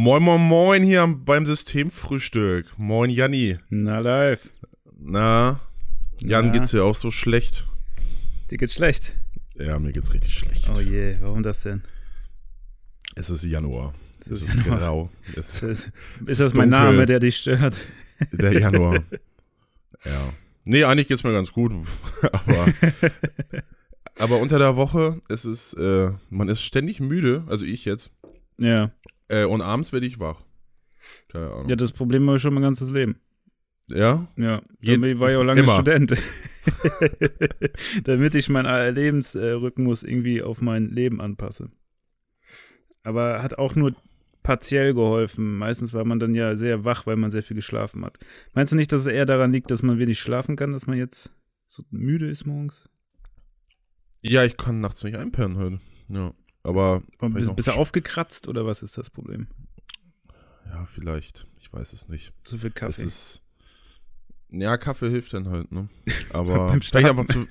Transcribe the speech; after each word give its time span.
Moin, 0.00 0.22
moin, 0.22 0.40
moin 0.40 0.82
hier 0.84 1.04
beim 1.08 1.44
Systemfrühstück. 1.44 2.66
Moin, 2.78 3.10
Janni. 3.10 3.58
Na, 3.68 3.98
live. 3.98 4.48
Na, 4.96 5.58
Jan, 6.20 6.46
Na. 6.46 6.52
geht's 6.52 6.70
dir 6.70 6.84
auch 6.84 6.94
so 6.94 7.10
schlecht? 7.10 7.66
Dir 8.48 8.58
geht's 8.58 8.74
schlecht. 8.74 9.16
Ja, 9.56 9.76
mir 9.80 9.92
geht's 9.92 10.14
richtig 10.14 10.34
schlecht. 10.34 10.70
Oh 10.72 10.80
je, 10.80 11.16
warum 11.20 11.42
das 11.42 11.62
denn? 11.64 11.82
Es 13.16 13.28
ist 13.28 13.42
Januar. 13.42 13.92
Es 14.20 14.28
Es 14.30 14.42
ist 14.42 14.54
ist 14.54 14.54
Januar. 14.66 14.78
grau. 14.78 15.10
Es 15.34 15.62
Ist, 15.62 15.62
ist, 15.62 15.90
ist 16.26 16.40
das 16.40 16.54
mein 16.54 16.70
dunkel. 16.70 16.86
Name, 16.92 17.06
der 17.06 17.18
dich 17.18 17.36
stört? 17.38 17.76
der 18.32 18.52
Januar. 18.58 19.02
Ja. 20.04 20.32
Nee, 20.64 20.84
eigentlich 20.84 21.08
geht's 21.08 21.24
mir 21.24 21.32
ganz 21.32 21.50
gut. 21.50 21.72
aber, 22.32 22.72
aber 24.20 24.38
unter 24.38 24.60
der 24.60 24.76
Woche, 24.76 25.20
es 25.28 25.44
ist, 25.44 25.74
äh, 25.74 26.12
man 26.30 26.48
ist 26.48 26.62
ständig 26.62 27.00
müde, 27.00 27.42
also 27.48 27.64
ich 27.64 27.84
jetzt. 27.84 28.12
Ja. 28.58 28.92
Äh, 29.28 29.44
und 29.44 29.60
abends 29.60 29.92
werde 29.92 30.06
ich 30.06 30.18
wach. 30.18 30.42
Keine 31.28 31.50
Ahnung. 31.50 31.68
Ja, 31.68 31.76
das 31.76 31.92
Problem 31.92 32.26
habe 32.26 32.36
ich 32.36 32.42
schon 32.42 32.54
mein 32.54 32.62
ganzes 32.62 32.90
Leben. 32.90 33.16
Ja? 33.90 34.26
Ja. 34.36 34.62
Je- 34.80 34.92
Damit 34.94 35.18
war 35.18 35.30
ich 35.30 35.36
auch 35.36 35.44
lange 35.44 35.60
immer. 35.60 35.76
Student. 35.76 36.14
Damit 38.04 38.34
ich 38.34 38.48
meinen 38.48 38.94
Lebensrhythmus 38.94 40.02
irgendwie 40.02 40.42
auf 40.42 40.60
mein 40.60 40.90
Leben 40.90 41.20
anpasse. 41.20 41.70
Aber 43.02 43.42
hat 43.42 43.58
auch 43.58 43.74
nur 43.74 43.94
partiell 44.42 44.94
geholfen. 44.94 45.56
Meistens 45.56 45.94
war 45.94 46.04
man 46.04 46.18
dann 46.18 46.34
ja 46.34 46.56
sehr 46.56 46.84
wach, 46.84 47.06
weil 47.06 47.16
man 47.16 47.30
sehr 47.30 47.42
viel 47.42 47.54
geschlafen 47.56 48.04
hat. 48.04 48.18
Meinst 48.54 48.72
du 48.72 48.76
nicht, 48.76 48.92
dass 48.92 49.02
es 49.02 49.06
eher 49.06 49.26
daran 49.26 49.52
liegt, 49.52 49.70
dass 49.70 49.82
man 49.82 49.98
wenig 49.98 50.18
schlafen 50.18 50.56
kann, 50.56 50.72
dass 50.72 50.86
man 50.86 50.98
jetzt 50.98 51.32
so 51.66 51.84
müde 51.90 52.28
ist 52.28 52.46
morgens? 52.46 52.88
Ja, 54.22 54.44
ich 54.44 54.56
kann 54.56 54.80
nachts 54.80 55.04
nicht 55.04 55.16
einpennen 55.16 55.56
heute. 55.56 55.80
Ja. 56.08 56.34
Aber. 56.62 57.02
Bist, 57.20 57.54
bist 57.56 57.68
du 57.68 57.72
aufgekratzt 57.72 58.48
oder 58.48 58.66
was 58.66 58.82
ist 58.82 58.98
das 58.98 59.10
Problem? 59.10 59.46
Ja, 60.66 60.84
vielleicht. 60.86 61.46
Ich 61.60 61.72
weiß 61.72 61.92
es 61.92 62.08
nicht. 62.08 62.32
Zu 62.44 62.58
viel 62.58 62.70
Kaffee. 62.70 63.02
ist. 63.02 63.42
Ja, 64.50 64.76
Kaffee 64.78 65.10
hilft 65.10 65.34
dann 65.34 65.48
halt, 65.50 65.70
ne? 65.72 65.88
Aber 66.32 66.72
vielleicht 66.80 67.06
einfach, 67.08 67.24
zu, 67.26 67.46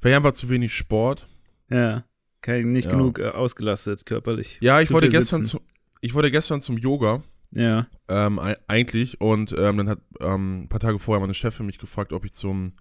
vielleicht 0.00 0.16
einfach 0.16 0.32
zu 0.32 0.48
wenig 0.48 0.72
Sport. 0.74 1.26
Ja. 1.70 2.04
Kein, 2.40 2.72
nicht 2.72 2.86
Ja. 2.86 2.92
genug 2.92 3.18
äh, 3.18 3.28
ausgelastet 3.28 4.06
körperlich. 4.06 4.58
Ja, 4.62 4.80
ich 4.80 4.90
wollte 4.90 5.08
gestern 5.08 5.42
sitzen. 5.42 5.58
zu, 5.58 5.64
ich 6.00 6.14
wollte 6.14 6.30
gestern 6.30 6.62
zum 6.62 6.78
Yoga, 6.78 7.22
Ja. 7.50 7.86
ähm, 8.08 8.38
ei- 8.38 8.56
eigentlich, 8.68 9.20
und 9.20 9.52
ähm, 9.58 9.76
dann 9.78 9.88
hat 9.88 10.00
ähm, 10.20 10.62
ein 10.62 10.68
paar 10.68 10.80
Tage 10.80 10.98
vorher 10.98 11.20
meine 11.20 11.34
Chefin 11.34 11.66
mich 11.66 11.78
gefragt, 11.78 12.12
ob 12.12 12.24
ich 12.24 12.32
zum 12.32 12.72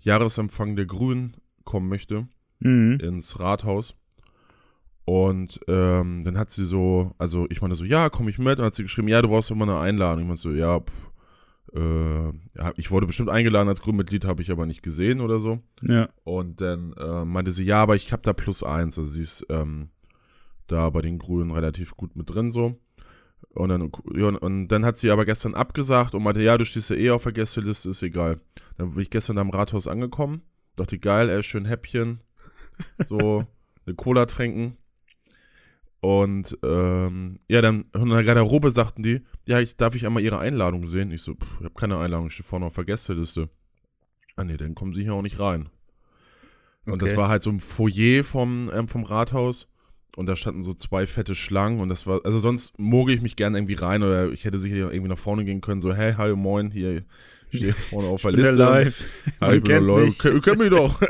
Jahresempfang 0.00 0.76
der 0.76 0.86
Grünen 0.86 1.36
kommen 1.64 1.88
möchte, 1.88 2.28
Mhm. 2.60 3.00
ins 3.00 3.40
Rathaus. 3.40 3.96
Und 5.06 5.60
ähm, 5.68 6.24
dann 6.24 6.36
hat 6.36 6.50
sie 6.50 6.64
so, 6.64 7.14
also 7.16 7.46
ich 7.48 7.62
meine 7.62 7.76
so, 7.76 7.84
ja, 7.84 8.10
komme 8.10 8.28
ich 8.28 8.38
mit. 8.38 8.58
Und 8.58 8.64
hat 8.64 8.74
sie 8.74 8.82
geschrieben, 8.82 9.06
ja, 9.08 9.22
du 9.22 9.28
brauchst 9.28 9.50
immer 9.52 9.62
eine 9.64 9.78
Einladung. 9.78 10.22
Ich 10.24 10.26
meinte 10.26 10.42
so, 10.42 10.50
ja, 10.50 10.80
pff, 10.80 10.92
äh, 11.74 12.72
ich 12.76 12.90
wurde 12.90 13.06
bestimmt 13.06 13.28
eingeladen 13.30 13.68
als 13.68 13.80
Grünmitglied, 13.80 14.24
habe 14.24 14.42
ich 14.42 14.50
aber 14.50 14.66
nicht 14.66 14.82
gesehen 14.82 15.20
oder 15.20 15.38
so. 15.38 15.60
Ja. 15.82 16.08
Und 16.24 16.60
dann 16.60 16.92
äh, 16.94 17.24
meinte 17.24 17.52
sie, 17.52 17.62
ja, 17.64 17.82
aber 17.82 17.94
ich 17.94 18.12
habe 18.12 18.22
da 18.22 18.32
plus 18.32 18.64
eins. 18.64 18.98
Also 18.98 19.10
sie 19.12 19.22
ist 19.22 19.46
ähm, 19.48 19.90
da 20.66 20.90
bei 20.90 21.02
den 21.02 21.18
Grünen 21.18 21.52
relativ 21.52 21.96
gut 21.96 22.16
mit 22.16 22.28
drin 22.28 22.50
so. 22.50 22.74
Und 23.54 23.68
dann, 23.68 23.82
und- 23.82 24.36
und 24.38 24.68
dann 24.68 24.84
hat 24.84 24.98
sie 24.98 25.10
aber 25.10 25.24
gestern 25.24 25.54
abgesagt 25.54 26.14
und 26.16 26.22
meinte, 26.24 26.42
ja, 26.42 26.58
du 26.58 26.64
stehst 26.64 26.90
ja 26.90 26.96
eh 26.96 27.10
auf 27.10 27.22
der 27.22 27.32
Gästeliste, 27.32 27.90
ist 27.90 28.02
egal. 28.02 28.40
Dann 28.76 28.90
bin 28.92 29.02
ich 29.02 29.10
gestern 29.10 29.38
am 29.38 29.50
Rathaus 29.50 29.86
angekommen, 29.86 30.42
dachte, 30.74 30.98
geil, 30.98 31.28
ey, 31.30 31.42
schön 31.44 31.64
Häppchen, 31.64 32.20
so, 33.04 33.44
eine 33.86 33.94
Cola 33.94 34.26
trinken. 34.26 34.76
Und 36.00 36.56
ähm, 36.62 37.38
ja, 37.48 37.62
dann 37.62 37.84
in 37.94 38.08
der 38.10 38.22
Garderobe 38.22 38.70
sagten 38.70 39.02
die, 39.02 39.22
ja, 39.46 39.60
ich, 39.60 39.76
darf 39.76 39.94
ich 39.94 40.06
einmal 40.06 40.22
ihre 40.22 40.38
Einladung 40.38 40.86
sehen? 40.86 41.10
Ich 41.10 41.22
so, 41.22 41.34
pff, 41.34 41.56
ich 41.58 41.64
habe 41.64 41.74
keine 41.74 41.98
Einladung, 41.98 42.26
ich 42.28 42.34
stehe 42.34 42.46
vorne 42.46 42.66
auf 42.66 42.74
der 42.74 42.84
Gästeliste. 42.84 43.48
Ah 44.36 44.44
nee, 44.44 44.56
dann 44.56 44.74
kommen 44.74 44.92
sie 44.92 45.02
hier 45.02 45.14
auch 45.14 45.22
nicht 45.22 45.40
rein. 45.40 45.68
Und 46.84 47.02
das 47.02 47.16
war 47.16 47.28
halt 47.28 47.42
so 47.42 47.50
ein 47.50 47.58
Foyer 47.58 48.22
vom, 48.22 48.70
ähm, 48.72 48.86
vom 48.86 49.02
Rathaus. 49.04 49.68
Und 50.16 50.26
da 50.26 50.36
standen 50.36 50.62
so 50.62 50.72
zwei 50.72 51.06
fette 51.06 51.34
Schlangen. 51.34 51.80
Und 51.80 51.88
das 51.88 52.06
war, 52.06 52.20
also 52.24 52.38
sonst 52.38 52.78
moge 52.78 53.12
ich 53.12 53.20
mich 53.22 53.34
gerne 53.36 53.58
irgendwie 53.58 53.74
rein 53.74 54.02
oder 54.02 54.30
ich 54.30 54.44
hätte 54.44 54.58
sicher 54.58 54.76
irgendwie 54.92 55.08
nach 55.08 55.18
vorne 55.18 55.44
gehen 55.44 55.60
können. 55.60 55.80
So, 55.80 55.92
hey, 55.94 56.14
hallo, 56.16 56.36
moin, 56.36 56.70
hier, 56.70 57.02
ich 57.50 57.58
stehe 57.58 57.72
vorne 57.90 58.08
auf 58.08 58.22
der 58.22 58.30
Ich 58.30 58.36
bin 58.36 58.44
Liste. 58.44 58.58
live. 58.58 59.04
Man 59.40 59.54
ich 59.56 59.62
bin 59.64 59.86
kennt- 59.86 60.24
ihr 60.24 60.40
kennt 60.40 60.58
mich 60.58 60.70
doch. 60.70 61.00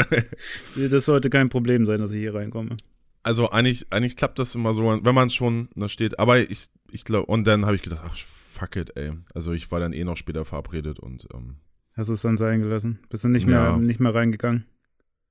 Das 0.90 1.04
sollte 1.04 1.28
kein 1.28 1.50
Problem 1.50 1.84
sein, 1.84 2.00
dass 2.00 2.12
ich 2.12 2.20
hier 2.20 2.34
reinkomme. 2.34 2.76
Also 3.26 3.50
eigentlich, 3.50 3.86
eigentlich 3.90 4.16
klappt 4.16 4.38
das 4.38 4.54
immer 4.54 4.72
so, 4.72 4.82
wenn 5.02 5.14
man 5.14 5.30
schon 5.30 5.68
da 5.74 5.88
steht. 5.88 6.18
Aber 6.18 6.38
ich, 6.38 6.66
ich 6.90 7.04
glaube, 7.04 7.26
und 7.26 7.44
dann 7.44 7.66
habe 7.66 7.74
ich 7.76 7.82
gedacht, 7.82 8.02
ach, 8.04 8.16
fuck 8.16 8.76
it, 8.76 8.92
ey. 8.96 9.12
Also 9.34 9.52
ich 9.52 9.70
war 9.70 9.80
dann 9.80 9.92
eh 9.92 10.04
noch 10.04 10.16
später 10.16 10.44
verabredet 10.44 10.98
und 11.00 11.26
ähm, 11.34 11.56
Hast 11.94 12.08
du 12.08 12.12
es 12.14 12.22
dann 12.22 12.36
sein 12.36 12.60
gelassen? 12.60 12.98
Bist 13.08 13.24
du 13.24 13.28
nicht 13.28 13.46
Ja. 13.48 13.72
mehr, 13.72 13.76
nicht 13.78 14.00
mehr 14.00 14.14
reingegangen? 14.14 14.64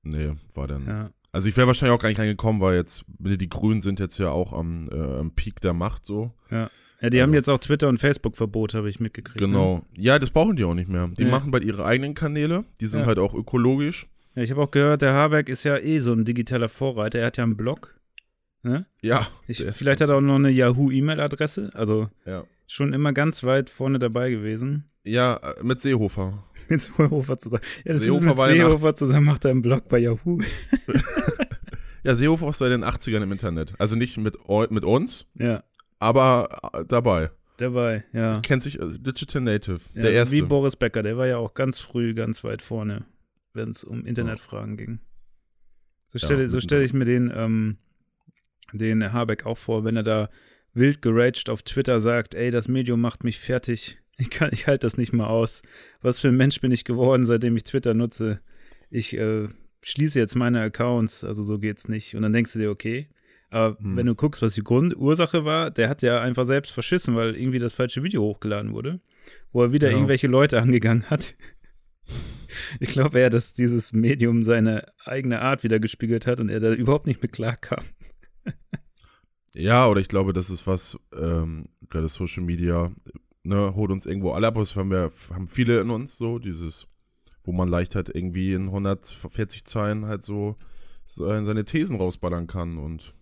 nee, 0.02 0.32
war 0.54 0.66
dann. 0.68 0.86
Ja. 0.86 1.10
Also 1.32 1.48
ich 1.48 1.56
wäre 1.56 1.66
wahrscheinlich 1.66 1.96
auch 1.96 2.00
gar 2.02 2.08
nicht 2.08 2.18
reingekommen, 2.20 2.60
weil 2.60 2.76
jetzt, 2.76 3.04
die 3.18 3.48
Grünen 3.48 3.80
sind 3.82 3.98
jetzt 4.00 4.18
ja 4.18 4.30
auch 4.30 4.52
am, 4.52 4.88
äh, 4.90 4.94
am 5.18 5.30
Peak 5.32 5.60
der 5.60 5.72
Macht 5.74 6.06
so. 6.06 6.32
Ja, 6.50 6.70
die 7.00 7.04
Also- 7.06 7.20
haben 7.22 7.34
jetzt 7.34 7.48
auch 7.50 7.58
Twitter- 7.58 7.88
und 7.88 7.98
Facebook-Verbot, 7.98 8.74
habe 8.74 8.88
ich 8.88 9.00
mitgekriegt. 9.00 9.40
Ne? 9.40 9.46
Genau. 9.46 9.82
Ja, 9.96 10.18
das 10.18 10.30
brauchen 10.30 10.56
die 10.56 10.64
auch 10.64 10.74
nicht 10.74 10.88
mehr. 10.88 11.08
Die 11.08 11.24
Nee. 11.24 11.30
machen 11.30 11.50
bald 11.50 11.64
ihre 11.64 11.84
eigenen 11.84 12.14
Kanäle. 12.14 12.64
Die 12.80 12.86
sind 12.86 13.00
Ja. 13.00 13.06
halt 13.06 13.18
auch 13.18 13.34
ökologisch. 13.34 14.06
Ja, 14.36 14.42
ich 14.42 14.50
habe 14.52 14.62
auch 14.62 14.70
gehört, 14.70 15.02
der 15.02 15.12
Habeck 15.14 15.48
ist 15.48 15.64
ja 15.64 15.76
eh 15.78 15.98
so 15.98 16.12
ein 16.12 16.24
digitaler 16.24 16.68
Vorreiter. 16.68 17.18
Er 17.18 17.26
hat 17.26 17.36
ja 17.38 17.42
einen 17.44 17.56
Blog. 17.56 17.98
Ne? 18.62 18.86
Ja. 19.02 19.26
Ich, 19.48 19.64
vielleicht 19.72 20.00
hat 20.00 20.08
er 20.10 20.16
auch 20.16 20.20
noch 20.20 20.34
eine 20.36 20.50
Yahoo-E-Mail-Adresse. 20.50 21.70
Also 21.74 22.08
Ja. 22.24 22.44
schon 22.68 22.92
immer 22.92 23.12
ganz 23.12 23.42
weit 23.44 23.70
vorne 23.70 23.98
dabei 23.98 24.30
gewesen. 24.30 24.84
Ja, 25.04 25.36
äh, 25.36 25.62
mit 25.62 25.80
Seehofer. 25.80 26.44
Mit 26.68 26.82
Seehofer 26.82 27.38
zusammen. 27.38 27.62
Ja, 27.84 27.92
das 27.92 28.02
Seehofer 28.02 28.26
mit 28.48 28.56
Seehofer 28.56 28.96
zusammen 28.96 29.26
macht 29.26 29.44
er 29.44 29.52
einen 29.52 29.62
Blog 29.62 29.88
bei 29.88 29.98
Yahoo. 29.98 30.38
Ja, 32.02 32.14
Seehofer 32.14 32.48
ist 32.50 32.58
seit 32.58 32.70
den 32.70 32.84
80ern 32.84 33.22
im 33.22 33.32
Internet. 33.32 33.72
Also 33.78 33.96
nicht 33.96 34.16
mit, 34.16 34.36
mit 34.70 34.84
uns, 34.84 35.26
Ja, 35.34 35.64
aber 35.98 36.60
äh, 36.72 36.84
dabei. 36.86 37.30
dabei, 37.56 38.04
ja. 38.12 38.40
Kennt 38.40 38.62
sich, 38.62 38.80
also 38.80 38.96
Digital 38.96 39.42
Native. 39.42 39.80
ja 39.94 40.02
der 40.02 40.12
erste. 40.12 40.36
Wie 40.36 40.42
Boris 40.42 40.76
Becker, 40.76 41.02
der 41.02 41.16
war 41.16 41.26
ja 41.26 41.38
auch 41.38 41.54
ganz 41.54 41.80
früh 41.80 42.14
ganz 42.14 42.44
weit 42.44 42.62
vorne, 42.62 43.04
wenn 43.56 43.70
es 43.70 43.82
um 43.84 44.04
Internetfragen 44.06 44.76
ging. 44.76 45.00
So 46.08 46.18
Ja, 46.18 46.26
stelle 46.26 46.48
so 46.48 46.56
mittendrin. 46.56 46.60
stell 46.60 46.82
ich 46.82 46.92
mir 46.92 47.04
den, 47.04 47.32
ähm, 47.34 47.78
den 48.72 49.12
Habeck 49.12 49.44
auch 49.46 49.58
vor, 49.58 49.84
wenn 49.84 49.96
er 49.96 50.02
da 50.02 50.30
wild 50.74 51.00
geraged 51.02 51.48
auf 51.50 51.62
Twitter 51.62 52.00
sagt, 52.00 52.34
ey, 52.34 52.50
das 52.50 52.68
Medium 52.68 53.00
macht 53.00 53.24
mich 53.24 53.38
fertig. 53.38 53.98
Ich, 54.18 54.30
kann- 54.30 54.48
ich 54.50 54.66
halte 54.66 54.86
das 54.86 54.96
nicht 54.96 55.12
mal 55.12 55.26
aus. 55.26 55.60
Was 56.00 56.20
für 56.20 56.28
ein 56.28 56.38
Mensch 56.38 56.62
bin 56.62 56.72
ich 56.72 56.84
geworden, 56.84 57.26
seitdem 57.26 57.54
ich 57.54 57.64
Twitter 57.64 57.92
nutze? 57.92 58.40
Ich 58.88 59.14
äh, 59.14 59.46
schließe 59.82 60.18
jetzt 60.18 60.34
meine 60.36 60.62
Accounts, 60.62 61.22
also 61.22 61.42
so 61.42 61.58
geht's 61.58 61.86
nicht. 61.86 62.14
Und 62.16 62.22
dann 62.22 62.32
denkst 62.32 62.54
du 62.54 62.58
dir, 62.60 62.70
okay. 62.70 63.10
Aber 63.50 63.78
Hm. 63.78 63.94
wenn 63.94 64.06
du 64.06 64.14
guckst, 64.14 64.40
was 64.40 64.54
die 64.54 64.62
Grundursache 64.62 65.44
war, 65.44 65.70
der 65.70 65.90
hat 65.90 66.00
ja 66.00 66.18
einfach 66.22 66.46
selbst 66.46 66.72
verschissen, 66.72 67.14
weil 67.14 67.36
irgendwie 67.36 67.58
das 67.58 67.74
falsche 67.74 68.02
Video 68.02 68.22
hochgeladen 68.22 68.72
wurde, 68.72 69.00
wo 69.52 69.62
er 69.62 69.72
wieder 69.72 69.90
Ja. 69.90 69.96
irgendwelche 69.96 70.28
Leute 70.28 70.62
angegangen 70.62 71.10
hat. 71.10 71.34
Ich 72.80 72.90
glaube 72.90 73.18
eher, 73.18 73.30
dass 73.30 73.52
dieses 73.52 73.92
Medium 73.92 74.42
seine 74.42 74.86
eigene 75.04 75.40
Art 75.42 75.62
wieder 75.62 75.78
gespiegelt 75.80 76.26
hat 76.26 76.40
und 76.40 76.48
er 76.48 76.60
da 76.60 76.72
überhaupt 76.72 77.06
nicht 77.06 77.22
mit 77.22 77.32
klarkam. 77.32 77.84
Ja, 79.54 79.88
oder 79.88 80.00
ich 80.00 80.08
glaube, 80.08 80.32
das 80.32 80.50
ist 80.50 80.66
was, 80.66 80.98
ähm, 81.18 81.66
gerade 81.88 82.08
Social 82.08 82.42
Media, 82.42 82.92
ne, 83.42 83.74
holt 83.74 83.90
uns 83.90 84.04
irgendwo 84.04 84.32
alle 84.32 84.46
ab. 84.48 84.54
Das 84.56 84.76
haben 84.76 84.90
wir, 84.90 85.10
haben 85.32 85.48
viele 85.48 85.80
in 85.80 85.88
uns 85.90 86.18
so, 86.18 86.38
dieses, 86.38 86.86
wo 87.42 87.52
man 87.52 87.68
leicht 87.68 87.94
halt 87.94 88.10
irgendwie 88.14 88.52
in 88.52 88.66
140 88.66 89.64
Zeilen 89.64 90.04
halt 90.06 90.22
so 90.24 90.56
seine, 91.06 91.64
Thesen 91.64 91.96
rausballern 91.96 92.46
kann 92.48 92.76
und 92.78 93.14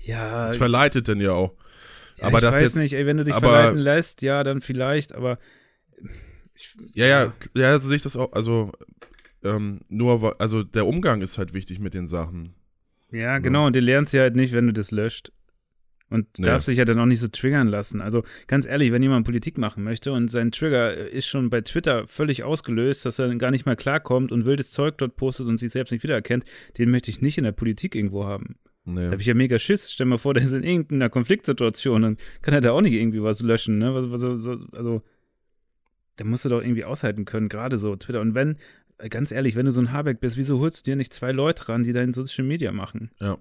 Ja, 0.00 0.46
das 0.48 0.56
verleitet 0.56 1.08
dann 1.08 1.20
ja 1.20 1.32
auch. 1.32 1.54
ja, 2.18 2.24
aber 2.26 2.38
ich 2.38 2.42
das 2.42 2.56
weiß 2.56 2.60
jetzt- 2.62 2.76
nicht, 2.76 2.92
ey, 2.94 3.06
wenn 3.06 3.16
du 3.16 3.24
dich 3.24 3.32
aber- 3.34 3.48
verleiten 3.48 3.78
lässt, 3.78 4.20
ja, 4.20 4.44
dann 4.44 4.60
vielleicht, 4.60 5.14
aber 5.14 5.38
ich, 6.54 6.74
Ja, 6.94 7.06
ja, 7.06 7.32
ja, 7.54 7.78
so 7.78 7.88
sehe 7.88 7.96
ich 7.96 8.02
das 8.02 8.16
auch. 8.16 8.32
Also, 8.32 8.72
ähm, 9.42 9.80
nur, 9.88 10.40
also 10.40 10.62
der 10.62 10.86
Umgang 10.86 11.20
ist 11.22 11.38
halt 11.38 11.52
wichtig 11.52 11.78
mit 11.80 11.94
den 11.94 12.06
Sachen. 12.06 12.54
Ja, 13.10 13.38
genau, 13.38 13.66
und 13.66 13.76
du 13.76 13.80
lernst 13.80 14.12
ja 14.14 14.22
halt 14.22 14.36
nicht, 14.36 14.52
wenn 14.52 14.66
du 14.66 14.72
das 14.72 14.90
löscht. 14.90 15.30
Und 16.10 16.38
Nee. 16.38 16.44
darfst 16.46 16.68
dich 16.68 16.78
ja 16.78 16.84
dann 16.84 16.98
auch 17.00 17.06
nicht 17.06 17.20
so 17.20 17.28
triggern 17.28 17.66
lassen. 17.66 18.00
Also 18.00 18.22
ganz 18.46 18.66
ehrlich, 18.66 18.92
wenn 18.92 19.02
jemand 19.02 19.24
Politik 19.24 19.56
machen 19.58 19.82
möchte 19.84 20.12
und 20.12 20.30
sein 20.30 20.52
Trigger 20.52 20.96
äh, 20.96 21.08
ist 21.10 21.26
schon 21.26 21.48
bei 21.50 21.60
Twitter 21.62 22.06
völlig 22.06 22.44
ausgelöst, 22.44 23.04
dass 23.06 23.18
er 23.18 23.28
dann 23.28 23.38
gar 23.38 23.50
nicht 23.50 23.66
mehr 23.66 23.74
klarkommt 23.74 24.30
und 24.30 24.44
wildes 24.44 24.70
Zeug 24.70 24.98
dort 24.98 25.16
postet 25.16 25.46
und 25.46 25.56
sich 25.58 25.72
selbst 25.72 25.90
nicht 25.92 26.02
wiedererkennt, 26.04 26.44
den 26.78 26.90
möchte 26.90 27.10
ich 27.10 27.20
nicht 27.20 27.38
in 27.38 27.44
der 27.44 27.52
Politik 27.52 27.94
irgendwo 27.94 28.24
haben. 28.26 28.56
Nee. 28.84 29.06
Da 29.06 29.12
habe 29.12 29.22
ich 29.22 29.26
ja 29.26 29.34
mega 29.34 29.58
Schiss. 29.58 29.90
Stell 29.90 30.06
mal 30.06 30.18
vor, 30.18 30.34
der 30.34 30.44
ist 30.44 30.52
in 30.52 30.62
irgendeiner 30.62 31.08
Konfliktsituation, 31.08 32.02
dann 32.02 32.16
kann 32.42 32.52
er 32.54 32.60
da 32.60 32.72
auch 32.72 32.82
nicht 32.82 32.92
irgendwie 32.92 33.22
was 33.22 33.40
löschen, 33.40 33.78
ne? 33.78 33.94
Was, 33.94 34.10
was, 34.10 34.42
so- 34.42 34.66
also, 34.72 35.02
da 36.16 36.24
musst 36.24 36.44
du 36.44 36.48
doch 36.48 36.60
irgendwie 36.60 36.84
aushalten 36.84 37.24
können, 37.24 37.48
gerade 37.48 37.78
so 37.78 37.96
Twitter. 37.96 38.20
Und 38.20 38.34
wenn, 38.34 38.56
äh, 38.98 39.08
ganz 39.08 39.32
ehrlich, 39.32 39.56
wenn 39.56 39.66
du 39.66 39.72
so 39.72 39.80
ein 39.80 39.92
Habeck 39.92 40.20
bist, 40.20 40.36
wieso 40.36 40.58
holst 40.60 40.86
du 40.86 40.90
dir 40.90 40.96
nicht 40.96 41.12
zwei 41.12 41.32
Leute 41.32 41.68
ran, 41.68 41.84
die 41.84 41.92
dein 41.92 42.12
Social 42.12 42.44
Media 42.44 42.72
machen? 42.72 43.10
Ja. 43.20 43.38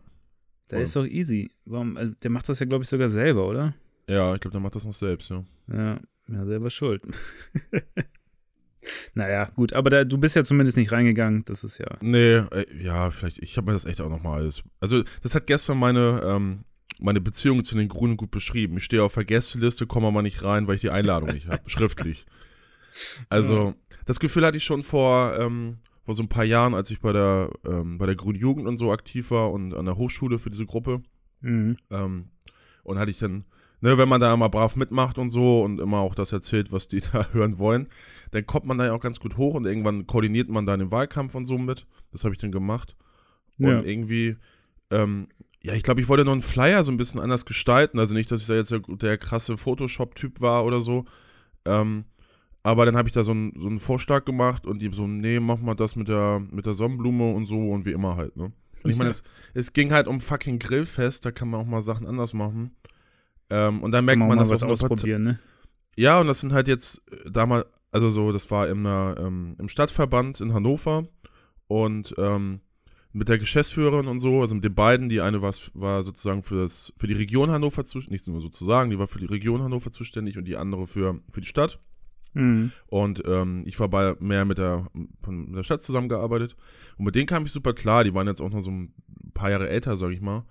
Da 0.69 0.79
ist 0.79 0.95
doch 0.95 1.05
easy. 1.05 1.51
Warum, 1.65 1.97
also 1.97 2.13
der 2.23 2.31
macht 2.31 2.49
das 2.49 2.59
ja, 2.59 2.65
glaube 2.65 2.83
ich, 2.83 2.89
sogar 2.89 3.09
selber, 3.09 3.47
oder? 3.47 3.75
Ja, 4.07 4.33
ich 4.33 4.41
glaube, 4.41 4.53
der 4.53 4.61
macht 4.61 4.75
das 4.75 4.85
noch 4.85 4.93
selbst, 4.93 5.29
ja. 5.29 5.43
Ja, 5.71 5.99
ja 6.27 6.45
selber 6.45 6.69
schuld. 6.69 7.03
naja, 9.13 9.51
gut, 9.55 9.73
aber 9.73 9.89
da, 9.89 10.03
du 10.03 10.17
bist 10.17 10.35
ja 10.35 10.43
zumindest 10.43 10.77
nicht 10.77 10.91
reingegangen, 10.91 11.45
das 11.45 11.63
ist 11.63 11.77
ja. 11.77 11.97
Nee, 12.01 12.37
äh, 12.37 12.65
ja, 12.81 13.11
vielleicht, 13.11 13.39
ich 13.39 13.55
habe 13.57 13.67
mir 13.67 13.73
das 13.73 13.85
echt 13.85 14.01
auch 14.01 14.09
nochmal 14.09 14.39
alles. 14.39 14.63
Also, 14.79 15.03
das 15.21 15.35
hat 15.35 15.47
gestern 15.47 15.77
meine, 15.77 16.21
ähm, 16.25 16.63
meine 16.99 17.21
Beziehung 17.21 17.63
zu 17.63 17.75
den 17.75 17.87
Grünen 17.87 18.17
gut 18.17 18.31
beschrieben. 18.31 18.77
Ich 18.77 18.85
stehe 18.85 19.03
auf 19.03 19.13
der 19.13 19.25
Gästeliste, 19.25 19.85
komme 19.85 20.07
aber 20.07 20.21
nicht 20.21 20.43
rein, 20.43 20.67
weil 20.67 20.75
ich 20.75 20.81
die 20.81 20.89
Einladung 20.89 21.29
nicht 21.29 21.47
habe, 21.47 21.61
schriftlich. 21.69 22.25
Also, 23.29 23.73
das 24.05 24.19
Gefühl 24.19 24.45
hatte 24.45 24.57
ich 24.57 24.63
schon 24.63 24.83
vor, 24.83 25.37
ähm, 25.39 25.77
vor 26.05 26.15
so 26.15 26.23
ein 26.23 26.29
paar 26.29 26.43
Jahren, 26.43 26.73
als 26.73 26.91
ich 26.91 26.99
bei 26.99 27.13
der, 27.13 27.49
ähm, 27.65 27.97
bei 27.97 28.05
der 28.05 28.15
Grünen 28.15 28.39
Jugend 28.39 28.67
und 28.67 28.77
so 28.77 28.91
aktiv 28.91 29.31
war 29.31 29.51
und 29.51 29.73
an 29.73 29.85
der 29.85 29.97
Hochschule 29.97 30.39
für 30.39 30.49
diese 30.49 30.65
Gruppe. 30.65 31.01
Mhm. 31.41 31.77
Ähm, 31.89 32.29
und 32.83 32.99
hatte 32.99 33.11
ich 33.11 33.19
dann, 33.19 33.45
ne, 33.81 33.97
wenn 33.97 34.09
man 34.09 34.19
da 34.19 34.33
immer 34.33 34.49
brav 34.49 34.75
mitmacht 34.75 35.17
und 35.17 35.29
so 35.29 35.63
und 35.63 35.79
immer 35.79 35.99
auch 35.99 36.15
das 36.15 36.31
erzählt, 36.31 36.71
was 36.71 36.87
die 36.87 37.01
da 37.13 37.27
hören 37.31 37.57
wollen, 37.57 37.87
dann 38.31 38.45
kommt 38.45 38.65
man 38.65 38.77
da 38.77 38.85
ja 38.85 38.93
auch 38.93 39.01
ganz 39.01 39.19
gut 39.19 39.37
hoch 39.37 39.53
und 39.53 39.65
irgendwann 39.65 40.07
koordiniert 40.07 40.49
man 40.49 40.65
da 40.65 40.75
den 40.75 40.91
Wahlkampf 40.91 41.35
und 41.35 41.45
so 41.45 41.57
mit. 41.57 41.85
Das 42.11 42.23
habe 42.23 42.33
ich 42.33 42.41
dann 42.41 42.51
gemacht. 42.51 42.95
Und 43.59 43.67
ja. 43.67 43.81
irgendwie, 43.81 44.35
ähm, 44.91 45.27
ja, 45.61 45.73
ich 45.73 45.83
glaube, 45.83 46.01
ich 46.01 46.09
wollte 46.09 46.25
noch 46.25 46.33
einen 46.33 46.41
Flyer 46.41 46.83
so 46.83 46.91
ein 46.91 46.97
bisschen 46.97 47.21
anders 47.21 47.45
gestalten. 47.45 47.99
Also 47.99 48.13
nicht, 48.13 48.29
dass 48.31 48.41
ich 48.41 48.47
da 48.47 48.55
jetzt 48.55 48.71
der, 48.71 48.79
der 48.79 49.17
krasse 49.17 49.55
Photoshop-Typ 49.55 50.41
war 50.41 50.65
oder 50.65 50.81
so. 50.81 51.05
Ähm, 51.65 52.05
aber 52.63 52.85
dann 52.85 52.95
habe 52.95 53.09
ich 53.09 53.13
da 53.13 53.23
so 53.23 53.31
einen, 53.31 53.53
so 53.59 53.67
einen 53.67 53.79
Vorschlag 53.79 54.23
gemacht 54.23 54.65
und 54.65 54.81
die 54.81 54.89
so, 54.93 55.05
nee, 55.05 55.39
mach 55.39 55.59
mal 55.59 55.75
das 55.75 55.95
mit 55.95 56.07
der, 56.07 56.41
mit 56.51 56.65
der 56.65 56.73
Sonnenblume 56.73 57.33
und 57.33 57.45
so 57.45 57.71
und 57.71 57.85
wie 57.85 57.91
immer 57.91 58.15
halt, 58.15 58.35
ne? 58.37 58.53
Und 58.83 58.89
ich 58.89 58.97
meine, 58.97 59.11
es, 59.11 59.23
es 59.53 59.71
ging 59.71 59.91
halt 59.93 60.07
um 60.07 60.19
fucking 60.19 60.59
Grillfest, 60.59 61.25
da 61.25 61.31
kann 61.31 61.49
man 61.49 61.61
auch 61.61 61.65
mal 61.65 61.81
Sachen 61.81 62.05
anders 62.05 62.33
machen. 62.33 62.75
Ähm, 63.49 63.81
und 63.81 63.91
dann 63.91 64.03
merkt 64.03 64.19
man, 64.19 64.29
man 64.29 64.39
das 64.39 64.49
was 64.49 64.63
ausprobieren, 64.63 65.23
ne? 65.23 65.39
Ja, 65.95 66.19
und 66.19 66.27
das 66.27 66.39
sind 66.39 66.53
halt 66.53 66.67
jetzt 66.67 67.01
äh, 67.11 67.29
damals, 67.31 67.65
also 67.91 68.09
so, 68.09 68.31
das 68.31 68.49
war 68.49 68.67
im, 68.67 68.85
ähm, 68.85 69.55
im 69.59 69.69
Stadtverband 69.69 70.41
in 70.41 70.53
Hannover 70.53 71.07
und 71.67 72.13
ähm, 72.17 72.61
mit 73.11 73.29
der 73.29 73.37
Geschäftsführerin 73.37 74.07
und 74.07 74.19
so, 74.19 74.41
also 74.41 74.55
mit 74.55 74.63
den 74.63 74.73
beiden, 74.73 75.07
die 75.07 75.21
eine 75.21 75.41
war, 75.41 75.53
war 75.73 76.03
sozusagen 76.03 76.41
für, 76.41 76.63
das, 76.63 76.91
für 76.97 77.07
die 77.07 77.13
Region 77.13 77.51
Hannover 77.51 77.85
zuständig, 77.85 78.21
nicht 78.21 78.27
nur 78.27 78.41
sozusagen, 78.41 78.89
die 78.89 78.99
war 78.99 79.07
für 79.07 79.19
die 79.19 79.25
Region 79.25 79.61
Hannover 79.61 79.91
zuständig 79.91 80.37
und 80.37 80.45
die 80.45 80.57
andere 80.57 80.87
für, 80.87 81.19
für 81.29 81.41
die 81.41 81.47
Stadt. 81.47 81.79
Mhm. 82.33 82.71
Und 82.87 83.23
ähm, 83.25 83.63
ich 83.65 83.79
war 83.79 83.89
bei, 83.89 84.15
mehr 84.19 84.45
mit 84.45 84.57
der, 84.57 84.87
mit 84.93 85.57
der 85.57 85.63
Stadt 85.63 85.83
zusammengearbeitet. 85.83 86.55
Und 86.97 87.05
mit 87.05 87.15
denen 87.15 87.27
kam 87.27 87.45
ich 87.45 87.51
super 87.51 87.73
klar. 87.73 88.03
Die 88.03 88.13
waren 88.13 88.27
jetzt 88.27 88.41
auch 88.41 88.49
noch 88.49 88.61
so 88.61 88.71
ein 88.71 88.93
paar 89.33 89.51
Jahre 89.51 89.69
älter, 89.69 89.97
sag 89.97 90.11
ich 90.11 90.21
mal. 90.21 90.45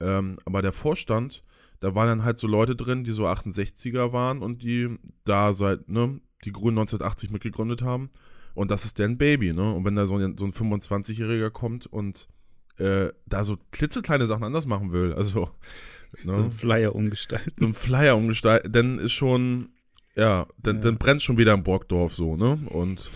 Ähm, 0.00 0.38
aber 0.44 0.62
der 0.62 0.72
Vorstand, 0.72 1.44
da 1.80 1.94
waren 1.94 2.08
dann 2.08 2.24
halt 2.24 2.38
so 2.38 2.46
Leute 2.46 2.76
drin, 2.76 3.04
die 3.04 3.12
so 3.12 3.26
68er 3.26 4.12
waren 4.12 4.42
und 4.42 4.62
die 4.62 4.98
da 5.24 5.52
seit, 5.52 5.88
ne, 5.88 6.20
die 6.44 6.52
Grünen 6.52 6.78
1980 6.78 7.30
mitgegründet 7.30 7.82
haben. 7.82 8.10
Und 8.54 8.70
das 8.70 8.84
ist 8.84 8.98
deren 8.98 9.18
Baby, 9.18 9.52
ne? 9.52 9.74
Und 9.74 9.84
wenn 9.84 9.96
da 9.96 10.06
so 10.06 10.16
ein, 10.16 10.38
so 10.38 10.44
ein 10.44 10.52
25-Jähriger 10.52 11.50
kommt 11.50 11.86
und 11.86 12.28
äh, 12.78 13.08
da 13.26 13.44
so 13.44 13.58
klitzekleine 13.72 14.26
Sachen 14.26 14.44
anders 14.44 14.66
machen 14.66 14.92
will, 14.92 15.12
also. 15.12 15.50
Ne? 16.22 16.34
So 16.34 16.42
ein 16.42 16.50
Flyer 16.52 16.94
umgestalten. 16.94 17.52
So 17.56 17.66
ein 17.66 17.74
Flyer 17.74 18.16
umgestalten, 18.16 18.70
dann 18.70 18.98
ist 19.00 19.12
schon, 19.12 19.70
ja, 20.16 20.46
dann, 20.58 20.76
ja. 20.76 20.82
dann 20.82 20.98
brennt 20.98 21.22
schon 21.22 21.36
wieder 21.36 21.54
im 21.54 21.62
Brockdorf 21.62 22.14
so, 22.14 22.36
ne? 22.36 22.58
Und. 22.66 23.10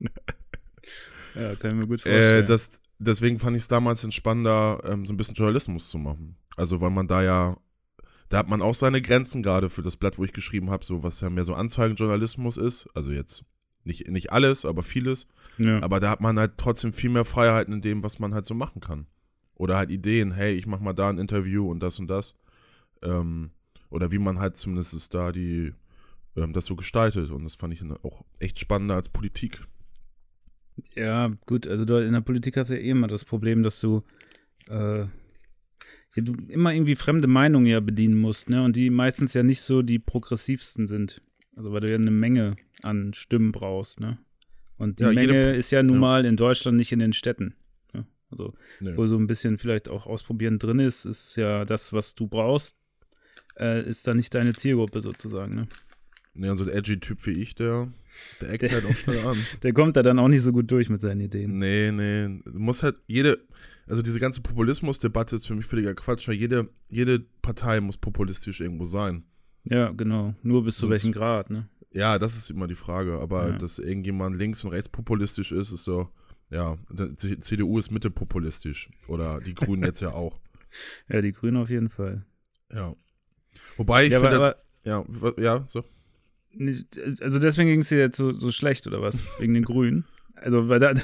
ja, 1.34 1.54
kann 1.56 1.72
ich 1.72 1.76
mir 1.82 1.86
gut 1.86 2.00
vorstellen. 2.00 2.44
Äh, 2.44 2.46
das, 2.46 2.80
deswegen 2.98 3.38
fand 3.38 3.56
ich 3.56 3.62
es 3.62 3.68
damals 3.68 4.04
entspannender, 4.04 4.82
ähm, 4.84 5.06
so 5.06 5.12
ein 5.12 5.16
bisschen 5.16 5.34
Journalismus 5.34 5.90
zu 5.90 5.98
machen. 5.98 6.36
Also, 6.56 6.80
weil 6.80 6.90
man 6.90 7.06
da 7.06 7.22
ja 7.22 7.56
da 8.30 8.38
hat 8.38 8.48
man 8.48 8.62
auch 8.62 8.74
seine 8.74 9.02
Grenzen, 9.02 9.42
gerade 9.42 9.68
für 9.68 9.82
das 9.82 9.96
Blatt, 9.96 10.16
wo 10.16 10.24
ich 10.24 10.32
geschrieben 10.32 10.70
habe, 10.70 10.84
so 10.84 11.02
was 11.02 11.20
ja 11.20 11.28
mehr 11.28 11.44
so 11.44 11.54
Anzeigenjournalismus 11.54 12.56
ist. 12.56 12.88
Also 12.94 13.10
jetzt 13.10 13.44
nicht, 13.82 14.08
nicht 14.08 14.32
alles, 14.32 14.64
aber 14.64 14.84
vieles. 14.84 15.26
Ja. 15.58 15.82
Aber 15.82 15.98
da 15.98 16.10
hat 16.10 16.20
man 16.20 16.38
halt 16.38 16.52
trotzdem 16.56 16.92
viel 16.92 17.10
mehr 17.10 17.24
Freiheiten 17.24 17.74
in 17.74 17.80
dem, 17.80 18.04
was 18.04 18.20
man 18.20 18.32
halt 18.32 18.46
so 18.46 18.54
machen 18.54 18.80
kann. 18.80 19.06
Oder 19.56 19.76
halt 19.76 19.90
Ideen, 19.90 20.30
hey, 20.30 20.54
ich 20.54 20.66
mach 20.66 20.78
mal 20.78 20.92
da 20.92 21.10
ein 21.10 21.18
Interview 21.18 21.68
und 21.68 21.80
das 21.80 21.98
und 21.98 22.06
das. 22.06 22.36
Ähm, 23.02 23.50
oder 23.90 24.12
wie 24.12 24.18
man 24.18 24.38
halt 24.38 24.56
zumindest 24.56 25.12
da 25.12 25.32
die, 25.32 25.74
ähm, 26.36 26.52
das 26.52 26.66
so 26.66 26.76
gestaltet. 26.76 27.30
Und 27.30 27.44
das 27.44 27.54
fand 27.54 27.74
ich 27.74 27.82
auch 28.02 28.24
echt 28.38 28.58
spannender 28.58 28.96
als 28.96 29.08
Politik. 29.08 29.62
Ja, 30.94 31.32
gut, 31.46 31.66
also 31.66 31.84
du, 31.84 31.96
in 31.96 32.12
der 32.12 32.20
Politik 32.20 32.56
hast 32.56 32.70
du 32.70 32.74
ja 32.74 32.80
eh 32.80 32.90
immer 32.90 33.08
das 33.08 33.24
Problem, 33.24 33.62
dass 33.62 33.80
du, 33.80 34.02
äh, 34.68 35.00
ja, 35.00 35.08
du 36.16 36.32
immer 36.48 36.72
irgendwie 36.72 36.96
fremde 36.96 37.28
Meinungen 37.28 37.66
ja 37.66 37.80
bedienen 37.80 38.18
musst, 38.18 38.48
ne? 38.48 38.62
Und 38.62 38.76
die 38.76 38.90
meistens 38.90 39.34
ja 39.34 39.42
nicht 39.42 39.60
so 39.60 39.82
die 39.82 39.98
progressivsten 39.98 40.88
sind. 40.88 41.22
Also 41.56 41.72
weil 41.72 41.80
du 41.80 41.90
ja 41.90 41.96
eine 41.96 42.10
Menge 42.10 42.56
an 42.82 43.12
Stimmen 43.14 43.52
brauchst, 43.52 44.00
ne? 44.00 44.18
Und 44.78 44.98
die 44.98 45.04
ja, 45.04 45.12
Menge 45.12 45.52
ist 45.52 45.70
ja 45.70 45.82
nun 45.82 45.96
ja. 45.96 46.00
mal 46.00 46.24
in 46.24 46.36
Deutschland 46.36 46.78
nicht 46.78 46.90
in 46.90 47.00
den 47.00 47.12
Städten. 47.12 47.54
Ne? 47.92 48.06
Also, 48.30 48.54
nee. 48.80 48.96
wo 48.96 49.06
so 49.06 49.16
ein 49.18 49.26
bisschen 49.26 49.58
vielleicht 49.58 49.90
auch 49.90 50.06
ausprobieren 50.06 50.58
drin 50.58 50.78
ist, 50.78 51.04
ist 51.04 51.36
ja 51.36 51.66
das, 51.66 51.92
was 51.92 52.14
du 52.14 52.26
brauchst, 52.26 52.76
äh, 53.58 53.86
ist 53.86 54.06
dann 54.06 54.16
nicht 54.16 54.34
deine 54.34 54.54
Zielgruppe 54.54 55.02
sozusagen, 55.02 55.54
ne? 55.54 55.68
Ja, 56.34 56.54
so 56.56 56.64
ein 56.64 56.70
edgy 56.70 57.00
Typ 57.00 57.26
wie 57.26 57.32
ich, 57.32 57.54
der, 57.54 57.88
der 58.40 58.50
eckt 58.50 58.62
der, 58.62 58.70
halt 58.70 58.84
auch 58.86 58.94
schnell 58.94 59.26
an. 59.26 59.36
Der 59.62 59.72
kommt 59.72 59.96
da 59.96 60.02
dann 60.02 60.18
auch 60.18 60.28
nicht 60.28 60.42
so 60.42 60.52
gut 60.52 60.70
durch 60.70 60.88
mit 60.88 61.00
seinen 61.00 61.20
Ideen. 61.20 61.58
Nee, 61.58 61.90
nee. 61.90 62.40
Du 62.44 62.58
musst 62.58 62.82
halt 62.82 62.96
jede, 63.06 63.38
also 63.86 64.00
diese 64.00 64.20
ganze 64.20 64.40
Populismusdebatte 64.40 65.36
ist 65.36 65.46
für 65.46 65.54
mich 65.54 65.66
völliger 65.66 65.94
Quatsch, 65.94 66.28
weil 66.28 66.36
jede, 66.36 66.68
jede 66.88 67.20
Partei 67.42 67.80
muss 67.80 67.96
populistisch 67.96 68.60
irgendwo 68.60 68.84
sein. 68.84 69.24
Ja, 69.64 69.90
genau. 69.90 70.34
Nur 70.42 70.64
bis 70.64 70.76
zu 70.76 70.82
Sonst, 70.82 70.90
welchem 70.90 71.12
Grad, 71.12 71.50
ne? 71.50 71.68
Ja, 71.92 72.18
das 72.18 72.36
ist 72.36 72.50
immer 72.50 72.68
die 72.68 72.76
Frage. 72.76 73.18
Aber 73.18 73.50
ja. 73.50 73.58
dass 73.58 73.78
irgendjemand 73.78 74.36
links- 74.36 74.64
und 74.64 74.70
rechtspopulistisch 74.70 75.52
ist, 75.52 75.72
ist 75.72 75.84
so, 75.84 76.08
ja, 76.50 76.78
die 76.90 77.40
CDU 77.40 77.78
ist 77.78 77.90
mittepopulistisch. 77.90 78.90
Oder 79.08 79.40
die 79.40 79.54
Grünen 79.54 79.84
jetzt 79.84 80.00
ja 80.00 80.12
auch. 80.12 80.38
Ja, 81.08 81.20
die 81.20 81.32
Grünen 81.32 81.56
auf 81.56 81.68
jeden 81.68 81.88
Fall. 81.88 82.24
Ja. 82.72 82.94
Wobei 83.76 84.04
ich 84.04 84.12
ja, 84.12 84.20
finde, 84.20 84.54
ja, 84.84 85.04
ja, 85.36 85.64
so. 85.66 85.82
Also 87.20 87.38
deswegen 87.38 87.70
ging 87.70 87.80
es 87.80 87.88
dir 87.88 87.98
jetzt 87.98 88.16
so, 88.16 88.32
so 88.32 88.50
schlecht, 88.50 88.86
oder 88.86 89.00
was? 89.00 89.28
Wegen 89.40 89.54
den 89.54 89.64
Grünen? 89.64 90.04
Also, 90.34 90.68
weil 90.68 90.80
da, 90.80 90.94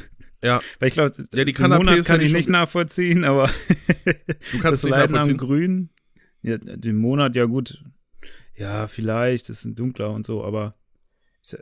ja. 0.43 0.60
Weil 0.78 0.88
ich 0.88 0.94
glaube, 0.94 1.12
ja, 1.32 1.44
die 1.44 1.52
den 1.52 1.70
Monat 1.70 2.04
kann 2.04 2.20
ich 2.20 2.32
nicht 2.32 2.48
nachvollziehen, 2.48 3.25
aber 3.25 3.50
du 4.52 4.58
kannst 4.60 4.84
das 4.84 4.90
Leiden 4.90 5.16
am 5.16 5.37
Grün, 5.37 5.90
ja, 6.43 6.58
den 6.58 6.96
Monat, 6.96 7.34
ja 7.37 7.44
gut, 7.44 7.82
ja, 8.54 8.87
vielleicht, 8.87 9.50
ist 9.50 9.64
ein 9.64 9.75
dunkler 9.75 10.10
und 10.10 10.26
so, 10.26 10.44
aber 10.44 10.75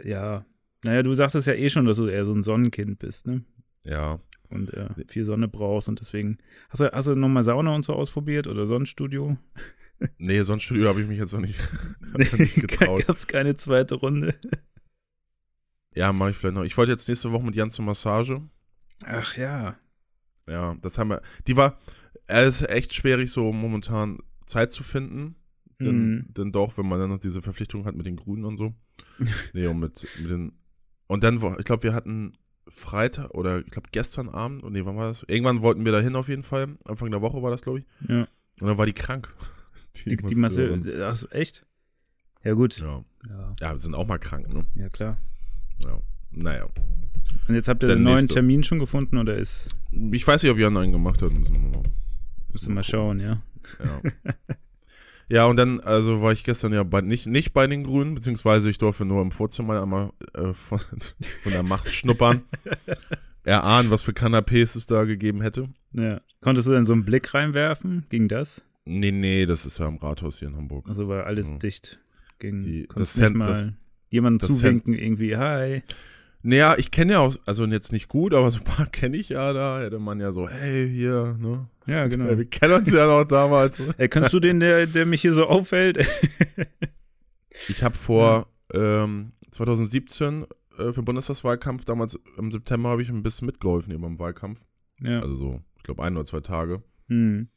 ja, 0.05 0.47
naja, 0.83 1.03
du 1.03 1.15
sagst 1.15 1.35
es 1.35 1.47
ja 1.47 1.55
eh 1.55 1.71
schon, 1.71 1.87
dass 1.87 1.97
du 1.97 2.07
eher 2.07 2.25
so 2.25 2.33
ein 2.33 2.43
Sonnenkind 2.43 2.99
bist, 2.99 3.27
ne? 3.27 3.45
Ja. 3.85 4.21
Und 4.51 4.73
äh, 4.75 4.89
viel 5.09 5.25
Sonne 5.25 5.49
brauchst 5.49 5.89
und 5.89 6.01
deswegen. 6.01 6.39
Hast 6.69 6.81
du, 6.81 6.93
hast 6.93 7.09
du 7.09 7.15
nochmal 7.15 7.43
Sauna 7.43 7.75
und 7.75 7.85
so 7.85 7.95
ausprobiert 7.95 8.47
oder 8.47 8.67
Sonnenstudio? 8.67 9.37
Nee, 10.19 10.43
Sonnenstudio 10.43 10.89
habe 10.89 11.01
ich 11.01 11.09
mich 11.09 11.19
jetzt 11.19 11.33
noch 11.33 11.41
nicht, 11.41 11.59
nicht 12.39 12.55
getraut. 12.55 13.07
Gab 13.07 13.17
es 13.17 13.27
keine 13.27 13.57
zweite 13.57 13.97
Runde? 13.97 14.35
Ja, 15.97 16.13
mache 16.13 16.31
ich 16.31 16.37
vielleicht 16.37 16.57
noch. 16.57 16.65
Ich 16.65 16.77
wollte 16.77 16.91
jetzt 16.91 17.09
nächste 17.09 17.31
Woche 17.31 17.45
mit 17.45 17.55
Jan 17.55 17.71
zur 17.71 17.85
Massage. 17.85 18.43
Ach 19.07 19.37
ja. 19.37 19.77
Ja, 20.49 20.77
das 20.83 20.99
haben 20.99 21.11
wir. 21.11 21.23
Die 21.47 21.55
war, 21.55 21.79
es 22.27 22.63
ist 22.63 22.69
echt 22.69 22.93
schwierig, 22.95 23.31
so 23.31 23.53
momentan 23.53 24.19
Zeit 24.45 24.73
zu 24.73 24.83
finden. 24.83 25.37
Denn, 25.79 26.09
mhm. 26.09 26.35
denn 26.35 26.51
doch, 26.51 26.77
wenn 26.77 26.89
man 26.89 26.99
dann 26.99 27.11
noch 27.11 27.21
diese 27.21 27.43
Verpflichtung 27.43 27.85
hat 27.85 27.95
mit 27.95 28.07
den 28.07 28.17
Grünen 28.17 28.45
und 28.45 28.57
so. 28.57 28.75
nee, 29.53 29.69
und 29.69 29.79
mit, 29.79 30.05
mit 30.21 30.31
den. 30.33 30.59
Und 31.07 31.23
dann, 31.23 31.37
ich 31.59 31.65
glaube, 31.65 31.85
wir 31.85 31.95
hatten 31.95 32.37
Freitag 32.69 33.31
oder 33.31 33.61
ich 33.61 33.71
glaube 33.71 33.91
gestern 33.93 34.29
Abend, 34.29 34.63
und 34.65 34.73
nee, 34.73 34.85
wann 34.85 34.97
war 34.97 35.07
das? 35.07 35.25
Irgendwann 35.29 35.63
wollten 35.63 35.85
wir 35.85 35.93
da 35.93 36.01
hin 36.01 36.17
auf 36.17 36.29
jeden 36.29 36.43
Fall. 36.43 36.77
Anfang 36.85 37.11
der 37.11 37.23
Woche 37.23 37.43
war 37.43 37.53
das, 37.53 37.63
glaube 37.63 37.81
ich. 37.81 37.87
Ja. 38.09 38.27
Und 38.61 38.69
dann 38.69 38.79
war 38.79 38.87
die 38.87 38.93
krank. 38.93 39.33
Die, 39.97 40.17
die, 40.17 40.17
die 40.17 40.35
Masse, 40.35 40.83
achso, 41.03 41.27
echt? 41.29 41.65
Ja, 42.43 42.53
gut. 42.53 42.79
Ja. 42.79 43.05
ja. 43.29 43.53
Ja, 43.61 43.73
wir 43.73 43.79
sind 43.79 43.95
auch 43.95 44.07
mal 44.07 44.19
krank, 44.19 44.53
ne? 44.53 44.65
Ja, 44.75 44.89
klar. 44.89 45.19
Ja. 45.85 46.01
Naja. 46.31 46.69
Und 47.49 47.55
jetzt 47.55 47.69
habt 47.69 47.83
ihr 47.83 47.91
einen 47.91 48.03
neuen 48.03 48.17
nächste. 48.17 48.35
Termin 48.35 48.63
schon 48.65 48.79
gefunden 48.79 49.19
oder 49.19 49.37
ist. 49.37 49.75
Ich 50.13 50.27
weiß 50.27 50.43
nicht, 50.43 50.53
ob 50.53 50.59
Jan 50.59 50.77
einen 50.77 50.93
gemacht 50.93 51.23
hat. 51.23 51.33
Müssen 51.33 51.55
wir 51.55 51.61
mal, 51.61 51.83
müssen 52.53 52.69
wir 52.69 52.75
mal 52.75 52.83
schauen, 52.83 53.21
ja. 53.21 53.43
Ja. 53.83 54.01
Ja, 55.29 55.47
und 55.47 55.57
dann, 55.57 55.81
also 55.81 56.21
war 56.21 56.33
ich 56.33 56.45
gestern 56.45 56.73
ja 56.73 56.83
bei, 56.83 57.01
nicht, 57.01 57.27
nicht 57.27 57.53
bei 57.53 57.67
den 57.67 57.85
Grünen, 57.85 58.15
beziehungsweise 58.15 58.69
ich 58.69 58.79
durfte 58.79 59.05
nur 59.05 59.23
im 59.23 59.31
Vorzimmer 59.31 59.81
einmal 59.81 60.13
äh, 60.35 60.53
von, 60.53 60.79
von 61.43 61.53
der 61.53 61.63
Macht 61.63 61.89
schnuppern, 61.89 62.43
erahnen, 63.45 63.91
was 63.91 64.03
für 64.03 64.13
Canapés 64.13 64.77
es 64.77 64.87
da 64.87 65.05
gegeben 65.05 65.41
hätte. 65.41 65.71
Ja. 65.93 66.21
Konntest 66.41 66.69
du 66.69 66.73
denn 66.73 66.85
so 66.85 66.93
einen 66.93 67.05
Blick 67.05 67.33
reinwerfen? 67.33 68.05
Ging 68.11 68.29
das? 68.29 68.63
Nee, 68.87 69.13
nee, 69.13 69.47
das 69.47 69.65
ist 69.65 69.79
ja 69.79 69.89
im 69.89 69.97
Rathaus 69.97 70.39
hier 70.39 70.49
in 70.49 70.57
Hamburg. 70.57 70.87
Also 70.89 71.09
war 71.09 71.25
alles 71.25 71.51
ja. 71.51 71.57
dicht. 71.57 72.01
Ging, 72.39 72.63
Die, 72.63 72.89
das 72.95 73.17
nicht 73.17 73.35
mal 73.35 73.47
das, 73.47 73.65
jemanden 74.11 74.41
zuwinken, 74.41 74.95
irgendwie, 74.95 75.37
hi. 75.37 75.83
Naja, 76.43 76.77
ich 76.77 76.91
kenne 76.91 77.13
ja 77.13 77.21
auch, 77.21 77.37
also 77.47 77.65
jetzt 77.65 77.93
nicht 77.93 78.09
gut, 78.09 78.35
aber 78.35 78.51
so 78.51 78.59
ein 78.59 78.65
paar 78.65 78.87
kenne 78.93 79.17
ich 79.17 79.31
ja, 79.31 79.55
da 79.55 79.81
hätte 79.81 79.99
man 79.99 80.21
ja 80.21 80.33
so, 80.33 80.47
hey, 80.49 80.91
hier, 80.91 81.37
ne? 81.41 81.69
Ja, 81.87 82.07
genau. 82.09 82.37
Wir 82.37 82.45
kennen 82.45 82.75
uns 82.75 82.93
ja 82.93 83.07
noch 83.07 83.25
damals. 83.25 83.81
Ey, 83.97 84.09
kannst 84.09 84.35
du 84.35 84.41
den, 84.41 84.61
der, 84.61 84.87
der 84.87 85.07
mich 85.07 85.23
hier 85.23 85.33
so 85.33 85.47
aufhält? 85.47 86.07
Ich 87.69 87.83
habe 87.83 87.97
vor 87.97 88.47
ähm, 88.75 89.33
2017 89.53 90.43
äh, 90.43 90.47
für 90.77 90.93
den 90.93 91.05
Bundestagswahlkampf, 91.07 91.87
damals 91.87 92.19
im 92.37 92.53
September, 92.53 92.91
habe 92.91 93.01
ich 93.01 93.09
ein 93.09 93.23
bisschen 93.23 93.47
mitgeholfen 93.47 93.91
hier 93.91 94.01
beim 94.01 94.19
Wahlkampf. 94.19 94.61
ja. 95.01 95.21
Also 95.21 95.37
so, 95.37 95.63
ich 95.79 95.83
glaube, 95.83 96.03
ein 96.03 96.15
oder 96.15 96.27
zwei 96.27 96.41
Tage. 96.41 96.83
Hm. 97.09 97.49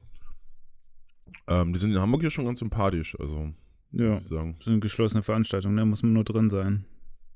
Ähm, 1.47 1.73
die 1.73 1.79
sind 1.79 1.91
in 1.91 1.99
Hamburg 1.99 2.21
hier 2.21 2.29
schon 2.29 2.45
ganz 2.45 2.59
sympathisch, 2.59 3.15
also 3.19 3.53
Ja. 3.91 4.19
sagen. 4.19 4.55
Das 4.57 4.67
ist 4.67 4.71
eine 4.71 4.79
geschlossene 4.79 5.23
Veranstaltung, 5.23 5.75
da 5.77 5.85
muss 5.85 6.03
man 6.03 6.13
nur 6.13 6.23
drin 6.23 6.49
sein. 6.49 6.85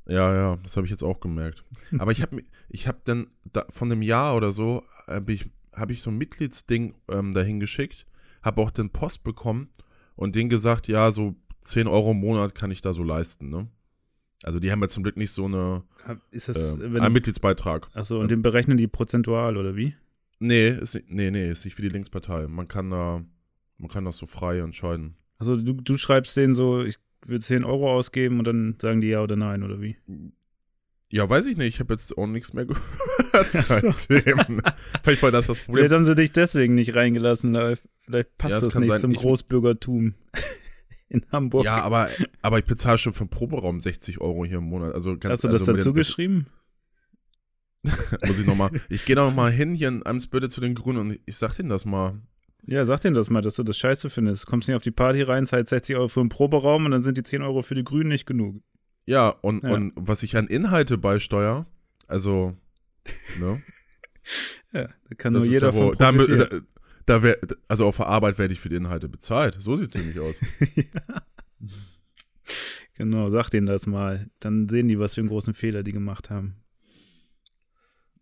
Ja, 0.07 0.33
ja, 0.33 0.55
das 0.63 0.75
habe 0.77 0.85
ich 0.85 0.91
jetzt 0.91 1.03
auch 1.03 1.19
gemerkt. 1.19 1.63
Aber 1.99 2.11
ich 2.11 2.21
habe 2.21 2.43
ich 2.69 2.87
hab 2.87 3.05
dann 3.05 3.27
da, 3.51 3.65
von 3.69 3.91
einem 3.91 4.01
Jahr 4.01 4.35
oder 4.35 4.51
so, 4.51 4.83
habe 5.07 5.31
ich, 5.33 5.49
hab 5.73 5.89
ich 5.91 6.01
so 6.01 6.09
ein 6.09 6.17
Mitgliedsding 6.17 6.95
ähm, 7.09 7.33
dahin 7.33 7.59
geschickt, 7.59 8.05
habe 8.41 8.61
auch 8.61 8.71
den 8.71 8.89
Post 8.89 9.23
bekommen 9.23 9.69
und 10.15 10.35
denen 10.35 10.49
gesagt, 10.49 10.87
ja, 10.87 11.11
so 11.11 11.35
10 11.61 11.87
Euro 11.87 12.11
im 12.11 12.17
Monat 12.19 12.55
kann 12.55 12.71
ich 12.71 12.81
da 12.81 12.93
so 12.93 13.03
leisten, 13.03 13.49
ne? 13.49 13.67
Also 14.43 14.59
die 14.59 14.71
haben 14.71 14.81
ja 14.81 14.87
zum 14.87 15.03
Glück 15.03 15.17
nicht 15.17 15.29
so 15.31 15.45
eine, 15.45 15.83
Ist 16.31 16.49
das, 16.49 16.75
äh, 16.75 16.83
einen 16.83 17.13
Mitgliedsbeitrag. 17.13 17.89
achso, 17.93 18.19
und 18.19 18.31
den 18.31 18.41
berechnen 18.41 18.75
die 18.77 18.87
prozentual, 18.87 19.55
oder 19.55 19.75
wie? 19.75 19.93
Nee, 20.39 20.69
ist, 20.69 20.99
nee, 21.07 21.29
nee, 21.29 21.51
ist 21.51 21.63
nicht 21.65 21.77
wie 21.77 21.83
die 21.83 21.89
Linkspartei. 21.89 22.47
Man 22.47 22.67
kann 22.67 22.89
da, 22.89 23.23
man 23.81 23.89
kann 23.89 24.05
das 24.05 24.17
so 24.17 24.25
frei 24.25 24.59
entscheiden. 24.59 25.15
Also 25.37 25.57
du, 25.57 25.73
du 25.73 25.97
schreibst 25.97 26.37
denen 26.37 26.53
so, 26.55 26.83
ich 26.83 26.97
will 27.25 27.41
10 27.41 27.63
Euro 27.63 27.91
ausgeben 27.91 28.39
und 28.39 28.45
dann 28.45 28.75
sagen 28.81 29.01
die 29.01 29.07
ja 29.09 29.21
oder 29.21 29.35
nein, 29.35 29.63
oder 29.63 29.81
wie? 29.81 29.97
Ja, 31.09 31.29
weiß 31.29 31.45
ich 31.47 31.57
nicht. 31.57 31.73
Ich 31.75 31.79
habe 31.79 31.93
jetzt 31.93 32.17
auch 32.17 32.27
nichts 32.27 32.53
mehr 32.53 32.65
gehört 32.67 33.51
seitdem. 33.51 34.61
Vielleicht 35.03 35.21
war 35.23 35.31
das 35.31 35.47
das 35.47 35.59
Problem. 35.59 35.75
Vielleicht 35.81 35.93
haben 35.93 36.05
sie 36.05 36.15
dich 36.15 36.31
deswegen 36.31 36.73
nicht 36.75 36.95
reingelassen. 36.95 37.53
Vielleicht 38.05 38.37
passt 38.37 38.51
Ja, 38.53 38.59
das 38.61 38.73
das 38.73 38.75
nicht 38.79 38.91
sein. 38.91 38.99
zum 39.01 39.11
Ich- 39.11 39.17
Großbürgertum 39.17 40.13
in 41.09 41.25
Hamburg. 41.31 41.65
Ja, 41.65 41.81
aber, 41.81 42.09
aber 42.41 42.59
ich 42.59 42.65
bezahle 42.65 42.97
schon 42.97 43.11
für 43.13 43.21
einen 43.21 43.29
Proberaum 43.29 43.81
60 43.81 44.21
Euro 44.21 44.45
hier 44.45 44.59
im 44.59 44.65
Monat. 44.65 44.93
Also 44.93 45.17
ganz, 45.17 45.33
Hast 45.33 45.43
du 45.43 45.47
das 45.49 45.61
also 45.61 45.73
dazu 45.73 45.89
den- 45.89 45.95
geschrieben? 45.95 46.45
Muss 48.27 48.37
ich 48.39 48.45
nochmal. 48.45 48.69
Ich 48.89 49.05
gehe 49.05 49.15
noch 49.15 49.33
mal 49.33 49.51
hin 49.51 49.73
hier 49.73 49.87
in 49.87 50.05
Amtsbüttel 50.05 50.49
zu 50.51 50.61
den 50.61 50.75
Grünen 50.75 50.99
und 50.99 51.19
ich 51.25 51.35
sag 51.37 51.55
denen 51.55 51.69
das 51.69 51.83
mal. 51.83 52.21
Ja, 52.67 52.85
sag 52.85 52.99
denen 53.01 53.15
das 53.15 53.29
mal, 53.29 53.41
dass 53.41 53.55
du 53.55 53.63
das 53.63 53.77
scheiße 53.77 54.09
findest. 54.09 54.45
Kommst 54.45 54.67
nicht 54.67 54.75
auf 54.75 54.83
die 54.83 54.91
Party 54.91 55.23
rein, 55.23 55.45
zahlt 55.45 55.67
60 55.67 55.95
Euro 55.95 56.07
für 56.07 56.19
einen 56.19 56.29
Proberaum 56.29 56.85
und 56.85 56.91
dann 56.91 57.03
sind 57.03 57.17
die 57.17 57.23
10 57.23 57.41
Euro 57.41 57.61
für 57.61 57.75
die 57.75 57.83
Grünen 57.83 58.09
nicht 58.09 58.25
genug. 58.25 58.61
Ja, 59.05 59.29
und, 59.29 59.63
Ja. 59.63 59.71
und 59.71 59.93
was 59.95 60.21
ich 60.23 60.37
an 60.37 60.47
Inhalte 60.47 60.97
beisteuere, 60.97 61.65
also, 62.07 62.55
ne? 63.39 63.61
Ja, 64.73 64.87
da 65.09 65.15
kann 65.17 65.33
das 65.33 65.43
nur 65.43 65.51
jeder 65.51 65.67
ja 65.67 65.71
von 65.73 65.95
da, 65.97 66.11
da, 66.11 66.59
da 67.07 67.23
wär, 67.23 67.37
also 67.67 67.87
auf 67.87 67.97
der 67.97 68.05
Arbeit 68.07 68.37
werde 68.37 68.53
ich 68.53 68.59
für 68.59 68.69
die 68.69 68.75
Inhalte 68.75 69.09
bezahlt. 69.09 69.57
So 69.59 69.75
sieht 69.75 69.89
es 69.89 69.95
nämlich 69.95 70.19
aus. 70.19 70.35
Genau, 72.95 73.29
sag 73.29 73.49
denen 73.49 73.65
das 73.65 73.87
mal. 73.87 74.29
Dann 74.39 74.67
sehen 74.69 74.87
die, 74.87 74.99
was 74.99 75.15
für 75.15 75.21
einen 75.21 75.29
großen 75.29 75.55
Fehler 75.55 75.81
die 75.81 75.91
gemacht 75.91 76.29
haben. 76.29 76.57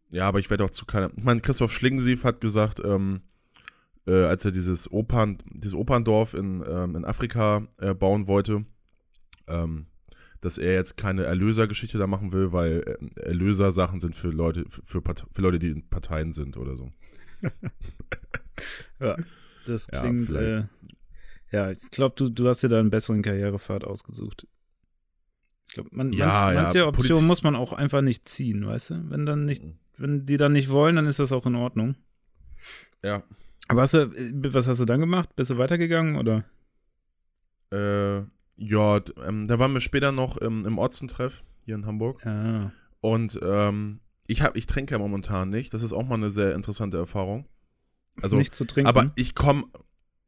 Ja, 0.09 0.27
aber 0.27 0.39
ich 0.39 0.49
werde 0.49 0.63
auch 0.63 0.71
zu 0.71 0.85
keiner. 0.85 1.11
Ich 1.17 1.23
meine, 1.23 1.41
Christoph 1.41 1.73
Schlingensief 1.73 2.23
hat 2.23 2.39
gesagt, 2.39 2.79
ähm, 2.83 3.21
äh, 4.07 4.23
als 4.23 4.45
er 4.45 4.51
dieses 4.51 4.91
Opern, 4.91 5.37
dieses 5.51 5.73
Operndorf 5.75 6.33
in, 6.33 6.63
ähm, 6.67 6.95
in 6.95 7.05
Afrika 7.05 7.67
äh, 7.77 7.93
bauen 7.93 8.27
wollte, 8.27 8.65
ähm, 9.47 9.87
dass 10.41 10.57
er 10.57 10.73
jetzt 10.73 10.95
keine 10.97 11.23
Erlösergeschichte 11.25 11.97
da 11.97 12.07
machen 12.07 12.31
will, 12.31 12.51
weil 12.53 12.83
äh, 13.15 13.19
Erlösersachen 13.21 13.99
sind 13.99 14.15
für 14.15 14.29
Leute, 14.29 14.65
für, 14.85 15.01
Part- 15.01 15.25
für 15.31 15.41
Leute, 15.41 15.59
die 15.59 15.69
in 15.69 15.89
Parteien 15.89 16.31
sind 16.33 16.57
oder 16.57 16.75
so. 16.77 16.89
Ja, 18.99 19.15
das 19.65 19.87
Ja, 19.93 20.01
klingt. 20.01 20.23
äh, 20.23 20.25
vielleicht. 20.25 20.69
ja, 21.51 21.71
ich 21.71 21.89
glaube, 21.91 22.15
du, 22.17 22.29
du 22.29 22.47
hast 22.49 22.61
dir 22.63 22.67
da 22.69 22.79
einen 22.79 22.89
besseren 22.89 23.21
Karrierepfad 23.21 23.83
ausgesucht. 23.85 24.47
Ich 25.67 25.75
glaube, 25.75 25.89
man, 25.93 26.11
Ja, 26.11 26.25
manch, 26.25 26.55
ja, 26.55 26.63
manche 26.63 26.87
Optionen 26.87 26.93
Politik- 27.13 27.27
muss 27.27 27.43
man 27.43 27.55
auch 27.55 27.71
einfach 27.73 28.01
nicht 28.01 28.27
ziehen, 28.27 28.65
weißt 28.65 28.89
du? 28.89 29.09
Wenn 29.09 29.25
dann 29.25 29.45
nicht, 29.45 29.63
Mhm. 29.63 29.77
wenn 29.97 30.25
die 30.25 30.35
dann 30.37 30.51
nicht 30.51 30.69
wollen, 30.69 30.95
dann 30.97 31.05
ist 31.05 31.19
das 31.19 31.31
auch 31.31 31.45
in 31.45 31.55
Ordnung. 31.55 31.95
Ja. 33.03 33.23
Aber 33.69 33.81
hast 33.81 33.93
du, 33.93 33.99
äh, 33.99 34.53
was 34.53 34.67
hast 34.67 34.79
du 34.81 34.85
dann 34.85 34.99
gemacht? 34.99 35.35
Bist 35.35 35.51
du 35.51 35.57
weitergegangen 35.57 36.17
oder? 36.17 36.43
Äh, 37.71 38.23
ja, 38.57 38.99
ähm, 39.25 39.47
da 39.47 39.59
waren 39.59 39.73
wir 39.73 39.79
später 39.79 40.11
noch 40.11 40.37
im, 40.37 40.65
im 40.65 40.77
Otzentreff 40.77 41.43
hier 41.63 41.75
in 41.75 41.85
Hamburg. 41.85 42.21
Ja. 42.25 42.71
Und 42.99 43.39
ähm, 43.41 44.01
ich, 44.27 44.41
hab, 44.41 44.57
ich 44.57 44.65
trinke 44.65 44.93
ja 44.95 44.99
momentan 44.99 45.49
nicht. 45.49 45.73
Das 45.73 45.83
ist 45.83 45.93
auch 45.93 46.05
mal 46.05 46.15
eine 46.15 46.31
sehr 46.31 46.55
interessante 46.55 46.97
Erfahrung. 46.97 47.45
Also, 48.21 48.35
Nichts 48.35 48.57
zu 48.57 48.65
trinken. 48.65 48.89
aber 48.89 49.11
ich 49.15 49.33
komme, 49.35 49.63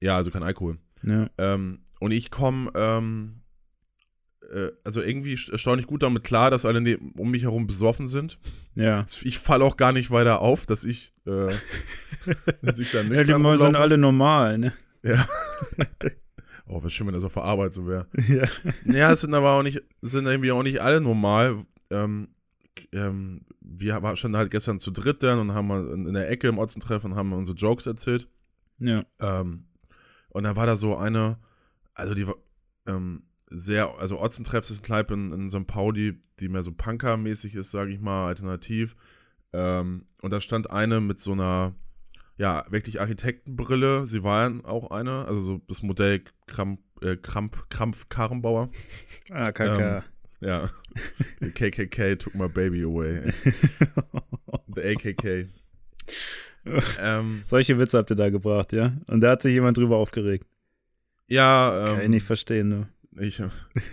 ja, 0.01 0.15
also 0.15 0.31
kein 0.31 0.43
Alkohol. 0.43 0.77
ja. 1.03 1.29
Ähm, 1.37 1.81
und 1.99 2.11
ich 2.11 2.31
komme, 2.31 2.71
ähm, 2.73 3.40
äh, 4.51 4.71
also 4.83 5.01
irgendwie 5.01 5.37
erstaunlich 5.51 5.87
gut 5.87 6.03
damit 6.03 6.23
klar, 6.23 6.51
dass 6.51 6.65
alle 6.65 6.81
ne 6.81 6.97
um 7.17 7.31
mich 7.31 7.43
herum 7.43 7.67
besoffen 7.67 8.07
sind. 8.07 8.37
ja. 8.75 9.05
Ich 9.23 9.39
falle 9.39 9.63
auch 9.65 9.77
gar 9.77 9.91
nicht 9.91 10.11
weiter 10.11 10.41
auf, 10.41 10.65
dass 10.65 10.83
ich, 10.83 11.09
äh, 11.25 11.53
dass 12.61 12.79
ich 12.79 12.91
da 12.91 13.01
Ja, 13.01 13.23
die 13.23 13.33
mal 13.33 13.57
sind 13.57 13.67
rumlaufe. 13.67 13.79
alle 13.79 13.97
normal, 13.97 14.57
ne? 14.57 14.73
Ja. 15.03 15.25
oh, 16.67 16.83
was 16.83 16.93
schön, 16.93 17.07
wenn 17.07 17.13
das 17.13 17.23
auf 17.23 17.33
der 17.33 17.43
Arbeit 17.43 17.73
so 17.73 17.87
wäre. 17.87 18.07
Ja. 18.27 18.47
Ja, 18.85 19.11
es 19.11 19.21
sind 19.21 19.33
aber 19.33 19.51
auch 19.53 19.63
nicht, 19.63 19.81
es 20.01 20.11
sind 20.11 20.25
irgendwie 20.25 20.51
auch 20.51 20.63
nicht 20.63 20.81
alle 20.81 21.01
normal. 21.01 21.65
Ähm, 21.89 22.29
ähm, 22.91 23.41
wir 23.59 24.01
waren 24.01 24.17
schon 24.17 24.35
halt 24.35 24.51
gestern 24.51 24.79
zu 24.79 24.91
dritt 24.91 25.23
dann 25.23 25.39
und 25.39 25.53
haben 25.53 25.67
mal 25.67 25.87
in, 25.89 26.13
der 26.13 26.29
Ecke 26.29 26.47
im 26.47 26.57
Otzentreff 26.57 27.03
und 27.03 27.15
haben 27.15 27.33
unsere 27.33 27.57
Jokes 27.57 27.85
erzählt. 27.85 28.27
Ja. 28.79 29.03
Ähm, 29.19 29.65
und 30.29 30.43
da 30.43 30.55
war 30.55 30.65
da 30.65 30.75
so 30.75 30.95
eine, 30.95 31.37
also 31.93 32.13
die 32.13 32.27
war 32.27 32.35
ähm, 32.87 33.23
sehr, 33.51 33.99
also 33.99 34.19
Otzentreff 34.19 34.69
ist 34.69 34.79
ein 34.79 34.83
Kneipe 34.83 35.13
in, 35.13 35.31
in 35.33 35.49
St. 35.49 35.67
Pauli, 35.67 36.19
die 36.39 36.49
mehr 36.49 36.63
so 36.63 36.71
Punker-mäßig 36.71 37.55
ist, 37.55 37.71
sage 37.71 37.91
ich 37.91 37.99
mal, 37.99 38.27
alternativ. 38.27 38.95
Ähm, 39.53 40.05
und 40.21 40.31
da 40.31 40.39
stand 40.41 40.69
eine 40.71 41.01
mit 41.01 41.19
so 41.19 41.33
einer, 41.33 41.75
ja, 42.37 42.63
wirklich 42.69 43.01
Architektenbrille. 43.01 44.07
Sie 44.07 44.23
war 44.23 44.49
ja 44.49 44.55
auch 44.63 44.91
eine, 44.91 45.25
also 45.25 45.41
so 45.41 45.61
das 45.67 45.83
Modell 45.83 46.21
Kramp, 46.47 46.79
äh, 47.01 47.17
Kramp, 47.17 47.69
Krampf 47.69 48.09
Karrenbauer. 48.09 48.69
Ah, 49.31 49.51
kaka. 49.51 50.03
Ja. 50.39 50.69
The 51.39 51.51
KKK 51.51 52.15
took 52.17 52.33
my 52.35 52.47
baby 52.47 52.83
away. 52.83 53.31
The 54.75 54.81
AKK. 54.95 55.47
ähm, 56.99 57.43
Solche 57.47 57.77
Witze 57.77 57.97
habt 57.97 58.09
ihr 58.09 58.15
da 58.15 58.29
gebracht, 58.29 58.73
ja? 58.73 58.93
Und 59.07 59.21
da 59.21 59.31
hat 59.31 59.41
sich 59.41 59.53
jemand 59.53 59.77
drüber 59.77 59.97
aufgeregt. 59.97 60.47
ja, 61.27 61.83
Kann 61.87 61.99
ich 61.99 62.05
ähm, 62.05 62.11
nicht 62.11 62.25
verstehen, 62.25 62.69
ne? 62.69 62.87
Ich, 63.19 63.41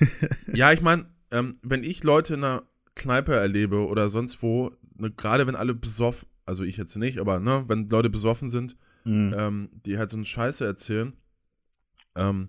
ja, 0.53 0.73
ich 0.73 0.81
meine, 0.81 1.07
ähm, 1.31 1.59
wenn 1.63 1.83
ich 1.85 2.05
Leute 2.05 2.35
in 2.35 2.45
einer 2.45 2.63
Kneipe 2.95 3.35
erlebe 3.35 3.87
oder 3.87 4.11
sonst 4.11 4.43
wo, 4.43 4.73
ne, 4.97 5.11
gerade 5.11 5.47
wenn 5.47 5.57
alle 5.57 5.75
besoffen, 5.75 6.29
also 6.47 6.65
ich 6.65 6.77
jetzt 6.77 6.97
nicht, 6.97 7.19
aber 7.19 7.41
ne, 7.41 7.65
wenn 7.69 7.89
Leute 7.89 8.11
besoffen 8.11 8.51
sind, 8.51 8.77
Mhm. 9.05 9.35
ähm, 9.37 9.69
die 9.87 9.97
halt 9.97 10.11
so 10.11 10.17
eine 10.17 10.27
Scheiße 10.27 10.65
erzählen, 10.67 11.13
ähm, 12.17 12.49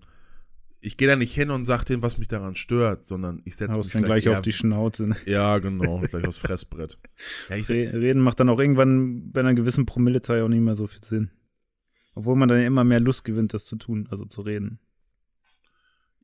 ich 0.82 0.98
gehe 0.98 1.08
da 1.08 1.16
nicht 1.16 1.34
hin 1.34 1.52
und 1.52 1.66
sag 1.66 1.84
denen, 1.86 2.02
was 2.02 2.18
mich 2.18 2.28
daran 2.28 2.56
stört, 2.56 3.06
sondern 3.06 3.42
ich 3.46 3.56
setze 3.58 3.78
mich 3.78 3.92
dann 3.92 4.04
gleich 4.04 4.28
auf 4.30 4.38
eher- 4.38 4.42
die 4.42 4.52
Schnauze. 4.54 5.08
Ne? 5.08 5.16
Ja, 5.26 5.58
genau, 5.60 6.00
gleich 6.00 6.26
aufs 6.26 6.38
Fressbrett. 6.38 6.98
Ja, 7.50 7.56
Reden 7.56 8.22
macht 8.22 8.40
dann 8.40 8.50
auch 8.50 8.60
irgendwann 8.60 9.32
bei 9.32 9.42
einer 9.42 9.54
gewissen 9.54 9.86
Promillezahl 9.86 10.42
auch 10.42 10.48
nicht 10.48 10.62
mehr 10.62 10.76
so 10.76 10.88
viel 10.88 11.04
Sinn. 11.04 11.32
Obwohl 12.16 12.36
man 12.36 12.50
dann 12.50 12.62
immer 12.62 12.84
mehr 12.84 13.00
Lust 13.00 13.24
gewinnt, 13.26 13.54
das 13.54 13.66
zu 13.66 13.76
tun, 13.76 14.08
also 14.10 14.26
zu 14.26 14.42
reden. 14.42 14.80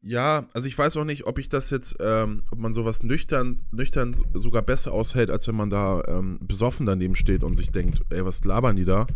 Ja, 0.08 0.46
also 0.54 0.68
ich 0.68 0.78
weiß 0.78 0.98
auch 0.98 1.04
nicht, 1.04 1.26
ob 1.26 1.40
ich 1.40 1.50
das 1.50 1.72
jetzt, 1.72 1.98
ähm, 2.00 2.44
ob 2.52 2.60
man 2.60 2.74
sowas 2.74 3.02
nüchtern, 3.02 3.62
nüchtern 3.72 4.14
so- 4.14 4.26
sogar 4.40 4.62
besser 4.62 4.92
aushält, 4.92 5.32
als 5.32 5.48
wenn 5.48 5.56
man 5.56 5.72
da 5.72 6.04
ähm, 6.08 6.38
besoffen 6.42 6.86
daneben 6.86 7.16
steht 7.16 7.44
und 7.44 7.56
sich 7.56 7.72
denkt, 7.72 8.02
ey, 8.12 8.24
was 8.24 8.46
labern 8.46 8.76
die 8.76 8.86
da? 8.86 9.08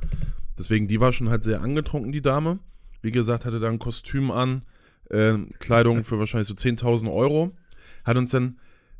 Deswegen, 0.58 0.88
die 0.88 1.00
war 1.00 1.14
schon 1.14 1.30
halt 1.30 1.44
sehr 1.44 1.62
angetrunken, 1.62 2.12
die 2.12 2.24
Dame. 2.24 2.58
Wie 3.04 3.12
gesagt, 3.12 3.46
hatte 3.46 3.60
da 3.60 3.70
ein 3.70 3.78
Kostüm 3.78 4.32
an, 4.32 4.64
ähm, 5.12 5.52
Kleidung 5.60 6.04
für 6.04 6.18
wahrscheinlich 6.18 6.48
so 6.48 6.56
10.000 6.56 7.12
Euro. 7.12 7.56
Hat 8.04 8.18
uns 8.18 8.32
dann, 8.32 8.58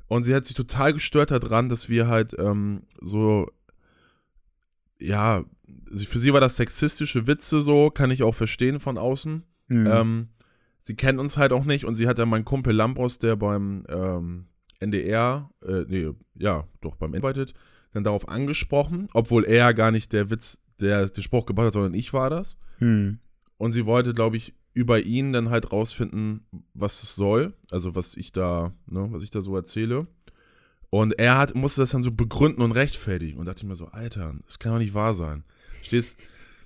und 0.08 0.24
sie 0.26 0.36
hat 0.36 0.46
sich 0.46 0.56
total 0.56 0.94
gestört 0.94 1.32
daran, 1.32 1.70
dass 1.70 1.90
wir 1.90 2.08
halt 2.08 2.36
ähm, 2.38 2.84
so, 3.02 3.50
ja, 5.00 5.44
für 5.96 6.20
sie 6.20 6.34
war 6.34 6.42
das 6.42 6.56
sexistische 6.58 7.26
Witze 7.26 7.62
so, 7.62 7.90
kann 7.90 8.12
ich 8.12 8.22
auch 8.22 8.36
verstehen 8.36 8.80
von 8.80 9.00
außen. 9.00 9.44
Mhm. 9.70 9.88
Ähm, 9.88 10.28
sie 10.82 10.96
kennt 10.96 11.20
uns 11.20 11.38
halt 11.38 11.54
auch 11.54 11.66
nicht 11.66 11.86
und 11.86 11.96
sie 11.96 12.08
hat 12.08 12.20
dann 12.20 12.30
meinen 12.30 12.46
Kumpel 12.46 12.74
Lambros, 12.74 13.20
der 13.20 13.36
beim 13.36 13.86
ähm, 13.90 14.46
NDR, 14.80 15.50
äh, 15.66 15.86
nee, 15.88 16.10
ja, 16.36 16.68
doch 16.82 16.96
beim 16.96 17.14
arbeitet, 17.14 17.54
dann 17.94 18.04
darauf 18.04 18.28
angesprochen, 18.28 19.10
obwohl 19.14 19.46
er 19.46 19.74
gar 19.74 19.92
nicht 19.92 20.14
der 20.14 20.30
Witz, 20.30 20.62
der 20.80 21.08
den 21.08 21.24
Spruch 21.24 21.46
gebracht 21.46 21.68
hat, 21.68 21.74
sondern 21.74 21.94
ich 21.94 22.14
war 22.14 22.30
das. 22.30 22.58
Hm. 22.78 23.20
Und 23.58 23.72
sie 23.72 23.86
wollte, 23.86 24.14
glaube 24.14 24.38
ich, 24.38 24.54
über 24.74 25.02
ihn 25.02 25.34
dann 25.34 25.50
halt 25.50 25.72
rausfinden, 25.72 26.46
was 26.74 27.04
es 27.04 27.16
soll, 27.16 27.54
also 27.72 27.96
was 27.96 28.16
ich 28.16 28.32
da, 28.32 28.74
ne, 28.90 29.08
was 29.12 29.24
ich 29.24 29.32
da 29.32 29.42
so 29.42 29.56
erzähle. 29.56 30.08
Und 30.90 31.20
er 31.20 31.38
hat, 31.38 31.56
musste 31.56 31.82
das 31.82 31.92
dann 31.92 32.02
so 32.02 32.12
begründen 32.12 32.62
und 32.62 32.72
rechtfertigen. 32.72 33.38
Und 33.38 33.46
dachte 33.46 33.60
ich 33.60 33.68
mir 33.68 33.76
so, 33.76 33.88
Alter, 33.88 34.36
das 34.46 34.58
kann 34.58 34.72
doch 34.72 34.80
nicht 34.80 34.94
wahr 34.94 35.14
sein. 35.14 35.44
Stehst, 35.84 36.18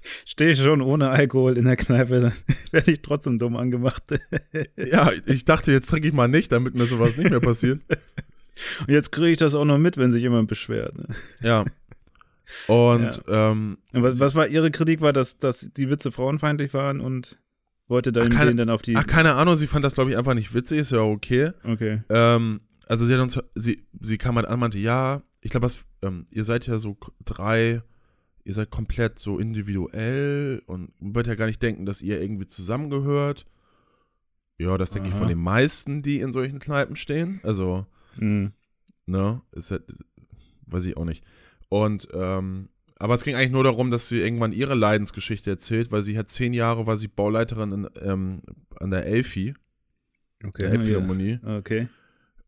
Stehe 0.25 0.51
ich 0.51 0.59
schon 0.59 0.81
ohne 0.81 1.09
Alkohol 1.09 1.57
in 1.57 1.65
der 1.65 1.75
Kneipe, 1.77 2.19
dann 2.19 2.33
werde 2.71 2.91
ich 2.91 3.01
trotzdem 3.01 3.37
dumm 3.39 3.55
angemacht. 3.55 4.03
ja, 4.77 5.11
ich 5.25 5.45
dachte, 5.45 5.71
jetzt 5.71 5.89
trinke 5.89 6.07
ich 6.07 6.13
mal 6.13 6.27
nicht, 6.27 6.51
damit 6.51 6.75
mir 6.75 6.85
sowas 6.85 7.17
nicht 7.17 7.29
mehr 7.29 7.39
passiert. 7.39 7.81
Und 8.81 8.89
jetzt 8.89 9.11
kriege 9.11 9.31
ich 9.31 9.37
das 9.37 9.55
auch 9.55 9.65
noch 9.65 9.77
mit, 9.79 9.97
wenn 9.97 10.11
sich 10.11 10.21
jemand 10.21 10.47
beschwert. 10.47 10.95
Ne? 10.97 11.07
Ja. 11.41 11.65
Und 12.67 13.21
ähm, 13.27 13.77
Und 13.93 14.03
was, 14.03 14.19
was 14.19 14.35
war 14.35 14.47
Ihre 14.47 14.69
Kritik? 14.71 15.01
War, 15.01 15.13
dass, 15.13 15.37
dass 15.39 15.71
die 15.75 15.89
Witze 15.89 16.11
frauenfeindlich 16.11 16.73
waren 16.73 16.99
und 17.01 17.39
wollte 17.87 18.11
dann 18.11 18.29
Ach, 18.31 18.35
keine- 18.37 18.51
den 18.51 18.57
dann 18.57 18.69
auf 18.69 18.81
die. 18.81 18.95
ach, 18.95 19.07
keine 19.07 19.33
Ahnung, 19.33 19.55
sie 19.55 19.67
fand 19.67 19.83
das, 19.83 19.95
glaube 19.95 20.11
ich, 20.11 20.17
einfach 20.17 20.33
nicht 20.35 20.53
witzig, 20.53 20.79
ist 20.79 20.91
ja 20.91 20.99
okay. 20.99 21.51
okay. 21.63 22.03
Ähm, 22.09 22.61
also 22.87 23.05
sie 23.05 23.13
hat 23.13 23.21
uns, 23.21 23.39
sie, 23.55 23.85
sie 24.01 24.17
kam 24.17 24.35
halt 24.35 24.47
an, 24.47 24.59
meinte, 24.59 24.77
ja, 24.77 25.23
ich 25.41 25.51
glaube, 25.51 25.67
ähm, 26.01 26.25
ihr 26.29 26.43
seid 26.43 26.67
ja 26.67 26.77
so 26.77 26.97
drei, 27.25 27.81
ihr 28.43 28.53
seid 28.53 28.69
komplett 28.69 29.19
so 29.19 29.39
individuell 29.39 30.61
und 30.65 30.91
man 31.01 31.15
wird 31.15 31.27
ja 31.27 31.35
gar 31.35 31.45
nicht 31.47 31.61
denken, 31.61 31.85
dass 31.85 32.01
ihr 32.01 32.21
irgendwie 32.21 32.47
zusammengehört. 32.47 33.45
Ja, 34.57 34.77
das 34.77 34.91
denke 34.91 35.09
ich 35.09 35.15
von 35.15 35.27
den 35.27 35.41
meisten, 35.41 36.01
die 36.03 36.19
in 36.19 36.31
solchen 36.31 36.59
Kneipen 36.59 36.95
stehen. 36.95 37.39
Also, 37.43 37.85
Hm. 38.17 38.51
ne, 39.05 39.41
ist 39.51 39.71
halt, 39.71 39.83
weiß 40.67 40.85
ich 40.85 40.95
auch 40.97 41.05
nicht. 41.05 41.23
Und, 41.69 42.07
ähm, 42.13 42.69
aber 42.97 43.15
es 43.15 43.23
ging 43.23 43.35
eigentlich 43.35 43.51
nur 43.51 43.63
darum, 43.63 43.89
dass 43.91 44.07
sie 44.07 44.19
irgendwann 44.21 44.53
ihre 44.53 44.75
Leidensgeschichte 44.75 45.49
erzählt, 45.49 45.91
weil 45.91 46.03
sie 46.03 46.17
hat 46.17 46.29
zehn 46.29 46.53
Jahre, 46.53 46.85
war 46.85 46.95
sie 46.97 47.07
Bauleiterin 47.07 47.71
in, 47.71 47.89
ähm, 48.01 48.41
an 48.79 48.91
der 48.91 49.05
Elfi, 49.05 49.55
Okay. 50.45 50.51
der 50.63 50.71
Elbphilharmonie. 50.73 51.39
Ja. 51.43 51.57
Okay. 51.57 51.87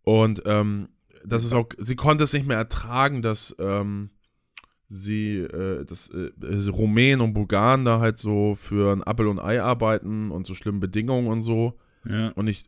Und 0.03 0.43
ähm, 0.45 0.89
das 1.25 1.43
ist 1.43 1.53
auch, 1.53 1.67
sie 1.77 1.95
konnte 1.95 2.23
es 2.25 2.33
nicht 2.33 2.45
mehr 2.45 2.57
ertragen, 2.57 3.21
dass 3.23 3.55
ähm, 3.57 4.11
sie, 4.95 5.37
äh, 5.37 5.85
dass 5.85 6.09
äh, 6.09 6.31
äh, 6.41 6.69
Rumänen 6.69 7.21
und 7.21 7.33
Bulgaren 7.33 7.85
da 7.85 7.99
halt 7.99 8.17
so 8.17 8.55
für 8.55 8.93
ein 8.93 9.03
Appel 9.03 9.27
und 9.27 9.39
Ei 9.39 9.61
arbeiten 9.61 10.31
und 10.31 10.47
so 10.47 10.55
schlimme 10.55 10.79
Bedingungen 10.79 11.27
und 11.27 11.41
so. 11.41 11.77
Ja. 12.07 12.29
Und 12.29 12.47
ich, 12.47 12.65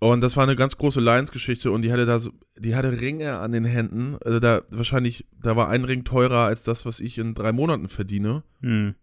und 0.00 0.22
das 0.22 0.36
war 0.36 0.44
eine 0.44 0.56
ganz 0.56 0.76
große 0.76 1.00
Lions-Geschichte 1.00 1.70
und 1.70 1.82
die 1.82 1.92
hatte 1.92 2.06
da 2.06 2.18
so, 2.20 2.32
die 2.58 2.74
hatte 2.74 3.00
Ringe 3.00 3.38
an 3.38 3.52
den 3.52 3.64
Händen. 3.64 4.16
Also 4.24 4.40
da 4.40 4.62
wahrscheinlich, 4.70 5.26
da 5.38 5.56
war 5.56 5.68
ein 5.68 5.84
Ring 5.84 6.04
teurer 6.04 6.46
als 6.46 6.64
das, 6.64 6.86
was 6.86 7.00
ich 7.00 7.18
in 7.18 7.34
drei 7.34 7.52
Monaten 7.52 7.88
verdiene. 7.88 8.42
Hm. 8.60 8.94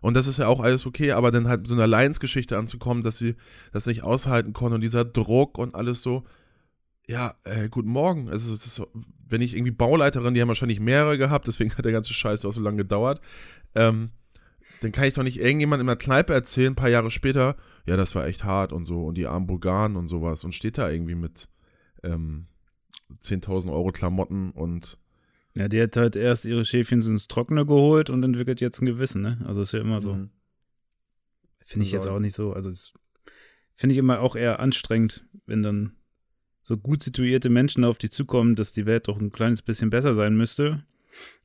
Und 0.00 0.14
das 0.14 0.26
ist 0.26 0.38
ja 0.38 0.46
auch 0.46 0.60
alles 0.60 0.86
okay, 0.86 1.12
aber 1.12 1.30
dann 1.30 1.48
halt 1.48 1.60
mit 1.60 1.68
so 1.68 1.74
einer 1.74 1.86
Lions-Geschichte 1.86 2.56
anzukommen, 2.56 3.02
dass 3.02 3.18
sie 3.18 3.36
das 3.72 3.86
nicht 3.86 4.02
aushalten 4.02 4.52
konnte 4.52 4.76
und 4.76 4.80
dieser 4.80 5.04
Druck 5.04 5.58
und 5.58 5.74
alles 5.74 6.02
so. 6.02 6.24
Ja, 7.08 7.34
äh, 7.44 7.70
guten 7.70 7.88
Morgen. 7.88 8.28
Also, 8.28 8.52
ist 8.52 8.82
wenn 9.28 9.40
ich 9.40 9.54
irgendwie 9.54 9.72
Bauleiterin, 9.72 10.34
die 10.34 10.42
haben 10.42 10.48
wahrscheinlich 10.48 10.78
mehrere 10.78 11.16
gehabt, 11.16 11.48
deswegen 11.48 11.74
hat 11.74 11.84
der 11.84 11.92
ganze 11.92 12.12
Scheiß 12.12 12.44
auch 12.44 12.52
so 12.52 12.60
lange 12.60 12.76
gedauert. 12.76 13.22
Ähm, 13.74 14.10
dann 14.82 14.92
kann 14.92 15.04
ich 15.04 15.14
doch 15.14 15.22
nicht 15.22 15.40
irgendjemand 15.40 15.80
in 15.80 15.86
der 15.86 15.96
Kneipe 15.96 16.34
erzählen, 16.34 16.72
ein 16.72 16.76
paar 16.76 16.90
Jahre 16.90 17.10
später, 17.10 17.56
ja, 17.86 17.96
das 17.96 18.14
war 18.14 18.26
echt 18.26 18.44
hart 18.44 18.72
und 18.72 18.84
so 18.84 19.06
und 19.06 19.16
die 19.16 19.26
armen 19.26 19.46
Bulgaren 19.46 19.96
und 19.96 20.08
sowas 20.08 20.44
und 20.44 20.54
steht 20.54 20.78
da 20.78 20.90
irgendwie 20.90 21.14
mit 21.14 21.48
ähm, 22.02 22.46
10.000 23.22 23.72
Euro 23.72 23.90
Klamotten 23.90 24.50
und 24.50 24.98
Ja, 25.56 25.68
die 25.68 25.80
hat 25.82 25.96
halt 25.96 26.14
erst 26.14 26.44
ihre 26.44 26.64
Schäfchen 26.64 27.00
ins 27.00 27.26
Trockene 27.26 27.64
geholt 27.64 28.10
und 28.10 28.22
entwickelt 28.22 28.60
jetzt 28.60 28.82
ein 28.82 28.86
Gewissen, 28.86 29.22
ne? 29.22 29.38
Also 29.46 29.62
ist 29.62 29.72
ja 29.72 29.80
immer 29.80 30.02
so. 30.02 30.14
Mhm. 30.14 30.30
Finde 31.64 31.86
ich 31.86 31.92
jetzt 31.92 32.04
Soll. 32.04 32.14
auch 32.14 32.20
nicht 32.20 32.34
so. 32.34 32.52
Also 32.52 32.70
finde 33.74 33.94
ich 33.94 33.98
immer 33.98 34.20
auch 34.20 34.36
eher 34.36 34.60
anstrengend, 34.60 35.26
wenn 35.46 35.62
dann 35.62 35.97
so 36.62 36.76
gut 36.76 37.02
situierte 37.02 37.48
Menschen 37.50 37.84
auf 37.84 37.98
dich 37.98 38.10
zukommen, 38.10 38.54
dass 38.56 38.72
die 38.72 38.86
Welt 38.86 39.08
doch 39.08 39.18
ein 39.20 39.32
kleines 39.32 39.62
bisschen 39.62 39.90
besser 39.90 40.14
sein 40.14 40.36
müsste 40.36 40.84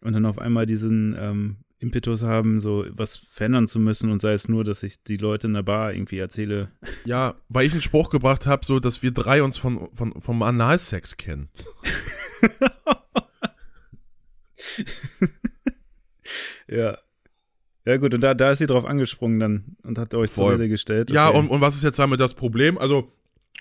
und 0.01 0.13
dann 0.13 0.25
auf 0.25 0.37
einmal 0.39 0.65
diesen 0.65 1.15
ähm, 1.17 1.57
Impetus 1.79 2.23
haben, 2.23 2.59
so 2.59 2.85
was 2.91 3.17
verändern 3.17 3.67
zu 3.67 3.79
müssen 3.79 4.09
und 4.11 4.19
sei 4.21 4.33
es 4.33 4.47
nur, 4.47 4.63
dass 4.63 4.83
ich 4.83 5.03
die 5.03 5.17
Leute 5.17 5.47
in 5.47 5.53
der 5.53 5.63
Bar 5.63 5.93
irgendwie 5.93 6.17
erzähle. 6.17 6.71
Ja, 7.05 7.35
weil 7.49 7.65
ich 7.65 7.73
einen 7.73 7.81
Spruch 7.81 8.09
gebracht 8.09 8.45
habe, 8.45 8.65
so 8.65 8.79
dass 8.79 9.03
wir 9.03 9.11
drei 9.11 9.43
uns 9.43 9.57
von, 9.57 9.89
von, 9.93 10.21
vom 10.21 10.41
Analsex 10.43 11.17
kennen. 11.17 11.49
Ja. 16.67 16.97
Ja 17.85 17.97
gut, 17.97 18.13
und 18.13 18.21
da, 18.21 18.33
da 18.33 18.51
ist 18.51 18.59
sie 18.59 18.65
drauf 18.65 18.85
angesprungen 18.85 19.39
dann 19.39 19.75
und 19.83 19.97
hat 19.97 20.13
euch 20.13 20.31
zur 20.31 20.45
Voll. 20.45 20.53
Rede 20.55 20.69
gestellt. 20.69 21.09
Ja, 21.09 21.29
Okay. 21.29 21.37
und, 21.39 21.49
und 21.49 21.59
was 21.61 21.75
ist 21.75 21.83
jetzt 21.83 21.99
damit 21.99 22.19
das 22.21 22.33
Problem? 22.33 22.77
Also, 22.77 23.11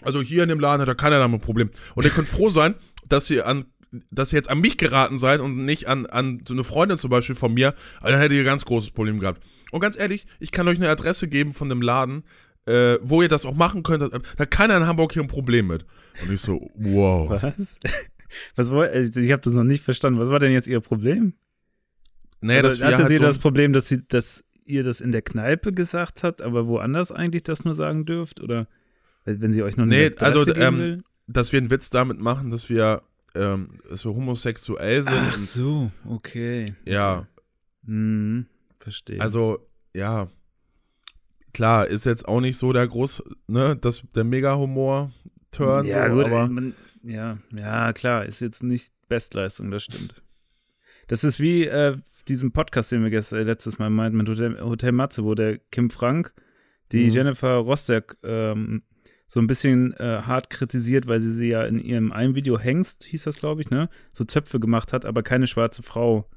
also 0.01 0.23
hier 0.23 0.43
in 0.43 0.49
dem 0.49 0.61
Laden 0.61 0.81
hat 0.81 0.89
da 0.89 0.95
keiner 0.95 1.19
damit 1.19 1.41
ein 1.41 1.45
Problem. 1.45 1.71
Und 1.95 2.05
ihr 2.05 2.11
könnt 2.11 2.29
froh 2.29 2.51
sein, 2.51 2.75
dass 3.09 3.29
ihr 3.31 3.47
an 3.47 3.67
dass 4.11 4.33
ihr 4.33 4.39
jetzt 4.39 4.49
an 4.49 4.59
mich 4.63 4.79
geraten 4.79 5.19
seid 5.19 5.41
und 5.41 5.67
nicht 5.67 5.87
an, 5.87 6.07
an 6.07 6.43
so 6.49 6.55
eine 6.55 6.65
Freundin 6.65 6.97
zum 6.97 7.11
Beispiel 7.11 7.35
von 7.35 7.53
mir, 7.53 7.75
dann 8.03 8.15
hättet 8.17 8.33
ihr 8.33 8.39
ein 8.41 8.47
ganz 8.47 8.65
großes 8.65 8.91
Problem 8.93 9.21
gehabt. 9.21 9.43
Und 9.71 9.81
ganz 9.81 9.99
ehrlich, 9.99 10.27
ich 10.41 10.51
kann 10.51 10.67
euch 10.67 10.79
eine 10.79 10.89
Adresse 10.89 11.29
geben 11.29 11.53
von 11.53 11.69
dem 11.69 11.83
Laden, 11.83 12.25
äh, 12.65 12.97
wo 13.03 13.21
ihr 13.21 13.29
das 13.29 13.45
auch 13.45 13.55
machen 13.55 13.83
könnt. 13.83 14.03
Da 14.03 14.19
hat 14.39 14.51
keiner 14.51 14.79
in 14.79 14.87
Hamburg 14.87 15.13
hier 15.13 15.21
ein 15.21 15.29
Problem 15.29 15.67
mit. 15.67 15.85
Und 16.23 16.33
ich 16.33 16.41
so, 16.41 16.71
wow. 16.75 17.29
Was? 17.43 17.79
Was 18.57 18.71
woll- 18.71 18.89
also 18.89 19.21
ich 19.21 19.31
habe 19.31 19.43
das 19.43 19.53
noch 19.53 19.63
nicht 19.65 19.85
verstanden. 19.85 20.19
Was 20.19 20.31
war 20.31 20.39
denn 20.39 20.53
jetzt 20.53 20.69
ihr 20.69 20.81
Problem? 20.81 21.35
Naja, 22.41 22.63
Also, 22.63 22.81
wir 22.81 22.87
hatte 22.87 22.97
halt 22.99 23.09
sie 23.11 23.17
so, 23.17 23.23
das 23.25 23.39
Problem, 23.39 23.75
dass 23.75 23.89
sie, 23.89 24.07
dass 24.09 24.43
ihr 24.65 24.85
das 24.85 25.03
in 25.03 25.13
der 25.13 25.21
Kneipe 25.21 25.75
gesagt 25.75 26.23
hat, 26.23 26.41
aber 26.41 26.67
woanders 26.67 27.13
eigentlich 27.13 27.43
das 27.43 27.67
nur 27.67 27.75
sagen 27.75 28.07
dürft? 28.07 28.41
Oder 28.41 28.69
wenn 29.25 29.53
sie 29.53 29.63
euch 29.63 29.77
noch 29.77 29.85
Nee, 29.87 30.07
eine 30.07 30.17
Adresse 30.17 30.39
also, 30.39 30.55
ähm, 30.55 31.05
dass 31.27 31.53
wir 31.53 31.59
einen 31.59 31.71
Witz 31.71 31.91
damit 31.91 32.19
machen, 32.19 32.51
dass 32.51 32.69
wir, 32.69 33.03
ähm, 33.35 33.69
dass 33.89 34.05
wir 34.05 34.15
homosexuell 34.15 35.03
sind. 35.05 35.15
Ach 35.17 35.33
so, 35.33 35.91
okay. 36.09 36.75
Ja, 36.85 37.27
Hm, 37.85 38.47
verstehe. 38.79 39.21
Also, 39.21 39.67
ja, 39.95 40.29
klar, 41.53 41.87
ist 41.89 42.05
jetzt 42.05 42.27
auch 42.27 42.41
nicht 42.41 42.57
so 42.59 42.73
der 42.73 42.87
groß, 42.87 43.23
ne, 43.49 43.77
das, 43.77 44.03
der 44.15 44.25
Mega-Humor-Turn, 44.25 45.87
ja, 45.87 46.09
so, 46.09 46.15
gut, 46.15 46.27
aber 46.27 46.47
man, 46.47 46.75
ja, 47.03 47.39
ja, 47.57 47.93
klar, 47.93 48.25
ist 48.27 48.41
jetzt 48.41 48.63
nicht 48.63 48.93
Bestleistung, 49.09 49.71
das 49.71 49.85
stimmt. 49.85 50.23
Das 51.09 51.25
ist 51.25 51.41
wie 51.41 51.67
äh, 51.67 51.97
diesen 52.29 52.53
Podcast, 52.53 52.93
den 52.93 53.03
wir 53.03 53.11
gestern, 53.11 53.41
äh, 53.41 53.43
letztes 53.43 53.79
Mal 53.79 53.91
meinten 53.91 54.17
mit 54.17 54.29
Hotel, 54.29 54.61
Hotel 54.61 54.93
Matze, 54.93 55.25
wo 55.25 55.35
der 55.35 55.59
Kim 55.59 55.91
Frank 55.91 56.33
die 56.93 57.07
Mhm. 57.07 57.11
Jennifer 57.11 57.55
Rostock 57.57 58.17
ähm, 58.23 58.83
so 59.33 59.40
ein 59.40 59.47
bisschen 59.47 59.95
äh, 59.95 60.21
hart 60.27 60.51
kritisiert, 60.51 61.07
weil 61.07 61.18
sie 61.18 61.33
sie 61.33 61.49
ja 61.49 61.62
in 61.62 61.79
ihrem 61.79 62.12
einen 62.12 62.35
Video 62.35 62.59
Hengst, 62.59 63.05
hieß 63.05 63.23
das, 63.23 63.38
glaube 63.38 63.62
ich, 63.62 63.71
ne, 63.71 63.88
so 64.12 64.25
Zöpfe 64.25 64.61
gemacht 64.61 64.92
hat, 64.92 65.07
aber 65.07 65.23
keine 65.23 65.47
schwarze 65.47 65.83
Frau 65.83 66.29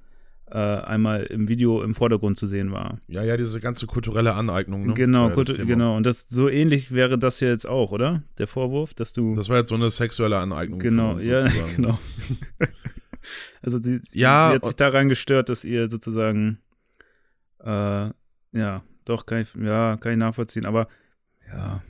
äh, 0.50 0.58
einmal 0.58 1.24
im 1.24 1.50
Video 1.50 1.84
im 1.84 1.94
Vordergrund 1.94 2.38
zu 2.38 2.48
sehen 2.48 2.72
war. 2.72 3.02
ja, 3.08 3.22
ja, 3.22 3.36
diese 3.36 3.60
ganze 3.60 3.86
kulturelle 3.86 4.34
Aneignung, 4.36 4.88
ne? 4.88 4.94
Genau, 4.94 5.28
ja 5.28 5.44
Thema. 5.44 5.66
genau. 5.66 5.98
Und 5.98 6.06
das 6.06 6.26
so 6.30 6.48
ähnlich 6.48 6.94
wäre 6.94 7.20
das 7.20 7.42
ja 7.42 7.50
jetzt 7.50 7.68
auch, 7.68 7.92
oder? 7.92 8.24
Der 8.38 8.48
Vorwurf, 8.48 8.94
dass 8.94 9.12
du 9.12 9.36
Das 9.36 9.50
war 9.50 9.58
jetzt 9.58 9.70
so 9.70 9.76
eine 9.76 9.90
sexuelle 9.90 10.38
Aneignung. 10.38 10.80
Genau, 10.80 11.16
uns 11.16 11.26
ja, 11.26 11.46
genau. 11.76 12.00
also 13.62 13.78
die, 13.78 14.00
Ja, 14.14 14.52
sie 14.52 14.56
hat 14.56 14.66
sich 14.66 14.76
daran 14.78 15.10
gestört, 15.10 15.50
dass 15.50 15.66
ihr 15.66 15.90
sozusagen 15.90 16.60
äh, 17.60 18.10
ja, 18.54 18.84
doch 19.04 19.26
kann 19.26 19.42
ich, 19.42 19.54
ja, 19.62 19.98
kann 19.98 20.14
ich 20.14 20.18
nachvollziehen, 20.18 20.66
aber 20.66 20.88
ja, 21.52 21.82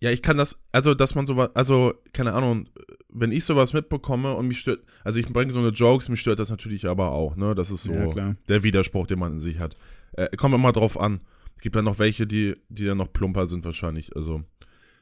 Ja, 0.00 0.10
ich 0.10 0.22
kann 0.22 0.36
das, 0.36 0.56
also, 0.72 0.94
dass 0.94 1.14
man 1.14 1.26
sowas, 1.26 1.50
also, 1.54 1.94
keine 2.12 2.32
Ahnung, 2.32 2.68
wenn 3.08 3.32
ich 3.32 3.44
sowas 3.44 3.72
mitbekomme 3.72 4.34
und 4.34 4.46
mich 4.46 4.60
stört, 4.60 4.84
also 5.02 5.18
ich 5.18 5.26
bringe 5.26 5.52
so 5.52 5.58
eine 5.58 5.70
Jokes, 5.70 6.08
mich 6.08 6.20
stört 6.20 6.38
das 6.38 6.50
natürlich 6.50 6.86
aber 6.86 7.10
auch, 7.12 7.36
ne? 7.36 7.54
Das 7.54 7.70
ist 7.70 7.82
so 7.82 7.92
ja 7.92 8.36
der 8.48 8.62
Widerspruch, 8.62 9.06
den 9.06 9.18
man 9.18 9.32
in 9.32 9.40
sich 9.40 9.58
hat. 9.58 9.76
Äh, 10.12 10.36
kommt 10.36 10.54
immer 10.54 10.72
drauf 10.72 10.98
an. 10.98 11.20
Es 11.56 11.62
gibt 11.62 11.74
dann 11.74 11.86
noch 11.86 11.98
welche, 11.98 12.26
die, 12.26 12.54
die 12.68 12.84
dann 12.84 12.98
noch 12.98 13.12
plumper 13.12 13.46
sind 13.46 13.64
wahrscheinlich. 13.64 14.14
Also, 14.14 14.44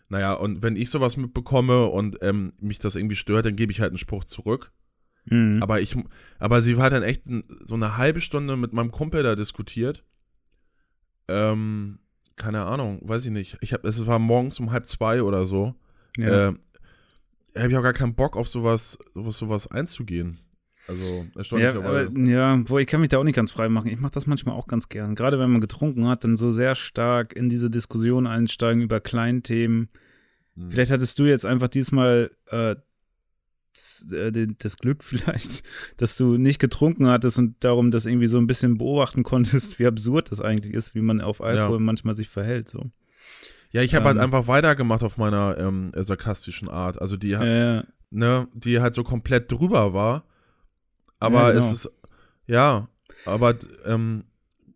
naja, 0.08 0.32
und 0.32 0.62
wenn 0.62 0.76
ich 0.76 0.88
sowas 0.88 1.16
mitbekomme 1.16 1.86
und 1.86 2.18
ähm, 2.22 2.52
mich 2.60 2.78
das 2.78 2.94
irgendwie 2.94 3.16
stört, 3.16 3.44
dann 3.44 3.56
gebe 3.56 3.72
ich 3.72 3.80
halt 3.80 3.90
einen 3.90 3.98
Spruch 3.98 4.24
zurück. 4.24 4.72
Mhm. 5.26 5.62
Aber 5.62 5.80
ich, 5.80 5.96
aber 6.38 6.62
sie 6.62 6.76
hat 6.76 6.92
dann 6.92 7.02
echt 7.02 7.24
so 7.64 7.74
eine 7.74 7.96
halbe 7.96 8.20
Stunde 8.20 8.56
mit 8.56 8.72
meinem 8.72 8.92
Kumpel 8.92 9.22
da 9.22 9.34
diskutiert. 9.34 10.04
Ähm, 11.28 11.98
keine 12.36 12.64
Ahnung, 12.64 13.00
weiß 13.02 13.24
ich 13.24 13.30
nicht. 13.30 13.56
Ich 13.60 13.72
hab, 13.72 13.84
es 13.84 14.06
war 14.06 14.18
morgens 14.18 14.60
um 14.60 14.70
halb 14.70 14.86
zwei 14.86 15.22
oder 15.22 15.46
so. 15.46 15.74
ja. 16.16 16.50
Äh, 16.50 16.54
habe 17.56 17.70
ich 17.70 17.76
auch 17.78 17.82
gar 17.82 17.94
keinen 17.94 18.14
Bock 18.14 18.36
auf 18.36 18.48
sowas, 18.48 18.98
sowas, 19.14 19.38
sowas 19.38 19.70
einzugehen. 19.70 20.38
Also, 20.88 21.04
ja, 21.04 21.24
erstaunlicherweise. 21.36 22.10
aber, 22.10 22.20
ja, 22.20 22.62
wo 22.66 22.78
ich 22.78 22.86
kann 22.86 23.00
mich 23.00 23.08
da 23.08 23.18
auch 23.18 23.24
nicht 23.24 23.34
ganz 23.34 23.50
frei 23.50 23.68
machen. 23.68 23.88
Ich 23.88 23.98
mache 23.98 24.12
das 24.12 24.26
manchmal 24.26 24.54
auch 24.54 24.66
ganz 24.66 24.88
gern. 24.88 25.14
Gerade 25.14 25.38
wenn 25.38 25.50
man 25.50 25.60
getrunken 25.60 26.06
hat, 26.06 26.22
dann 26.22 26.36
so 26.36 26.50
sehr 26.50 26.74
stark 26.74 27.34
in 27.34 27.48
diese 27.48 27.70
Diskussion 27.70 28.26
einsteigen 28.26 28.82
über 28.82 29.00
Kleinthemen. 29.00 29.88
Hm. 30.54 30.70
Vielleicht 30.70 30.90
hattest 30.90 31.18
du 31.18 31.24
jetzt 31.24 31.44
einfach 31.44 31.68
diesmal 31.68 32.30
äh, 32.50 32.76
das, 33.76 34.12
äh, 34.12 34.46
das 34.58 34.76
Glück 34.78 35.04
vielleicht, 35.04 35.62
dass 35.96 36.16
du 36.16 36.36
nicht 36.36 36.58
getrunken 36.58 37.06
hattest 37.06 37.38
und 37.38 37.56
darum 37.60 37.90
das 37.90 38.06
irgendwie 38.06 38.26
so 38.28 38.38
ein 38.38 38.46
bisschen 38.46 38.78
beobachten 38.78 39.22
konntest, 39.22 39.78
wie 39.78 39.86
absurd 39.86 40.30
das 40.30 40.40
eigentlich 40.40 40.74
ist, 40.74 40.94
wie 40.94 41.00
man 41.02 41.20
auf 41.20 41.40
Alkohol 41.40 41.78
Ja. 41.78 41.84
manchmal 41.84 42.16
sich 42.16 42.28
verhält. 42.28 42.68
So. 42.68 42.90
Ja, 43.72 43.82
ich 43.82 43.94
habe 43.94 44.06
halt 44.06 44.16
Ähm, 44.16 44.22
einfach 44.24 44.46
weitergemacht 44.46 45.02
auf 45.02 45.18
meiner 45.18 45.56
ähm, 45.58 45.92
sarkastischen 45.94 46.68
Art. 46.68 47.00
Also 47.00 47.16
die, 47.16 47.32
Äh, 47.32 47.82
ne, 48.10 48.48
die 48.54 48.80
halt 48.80 48.94
so 48.94 49.04
komplett 49.04 49.50
drüber 49.52 49.92
war. 49.92 50.24
Aber 51.18 51.48
Ja, 51.48 51.52
genau. 51.52 51.66
es 51.66 51.72
ist, 51.86 51.90
ja, 52.46 52.88
aber, 53.24 53.56
ähm, 53.84 54.24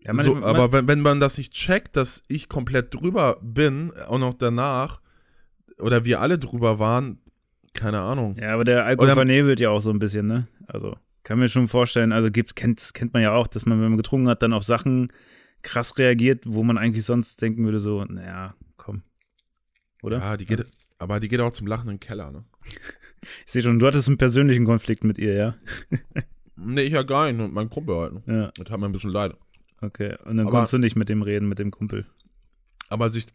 Ja, 0.02 0.12
man- 0.14 0.24
so, 0.24 0.36
aber 0.38 0.72
wenn, 0.72 0.88
wenn 0.88 1.00
man 1.00 1.20
das 1.20 1.38
nicht 1.38 1.52
checkt, 1.52 1.94
dass 1.96 2.22
ich 2.28 2.48
komplett 2.48 2.94
drüber 2.94 3.38
bin, 3.42 3.92
auch 4.08 4.18
noch 4.18 4.34
danach, 4.34 5.00
oder 5.78 6.04
wir 6.04 6.20
alle 6.20 6.38
drüber 6.38 6.78
waren, 6.78 7.20
keine 7.74 8.00
Ahnung. 8.00 8.36
Ja, 8.36 8.52
aber 8.54 8.64
der 8.64 8.84
Alkohol 8.84 9.14
vernebelt 9.14 9.60
ja 9.60 9.70
auch 9.70 9.80
so 9.80 9.90
ein 9.90 9.98
bisschen, 9.98 10.26
ne? 10.26 10.48
Also, 10.66 10.96
kann 11.22 11.38
mir 11.38 11.48
schon 11.48 11.68
vorstellen, 11.68 12.12
also 12.12 12.30
gibt's, 12.30 12.54
kennt, 12.54 12.92
kennt 12.94 13.12
man 13.12 13.22
ja 13.22 13.32
auch, 13.32 13.46
dass 13.46 13.66
man, 13.66 13.80
wenn 13.80 13.88
man 13.90 13.96
getrunken 13.96 14.28
hat, 14.28 14.42
dann 14.42 14.52
auf 14.52 14.64
Sachen 14.64 15.12
krass 15.62 15.98
reagiert, 15.98 16.44
wo 16.46 16.62
man 16.62 16.78
eigentlich 16.78 17.04
sonst 17.04 17.40
denken 17.42 17.64
würde, 17.64 17.78
so, 17.80 18.04
naja, 18.04 18.54
komm. 18.76 19.02
Oder? 20.02 20.18
Ja, 20.18 20.36
die 20.36 20.46
geht, 20.46 20.64
aber 20.98 21.20
die 21.20 21.28
geht 21.28 21.40
auch 21.40 21.52
zum 21.52 21.66
Lachen 21.66 21.88
in 21.88 21.96
den 21.96 22.00
Keller, 22.00 22.30
ne? 22.30 22.44
Ich 23.44 23.52
sehe 23.52 23.60
schon, 23.60 23.78
du 23.78 23.86
hattest 23.86 24.08
einen 24.08 24.16
persönlichen 24.16 24.64
Konflikt 24.64 25.04
mit 25.04 25.18
ihr, 25.18 25.34
ja? 25.34 25.54
Nee, 26.56 26.82
ich 26.82 26.92
ja 26.92 27.02
gar 27.02 27.26
nicht, 27.26 27.36
nur 27.38 27.48
mein 27.48 27.70
Kumpel 27.70 27.96
halt. 27.96 28.26
Ne? 28.26 28.34
Ja, 28.34 28.52
Das 28.62 28.70
hat 28.70 28.80
mir 28.80 28.86
ein 28.86 28.92
bisschen 28.92 29.10
leid. 29.10 29.34
okay. 29.80 30.16
Und 30.24 30.36
dann 30.36 30.40
Aber- 30.46 30.50
konntest 30.50 30.72
du 30.74 30.78
nicht 30.78 30.94
mit 30.96 31.08
dem 31.08 31.22
reden, 31.22 31.48
mit 31.48 31.58
dem 31.58 31.70
Kumpel. 31.70 32.06
Aber 32.88 33.08
sich, 33.08 33.26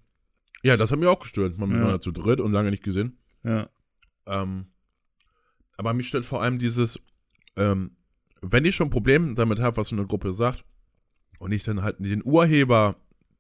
ja, 0.64 0.76
das 0.78 0.92
hat 0.92 1.00
mich 1.00 1.08
auch 1.08 1.20
gestört. 1.20 1.58
Man 1.58 1.72
Ja. 1.72 1.82
war 1.82 1.90
ja 1.92 2.00
zu 2.00 2.12
dritt 2.12 2.40
und 2.40 2.52
lange 2.52 2.70
nicht 2.72 2.84
gesehen. 2.84 3.18
Ja. 3.44 3.70
Ähm, 4.26 4.68
aber 5.78 5.94
mich 5.94 6.08
stört 6.08 6.26
vor 6.26 6.42
allem 6.42 6.60
dieses, 6.60 7.00
ähm, 7.58 7.92
wenn 8.42 8.66
ich 8.66 8.76
schon 8.76 8.88
ein 8.88 8.92
Problem 8.92 9.36
damit 9.36 9.60
habe, 9.60 9.78
was 9.78 9.90
so 9.90 9.96
eine 9.96 10.06
Gruppe 10.06 10.34
sagt, 10.34 10.64
und 11.40 11.52
ich 11.52 11.64
dann 11.64 11.82
halt 11.82 11.98
den 12.00 12.24
Urheber 12.24 12.96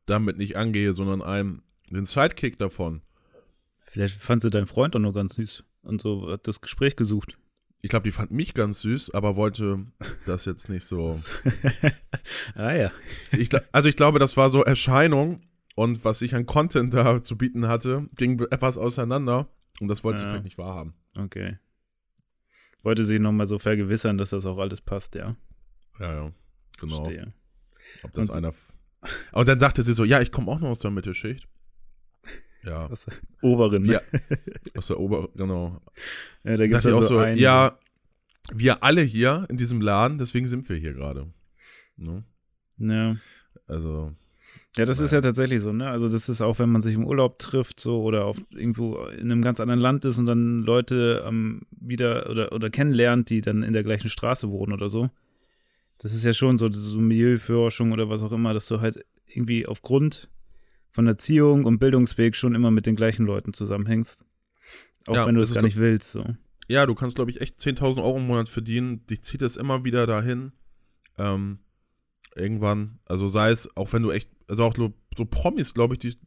damit 0.05 0.37
nicht 0.37 0.57
angehe, 0.57 0.93
sondern 0.93 1.21
einen, 1.21 1.61
den 1.89 2.05
Sidekick 2.05 2.57
davon. 2.57 3.01
Vielleicht 3.85 4.21
fand 4.21 4.41
sie 4.41 4.49
deinen 4.49 4.67
Freund 4.67 4.95
auch 4.95 4.99
nur 4.99 5.13
ganz 5.13 5.35
süß 5.35 5.63
und 5.83 6.01
so 6.01 6.29
hat 6.29 6.47
das 6.47 6.61
Gespräch 6.61 6.95
gesucht. 6.95 7.37
Ich 7.81 7.89
glaube, 7.89 8.03
die 8.03 8.11
fand 8.11 8.31
mich 8.31 8.53
ganz 8.53 8.81
süß, 8.81 9.13
aber 9.13 9.35
wollte 9.35 9.85
das 10.25 10.45
jetzt 10.45 10.69
nicht 10.69 10.85
so. 10.85 11.17
ah 12.55 12.73
ja. 12.73 12.91
Ich, 13.31 13.49
also 13.71 13.87
ich 13.87 13.95
glaube, 13.95 14.19
das 14.19 14.37
war 14.37 14.49
so 14.49 14.63
Erscheinung 14.63 15.41
und 15.75 16.03
was 16.03 16.21
ich 16.21 16.33
an 16.35 16.45
Content 16.45 16.93
da 16.93 17.21
zu 17.21 17.37
bieten 17.37 17.67
hatte, 17.67 18.09
ging 18.15 18.39
etwas 18.49 18.77
auseinander 18.77 19.47
und 19.81 19.87
das 19.87 20.03
wollte 20.03 20.19
sie 20.19 20.25
Ja. 20.25 20.31
vielleicht 20.31 20.45
nicht 20.45 20.57
wahrhaben. 20.57 20.93
Okay. 21.17 21.57
Wollte 22.83 23.03
sich 23.03 23.19
nochmal 23.19 23.47
so 23.47 23.57
vergewissern, 23.59 24.17
dass 24.17 24.29
das 24.29 24.45
auch 24.45 24.57
alles 24.59 24.81
passt, 24.81 25.15
ja. 25.15 25.35
Ja, 25.99 26.13
ja, 26.13 26.31
genau. 26.79 27.03
Verstehe. 27.03 27.33
Ob 28.03 28.13
das 28.13 28.29
Und 28.29 28.35
einer. 28.35 28.53
Und 29.31 29.47
dann 29.47 29.59
sagte 29.59 29.83
sie 29.83 29.93
so, 29.93 30.03
ja, 30.03 30.21
ich 30.21 30.31
komme 30.31 30.51
auch 30.51 30.59
noch 30.59 30.69
aus 30.69 30.79
der 30.79 30.91
Mittelschicht. 30.91 31.47
Ja, 32.63 32.87
Aus 32.87 33.05
der 33.05 33.13
oberen, 33.41 33.83
ne? 33.83 33.93
Ja. 33.93 34.01
aus 34.75 34.87
der 34.87 34.99
Ober, 34.99 35.29
genau. 35.35 35.79
ja 36.43 36.57
da 36.57 36.63
gibt 36.65 36.79
es 36.79 36.85
also 36.87 36.97
auch 36.97 37.03
so, 37.03 37.19
einen, 37.19 37.37
ja, 37.37 37.77
wir 38.51 38.81
alle 38.83 39.01
hier 39.03 39.45
in 39.49 39.57
diesem 39.57 39.81
Laden, 39.81 40.17
deswegen 40.17 40.47
sind 40.47 40.67
wir 40.67 40.75
hier 40.75 40.93
gerade. 40.93 41.31
Ne? 41.95 42.23
Ja. 42.77 43.17
Also, 43.67 44.13
Ja, 44.77 44.85
das 44.85 44.99
ist 44.99 45.11
ja 45.11 45.21
tatsächlich 45.21 45.61
so, 45.61 45.71
ne? 45.71 45.89
Also 45.89 46.09
das 46.09 46.27
ist 46.27 46.41
auch, 46.41 46.59
wenn 46.59 46.69
man 46.69 46.81
sich 46.81 46.95
im 46.95 47.05
Urlaub 47.05 47.39
trifft, 47.39 47.79
so 47.79 48.01
oder 48.03 48.25
auf 48.25 48.37
irgendwo 48.49 48.97
in 49.05 49.31
einem 49.31 49.41
ganz 49.41 49.59
anderen 49.59 49.79
Land 49.79 50.03
ist 50.05 50.17
und 50.17 50.25
dann 50.25 50.63
Leute 50.63 51.23
ähm, 51.25 51.61
wieder 51.71 52.29
oder, 52.29 52.51
oder 52.51 52.69
kennenlernt, 52.69 53.29
die 53.29 53.41
dann 53.41 53.63
in 53.63 53.73
der 53.73 53.83
gleichen 53.83 54.09
Straße 54.09 54.49
wohnen 54.49 54.73
oder 54.73 54.89
so. 54.89 55.09
Das 55.97 56.13
ist 56.13 56.25
ja 56.25 56.33
schon 56.33 56.57
so, 56.57 56.69
so 56.71 56.99
Milieuforschung 56.99 57.91
oder 57.93 58.09
was 58.09 58.21
auch 58.21 58.33
immer, 58.33 58.53
dass 58.53 58.67
du 58.67 58.81
halt 58.81 59.05
irgendwie 59.27 59.65
aufgrund 59.65 60.29
von 60.91 61.07
Erziehung 61.07 61.65
und 61.65 61.79
Bildungsweg 61.79 62.35
schon 62.35 62.53
immer 62.55 62.71
mit 62.71 62.85
den 62.85 62.95
gleichen 62.95 63.25
Leuten 63.25 63.53
zusammenhängst. 63.53 64.25
Auch 65.07 65.15
Ja, 65.15 65.25
wenn 65.25 65.35
du 65.35 65.41
das 65.41 65.53
gar 65.53 65.61
nicht 65.61 65.77
willst, 65.77 66.11
so. 66.11 66.25
ja, 66.67 66.85
du 66.85 66.95
kannst, 66.95 67.15
glaube 67.15 67.31
ich, 67.31 67.41
echt 67.41 67.59
10.000 67.59 68.03
Euro 68.03 68.17
im 68.17 68.27
Monat 68.27 68.49
verdienen. 68.49 69.05
Dich 69.07 69.21
zieht 69.23 69.41
es 69.41 69.55
immer 69.55 69.83
wieder 69.83 70.05
dahin. 70.07 70.51
Ähm, 71.17 71.59
irgendwann, 72.35 72.99
also 73.05 73.27
sei 73.27 73.51
es, 73.51 73.75
auch 73.77 73.93
wenn 73.93 74.01
du 74.03 74.11
echt, 74.11 74.29
also 74.47 74.63
auch 74.63 74.75
so, 74.75 74.93
so 75.17 75.25
Promis, 75.25 75.73
glaube 75.73 75.95
ich, 75.95 75.99
die, 75.99 76.17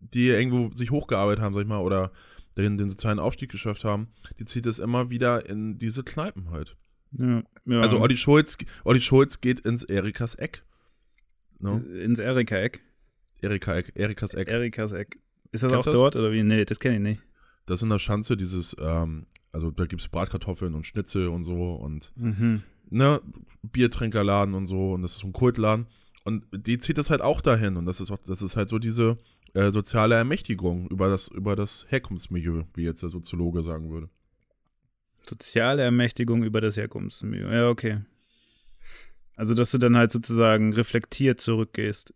die 0.00 0.28
irgendwo 0.28 0.74
sich 0.74 0.90
hochgearbeitet 0.90 1.42
haben, 1.42 1.54
sag 1.54 1.62
ich 1.62 1.68
mal, 1.68 1.80
oder 1.80 2.12
den, 2.56 2.78
den 2.78 2.88
sozialen 2.90 3.18
Aufstieg 3.18 3.50
geschafft 3.50 3.84
haben, 3.84 4.08
die 4.38 4.44
zieht 4.44 4.66
es 4.66 4.78
immer 4.78 5.10
wieder 5.10 5.48
in 5.48 5.78
diese 5.78 6.04
Kneipen 6.04 6.50
halt. 6.50 6.76
Ja, 7.12 7.42
ja. 7.66 7.80
Also 7.80 8.00
Olli 8.00 8.16
Schulz, 8.16 8.56
Olli 8.84 9.00
Schulz 9.00 9.40
geht 9.40 9.60
ins 9.60 9.82
Erikas 9.84 10.34
Eck. 10.36 10.64
No? 11.58 11.78
ins 11.78 12.18
Erika-Eck. 12.18 12.80
Erika 13.40 13.76
Eck, 13.76 13.92
Erikas 13.94 14.34
Eck. 14.34 14.48
Erikas 14.48 14.92
Eck. 14.92 15.18
Ist 15.52 15.62
das 15.62 15.70
Kennst 15.72 15.88
auch 15.88 15.92
das? 15.92 16.00
dort 16.00 16.16
oder 16.16 16.32
wie? 16.32 16.42
Nee, 16.42 16.64
das 16.64 16.80
kenne 16.80 16.96
ich 16.96 17.02
nicht. 17.02 17.22
Das 17.66 17.78
ist 17.78 17.82
in 17.84 17.88
der 17.90 17.98
Schanze 17.98 18.36
dieses, 18.36 18.76
ähm, 18.80 19.26
also 19.52 19.70
da 19.70 19.86
gibt 19.86 20.02
es 20.02 20.08
Bratkartoffeln 20.08 20.74
und 20.74 20.86
Schnitzel 20.86 21.28
und 21.28 21.44
so 21.44 21.74
und 21.74 22.12
Mhm. 22.16 22.62
ne, 22.90 23.20
Biertrinkerladen 23.62 24.54
und 24.54 24.66
so 24.66 24.92
und 24.92 25.02
das 25.02 25.12
ist 25.12 25.20
so 25.20 25.28
ein 25.28 25.32
Kultladen. 25.32 25.86
Und 26.24 26.44
die 26.52 26.78
zieht 26.78 26.96
das 26.98 27.10
halt 27.10 27.20
auch 27.20 27.40
dahin 27.42 27.76
und 27.76 27.86
das 27.86 28.00
ist 28.00 28.10
auch, 28.10 28.18
das 28.26 28.40
ist 28.42 28.56
halt 28.56 28.68
so 28.70 28.78
diese 28.78 29.18
äh, 29.52 29.70
soziale 29.70 30.14
Ermächtigung 30.14 30.88
über 30.88 31.08
das, 31.08 31.28
über 31.28 31.54
das 31.54 31.84
Herkunftsmilieu, 31.88 32.62
wie 32.74 32.84
jetzt 32.84 33.02
der 33.02 33.10
Soziologe 33.10 33.62
sagen 33.62 33.90
würde. 33.90 34.08
Soziale 35.28 35.82
Ermächtigung 35.82 36.42
über 36.44 36.60
das 36.60 36.76
Herkunftsmilieu. 36.76 37.50
Ja, 37.50 37.68
okay. 37.68 38.00
Also, 39.36 39.54
dass 39.54 39.70
du 39.70 39.78
dann 39.78 39.96
halt 39.96 40.12
sozusagen 40.12 40.72
reflektiert 40.72 41.40
zurückgehst. 41.40 42.14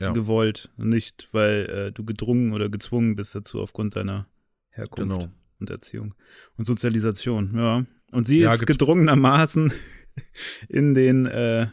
Ja. 0.00 0.12
Gewollt. 0.12 0.70
Und 0.76 0.88
nicht, 0.88 1.28
weil 1.32 1.66
äh, 1.66 1.92
du 1.92 2.04
gedrungen 2.04 2.52
oder 2.52 2.68
gezwungen 2.68 3.14
bist 3.16 3.34
dazu 3.34 3.60
aufgrund 3.60 3.96
deiner 3.96 4.26
Herkunft 4.70 5.18
Genau. 5.18 5.28
und 5.60 5.70
Erziehung. 5.70 6.14
Und 6.56 6.64
Sozialisation, 6.66 7.52
ja. 7.56 7.84
Und 8.10 8.26
sie 8.26 8.40
Ja, 8.40 8.54
ist 8.54 8.66
gedrungenermaßen 8.66 9.72
in 10.68 10.94
den, 10.94 11.26
äh, 11.26 11.68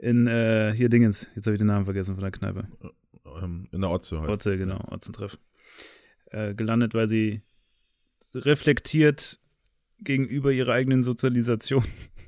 in, 0.00 0.26
äh, 0.26 0.72
hier 0.74 0.88
Dingens, 0.88 1.28
jetzt 1.34 1.46
habe 1.46 1.54
ich 1.54 1.58
den 1.58 1.68
Namen 1.68 1.84
vergessen 1.84 2.14
von 2.14 2.22
der 2.22 2.30
Kneipe. 2.30 2.68
Ähm, 3.42 3.68
in 3.72 3.80
der 3.80 3.90
Otze 3.90 4.20
halt. 4.20 4.30
Otze, 4.30 4.58
genau, 4.58 4.80
Otzentreff. 4.90 5.38
Äh, 6.26 6.54
gelandet, 6.54 6.94
weil 6.94 7.08
sie 7.08 7.42
reflektiert 8.34 9.38
gegenüber 9.98 10.52
ihrer 10.52 10.72
eigenen 10.72 11.02
Sozialisation 11.02 11.84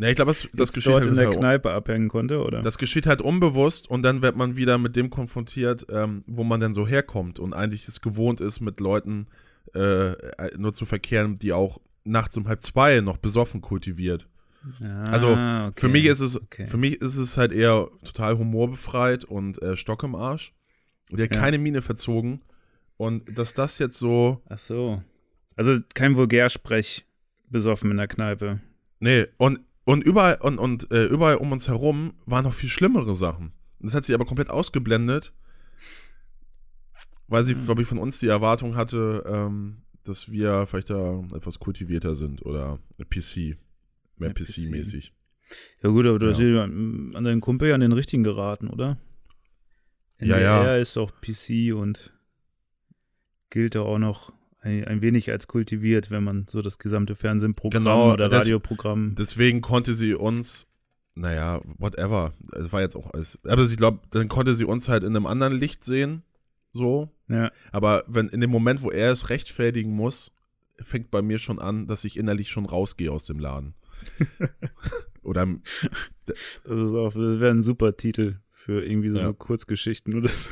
Ne, 0.00 0.08
ich 0.08 0.16
glaube, 0.16 0.30
das, 0.30 0.48
das 0.54 0.72
geschieht 0.72 0.92
dort 0.92 1.02
halt 1.02 1.10
in 1.10 1.16
der 1.16 1.26
halt 1.26 1.36
Kneipe 1.36 1.72
abhängen 1.72 2.08
konnte, 2.08 2.42
oder? 2.42 2.62
Das 2.62 2.78
geschieht 2.78 3.06
halt 3.06 3.20
unbewusst 3.20 3.90
und 3.90 4.02
dann 4.02 4.22
wird 4.22 4.34
man 4.34 4.56
wieder 4.56 4.78
mit 4.78 4.96
dem 4.96 5.10
konfrontiert, 5.10 5.86
ähm, 5.90 6.24
wo 6.26 6.42
man 6.42 6.58
denn 6.58 6.72
so 6.72 6.86
herkommt 6.86 7.38
und 7.38 7.52
eigentlich 7.52 7.86
es 7.86 8.00
gewohnt 8.00 8.40
ist, 8.40 8.60
mit 8.60 8.80
Leuten 8.80 9.26
äh, 9.74 10.12
nur 10.56 10.72
zu 10.72 10.86
verkehren, 10.86 11.38
die 11.38 11.52
auch 11.52 11.82
nachts 12.04 12.34
um 12.38 12.48
halb 12.48 12.62
zwei 12.62 13.02
noch 13.02 13.18
besoffen 13.18 13.60
kultiviert. 13.60 14.26
Also, 15.06 15.28
Ah, 15.28 15.68
okay. 15.68 15.80
Für 15.80 15.88
mich 15.88 16.04
ist 16.06 16.20
es, 16.20 16.40
Okay. 16.40 16.66
für 16.66 16.76
mich 16.76 17.00
ist 17.00 17.16
es 17.16 17.36
halt 17.36 17.52
eher 17.52 17.88
total 18.04 18.36
humorbefreit 18.38 19.24
und 19.24 19.60
äh, 19.62 19.76
Stock 19.76 20.02
im 20.02 20.14
Arsch. 20.14 20.52
Und 21.10 21.18
der 21.18 21.26
Ja. 21.30 21.38
keine 21.40 21.58
Miene 21.58 21.82
verzogen. 21.82 22.42
Und 22.96 23.36
dass 23.38 23.54
das 23.54 23.78
jetzt 23.78 23.98
so, 23.98 24.42
Ach 24.48 24.58
so. 24.58 25.02
Also 25.56 25.80
kein 25.94 26.16
Vulgärsprech 26.16 27.06
besoffen 27.48 27.90
in 27.90 27.96
der 27.96 28.08
Kneipe. 28.08 28.60
nee, 29.00 29.26
und, 29.38 29.60
und 29.84 30.04
überall 30.04 30.36
und, 30.40 30.58
und 30.58 30.90
äh, 30.92 31.06
überall 31.06 31.36
um 31.36 31.50
uns 31.52 31.66
herum 31.68 32.12
waren 32.26 32.44
noch 32.44 32.54
viel 32.54 32.68
schlimmere 32.68 33.14
Sachen. 33.16 33.52
Das 33.80 33.94
hat 33.94 34.04
sie 34.04 34.14
aber 34.14 34.26
komplett 34.26 34.50
ausgeblendet, 34.50 35.32
weil 37.28 37.44
sie, 37.44 37.54
Hm. 37.54 37.64
glaube 37.64 37.82
ich, 37.82 37.88
von 37.88 37.98
uns 37.98 38.18
die 38.18 38.28
Erwartung 38.28 38.76
hatte, 38.76 39.24
ähm, 39.26 39.82
dass 40.04 40.30
wir 40.30 40.66
vielleicht 40.66 40.90
da 40.90 41.20
etwas 41.34 41.58
kultivierter 41.58 42.14
sind 42.14 42.44
oder 42.44 42.78
PC, 43.08 43.56
mehr 44.20 44.28
Mehr 44.30 44.34
PC. 44.34 44.58
PC-mäßig. 44.58 45.12
Ja 45.82 45.90
gut, 45.90 46.06
aber 46.06 46.18
du 46.18 46.30
hast 46.30 46.38
ja 46.38 46.62
an 46.64 47.24
deinen 47.24 47.40
Kumpel 47.40 47.68
ja 47.70 47.74
an 47.74 47.80
den 47.80 47.92
richtigen 47.92 48.22
geraten, 48.22 48.68
oder? 48.68 48.98
Ja, 50.20 50.38
ja. 50.38 50.64
Er 50.64 50.78
ist 50.80 50.96
auch 50.98 51.10
PC 51.20 51.74
und 51.74 52.12
gilt 53.50 53.74
ja 53.74 53.80
auch 53.80 53.98
noch 53.98 54.32
ein, 54.60 54.84
ein 54.84 55.02
wenig 55.02 55.30
als 55.30 55.46
kultiviert, 55.48 56.10
wenn 56.10 56.22
man 56.22 56.46
so 56.48 56.62
das 56.62 56.78
gesamte 56.78 57.14
Fernsehprogramm 57.16 57.82
Genau, 57.82 58.12
oder 58.12 58.28
das- 58.28 58.44
Radioprogramm. 58.44 59.14
Deswegen 59.16 59.60
konnte 59.60 59.94
sie 59.94 60.14
uns, 60.14 60.66
naja, 61.14 61.62
whatever. 61.78 62.34
Es 62.52 62.70
war 62.72 62.82
jetzt 62.82 62.94
auch 62.94 63.12
alles. 63.12 63.38
Aber 63.44 63.62
ich 63.62 63.76
glaube, 63.76 64.00
dann 64.10 64.28
konnte 64.28 64.54
sie 64.54 64.64
uns 64.64 64.88
halt 64.88 65.02
in 65.02 65.16
einem 65.16 65.26
anderen 65.26 65.54
Licht 65.54 65.84
sehen. 65.84 66.22
So. 66.72 67.10
ja, 67.28 67.50
Aber 67.72 68.04
wenn 68.06 68.28
in 68.28 68.40
dem 68.40 68.50
Moment, 68.50 68.82
wo 68.82 68.90
er 68.92 69.10
es 69.10 69.30
rechtfertigen 69.30 69.90
muss, 69.92 70.30
fängt 70.78 71.10
bei 71.10 71.20
mir 71.22 71.38
schon 71.38 71.58
an, 71.58 71.86
dass 71.88 72.04
ich 72.04 72.16
innerlich 72.16 72.50
schon 72.50 72.66
rausgehe 72.66 73.10
aus 73.10 73.24
dem 73.24 73.40
Laden. 73.40 73.74
Oder 75.22 75.46
das 76.26 76.36
ist 76.64 76.94
auch, 76.94 77.12
das 77.12 77.40
wäre 77.40 77.50
ein 77.50 77.62
super 77.62 77.96
Titel 77.96 78.36
für 78.52 78.84
irgendwie 78.84 79.10
so 79.10 79.18
Ja. 79.18 79.32
Kurzgeschichten 79.32 80.14
oder 80.14 80.28
so. 80.28 80.50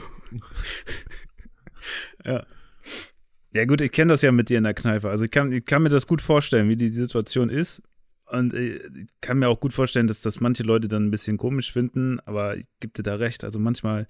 ja. 2.24 2.46
Ja 3.54 3.64
gut, 3.64 3.80
ich 3.80 3.92
kenne 3.92 4.12
das 4.12 4.22
ja 4.22 4.30
mit 4.30 4.50
dir 4.50 4.58
in 4.58 4.64
der 4.64 4.74
Kneipe. 4.74 5.08
Also 5.08 5.24
ich 5.24 5.30
kann, 5.30 5.52
ich 5.52 5.64
kann 5.64 5.82
mir 5.82 5.88
das 5.88 6.06
gut 6.06 6.20
vorstellen, 6.20 6.68
wie 6.68 6.76
die 6.76 6.88
Situation 6.90 7.48
ist. 7.48 7.82
Und 8.26 8.52
äh, 8.52 8.76
ich 8.76 9.06
kann 9.22 9.38
mir 9.38 9.48
auch 9.48 9.58
gut 9.60 9.72
vorstellen, 9.72 10.06
dass 10.06 10.20
das 10.20 10.40
manche 10.40 10.62
Leute 10.62 10.86
dann 10.86 11.06
ein 11.06 11.10
bisschen 11.10 11.38
komisch 11.38 11.72
finden, 11.72 12.20
aber 12.20 12.56
ich 12.58 12.66
gebe 12.80 12.92
dir 12.92 13.02
da 13.02 13.14
recht. 13.14 13.42
Also 13.42 13.58
manchmal 13.58 14.06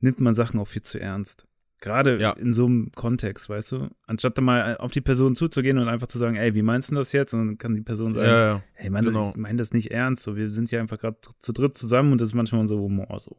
nimmt 0.00 0.20
man 0.20 0.34
Sachen 0.34 0.58
auch 0.58 0.66
viel 0.66 0.82
zu 0.82 0.98
ernst. 0.98 1.46
Gerade 1.82 2.18
Ja. 2.20 2.30
in 2.30 2.54
so 2.54 2.64
einem 2.64 2.92
Kontext, 2.92 3.48
weißt 3.50 3.72
du? 3.72 3.88
Anstatt 4.06 4.38
dann 4.38 4.44
mal 4.44 4.76
auf 4.76 4.92
die 4.92 5.00
Person 5.00 5.34
zuzugehen 5.34 5.78
und 5.78 5.88
einfach 5.88 6.06
zu 6.06 6.16
sagen, 6.16 6.36
ey, 6.36 6.54
wie 6.54 6.62
meinst 6.62 6.90
du 6.92 6.94
das 6.94 7.10
jetzt? 7.12 7.34
Und 7.34 7.40
dann 7.46 7.58
kann 7.58 7.74
die 7.74 7.80
Person 7.82 8.14
sagen, 8.14 8.26
Ja, 8.28 8.38
ja. 8.54 8.62
hey, 8.74 8.88
Mann, 8.88 9.04
genau. 9.04 9.30
ich 9.30 9.36
meine 9.36 9.58
das 9.58 9.72
nicht 9.72 9.90
ernst. 9.90 10.22
So, 10.22 10.36
wir 10.36 10.48
sind 10.48 10.70
hier 10.70 10.80
einfach 10.80 10.98
gerade 10.98 11.16
zu 11.40 11.52
dritt 11.52 11.76
zusammen 11.76 12.12
und 12.12 12.20
das 12.20 12.28
ist 12.30 12.34
manchmal 12.34 12.60
unser 12.60 12.76
Humor 12.76 13.18
so. 13.18 13.36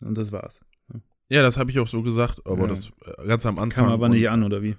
Und 0.00 0.16
das 0.16 0.30
war's. 0.30 0.60
Ja, 1.28 1.42
das 1.42 1.56
habe 1.56 1.70
ich 1.72 1.78
auch 1.80 1.88
so 1.88 2.02
gesagt, 2.02 2.40
aber 2.46 2.62
Ja. 2.62 2.68
das 2.68 2.86
äh, 3.04 3.26
ganz 3.26 3.44
am 3.46 3.58
Anfang. 3.58 3.84
Kam 3.86 3.92
aber 3.92 4.08
nicht 4.08 4.28
an, 4.30 4.44
oder 4.44 4.62
wie? 4.62 4.76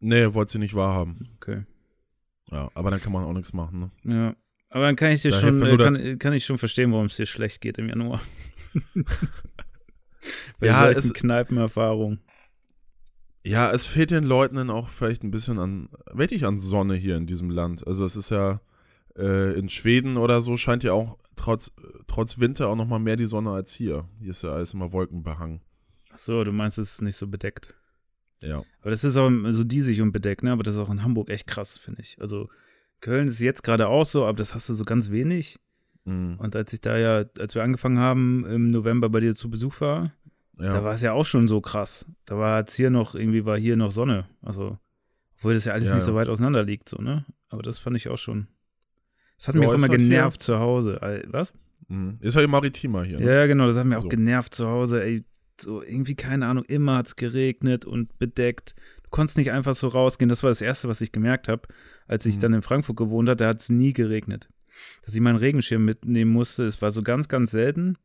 Nee, 0.00 0.34
wollte 0.34 0.52
sie 0.52 0.58
nicht 0.58 0.74
wahrhaben. 0.74 1.26
Okay. 1.36 1.62
Ja, 2.52 2.68
aber 2.74 2.90
dann 2.90 3.00
kann 3.00 3.12
man 3.12 3.24
auch 3.24 3.32
nichts 3.32 3.54
machen, 3.54 3.90
ne? 4.04 4.14
Ja. 4.14 4.36
Aber 4.68 4.84
dann 4.84 4.96
kann 4.96 5.12
ich 5.12 5.22
dir 5.22 5.30
Da 5.30 5.40
schon, 5.40 5.62
äh, 5.62 5.76
kann, 5.78 6.18
kann 6.18 6.32
ich 6.34 6.44
schon 6.44 6.58
verstehen, 6.58 6.92
warum 6.92 7.06
es 7.06 7.16
dir 7.16 7.24
schlecht 7.26 7.62
geht 7.62 7.78
im 7.78 7.88
Januar. 7.88 8.20
Bei 10.58 10.66
Ja, 10.68 10.88
es- 10.90 11.12
Kneipenerfahrungen. 11.14 12.20
Ja, 13.46 13.70
es 13.72 13.84
fehlt 13.86 14.10
den 14.10 14.24
Leuten 14.24 14.56
dann 14.56 14.70
auch 14.70 14.88
vielleicht 14.88 15.22
ein 15.22 15.30
bisschen 15.30 15.58
an, 15.58 15.90
wirklich 16.10 16.46
an 16.46 16.58
Sonne 16.58 16.94
hier 16.94 17.16
in 17.16 17.26
diesem 17.26 17.50
Land. 17.50 17.86
Also 17.86 18.06
es 18.06 18.16
ist 18.16 18.30
ja 18.30 18.60
äh, 19.16 19.58
in 19.58 19.68
Schweden 19.68 20.16
oder 20.16 20.40
so 20.40 20.56
scheint 20.56 20.82
ja 20.82 20.92
auch 20.92 21.18
trotz, 21.36 21.70
trotz 22.06 22.38
Winter 22.38 22.68
auch 22.68 22.76
noch 22.76 22.86
mal 22.86 22.98
mehr 22.98 23.16
die 23.16 23.26
Sonne 23.26 23.50
als 23.50 23.74
hier. 23.74 24.08
Hier 24.18 24.30
ist 24.30 24.42
ja 24.42 24.50
alles 24.50 24.72
immer 24.72 24.92
wolkenbehangen. 24.92 25.60
Ach 26.12 26.18
so, 26.18 26.42
du 26.42 26.52
meinst, 26.52 26.78
es 26.78 26.94
ist 26.94 27.02
nicht 27.02 27.16
so 27.16 27.26
bedeckt. 27.28 27.74
Ja. 28.42 28.62
Aber 28.80 28.90
das 28.90 29.04
ist 29.04 29.16
auch 29.16 29.30
so 29.50 29.64
diesig 29.64 30.00
und 30.00 30.12
bedeckt, 30.12 30.42
ne? 30.42 30.52
Aber 30.52 30.62
das 30.62 30.74
ist 30.74 30.80
auch 30.80 30.90
in 30.90 31.02
Hamburg 31.02 31.28
echt 31.28 31.46
krass, 31.46 31.76
finde 31.76 32.00
ich. 32.02 32.16
Also 32.20 32.48
Köln 33.00 33.28
ist 33.28 33.40
jetzt 33.40 33.62
gerade 33.62 33.88
auch 33.88 34.04
so, 34.04 34.24
aber 34.24 34.38
das 34.38 34.54
hast 34.54 34.68
du 34.70 34.74
so 34.74 34.84
ganz 34.84 35.10
wenig. 35.10 35.58
Mhm. 36.04 36.36
Und 36.38 36.56
als 36.56 36.72
ich 36.72 36.80
da 36.80 36.96
ja, 36.96 37.24
als 37.38 37.54
wir 37.54 37.62
angefangen 37.62 37.98
haben, 37.98 38.46
im 38.46 38.70
November 38.70 39.08
bei 39.10 39.20
dir 39.20 39.34
zu 39.34 39.50
Besuch 39.50 39.80
war, 39.82 40.12
da 40.58 40.64
Ja. 40.76 40.84
war 40.84 40.94
es 40.94 41.02
ja 41.02 41.12
auch 41.12 41.26
schon 41.26 41.48
so 41.48 41.60
krass. 41.60 42.06
Da 42.26 42.36
war 42.38 42.60
jetzt 42.60 42.74
hier 42.74 42.90
noch, 42.90 43.14
irgendwie 43.14 43.44
war 43.44 43.58
hier 43.58 43.76
noch 43.76 43.90
Sonne. 43.92 44.26
Also, 44.42 44.78
obwohl 45.36 45.54
das 45.54 45.64
ja 45.64 45.72
alles 45.72 45.88
Ja, 45.88 45.94
nicht 45.94 46.04
so 46.04 46.14
weit 46.14 46.28
auseinander 46.28 46.62
liegt, 46.62 46.88
so, 46.88 46.98
ne? 47.02 47.24
Aber 47.48 47.62
das 47.62 47.78
fand 47.78 47.96
ich 47.96 48.08
auch 48.08 48.18
schon. 48.18 48.46
Das 49.36 49.48
hat 49.48 49.54
mich 49.56 49.66
auch 49.66 49.72
immer 49.74 49.88
halt 49.88 50.00
hier- 50.00 50.08
genervt 50.08 50.42
zu 50.42 50.58
Hause. 50.58 50.98
Was? 51.28 51.52
Mhm. 51.88 52.14
Ist 52.20 52.36
halt 52.36 52.48
maritimer 52.48 53.04
hier. 53.04 53.20
Ne? 53.20 53.26
Ja, 53.26 53.46
genau, 53.46 53.66
das 53.66 53.76
hat 53.76 53.84
mir 53.84 53.98
auch 53.98 54.02
So. 54.02 54.08
genervt 54.08 54.54
zu 54.54 54.66
Hause, 54.66 55.02
ey. 55.02 55.24
So 55.60 55.82
irgendwie, 55.82 56.14
keine 56.16 56.46
Ahnung, 56.46 56.64
immer 56.66 56.96
hat 56.96 57.06
es 57.08 57.16
geregnet 57.16 57.84
und 57.84 58.18
bedeckt. 58.18 58.74
Du 59.04 59.10
konntest 59.10 59.36
nicht 59.36 59.52
einfach 59.52 59.74
so 59.76 59.86
rausgehen. 59.88 60.28
Das 60.28 60.42
war 60.42 60.50
das 60.50 60.60
Erste, 60.62 60.88
was 60.88 61.00
ich 61.00 61.12
gemerkt 61.12 61.46
habe, 61.46 61.68
als 62.08 62.26
ich 62.26 62.36
Mhm. 62.36 62.40
dann 62.40 62.52
in 62.54 62.62
Frankfurt 62.62 62.96
gewohnt 62.96 63.28
habe, 63.28 63.36
da 63.36 63.48
hat 63.48 63.60
es 63.60 63.68
nie 63.70 63.92
geregnet. 63.92 64.48
Dass 65.04 65.14
ich 65.14 65.20
meinen 65.20 65.36
Regenschirm 65.36 65.84
mitnehmen 65.84 66.32
musste, 66.32 66.64
es 66.64 66.82
war 66.82 66.90
so 66.90 67.02
ganz, 67.02 67.28
ganz 67.28 67.52
selten. 67.52 67.96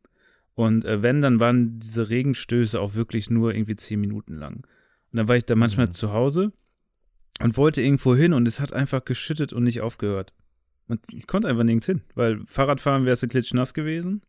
Und 0.60 0.84
äh, 0.84 1.02
wenn, 1.02 1.22
dann 1.22 1.40
waren 1.40 1.80
diese 1.80 2.10
Regenstöße 2.10 2.82
auch 2.82 2.94
wirklich 2.94 3.30
nur 3.30 3.56
irgendwie 3.56 3.78
zehn 3.78 4.02
Minuten 4.02 4.34
lang. 4.34 4.56
Und 4.56 5.14
dann 5.14 5.30
war 5.30 5.38
ich 5.38 5.46
da 5.46 5.56
manchmal 5.56 5.88
Mhm. 5.88 5.94
zu 5.94 6.12
Hause 6.12 6.52
und 7.40 7.56
wollte 7.56 7.82
irgendwo 7.82 8.14
hin 8.14 8.34
und 8.34 8.46
es 8.46 8.60
hat 8.60 8.74
einfach 8.74 9.06
geschüttet 9.06 9.54
und 9.54 9.64
nicht 9.64 9.80
aufgehört. 9.80 10.34
Und 10.90 11.00
ich 11.14 11.28
konnte 11.28 11.48
einfach 11.48 11.64
nirgends 11.64 11.86
hin, 11.86 12.02
weil 12.14 12.42
Fahrradfahren 12.46 13.06
wäre 13.06 13.14
es 13.14 13.22
klitschnass 13.22 13.74
gewesen. 13.74 14.22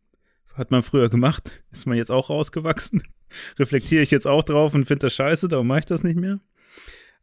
Hat 0.53 0.71
man 0.71 0.83
früher 0.83 1.09
gemacht, 1.09 1.65
ist 1.73 1.85
man 1.85 1.97
jetzt 1.97 2.11
auch 2.11 2.29
rausgewachsen. 2.29 3.03
Reflektiere 3.59 4.01
ich 4.01 4.11
jetzt 4.11 4.25
auch 4.25 4.43
drauf 4.43 4.73
und 4.73 4.85
finde 4.85 5.07
das 5.07 5.13
scheiße, 5.13 5.49
darum 5.49 5.67
mache 5.67 5.79
ich 5.79 5.85
das 5.87 6.01
nicht 6.01 6.17
mehr. 6.17 6.39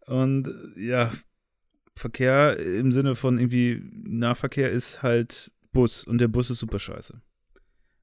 Und 0.05 0.49
äh, 0.77 0.87
ja, 0.87 1.13
Verkehr 1.97 2.59
im 2.59 2.93
Sinne 2.93 3.17
von 3.17 3.39
irgendwie 3.39 3.83
Nahverkehr 4.05 4.71
ist 4.71 5.03
halt 5.03 5.51
Bus 5.73 6.05
und 6.05 6.19
der 6.19 6.29
Bus 6.29 6.51
ist 6.51 6.59
super 6.59 6.79
scheiße. 6.79 7.23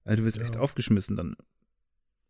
Also 0.06 0.18
du 0.22 0.26
wirst 0.26 0.38
Ja. 0.38 0.44
echt 0.44 0.56
aufgeschmissen 0.58 1.18
dann. 1.18 1.36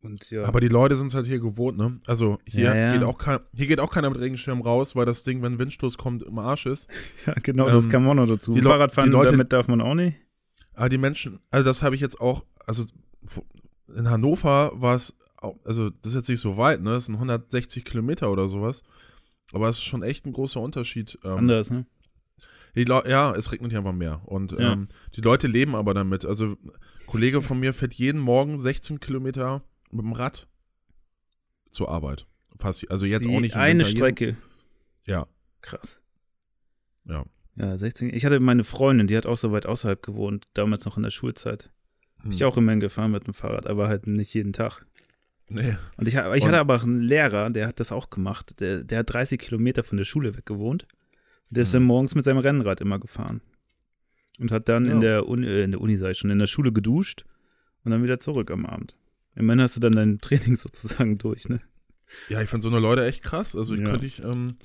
Und 0.01 0.29
ja. 0.29 0.43
Aber 0.45 0.61
die 0.61 0.67
Leute 0.67 0.95
sind 0.95 1.07
es 1.07 1.13
halt 1.15 1.25
hier 1.27 1.39
gewohnt, 1.39 1.77
ne? 1.77 1.99
Also 2.05 2.37
hier, 2.45 2.75
Ja. 2.75 2.93
Geht 2.93 3.03
auch 3.03 3.17
kein, 3.17 3.39
hier 3.53 3.67
geht 3.67 3.79
auch 3.79 3.91
keiner 3.91 4.09
mit 4.09 4.19
Regenschirm 4.19 4.61
raus, 4.61 4.95
weil 4.95 5.05
das 5.05 5.23
Ding, 5.23 5.41
wenn 5.41 5.57
Windstoß 5.59 5.97
kommt, 5.97 6.23
im 6.23 6.37
Arsch 6.39 6.65
ist. 6.67 6.87
ja, 7.25 7.33
genau, 7.41 7.69
das 7.69 7.85
ähm, 7.85 7.91
kam 7.91 8.07
auch 8.07 8.13
noch 8.13 8.27
dazu. 8.27 8.53
die 8.53 8.61
Fahrradfahren 8.61 9.09
die 9.09 9.15
Leute- 9.15 9.31
damit 9.31 9.51
darf 9.53 9.67
man 9.67 9.81
auch 9.81 9.95
nicht. 9.95 10.17
Aber 10.73 10.89
die 10.89 10.97
Menschen, 10.97 11.39
also 11.51 11.63
das 11.65 11.81
habe 11.83 11.95
ich 11.95 12.01
jetzt 12.01 12.19
auch, 12.19 12.45
also 12.65 12.83
in 13.95 14.09
Hannover 14.09 14.71
war 14.75 14.95
es, 14.95 15.15
also 15.63 15.89
das 15.89 16.07
ist 16.11 16.15
jetzt 16.15 16.29
nicht 16.29 16.41
so 16.41 16.57
weit, 16.57 16.81
ne? 16.81 16.91
Das 16.91 17.05
sind 17.05 17.15
160 17.15 17.83
Kilometer 17.85 18.31
oder 18.31 18.47
sowas. 18.49 18.83
Aber 19.53 19.69
es 19.69 19.77
ist 19.77 19.83
schon 19.83 20.03
echt 20.03 20.25
ein 20.25 20.33
großer 20.33 20.59
Unterschied. 20.59 21.17
Ähm, 21.23 21.31
Anders, 21.37 21.69
ne? 21.71 21.85
Ja, 22.83 23.33
es 23.35 23.51
regnet 23.51 23.71
hier 23.71 23.79
einfach 23.79 23.93
mehr. 23.93 24.21
Und 24.25 24.51
Ja. 24.53 24.73
ähm, 24.73 24.87
die 25.15 25.21
Leute 25.21 25.47
leben 25.47 25.75
aber 25.75 25.93
damit. 25.93 26.25
Also 26.25 26.45
ein 26.45 26.57
Kollege 27.07 27.41
von 27.41 27.59
mir 27.59 27.73
fährt 27.73 27.93
jeden 27.93 28.19
Morgen 28.19 28.59
16 28.59 28.99
Kilometer 28.99 29.63
mit 29.91 30.01
dem 30.03 30.11
Rad 30.13 30.47
zur 31.71 31.89
Arbeit. 31.89 32.27
Fast, 32.59 32.89
also 32.91 33.05
jetzt 33.05 33.25
Die 33.25 33.35
auch 33.35 33.39
nicht 33.41 33.55
eine 33.55 33.79
Winter, 33.79 33.87
jeden- 33.87 33.97
Strecke. 33.97 34.37
Ja, 35.05 35.27
Krass. 35.61 36.01
ja. 37.05 37.25
Ja, 37.57 37.77
16. 37.77 38.13
Ich 38.13 38.25
hatte 38.25 38.39
meine 38.41 38.63
Freundin, 38.65 39.07
die 39.07 39.15
hat 39.15 39.25
auch 39.25 39.37
so 39.37 39.51
weit 39.53 39.65
außerhalb 39.65 40.01
gewohnt, 40.03 40.45
damals 40.53 40.83
noch 40.85 40.97
in 40.97 41.03
der 41.03 41.09
Schulzeit. 41.11 41.69
Bin 42.23 42.31
ich 42.33 42.41
Hm. 42.41 42.47
auch 42.47 42.57
immerhin 42.57 42.79
gefahren 42.81 43.11
mit 43.11 43.27
dem 43.27 43.33
Fahrrad, 43.33 43.67
aber 43.67 43.87
halt 43.87 44.07
nicht 44.07 44.33
jeden 44.33 44.51
Tag. 44.51 44.85
Nee. 45.47 45.77
Und 45.97 46.07
ich, 46.07 46.15
ich 46.15 46.19
Und- 46.21 46.43
hatte 46.47 46.57
aber 46.59 46.81
einen 46.81 47.01
Lehrer, 47.01 47.49
der 47.51 47.67
hat 47.67 47.79
das 47.79 47.91
auch 47.91 48.09
gemacht. 48.09 48.59
Der, 48.59 48.83
der 48.83 48.99
hat 48.99 49.13
30 49.13 49.39
Kilometer 49.39 49.83
von 49.83 49.97
der 49.97 50.03
Schule 50.05 50.35
weg 50.35 50.45
gewohnt. 50.45 50.87
Der 51.51 51.61
ist 51.63 51.73
dann 51.73 51.83
morgens 51.83 52.15
mit 52.15 52.25
seinem 52.25 52.39
Rennrad 52.39 52.81
immer 52.81 52.99
gefahren. 52.99 53.41
Und 54.39 54.51
hat 54.51 54.67
dann 54.67 54.85
in 54.85 54.95
Ja. 54.95 54.99
der 54.99 55.27
Uni, 55.27 55.47
äh, 55.47 55.63
in 55.63 55.71
der 55.71 55.81
Uni, 55.81 55.95
sag 55.97 56.11
ich 56.11 56.17
schon, 56.17 56.29
in 56.31 56.39
der 56.39 56.47
Schule 56.47 56.73
geduscht 56.73 57.23
und 57.83 57.91
dann 57.91 58.03
wieder 58.03 58.19
zurück 58.19 58.51
am 58.51 58.65
Abend. 58.65 58.95
Immerhin 59.35 59.61
hast 59.61 59.75
du 59.75 59.79
dann 59.79 59.93
dein 59.93 60.17
Training 60.21 60.55
sozusagen 60.55 61.17
durch, 61.17 61.47
ne? 61.47 61.61
Ja, 62.29 62.41
ich 62.41 62.49
finde 62.49 62.63
so 62.63 62.69
eine 62.69 62.79
Leute 62.79 63.05
echt 63.05 63.23
krass. 63.23 63.55
Also 63.55 63.73
ich 63.75 63.81
Ja. 63.81 63.89
könnte 63.91 64.05
ich, 64.05 64.23
ähm, 64.23 64.57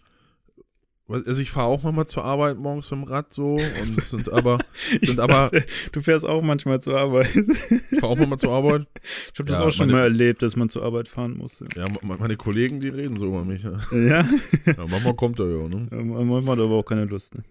also 1.10 1.40
ich 1.42 1.50
fahre 1.50 1.66
auch 1.68 1.82
manchmal 1.82 2.06
zur 2.06 2.24
Arbeit 2.24 2.58
morgens 2.58 2.90
mit 2.90 3.00
dem 3.00 3.04
Rad 3.04 3.32
so 3.32 3.54
und 3.54 3.84
sind 4.02 4.32
aber, 4.32 4.58
sind 5.00 5.18
aber, 5.20 5.32
dachte, 5.50 5.64
du 5.92 6.00
fährst 6.00 6.24
auch 6.26 6.42
manchmal 6.42 6.80
zur 6.80 6.98
Arbeit. 6.98 7.34
ich 7.34 7.98
fahre 8.00 8.12
auch 8.12 8.16
manchmal 8.16 8.38
zur 8.38 8.52
Arbeit. 8.52 8.86
Ich 9.32 9.38
habe 9.38 9.48
das 9.48 9.58
Ja, 9.58 9.64
auch 9.66 9.70
schon 9.70 9.86
meine- 9.88 9.98
mal 9.98 10.04
erlebt, 10.04 10.42
dass 10.42 10.56
man 10.56 10.68
zur 10.68 10.82
Arbeit 10.84 11.08
fahren 11.08 11.36
musste. 11.36 11.66
Ja, 11.76 11.86
me- 11.88 12.16
meine 12.18 12.36
Kollegen, 12.36 12.80
die 12.80 12.88
reden 12.88 13.16
so 13.16 13.26
über 13.26 13.44
mich. 13.44 13.62
Ja, 13.62 13.72
Ja? 13.92 14.28
ja 14.66 14.86
manchmal 14.88 15.14
kommt 15.14 15.38
er 15.38 15.46
ja, 15.50 15.68
ne? 15.68 15.88
Man 15.90 16.46
hat 16.46 16.58
aber 16.58 16.76
auch 16.76 16.84
keine 16.84 17.04
Lust. 17.06 17.34
Ne? 17.34 17.42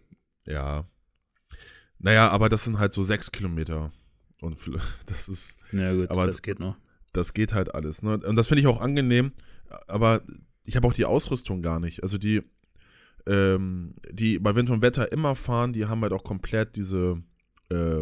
Ja. 0.45 0.85
Naja, 1.99 2.29
aber 2.29 2.49
das 2.49 2.63
sind 2.63 2.79
halt 2.79 2.93
so 2.93 3.03
sechs 3.03 3.31
Kilometer. 3.31 3.91
Und 4.41 4.57
das 5.05 5.27
ist, 5.27 5.55
Ja, 5.71 5.93
gut, 5.93 6.09
Aber- 6.09 6.27
das 6.27 6.41
geht 6.41 6.59
noch. 6.59 6.77
das 7.13 7.33
geht 7.33 7.53
halt 7.53 7.73
alles. 7.75 8.01
Ne? 8.03 8.19
Und 8.25 8.35
das 8.35 8.47
finde 8.47 8.61
ich 8.61 8.67
auch 8.67 8.79
angenehm, 8.79 9.33
aber 9.87 10.21
ich 10.63 10.75
habe 10.75 10.87
auch 10.87 10.93
die 10.93 11.05
Ausrüstung 11.05 11.61
gar 11.61 11.79
nicht. 11.79 12.03
Also 12.03 12.17
die, 12.17 12.41
ähm, 13.27 13.93
die 14.11 14.39
bei 14.39 14.55
Wind 14.55 14.69
und 14.69 14.81
Wetter 14.81 15.11
immer 15.11 15.35
fahren, 15.35 15.73
die 15.73 15.85
haben 15.85 16.01
halt 16.01 16.13
auch 16.13 16.23
komplett 16.23 16.75
diese, 16.75 17.21
äh, 17.71 18.01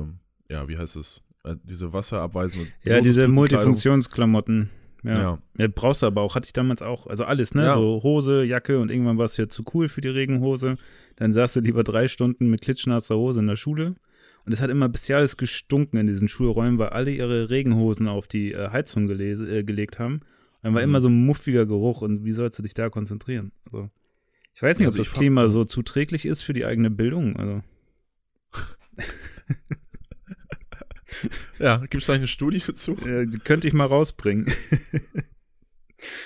ja, 0.49 0.67
wie 0.67 0.77
heißt 0.77 0.95
es? 0.95 1.21
Äh, 1.43 1.55
diese 1.63 1.93
wasserabweisende. 1.93 2.67
Ja, 2.83 3.01
diese. 3.01 3.27
Multifunktionsklamotten. 3.27 4.69
Ja. 5.03 5.21
Ja. 5.21 5.39
ja. 5.57 5.67
Brauchst 5.73 6.01
du 6.01 6.07
aber 6.07 6.21
auch, 6.21 6.35
hatte 6.35 6.47
ich 6.47 6.53
damals 6.53 6.81
auch. 6.81 7.07
Also 7.07 7.23
alles, 7.25 7.53
ne? 7.53 7.63
Ja. 7.63 7.73
So 7.75 8.01
Hose, 8.03 8.43
Jacke 8.43 8.79
und 8.79 8.91
irgendwann 8.91 9.17
war 9.17 9.25
es 9.25 9.37
ja 9.37 9.47
zu 9.47 9.63
cool 9.73 9.89
für 9.89 10.01
die 10.01 10.07
Regenhose. 10.09 10.75
Dann 11.15 11.33
saß 11.33 11.53
du 11.53 11.59
lieber 11.61 11.83
drei 11.83 12.07
Stunden 12.07 12.49
mit 12.49 12.61
klitschnasser 12.61 13.15
Hose 13.15 13.39
in 13.39 13.47
der 13.47 13.55
Schule. 13.55 13.95
Und 14.45 14.53
es 14.53 14.61
hat 14.61 14.69
immer 14.69 14.87
bestiales 14.87 15.35
gestunken 15.35 15.97
in 15.97 16.07
diesen 16.07 16.27
Schulräumen, 16.27 16.79
weil 16.79 16.89
alle 16.89 17.11
ihre 17.11 17.49
Regenhosen 17.49 18.07
auf 18.07 18.27
die 18.27 18.53
äh, 18.53 18.69
Heizung 18.69 19.09
äh, 19.09 19.63
gelegt 19.63 19.99
haben. 19.99 20.21
Dann 20.63 20.73
war 20.73 20.81
Mhm. 20.81 20.89
immer 20.89 21.01
so 21.01 21.09
ein 21.09 21.25
muffiger 21.25 21.65
Geruch 21.65 22.01
und 22.01 22.25
wie 22.25 22.31
sollst 22.31 22.57
du 22.57 22.63
dich 22.63 22.73
da 22.73 22.89
konzentrieren? 22.89 23.51
Also, 23.65 23.89
ich 24.57 24.63
weiß 24.63 24.79
nicht, 24.79 24.87
Also 24.87 24.97
ob 24.99 25.05
das 25.05 25.13
Klima 25.13 25.49
so 25.49 25.65
zuträglich 25.65 26.25
ist 26.25 26.41
für 26.41 26.53
die 26.53 26.65
eigene 26.65 26.89
Bildung. 26.89 27.35
Also, 27.35 27.61
Ja, 31.59 31.77
gibt 31.77 32.01
es 32.01 32.07
da 32.07 32.13
eine 32.13 32.27
Studie 32.27 32.61
dazu? 32.65 32.95
die 32.95 33.39
könnte 33.39 33.67
ich 33.67 33.73
mal 33.73 33.85
rausbringen. 33.85 34.51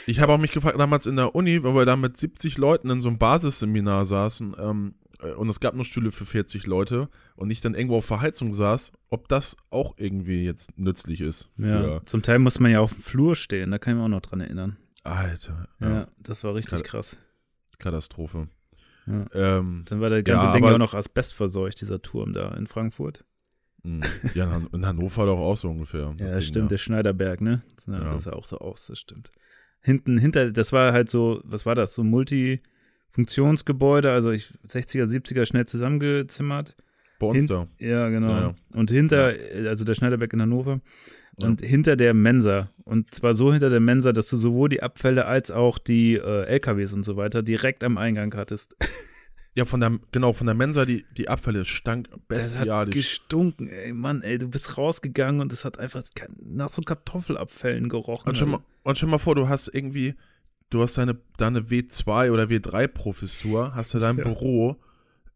Ich 0.06 0.20
habe 0.20 0.34
auch 0.34 0.38
mich 0.38 0.52
gefragt, 0.52 0.78
damals 0.78 1.06
in 1.06 1.16
der 1.16 1.34
Uni, 1.34 1.64
weil 1.64 1.74
wir 1.74 1.86
da 1.86 1.96
mit 1.96 2.18
70 2.18 2.58
Leuten 2.58 2.90
in 2.90 3.02
so 3.02 3.08
einem 3.08 3.18
Basisseminar 3.18 4.04
saßen 4.04 4.54
ähm, 4.60 4.96
äh, 5.22 5.32
und 5.32 5.48
es 5.48 5.62
gab 5.62 5.76
nur 5.76 5.86
Stühle 5.86 6.12
für 6.12 6.26
40 6.26 6.68
Leute 6.68 7.08
und 7.38 7.52
ich 7.52 7.62
dann 7.62 7.74
irgendwo 7.74 7.96
auf 8.00 8.06
Verheizung 8.06 8.52
saß, 8.52 8.92
ob 9.10 9.30
das 9.30 9.56
auch 9.70 9.94
irgendwie 9.98 10.44
jetzt 10.44 10.78
nützlich 10.78 11.22
ist. 11.22 11.50
Ja, 11.56 12.06
zum 12.06 12.22
Teil 12.22 12.40
muss 12.40 12.60
man 12.60 12.70
ja 12.72 12.82
auf 12.82 12.94
dem 12.94 13.02
Flur 13.02 13.38
stehen, 13.38 13.72
da 13.72 13.80
kann 13.80 13.94
ich 13.94 13.96
mich 14.00 14.04
auch 14.04 14.10
noch 14.10 14.22
dran 14.22 14.42
erinnern. 14.42 14.76
Alter, 15.04 15.68
Ja, 15.80 15.90
ja, 15.90 16.08
das 16.20 16.44
war 16.44 16.54
richtig 16.54 16.84
krass. 16.84 17.18
Katastrophe. 17.82 18.48
Ja. 19.08 19.26
Ähm, 19.34 19.84
Dann 19.88 20.00
war 20.00 20.10
der 20.10 20.24
ganze 20.24 20.46
Ja, 20.48 20.54
Ding 20.54 20.64
ja 20.64 20.74
auch 20.74 20.78
noch 20.78 20.94
asbestverseucht, 20.94 21.82
dieser 21.82 22.02
Turm 22.02 22.34
da 22.34 22.54
in 22.56 22.68
Frankfurt. 22.68 23.26
mh. 23.84 24.06
ja, 24.36 24.46
in 24.46 24.52
Han- 24.52 24.68
in 24.74 24.86
Hannover 24.86 25.26
doch 25.26 25.40
auch 25.40 25.58
so 25.58 25.70
ungefähr. 25.70 26.02
Ja, 26.02 26.14
das 26.18 26.32
das 26.32 26.40
Ding 26.42 26.42
stimmt, 26.50 26.66
da. 26.66 26.70
der 26.70 26.78
Schneiderberg, 26.78 27.42
ne? 27.42 27.64
Ja, 27.88 27.94
Ja. 27.94 28.14
Das 28.14 28.24
sah 28.26 28.34
auch 28.34 28.46
so 28.46 28.60
aus, 28.60 28.86
das 28.88 29.00
stimmt. 29.00 29.32
Hinten, 29.82 30.18
hinter, 30.20 30.52
das 30.52 30.72
war 30.72 30.94
halt 30.94 31.10
so, 31.10 31.42
was 31.44 31.66
war 31.66 31.74
das, 31.74 31.96
so 31.96 32.04
Multifunktionsgebäude, 33.12 34.12
also 34.12 34.32
ich, 34.32 34.52
60er, 34.68 35.06
70er 35.06 35.46
schnell 35.46 35.66
zusammengezimmert. 35.66 36.76
Uns 37.30 37.48
Hin-. 37.48 37.68
Ja, 37.80 38.10
genau. 38.10 38.30
Ja, 38.30 38.40
ja. 38.42 38.54
Und 38.74 38.92
hinter, 38.92 39.34
also 39.68 39.86
der 39.86 39.94
Schneiderberg 39.96 40.34
in 40.34 40.42
Hannover, 40.42 40.82
und 41.40 41.62
hinter 41.62 41.96
der 41.96 42.14
Mensa. 42.14 42.70
Und 42.84 43.16
zwar 43.16 43.34
so 43.34 43.52
hinter 43.52 43.70
der 43.70 43.80
Mensa, 43.80 44.12
dass 44.12 44.30
du 44.30 44.38
sowohl 44.38 44.70
die 44.70 44.84
Abfälle 44.84 45.26
als 45.26 45.50
auch 45.50 45.80
die 45.80 46.16
äh, 46.16 46.44
LKWs 46.46 46.94
und 46.94 47.04
so 47.04 47.18
weiter 47.18 47.42
direkt 47.42 47.84
am 47.84 47.98
Eingang 47.98 48.34
hattest. 48.36 48.76
Ja, 49.54 49.66
von 49.66 49.82
der, 49.82 50.00
genau, 50.14 50.32
von 50.32 50.48
der 50.48 50.54
Mensa, 50.54 50.86
die, 50.86 51.04
die 51.18 51.28
Abfälle 51.28 51.66
stank 51.66 52.08
Das 52.30 52.52
hat 52.54 52.60
bestialisch. 52.60 52.96
gestunken, 52.96 53.68
ey, 53.68 53.92
Mann, 53.92 54.22
ey, 54.22 54.38
du 54.38 54.48
bist 54.48 54.78
rausgegangen 54.78 55.42
und 55.42 55.52
es 55.52 55.66
hat 55.66 55.78
einfach 55.78 56.04
nach 56.42 56.70
so 56.70 56.82
Kartoffelabfällen 56.82 57.90
gerochen. 57.90 58.30
Und 58.30 58.36
stell, 58.36 58.48
mal, 58.48 58.62
und 58.84 58.98
stell 58.98 59.10
mal 59.10 59.18
vor, 59.18 59.36
du 59.36 59.50
hast 59.50 59.68
irgendwie, 59.68 60.16
du 60.70 60.82
hast 60.82 60.98
deine, 60.98 61.18
deine 61.36 61.64
W2 61.64 62.32
oder 62.32 62.44
W3-Professur, 62.46 63.76
hast 63.76 63.94
du 63.94 64.00
dein 64.00 64.18
Ja. 64.18 64.24
Büro, 64.24 64.78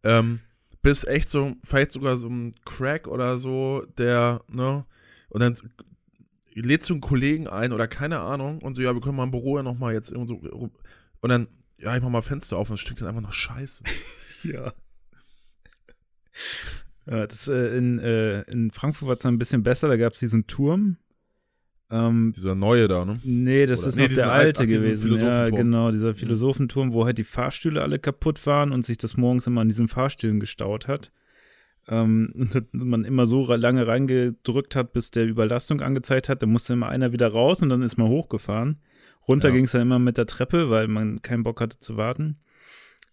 ähm, 0.03 0.39
bist 0.85 1.07
echt 1.07 1.29
so, 1.29 1.55
vielleicht 1.63 1.91
sogar 1.91 2.15
so 2.17 2.27
ein 2.27 2.53
Crack 2.63 3.07
oder 3.07 3.39
so, 3.39 3.83
der, 3.97 4.43
ne, 4.47 4.85
und 5.29 5.39
dann 5.39 5.57
lädst 6.53 6.91
du 6.91 6.93
einen 6.93 7.01
Kollegen 7.01 7.47
ein 7.47 7.73
oder 7.73 7.87
keine 7.87 8.19
Ahnung 8.19 8.61
und 8.61 8.75
so, 8.75 8.83
ja, 8.83 8.93
wir 8.93 9.01
können 9.01 9.15
mal 9.15 9.23
im 9.23 9.31
Büro 9.31 9.57
ja 9.57 9.63
nochmal 9.63 9.95
jetzt 9.95 10.11
irgendwo 10.11 10.39
so, 10.47 10.69
und 11.21 11.29
dann, 11.29 11.47
ja, 11.79 11.97
ich 11.97 12.03
mach 12.03 12.09
mal 12.09 12.21
Fenster 12.21 12.57
auf 12.57 12.69
und 12.69 12.75
es 12.75 12.81
stinkt 12.81 13.01
dann 13.01 13.07
einfach 13.09 13.21
nach 13.21 13.33
Scheiße. 13.33 13.83
Ja. 14.43 14.73
ja 17.07 17.25
das, 17.25 17.47
äh, 17.47 17.75
in, 17.75 17.97
äh, 17.97 18.41
in 18.41 18.69
Frankfurt 18.69 19.07
war 19.07 19.17
es 19.17 19.25
ein 19.25 19.39
bisschen 19.39 19.63
besser, 19.63 19.87
da 19.87 19.97
gab 19.97 20.13
es 20.13 20.19
diesen 20.19 20.45
Turm. 20.45 20.97
Ähm, 21.91 22.33
Dieser 22.35 22.55
neue 22.55 22.87
da, 22.87 23.05
ne? 23.05 23.19
nee, 23.23 23.65
das 23.67 23.81
Oder- 23.81 23.89
ist 23.89 23.95
nee, 23.97 24.07
noch 24.07 24.13
der 24.15 24.31
alt- 24.31 24.45
alte 24.59 24.67
diesen 24.67 24.93
gewesen. 24.93 25.15
Ja, 25.17 25.49
genau, 25.49 25.91
dieser 25.91 26.15
Philosophenturm, 26.15 26.93
wo 26.93 27.05
halt 27.05 27.17
die 27.19 27.23
Fahrstühle 27.23 27.81
alle 27.83 27.99
kaputt 27.99 28.43
waren 28.47 28.71
und 28.71 28.83
sich 28.85 28.97
das 28.97 29.17
morgens 29.17 29.45
immer 29.45 29.61
an 29.61 29.69
diesen 29.69 29.87
Fahrstühlen 29.87 30.39
gestaut 30.39 30.87
hat. 30.87 31.11
Ähm, 31.87 32.31
und 32.35 32.73
man 32.73 33.05
immer 33.05 33.27
so 33.27 33.43
lange 33.53 33.85
reingedrückt 33.85 34.75
hat, 34.75 34.93
bis 34.93 35.11
der 35.11 35.27
Überlastung 35.27 35.81
angezeigt 35.81 36.27
hat. 36.29 36.41
Da 36.41 36.47
musste 36.47 36.73
immer 36.73 36.89
einer 36.89 37.11
wieder 37.11 37.27
raus 37.27 37.61
und 37.61 37.69
dann 37.69 37.83
ist 37.83 37.97
man 37.97 38.07
hochgefahren. 38.07 38.79
Runter 39.27 39.49
Ja. 39.49 39.53
ging 39.55 39.65
es 39.65 39.71
dann 39.73 39.81
immer 39.83 39.99
mit 39.99 40.17
der 40.17 40.25
Treppe, 40.25 40.71
weil 40.71 40.87
man 40.87 41.21
keinen 41.21 41.43
Bock 41.43 41.61
hatte 41.61 41.79
zu 41.79 41.97
warten. 41.97 42.39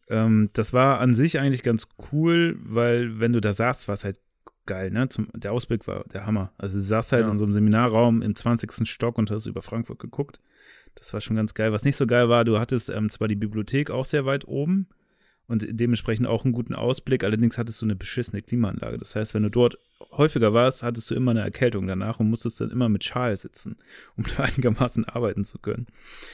Ähm, 0.08 0.48
das 0.54 0.72
war 0.72 0.98
an 1.00 1.14
sich 1.14 1.38
eigentlich 1.38 1.62
ganz 1.62 1.88
cool, 2.10 2.56
weil 2.62 3.20
wenn 3.20 3.34
du 3.34 3.40
da 3.42 3.52
saßt, 3.52 3.86
war 3.88 3.94
es 3.94 4.04
halt 4.04 4.18
geil, 4.66 4.90
ne? 4.90 5.08
Zum, 5.08 5.28
der 5.34 5.52
Ausblick 5.52 5.86
war 5.86 6.04
der 6.12 6.26
Hammer. 6.26 6.52
Also 6.58 6.78
du 6.78 6.82
saßt 6.84 7.12
halt 7.12 7.24
Ja. 7.26 7.30
in 7.30 7.38
so 7.38 7.44
einem 7.44 7.52
Seminarraum 7.52 8.22
im 8.22 8.34
20. 8.34 8.86
Stock 8.88 9.18
und 9.18 9.30
hast 9.30 9.46
über 9.46 9.62
Frankfurt 9.62 9.98
geguckt. 9.98 10.40
Das 10.94 11.12
war 11.14 11.20
schon 11.20 11.36
ganz 11.36 11.54
geil. 11.54 11.72
Was 11.72 11.84
nicht 11.84 11.96
so 11.96 12.06
geil 12.06 12.28
war, 12.28 12.44
du 12.44 12.58
hattest 12.58 12.90
ähm, 12.90 13.08
zwar 13.10 13.28
die 13.28 13.34
Bibliothek 13.34 13.90
auch 13.90 14.04
sehr 14.04 14.26
weit 14.26 14.46
oben 14.46 14.88
und 15.48 15.66
dementsprechend 15.68 16.26
auch 16.26 16.44
einen 16.44 16.52
guten 16.52 16.74
Ausblick, 16.74 17.24
allerdings 17.24 17.58
hattest 17.58 17.80
du 17.82 17.86
eine 17.86 17.96
beschissene 17.96 18.42
Klimaanlage. 18.42 18.98
Das 18.98 19.16
heißt, 19.16 19.34
wenn 19.34 19.42
du 19.42 19.50
dort 19.50 19.76
häufiger 20.12 20.52
warst, 20.54 20.82
hattest 20.82 21.10
du 21.10 21.14
immer 21.14 21.32
eine 21.32 21.40
Erkältung 21.40 21.86
danach 21.86 22.20
und 22.20 22.30
musstest 22.30 22.60
dann 22.60 22.70
immer 22.70 22.88
mit 22.88 23.04
Schal 23.04 23.36
sitzen, 23.36 23.76
um 24.16 24.24
da 24.36 24.44
einigermaßen 24.44 25.04
arbeiten 25.06 25.44
zu 25.44 25.58
können. 25.58 25.86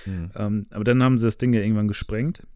Hm. 0.04 0.30
Ähm, 0.34 0.66
aber 0.70 0.84
dann 0.84 1.02
haben 1.02 1.18
sie 1.18 1.26
das 1.26 1.38
Ding 1.38 1.52
ja 1.52 1.60
irgendwann 1.60 1.88
gesprengt. 1.88 2.46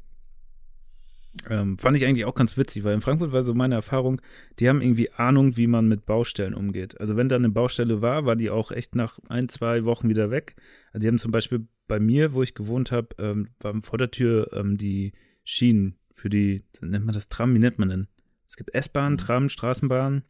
Ähm, 1.49 1.79
fand 1.79 1.97
ich 1.97 2.05
eigentlich 2.05 2.27
auch 2.27 2.35
ganz 2.35 2.57
witzig, 2.57 2.85
weil 2.85 2.95
in 2.95 3.01
Frankfurt 3.01 3.33
war 3.33 3.43
so 3.43 3.55
meine 3.55 3.75
Erfahrung, 3.75 4.21
die 4.59 4.69
haben 4.69 4.83
irgendwie 4.83 5.11
Ahnung, 5.13 5.57
wie 5.57 5.67
man 5.67 5.89
mit 5.89 6.05
Baustellen 6.05 6.55
umgeht. 6.55 7.01
Also 7.01 7.17
wenn 7.17 7.29
da 7.29 7.37
eine 7.37 7.49
Baustelle 7.49 8.03
war, 8.03 8.27
war 8.27 8.37
die 8.37 8.51
auch 8.51 8.71
echt 8.71 8.95
nach 8.95 9.19
ein, 9.29 9.49
zwei 9.49 9.85
Wochen 9.85 10.09
wieder 10.09 10.31
weg. 10.31 10.57
Also 10.93 11.03
die 11.03 11.09
haben 11.09 11.19
zum 11.19 11.33
Beispiel 11.33 11.67
bei 11.89 11.99
mir, 11.99 12.35
wo 12.35 12.43
ich 12.43 12.55
gewohnt 12.55 12.93
habe, 12.93 13.09
ähm, 13.19 13.49
waren 13.61 13.83
vor 13.83 13.99
der 13.99 14.11
Tür 14.11 14.51
ähm, 14.53 14.77
die 14.77 15.13
Schienen 15.43 15.97
für 16.15 16.29
die, 16.29 16.65
nennt 16.81 17.07
man 17.07 17.15
das 17.15 17.29
Tram, 17.29 17.55
wie 17.55 17.59
nennt 17.59 17.79
man 17.79 17.89
denn? 17.89 18.09
Es 18.47 18.57
gibt 18.57 18.75
S-Bahn, 18.75 19.17
Tram, 19.17 19.49
Straßenbahn. 19.49 20.23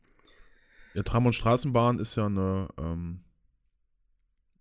Ja, 0.94 1.02
Tram 1.02 1.26
und 1.26 1.32
Straßenbahn 1.32 1.98
ist 1.98 2.16
ja 2.16 2.26
eine, 2.26 2.68
ähm, 2.78 3.24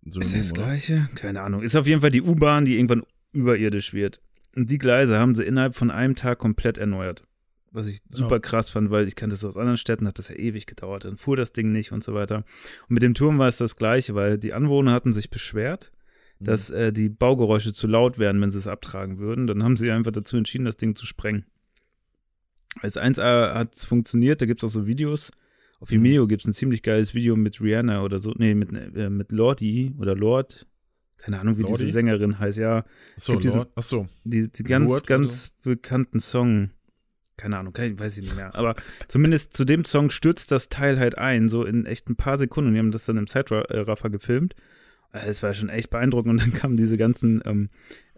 ein 0.04 0.08
Ist 0.08 0.14
Synonym, 0.14 0.38
das 0.38 0.52
oder? 0.52 0.62
gleiche? 0.64 1.08
Keine 1.14 1.42
Ahnung. 1.42 1.62
Ist 1.62 1.76
auf 1.76 1.86
jeden 1.86 2.00
Fall 2.00 2.10
die 2.10 2.22
U-Bahn, 2.22 2.64
die 2.64 2.76
irgendwann 2.76 3.04
überirdisch 3.32 3.94
wird. 3.94 4.20
Und 4.56 4.70
die 4.70 4.78
Gleise 4.78 5.18
haben 5.18 5.34
sie 5.34 5.44
innerhalb 5.44 5.74
von 5.76 5.90
einem 5.90 6.14
Tag 6.14 6.38
komplett 6.38 6.78
erneuert. 6.78 7.24
Was 7.70 7.86
ich 7.86 8.00
super 8.10 8.34
Ja. 8.36 8.38
krass 8.40 8.68
fand, 8.68 8.90
weil 8.90 9.08
ich 9.08 9.16
kannte 9.16 9.34
das 9.34 9.44
aus 9.46 9.56
anderen 9.56 9.78
Städten, 9.78 10.06
hat 10.06 10.18
das 10.18 10.28
ja 10.28 10.36
ewig 10.36 10.66
gedauert. 10.66 11.04
Dann 11.06 11.16
fuhr 11.16 11.36
das 11.38 11.52
Ding 11.54 11.72
nicht 11.72 11.90
und 11.90 12.04
so 12.04 12.12
weiter. 12.12 12.44
Und 12.88 12.90
mit 12.90 13.02
dem 13.02 13.14
Turm 13.14 13.38
war 13.38 13.48
es 13.48 13.56
das 13.56 13.76
Gleiche, 13.76 14.14
weil 14.14 14.36
die 14.36 14.52
Anwohner 14.52 14.92
hatten 14.92 15.14
sich 15.14 15.30
beschwert, 15.30 15.90
Mhm. 16.38 16.44
dass 16.44 16.68
äh, 16.68 16.92
die 16.92 17.08
Baugeräusche 17.08 17.72
zu 17.72 17.86
laut 17.86 18.18
werden, 18.18 18.42
wenn 18.42 18.50
sie 18.50 18.58
es 18.58 18.66
abtragen 18.68 19.18
würden. 19.18 19.46
Dann 19.46 19.62
haben 19.62 19.78
sie 19.78 19.90
einfach 19.90 20.12
dazu 20.12 20.36
entschieden, 20.36 20.66
das 20.66 20.76
Ding 20.76 20.94
zu 20.96 21.06
sprengen. 21.06 21.46
Als 22.80 22.96
1A 22.98 23.54
hat 23.54 23.74
es 23.74 23.84
funktioniert, 23.86 24.42
da 24.42 24.46
gibt 24.46 24.62
es 24.62 24.68
auch 24.68 24.72
so 24.72 24.86
Videos. 24.86 25.30
Auf 25.80 25.90
Mhm. 25.90 25.94
Vimeo 26.04 26.26
gibt 26.26 26.42
es 26.42 26.48
ein 26.48 26.52
ziemlich 26.54 26.82
geiles 26.82 27.14
Video 27.14 27.36
mit 27.36 27.60
Rihanna 27.60 28.02
oder 28.02 28.18
so, 28.18 28.34
nee, 28.36 28.54
mit, 28.54 28.72
äh, 28.72 29.08
mit 29.10 29.32
Lordi 29.32 29.94
oder 29.98 30.14
Lord. 30.14 30.66
Keine 31.22 31.38
Ahnung, 31.40 31.56
wie 31.56 31.62
Lordi? 31.62 31.84
diese 31.84 31.92
Sängerin 31.94 32.38
heißt, 32.38 32.58
ja. 32.58 32.84
Achso, 33.16 33.34
Lord. 33.38 33.70
Achso. 33.76 34.08
Die, 34.24 34.50
die 34.50 34.62
ganz, 34.64 34.88
Lord 34.90 35.06
ganz 35.06 35.50
bekannten 35.62 36.18
Song. 36.20 36.70
Keine 37.36 37.58
Ahnung, 37.58 37.72
kann, 37.72 37.98
weiß 37.98 38.18
ich 38.18 38.24
nicht 38.24 38.36
mehr. 38.36 38.54
Aber 38.56 38.74
zumindest 39.08 39.56
zu 39.56 39.64
dem 39.64 39.84
Song 39.84 40.10
stürzt 40.10 40.50
das 40.50 40.68
Teil 40.68 40.98
halt 40.98 41.16
ein, 41.18 41.48
so 41.48 41.64
in 41.64 41.86
echt 41.86 42.08
ein 42.10 42.16
paar 42.16 42.36
Sekunden. 42.38 42.72
Die 42.72 42.78
haben 42.78 42.90
das 42.92 43.04
dann 43.06 43.16
im 43.16 43.26
Zeitraffer 43.26 44.10
gefilmt. 44.10 44.54
Es 45.12 45.42
war 45.42 45.54
schon 45.54 45.68
echt 45.68 45.90
beeindruckend. 45.90 46.30
Und 46.32 46.40
dann 46.42 46.52
kamen 46.52 46.76
diese 46.76 46.96
ganzen 46.96 47.40
ähm, 47.46 47.68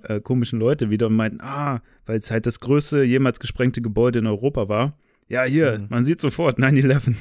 äh, 0.02 0.20
komischen 0.20 0.58
Leute 0.58 0.88
wieder 0.90 1.06
und 1.08 1.16
meinten, 1.16 1.40
ah, 1.42 1.82
weil 2.06 2.16
es 2.18 2.30
halt 2.30 2.46
das 2.46 2.60
größte 2.60 3.02
jemals 3.02 3.38
gesprengte 3.38 3.82
Gebäude 3.82 4.18
in 4.20 4.26
Europa 4.26 4.68
war. 4.68 4.98
Ja, 5.28 5.44
hier, 5.44 5.78
Mhm. 5.78 5.86
man 5.90 6.04
sieht 6.04 6.20
sofort 6.20 6.58
9-11. 6.58 7.14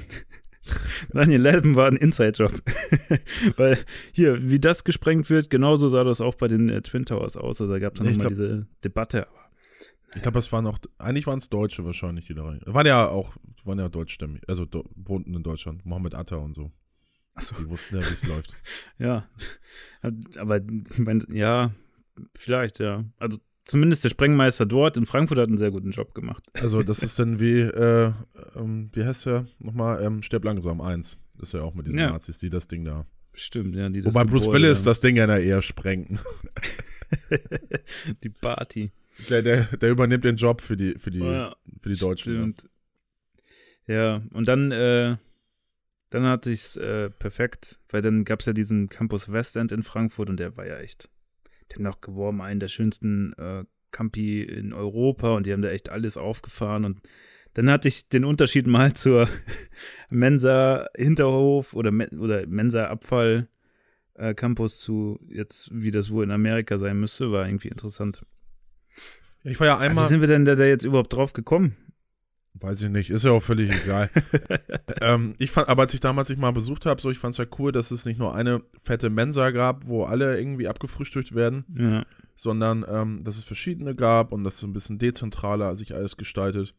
9-11 1.13 1.76
war 1.76 1.88
ein 1.88 1.97
Inside-Job. 1.97 2.52
Weil 3.58 3.78
hier, 4.12 4.49
wie 4.49 4.60
das 4.60 4.84
gesprengt 4.84 5.30
wird, 5.30 5.49
genauso 5.49 5.89
sah 5.89 6.04
das 6.04 6.21
auch 6.21 6.36
bei 6.36 6.47
den 6.47 6.69
äh, 6.69 6.82
Twin 6.82 7.06
Towers 7.06 7.36
aus. 7.38 7.62
Also 7.62 7.71
da 7.71 7.80
gab 7.80 7.93
es 7.93 7.99
dann 7.99 8.12
nochmal 8.12 8.30
diese 8.30 8.67
Debatte. 8.84 9.28
Aber 9.28 10.15
Ich 10.15 10.21
glaube, 10.21 10.39
es 10.39 10.52
waren 10.52 10.65
auch, 10.67 10.80
eigentlich 10.97 11.28
waren 11.28 11.39
es 11.39 11.49
Deutsche 11.49 11.86
wahrscheinlich, 11.86 12.26
die 12.28 12.34
da 12.34 12.43
rein. 12.45 12.62
Waren 12.65 12.88
ja 12.88 13.08
auch, 13.08 13.36
waren 13.65 13.80
ja 13.80 13.89
deutschstämmig, 13.89 14.41
also 14.47 14.65
do, 14.65 14.84
wohnten 14.95 15.34
in 15.36 15.43
Deutschland. 15.43 15.86
Mohammed 15.86 16.15
Atta 16.15 16.38
und 16.38 16.56
so. 16.56 16.71
Achso. 17.36 17.56
Die 17.60 17.67
wussten 17.69 17.95
ja, 17.95 18.02
wie 18.02 18.13
es 18.13 18.26
läuft. 18.26 18.56
Ja, 18.99 19.28
aber 20.38 20.58
ich 20.58 20.99
meine, 20.99 21.26
ja, 21.30 21.71
vielleicht, 22.36 22.80
ja. 22.80 23.04
Also 23.17 23.39
zumindest 23.65 24.04
der 24.04 24.10
Sprengmeister 24.10 24.65
dort 24.65 24.97
in 24.97 25.06
Frankfurt 25.06 25.38
hat 25.39 25.47
einen 25.47 25.58
sehr 25.58 25.71
guten 25.71 25.91
Job 25.91 26.13
gemacht. 26.13 26.43
Also, 26.54 26.84
das 26.84 27.04
ist 27.04 27.17
dann 27.19 27.39
wie, 27.39 27.60
äh, 27.62 28.12
ähm, 28.56 28.89
wie 28.93 29.04
heißt 29.04 29.26
der 29.26 29.45
nochmal? 29.60 30.04
Ähm, 30.04 30.21
Stirb 30.21 30.43
langsam, 30.45 30.82
eins. 30.82 31.17
Ist 31.41 31.54
ja 31.54 31.62
auch 31.62 31.73
mit 31.73 31.88
diesen 31.88 31.99
Ja. 31.99 32.12
Nazis, 32.12 32.39
die 32.39 32.49
das 32.49 32.67
Ding 32.67 32.86
da. 32.86 33.06
Stimmt, 33.34 33.76
ja. 33.76 33.89
Die 33.89 34.02
das 34.02 34.13
Wobei 34.13 34.26
Bruce 34.26 34.47
Willis 34.52 34.84
das 34.84 34.99
Ding 34.99 35.15
ja 35.15 35.38
eher 35.38 35.62
sprengten. 35.62 36.19
die 38.23 38.30
Party. 38.30 38.91
Der, 39.30 39.41
der, 39.41 39.65
der 39.78 39.89
übernimmt 39.91 40.23
den 40.23 40.38
Job 40.38 40.62
für 40.62 40.78
die, 40.78 40.95
für 40.97 41.12
die, 41.12 41.19
Ja, 41.19 41.56
für 41.80 41.89
die 41.89 41.97
Deutschen. 41.97 42.34
Ja. 42.34 42.39
Stimmt. 42.39 42.69
Ja, 43.88 44.21
und 44.32 44.47
dann, 44.47 44.71
äh, 44.71 45.17
dann 46.10 46.23
hatte 46.23 46.52
ich 46.52 46.62
es 46.62 46.78
äh, 46.78 47.10
perfekt, 47.10 47.80
weil 47.89 48.02
dann 48.02 48.23
gab 48.23 48.39
es 48.39 48.45
ja 48.45 48.54
diesen 48.54 48.89
Campus 48.89 49.32
Westend 49.32 49.71
in 49.71 49.84
Frankfurt 49.84 50.30
und 50.30 50.39
der 50.39 50.56
war 50.58 50.65
ja 50.65 50.78
echt, 50.78 51.10
der 51.69 51.76
hat 51.76 51.82
noch 51.82 52.02
geworben, 52.02 52.41
einen 52.41 52.60
der 52.60 52.67
schönsten 52.67 53.34
äh, 53.34 53.63
Campi 53.91 54.41
in 54.43 54.73
Europa 54.73 55.36
und 55.36 55.45
die 55.45 55.54
haben 55.54 55.62
da 55.62 55.69
echt 55.69 55.89
alles 55.89 56.17
aufgefahren 56.17 56.86
und 56.86 57.02
dann 57.54 57.69
hatte 57.69 57.88
ich 57.88 58.10
den 58.10 58.26
Unterschied 58.26 58.67
mal 58.67 58.93
zur 58.95 59.30
Mensa 60.10 60.88
Hinterhof 60.95 61.73
oder, 61.73 61.91
Me 61.91 62.08
oder 62.19 62.45
Mensa 62.47 62.88
Abfall 62.88 63.47
äh, 64.15 64.34
Campus 64.34 64.80
zu 64.80 65.19
jetzt, 65.30 65.69
wie 65.73 65.91
das 65.91 66.12
wohl 66.12 66.23
in 66.23 66.32
Amerika 66.32 66.78
sein 66.78 66.99
müsste, 66.99 67.32
war 67.32 67.45
irgendwie 67.45 67.69
interessant. 67.69 68.26
Ich 69.43 69.60
war 69.60 69.67
ja 69.67 69.80
Wie 69.80 69.84
einmal, 69.84 70.08
sind 70.08 70.21
wir 70.21 70.28
denn 70.28 70.45
da, 70.45 70.56
da 70.56 70.63
jetzt 70.63 70.86
überhaupt 70.86 71.13
drauf 71.13 71.34
gekommen? 71.34 71.76
Weiß 72.56 72.82
ich 72.84 72.89
nicht, 72.89 73.10
ist 73.10 73.26
ja 73.26 73.32
auch 73.32 73.42
völlig 73.44 73.70
egal. 73.84 74.10
ähm, 75.02 75.36
ich 75.39 75.52
fand, 75.52 75.70
aber 75.70 75.84
als 75.84 75.94
ich 75.94 76.00
damals 76.00 76.28
dich 76.28 76.38
mal 76.38 76.52
besucht 76.52 76.86
habe, 76.86 77.02
so, 77.02 77.10
ich 77.12 77.18
fand 77.20 77.34
es 77.34 77.38
ja 77.38 77.46
cool, 77.60 77.72
dass 77.72 77.92
es 77.92 78.06
nicht 78.06 78.20
nur 78.20 78.36
eine 78.36 78.62
fette 78.82 79.10
Mensa 79.10 79.52
gab, 79.52 79.88
wo 79.88 80.04
alle 80.04 80.38
irgendwie 80.38 80.68
abgefrühstückt 80.68 81.34
werden, 81.36 81.66
Ja. 81.78 82.06
sondern 82.36 82.86
ähm, 82.88 83.24
dass 83.24 83.38
es 83.38 83.44
verschiedene 83.44 83.96
gab 83.96 84.32
und 84.32 84.44
dass 84.44 84.58
so 84.60 84.68
ein 84.68 84.74
bisschen 84.74 84.98
dezentraler 85.00 85.76
sich 85.76 85.94
alles 85.96 86.16
gestaltet. 86.18 86.74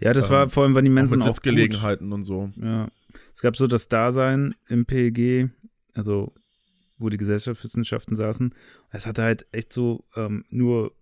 Ja, 0.00 0.12
das 0.12 0.26
Ähm, 0.26 0.30
war 0.32 0.50
vor 0.50 0.64
allem, 0.64 0.74
weil 0.74 0.82
die 0.82 0.90
Auch 0.90 0.94
Mensen 0.94 1.18
mit 1.18 1.22
auch. 1.22 1.34
Sitzgelegenheiten 1.34 2.12
und 2.12 2.24
so. 2.24 2.50
Ja. 2.56 2.88
Es 3.34 3.40
gab 3.42 3.56
so 3.56 3.66
das 3.66 3.88
Dasein 3.88 4.54
im 4.68 4.84
PEG, 4.86 5.50
also 5.94 6.32
wo 6.98 7.08
die 7.08 7.16
Gesellschaftswissenschaften 7.16 8.16
saßen. 8.16 8.54
Es 8.90 9.06
hatte 9.06 9.22
halt 9.22 9.46
echt 9.52 9.72
so 9.72 10.04
ähm, 10.16 10.44
nur, 10.50 10.92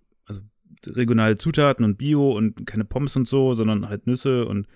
regionale 0.95 1.37
Zutaten 1.37 1.84
und 1.84 1.97
Bio 1.99 2.32
und 2.32 2.66
keine 2.66 2.84
Pommes 2.84 3.16
und 3.16 3.26
so, 3.26 3.55
sondern 3.55 3.89
halt 3.89 4.07
Nüsse 4.07 4.47
und 4.47 4.66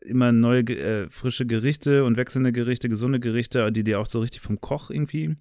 immer 0.00 0.32
neue, 0.32 0.62
äh, 0.62 1.10
frische 1.10 1.46
Gerichte 1.46 2.04
und 2.04 2.16
wechselnde 2.16 2.52
Gerichte, 2.52 2.88
gesunde 2.88 3.20
Gerichte, 3.20 3.70
die 3.72 3.84
dir 3.84 4.00
auch 4.00 4.06
so 4.06 4.20
richtig 4.20 4.40
vom 4.40 4.60
Koch 4.60 4.90
irgendwie 4.90 5.36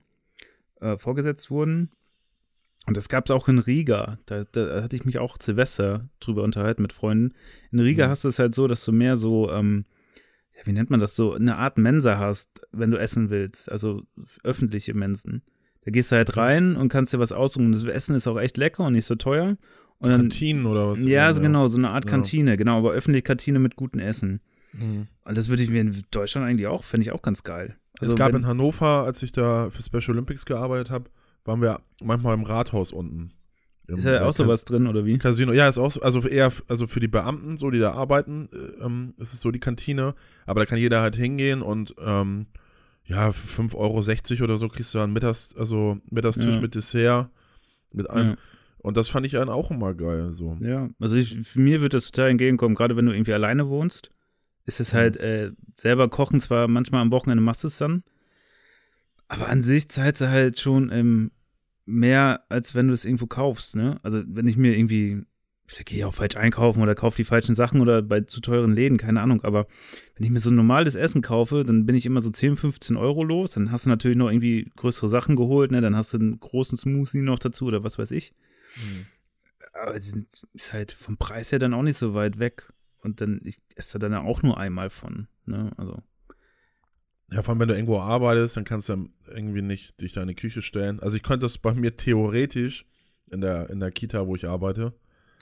äh, 0.81 0.97
vorgesetzt 0.97 1.49
wurden. 1.51 1.89
Und 2.87 2.97
das 2.97 3.09
gab 3.09 3.25
es 3.25 3.31
auch 3.31 3.47
in 3.47 3.59
Riga. 3.59 4.19
Da, 4.27 4.43
da 4.51 4.83
hatte 4.83 4.95
ich 4.95 5.05
mich 5.05 5.17
auch 5.17 5.37
Silvester 5.41 6.07
drüber 6.19 6.43
unterhalten 6.43 6.83
mit 6.83 6.93
Freunden. 6.93 7.33
In 7.71 7.79
Riga 7.79 8.05
Mhm. 8.05 8.09
hast 8.11 8.23
du 8.23 8.27
es 8.29 8.39
halt 8.39 8.53
so, 8.53 8.67
dass 8.67 8.85
du 8.85 8.91
mehr 8.91 9.17
so 9.17 9.51
ähm, 9.51 9.85
ja, 10.55 10.61
wie 10.65 10.71
nennt 10.73 10.89
man 10.89 10.99
das 10.99 11.15
so, 11.15 11.33
eine 11.33 11.57
Art 11.57 11.77
Mensa 11.77 12.17
hast, 12.17 12.61
wenn 12.71 12.91
du 12.91 12.97
essen 12.97 13.29
willst, 13.29 13.69
also 13.71 14.03
öffentliche 14.43 14.93
Mensen. 14.93 15.41
Da 15.83 15.91
gehst 15.91 16.11
du 16.11 16.15
halt 16.15 16.37
rein 16.37 16.75
und 16.75 16.89
kannst 16.89 17.13
dir 17.13 17.19
was 17.19 17.31
aussuchen. 17.31 17.71
Das 17.71 17.83
Essen 17.83 18.15
ist 18.15 18.27
auch 18.27 18.39
echt 18.39 18.57
lecker 18.57 18.85
und 18.85 18.93
nicht 18.93 19.05
so 19.05 19.15
teuer. 19.15 19.57
Und 19.99 20.09
dann, 20.09 20.21
Kantinen 20.21 20.65
oder 20.65 20.89
was? 20.91 21.03
ja, 21.05 21.33
so 21.33 21.41
genau, 21.41 21.67
so 21.67 21.77
eine 21.77 21.89
Art 21.89 22.05
Ja. 22.05 22.11
Kantine, 22.11 22.57
genau, 22.57 22.77
aber 22.79 22.91
öffentliche 22.91 23.23
Kantine 23.23 23.59
mit 23.59 23.75
gutem 23.75 23.99
Essen. 24.01 24.41
Mhm. 24.73 25.07
Und 25.23 25.37
das 25.37 25.47
würde 25.49 25.63
ich 25.63 25.69
mir 25.69 25.81
in 25.81 26.01
Deutschland 26.11 26.45
eigentlich 26.47 26.67
auch, 26.67 26.83
fände 26.83 27.03
ich 27.03 27.11
auch 27.11 27.21
ganz 27.21 27.43
geil. 27.43 27.75
Also 27.99 28.13
es 28.13 28.17
gab 28.19 28.33
wenn- 28.33 28.41
in 28.41 28.47
Hannover, 28.47 29.03
als 29.05 29.23
ich 29.23 29.31
da 29.31 29.69
für 29.69 29.81
Special 29.81 30.11
Olympics 30.15 30.45
gearbeitet 30.45 30.89
habe, 30.91 31.09
waren 31.45 31.61
wir 31.61 31.79
manchmal 32.03 32.33
im 32.33 32.43
Rathaus 32.43 32.91
unten. 32.91 33.31
Im, 33.87 33.95
Ist 33.97 34.03
ja 34.05 34.15
äh, 34.15 34.19
auch 34.21 34.33
sowas 34.33 34.65
drin, 34.65 34.87
oder 34.87 35.05
wie? 35.05 35.17
Casino, 35.19 35.53
ja, 35.53 35.69
ist 35.69 35.77
auch 35.77 35.91
so, 35.91 36.01
also 36.01 36.19
eher 36.27 36.51
also 36.67 36.87
für 36.87 36.99
die 36.99 37.07
Beamten, 37.07 37.55
so 37.55 37.69
die 37.69 37.77
da 37.79 37.91
arbeiten, 37.91 38.49
äh, 38.51 38.83
ähm, 38.83 39.13
ist 39.17 39.33
es 39.33 39.41
so 39.41 39.51
die 39.51 39.59
Kantine, 39.59 40.15
aber 40.47 40.61
da 40.61 40.65
kann 40.65 40.79
jeder 40.79 41.01
halt 41.01 41.15
hingehen 41.15 41.61
und 41.61 41.93
ähm, 42.03 42.47
ja, 43.05 43.31
für 43.31 43.61
5,60 43.61 43.75
Euro 44.39 44.43
oder 44.45 44.57
so 44.57 44.67
kriegst 44.69 44.91
du 44.93 44.97
dann 44.97 45.13
Mittags, 45.13 45.55
also 45.55 45.99
Mittagstisch 46.09 46.55
Ja. 46.55 46.61
mit 46.61 46.73
Dessert, 46.73 47.29
mit 47.93 48.09
allem. 48.09 48.29
Ja. 48.29 48.35
Und 48.85 48.97
das 48.97 49.09
fand 49.09 49.25
ich 49.25 49.31
dann 49.31 49.49
auch 49.49 49.71
immer 49.71 49.95
geil. 49.95 50.31
So. 50.31 50.57
Ja, 50.61 50.89
also 50.99 51.15
ich, 51.15 51.39
für 51.39 51.59
mir 51.59 51.81
wird 51.81 51.95
das 51.95 52.11
total 52.11 52.29
entgegenkommen, 52.29 52.75
gerade 52.75 52.95
wenn 52.95 53.07
du 53.07 53.13
irgendwie 53.13 53.33
alleine 53.33 53.67
wohnst. 53.67 54.11
Ist 54.65 54.79
es 54.79 54.93
Mhm. 54.93 54.97
halt 54.97 55.17
äh, 55.17 55.51
selber 55.75 56.07
kochen, 56.07 56.39
zwar 56.39 56.67
manchmal 56.67 57.01
am 57.01 57.09
Wochenende 57.09 57.43
machst 57.43 57.63
du 57.63 57.67
es 57.67 57.79
dann, 57.79 58.03
aber 59.27 59.49
an 59.49 59.63
sich 59.63 59.89
zahlst 59.89 60.21
du 60.21 60.29
halt 60.29 60.59
schon 60.59 60.91
ähm, 60.91 61.31
mehr, 61.85 62.43
als 62.49 62.75
wenn 62.75 62.87
du 62.87 62.93
es 62.93 63.05
irgendwo 63.05 63.25
kaufst, 63.25 63.75
ne? 63.75 63.99
Also 64.03 64.21
wenn 64.27 64.45
ich 64.45 64.55
mir 64.55 64.77
irgendwie, 64.77 65.23
vielleicht 65.65 65.87
gehe 65.87 65.97
ich 65.97 66.05
auch 66.05 66.13
falsch 66.13 66.35
einkaufen 66.35 66.83
oder 66.83 66.93
kaufe 66.93 67.17
die 67.17 67.23
falschen 67.23 67.55
Sachen 67.55 67.81
oder 67.81 68.03
bei 68.03 68.21
zu 68.21 68.39
teuren 68.39 68.73
Läden, 68.75 68.99
keine 68.99 69.19
Ahnung, 69.21 69.43
aber 69.43 69.65
wenn 70.15 70.25
ich 70.25 70.31
mir 70.31 70.39
so 70.39 70.51
ein 70.51 70.55
normales 70.55 70.93
Essen 70.93 71.23
kaufe, 71.23 71.63
dann 71.63 71.87
bin 71.87 71.95
ich 71.95 72.05
immer 72.05 72.21
so 72.21 72.29
10, 72.29 72.55
15 72.55 72.97
Euro 72.97 73.23
los, 73.23 73.53
dann 73.53 73.71
hast 73.71 73.87
du 73.87 73.89
natürlich 73.89 74.17
noch 74.17 74.29
irgendwie 74.29 74.69
größere 74.75 75.09
Sachen 75.09 75.35
geholt, 75.35 75.71
ne? 75.71 75.81
Dann 75.81 75.95
hast 75.95 76.13
du 76.13 76.19
einen 76.19 76.39
großen 76.39 76.77
Smoothie 76.77 77.23
noch 77.23 77.39
dazu 77.39 77.65
oder 77.65 77.83
was 77.83 77.97
weiß 77.97 78.11
ich 78.11 78.31
aber 79.73 79.95
es 79.95 80.09
sind- 80.11 80.27
ist 80.53 80.73
halt 80.73 80.91
vom 80.91 81.17
Preis 81.17 81.51
her 81.51 81.59
dann 81.59 81.73
auch 81.73 81.81
nicht 81.83 81.97
so 81.97 82.13
weit 82.13 82.39
weg. 82.39 82.71
Und 83.01 83.21
dann, 83.21 83.39
ich 83.43 83.61
esse 83.75 83.99
da 83.99 84.09
dann 84.09 84.25
auch 84.25 84.41
nur 84.41 84.57
einmal 84.57 84.89
von. 84.89 85.27
Ne? 85.45 85.71
Also, 85.77 86.01
Ja, 87.31 87.41
vor 87.43 87.51
allem, 87.51 87.59
wenn 87.59 87.67
du 87.67 87.75
irgendwo 87.75 87.99
arbeitest, 87.99 88.57
dann 88.57 88.63
kannst 88.63 88.89
du 88.89 89.09
irgendwie 89.27 89.61
nicht 89.61 89.99
dich 90.01 90.13
da 90.13 90.21
in 90.21 90.27
die 90.27 90.35
Küche 90.35 90.61
stellen. 90.61 90.99
Also 90.99 91.17
ich 91.17 91.23
könnte 91.23 91.45
das 91.45 91.57
bei 91.57 91.73
mir 91.73 91.95
theoretisch 91.95 92.85
in 93.31 93.41
der, 93.41 93.69
in 93.69 93.79
der 93.79 93.91
Kita, 93.91 94.25
wo 94.27 94.35
ich 94.35 94.47
arbeite. 94.47 94.93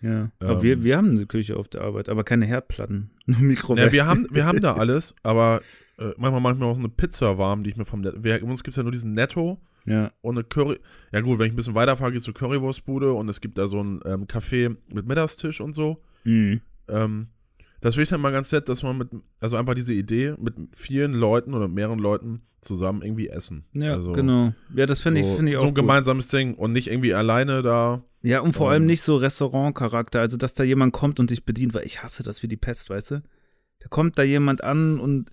ja. 0.01 0.31
Aber 0.39 0.55
Ähm. 0.57 0.61
wir, 0.61 0.83
wir 0.83 0.97
haben 0.97 1.11
eine 1.11 1.25
Küche 1.25 1.55
auf 1.57 1.67
der 1.69 1.81
Arbeit, 1.81 2.09
aber 2.09 2.23
keine 2.23 2.45
Herdplatten. 2.45 3.11
Nur 3.25 3.39
Mikrowelle. 3.39 3.87
Ja, 3.87 3.91
wir 3.93 4.05
haben, 4.05 4.27
wir 4.31 4.45
haben 4.45 4.59
da 4.61 4.73
alles, 4.75 5.13
aber 5.23 5.61
äh, 5.97 6.11
manchmal 6.17 6.41
manchmal 6.41 6.69
auch 6.69 6.77
eine 6.77 6.89
Pizza 6.89 7.37
warm, 7.37 7.63
die 7.63 7.69
ich 7.71 7.77
mir 7.77 7.85
vom 7.85 8.01
Net 8.01 8.15
wir, 8.23 8.43
Uns 8.43 8.63
gibt 8.63 8.73
es 8.73 8.77
ja 8.77 8.83
nur 8.83 8.91
diesen 8.91 9.11
Netto 9.13 9.61
ja, 9.85 10.11
und 10.21 10.37
eine 10.37 10.43
Curry. 10.43 10.79
Ja 11.11 11.21
gut, 11.21 11.39
wenn 11.39 11.47
ich 11.47 11.53
ein 11.53 11.55
bisschen 11.57 11.75
weiterfahre, 11.75 12.11
gibt 12.11 12.21
es 12.21 12.25
so 12.25 12.33
Currywurstbude 12.33 13.13
und 13.13 13.29
es 13.29 13.41
gibt 13.41 13.57
da 13.57 13.67
so 13.67 13.81
ein 13.83 13.99
ähm, 14.05 14.25
Café 14.27 14.75
mit 14.89 15.05
Mittagstisch 15.05 15.61
und 15.61 15.73
so. 15.73 16.01
mhm. 16.23 16.61
Ähm, 16.87 17.27
das 17.81 17.95
finde 17.95 18.03
ich 18.03 18.09
dann 18.09 18.21
mal 18.21 18.31
ganz 18.31 18.49
nett, 18.53 18.69
dass 18.69 18.81
man 18.81 18.97
mit, 18.97 19.09
also 19.41 19.57
einfach 19.57 19.73
diese 19.73 19.93
Idee, 19.93 20.35
mit 20.39 20.55
vielen 20.73 21.11
Leuten 21.13 21.53
oder 21.53 21.67
mehreren 21.67 21.99
Leuten 21.99 22.41
zusammen 22.61 23.01
irgendwie 23.01 23.27
essen. 23.27 23.65
ja 23.73 23.93
also, 23.95 24.13
genau. 24.13 24.53
Ja, 24.73 24.85
das 24.85 25.01
finde 25.01 25.21
so, 25.21 25.27
ich, 25.29 25.35
finde 25.35 25.51
ich 25.51 25.57
auch 25.57 25.61
So 25.61 25.67
ein 25.67 25.73
gut. 25.73 25.81
gemeinsames 25.83 26.29
Ding 26.29 26.55
und 26.55 26.71
nicht 26.71 26.89
irgendwie 26.89 27.13
alleine 27.13 27.61
da. 27.61 28.01
Ja, 28.21 28.39
und 28.39 28.53
vor 28.53 28.67
Ähm. 28.67 28.71
allem 28.73 28.85
nicht 28.85 29.01
so 29.01 29.17
Restaurantcharakter, 29.17 30.21
also 30.21 30.37
dass 30.37 30.53
da 30.53 30.63
jemand 30.63 30.93
kommt 30.93 31.19
und 31.19 31.29
dich 31.29 31.43
bedient, 31.43 31.73
weil 31.73 31.85
ich 31.85 32.01
hasse 32.03 32.23
das 32.23 32.41
wie 32.41 32.47
die 32.47 32.55
Pest, 32.55 32.89
weißt 32.89 33.11
du? 33.11 33.23
Da 33.81 33.87
kommt 33.89 34.17
da 34.17 34.23
jemand 34.23 34.63
an 34.63 34.97
und 34.97 35.29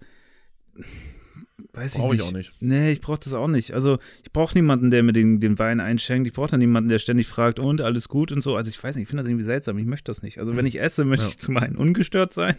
weiß 1.80 1.94
ich 1.94 2.00
Brauche 2.00 2.12
nicht. 2.14 2.22
ich 2.22 2.28
auch 2.28 2.32
nicht. 2.32 2.52
Nee, 2.60 2.92
ich 2.92 3.00
brauche 3.00 3.18
das 3.22 3.32
auch 3.32 3.48
nicht. 3.48 3.72
Also 3.72 3.98
ich 4.22 4.32
brauche 4.32 4.54
niemanden, 4.56 4.90
der 4.90 5.02
mir 5.02 5.12
den, 5.12 5.40
den 5.40 5.58
Wein 5.58 5.80
einschenkt. 5.80 6.26
Ich 6.26 6.32
brauche 6.34 6.48
da 6.50 6.56
niemanden, 6.58 6.88
der 6.90 6.98
ständig 6.98 7.26
fragt, 7.26 7.58
und 7.58 7.80
alles 7.80 8.08
gut 8.08 8.32
und 8.32 8.42
so. 8.42 8.56
Also 8.56 8.70
ich 8.70 8.82
weiß 8.82 8.96
nicht, 8.96 9.04
ich 9.04 9.08
finde 9.08 9.22
das 9.22 9.30
irgendwie 9.30 9.44
seltsam. 9.44 9.78
Ich 9.78 9.86
möchte 9.86 10.10
das 10.10 10.22
nicht. 10.22 10.38
Also 10.38 10.56
wenn 10.56 10.66
ich 10.66 10.80
esse, 10.80 11.04
möchte 11.04 11.24
Ja. 11.26 11.30
ich 11.30 11.38
zum 11.38 11.56
einen 11.56 11.76
ungestört 11.76 12.32
sein. 12.32 12.56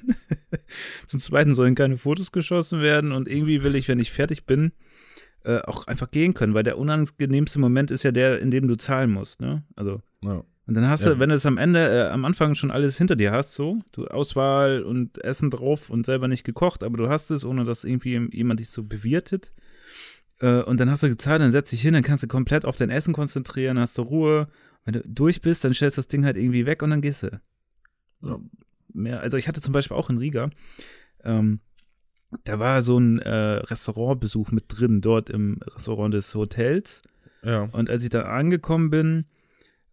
zum 1.08 1.20
zweiten 1.20 1.56
sollen 1.56 1.76
keine 1.76 1.98
Fotos 1.98 2.32
geschossen 2.32 2.82
werden. 2.82 3.12
Und 3.12 3.28
irgendwie 3.28 3.64
will 3.64 3.76
ich, 3.76 3.88
wenn 3.88 4.00
ich 4.00 4.12
fertig 4.12 4.46
bin, 4.46 4.72
äh, 5.44 5.60
auch 5.60 5.88
einfach 5.88 6.12
gehen 6.12 6.34
können. 6.34 6.54
Weil 6.54 6.64
der 6.64 6.78
unangenehmste 6.78 7.60
Moment 7.60 7.92
ist 7.92 8.04
ja 8.04 8.12
der, 8.12 8.40
in 8.40 8.52
dem 8.52 8.68
du 8.68 8.76
zahlen 8.76 9.12
musst. 9.12 9.42
Ne? 9.42 9.64
Also 9.76 10.02
Ja. 10.24 10.44
Und 10.72 10.76
dann 10.76 10.88
hast 10.88 11.04
Ja. 11.04 11.16
du, 11.16 11.20
wenn 11.20 11.28
du 11.28 11.36
es 11.36 11.46
am 11.46 11.58
Ende, 11.58 11.86
äh, 11.86 12.10
am 12.12 12.24
Anfang 12.24 12.56
schon 12.56 12.72
alles 12.72 12.98
hinter 12.98 13.18
dir 13.18 13.34
hast, 13.34 13.56
so, 13.56 13.80
du 13.92 14.08
Auswahl 14.08 14.84
und 14.84 15.22
Essen 15.22 15.50
drauf 15.50 15.90
und 15.90 16.06
selber 16.06 16.30
nicht 16.30 16.46
gekocht, 16.46 16.82
aber 16.82 16.96
du 16.96 17.10
hast 17.10 17.30
es, 17.30 17.44
ohne 17.44 17.66
dass 17.66 17.84
irgendwie 17.84 18.30
jemand 18.32 18.62
dich 18.62 18.70
so 18.70 18.82
bewirtet. 18.86 19.52
Äh, 20.40 20.62
und 20.62 20.80
dann 20.80 20.90
hast 20.90 21.04
du 21.04 21.10
gezahlt, 21.10 21.42
dann 21.42 21.52
setzt 21.52 21.74
dich 21.74 21.82
hin, 21.82 21.94
dann 21.94 22.04
kannst 22.04 22.24
du 22.24 22.30
komplett 22.30 22.64
auf 22.64 22.78
dein 22.78 22.90
Essen 22.90 23.14
konzentrieren, 23.14 23.78
hast 23.80 23.98
du 23.98 24.04
Ruhe. 24.04 24.48
Wenn 24.86 24.94
du 24.94 25.02
durch 25.06 25.42
bist, 25.42 25.66
dann 25.66 25.74
stellst 25.74 25.98
du 25.98 26.00
das 26.00 26.08
Ding 26.08 26.24
halt 26.24 26.38
irgendwie 26.38 26.66
weg 26.66 26.82
und 26.84 26.92
dann 26.92 27.02
gehst 27.02 27.24
du. 27.24 27.42
Ja. 28.24 28.40
Mehr, 28.94 29.20
also 29.20 29.36
ich 29.36 29.50
hatte 29.50 29.60
zum 29.60 29.74
Beispiel 29.74 29.98
auch 29.98 30.10
in 30.10 30.20
Riga, 30.20 30.52
ähm, 31.26 31.60
da 32.46 32.60
war 32.60 32.82
so 32.82 32.98
ein 32.98 33.20
äh, 33.20 33.30
Restaurantbesuch 33.30 34.52
mit 34.54 34.64
drin, 34.70 35.02
dort 35.02 35.30
im 35.30 35.60
Restaurant 35.76 36.14
des 36.14 36.34
Hotels. 36.34 37.02
ja. 37.44 37.64
Und 37.74 37.90
als 37.90 38.06
ich 38.06 38.10
da 38.10 38.22
angekommen 38.22 38.90
bin, 38.90 39.26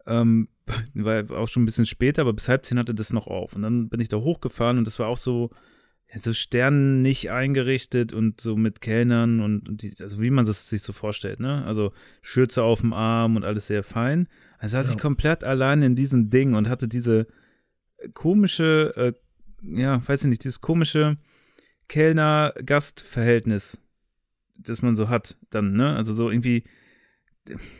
ähm, 0.06 0.46
war 0.94 1.30
auch 1.38 1.48
schon 1.48 1.62
ein 1.62 1.66
bisschen 1.66 1.86
später, 1.86 2.22
aber 2.22 2.32
bis 2.32 2.48
halb 2.48 2.64
zehn 2.64 2.78
hatte 2.78 2.94
das 2.94 3.12
noch 3.12 3.26
auf. 3.26 3.54
Und 3.54 3.62
dann 3.62 3.88
bin 3.88 4.00
ich 4.00 4.08
da 4.08 4.18
hochgefahren 4.18 4.78
und 4.78 4.86
das 4.86 4.98
war 4.98 5.08
auch 5.08 5.16
so, 5.16 5.50
so 6.18 6.32
Sternen 6.32 7.02
nicht 7.02 7.30
eingerichtet 7.30 8.12
und 8.12 8.40
so 8.40 8.56
mit 8.56 8.80
Kellnern 8.80 9.40
und, 9.40 9.68
und 9.68 9.82
die, 9.82 9.92
also 10.00 10.20
wie 10.20 10.30
man 10.30 10.46
das 10.46 10.68
sich 10.68 10.82
so 10.82 10.92
vorstellt, 10.92 11.38
ne? 11.40 11.64
Also 11.66 11.92
Schürze 12.22 12.62
auf 12.62 12.80
dem 12.80 12.92
Arm 12.92 13.36
und 13.36 13.44
alles 13.44 13.66
sehr 13.66 13.82
fein. 13.82 14.26
Also 14.58 14.72
saß 14.72 14.86
Ja. 14.86 14.92
ich 14.92 14.98
komplett 14.98 15.44
allein 15.44 15.82
in 15.82 15.94
diesem 15.96 16.30
Ding 16.30 16.54
und 16.54 16.68
hatte 16.68 16.88
diese 16.88 17.26
komische, 18.14 18.92
äh, 18.96 19.12
ja, 19.62 20.00
weiß 20.06 20.22
ich 20.24 20.30
nicht, 20.30 20.44
dieses 20.44 20.60
komische 20.60 21.18
Kellner-Gast-Verhältnis, 21.88 23.80
das 24.56 24.82
man 24.82 24.96
so 24.96 25.08
hat 25.08 25.36
dann, 25.50 25.72
ne? 25.72 25.94
Also 25.96 26.12
so 26.14 26.30
irgendwie 26.30 26.64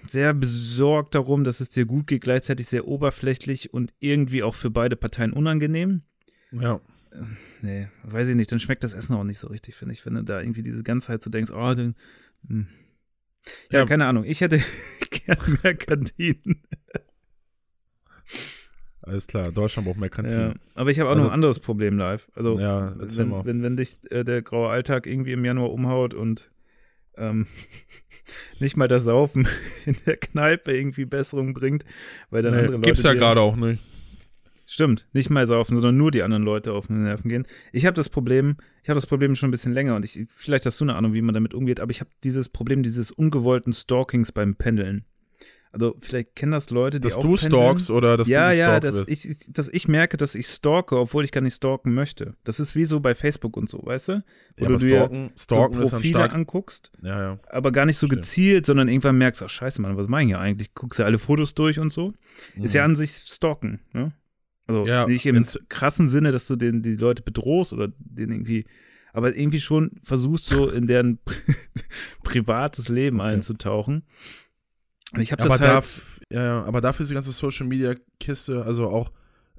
sehr 0.09 0.35
besorgt 0.35 1.15
darum, 1.15 1.45
dass 1.45 1.61
es 1.61 1.71
dir 1.71 1.87
gut 1.87 2.07
geht, 2.07 2.23
gleichzeitig 2.23 2.67
sehr 2.69 2.87
oberflächlich 2.89 3.73
und 3.75 3.93
irgendwie 4.01 4.43
auch 4.43 4.55
für 4.55 4.71
beide 4.71 4.97
Parteien 4.97 5.33
unangenehm. 5.33 6.03
ja. 6.53 6.81
Nee, 7.63 7.89
weiß 8.05 8.29
ich 8.29 8.37
nicht, 8.37 8.53
dann 8.53 8.61
schmeckt 8.61 8.85
das 8.85 8.93
Essen 8.93 9.15
auch 9.15 9.25
nicht 9.25 9.39
so 9.39 9.49
richtig, 9.49 9.75
finde 9.75 9.95
ich. 9.95 10.05
Wenn 10.05 10.15
du 10.15 10.23
da 10.23 10.41
irgendwie 10.41 10.63
diese 10.63 10.83
ganze 10.83 11.07
Zeit 11.09 11.23
so 11.23 11.31
denkst, 11.31 11.51
oh, 11.51 11.75
dann, 11.75 11.97
hm. 12.47 12.69
ja, 13.73 13.81
Ja. 13.81 13.87
keine 13.87 14.07
Ahnung, 14.07 14.25
ich 14.25 14.41
hätte 14.43 14.61
gern 15.11 15.59
mehr 15.63 15.75
Kantinen. 15.75 16.63
Alles 19.03 19.27
klar, 19.27 19.51
Deutschland 19.53 19.87
braucht 19.89 19.99
mehr 19.99 20.11
Ja, 20.11 20.15
Kantinen. 20.15 20.61
aber 20.75 20.91
ich 20.91 21.01
habe 21.01 21.09
auch 21.09 21.13
Also- 21.15 21.25
noch 21.25 21.31
ein 21.31 21.35
anderes 21.35 21.61
Problem 21.61 21.97
live. 21.97 22.29
Also, 22.35 22.59
Ja, 22.59 22.95
wenn, 22.99 23.45
wenn, 23.47 23.63
wenn 23.63 23.77
dich 23.77 23.99
äh, 24.11 24.23
der 24.25 24.43
graue 24.43 24.69
Alltag 24.69 25.07
irgendwie 25.07 25.33
im 25.33 25.45
Januar 25.45 25.73
umhaut 25.73 26.13
und 26.15 26.51
ähm, 27.19 27.47
nicht 28.61 28.77
mal 28.77 28.89
das 28.89 29.05
Saufen 29.05 29.49
in 29.87 29.97
der 30.07 30.17
Kneipe 30.17 30.77
irgendwie 30.77 31.05
Besserung 31.05 31.55
bringt, 31.55 31.85
weil 32.31 32.43
dann 32.43 32.55
andere 32.55 32.67
Nee, 32.67 32.77
Leute 32.77 32.87
gibt's 32.87 33.03
ja 33.03 33.15
gerade 33.15 33.41
auch 33.41 33.57
nicht. 33.57 33.83
Stimmt, 34.71 35.09
nicht 35.15 35.31
mal 35.31 35.47
saufen, 35.47 35.77
sondern 35.77 35.97
nur 35.97 36.11
die 36.11 36.23
anderen 36.23 36.43
Leute 36.43 36.75
auf 36.75 36.89
den 36.89 37.03
Nerven 37.05 37.31
gehen. 37.31 37.47
Ich 37.73 37.87
habe 37.87 37.95
das 37.95 38.11
Problem, 38.11 38.59
ich 38.83 38.91
habe 38.91 38.99
das 38.99 39.07
Problem 39.07 39.35
schon 39.35 39.49
ein 39.49 39.51
bisschen 39.51 39.73
länger 39.73 39.97
und 39.97 40.05
ich, 40.05 40.27
vielleicht 40.29 40.67
hast 40.67 40.79
du 40.79 40.85
eine 40.85 40.95
Ahnung, 40.95 41.15
wie 41.15 41.23
man 41.23 41.33
damit 41.33 41.55
umgeht, 41.55 41.81
aber 41.81 41.91
ich 41.91 42.01
habe 42.01 42.11
dieses 42.23 42.51
Problem 42.51 42.83
dieses 42.83 43.11
ungewollten 43.11 43.73
Stalkings 43.73 44.31
beim 44.31 44.57
Pendeln. 44.57 45.07
Also 45.71 45.97
vielleicht 46.01 46.35
kennen 46.35 46.53
das 46.53 46.71
Leute, 46.71 46.99
die 46.99 47.09
Dass 47.09 47.17
auch 47.17 47.21
du 47.23 47.35
pendeln. 47.37 47.51
stalkst 47.53 47.91
oder 47.91 48.17
dass 48.17 48.27
ja, 48.29 48.51
du 48.51 48.57
ja, 48.57 48.79
gestalkt 48.79 48.85
dass 48.85 48.95
wirst. 48.95 49.11
ich, 49.11 49.31
ich- 49.31 49.53
dass 49.53 49.69
ich 49.69 49.87
merke, 49.89 50.17
dass 50.17 50.35
ich 50.35 50.47
stalke, 50.47 50.97
obwohl 50.99 51.25
ich 51.25 51.33
gar 51.33 51.41
nicht 51.43 51.55
stalken 51.55 51.93
möchte. 51.95 52.35
Das 52.45 52.59
ist 52.59 52.75
wie 52.75 52.85
so 52.85 53.01
bei 53.01 53.15
Facebook 53.15 53.57
und 53.57 53.69
so, 53.69 53.81
weißt 53.85 54.09
du? 54.09 54.25
Wo 54.57 54.65
Ja, 54.65 54.71
du 54.71 54.81
stalken, 54.81 55.31
stalken 55.39 55.75
so 55.75 55.81
Profile 55.91 56.11
stark. 56.11 56.35
anguckst, 56.35 56.91
Ja, 57.03 57.21
ja. 57.21 57.39
aber 57.51 57.71
gar 57.73 57.85
nicht 57.87 57.99
so 57.99 58.07
Stimmt. 58.07 58.23
gezielt, 58.23 58.67
sondern 58.67 58.89
irgendwann 58.89 59.19
merkst, 59.19 59.43
ach 59.43 59.51
scheiße, 59.51 59.81
Mann, 59.83 59.97
was 59.97 60.09
mache 60.09 60.23
ich 60.23 60.29
hier 60.29 60.39
eigentlich? 60.41 60.73
Guckst 60.75 60.99
ja 60.99 61.05
alle 61.05 61.19
Fotos 61.19 61.55
durch 61.55 61.79
und 61.79 61.93
so. 61.93 62.15
Ist 62.57 62.75
ja 62.75 62.83
Mhm. 62.83 62.93
an 62.93 62.97
sich 62.97 63.11
stalken, 63.13 63.81
ne? 63.93 64.13
Also 64.67 64.87
Ja, 64.87 65.07
nicht 65.07 65.25
im 65.27 65.45
krassen 65.69 66.09
Sinne, 66.09 66.31
dass 66.33 66.47
du 66.47 66.57
den, 66.57 66.83
die 66.83 66.97
Leute 66.97 67.23
bedrohst 67.23 67.73
oder 67.73 67.89
den 67.99 68.33
irgendwie, 68.33 68.67
aber 69.15 69.35
irgendwie 69.37 69.61
schon 69.61 69.93
versuchst, 70.03 70.47
so 70.47 70.69
in 70.71 70.87
deren 70.87 71.19
privates 72.23 72.89
Leben 72.89 73.21
Okay. 73.21 73.31
einzutauchen. 73.31 74.05
Ich 75.17 75.33
habe 75.33 75.43
aber, 75.45 75.59
das 75.59 76.03
halt. 76.03 76.03
ja, 76.31 76.43
ja, 76.43 76.65
aber 76.65 76.81
dafür 76.81 77.05
ist 77.05 77.11
die 77.11 77.15
ganze 77.15 77.33
Social 77.33 77.67
Media 77.67 77.95
Kiste, 78.21 78.63
also 78.65 78.89
auch, 78.89 79.11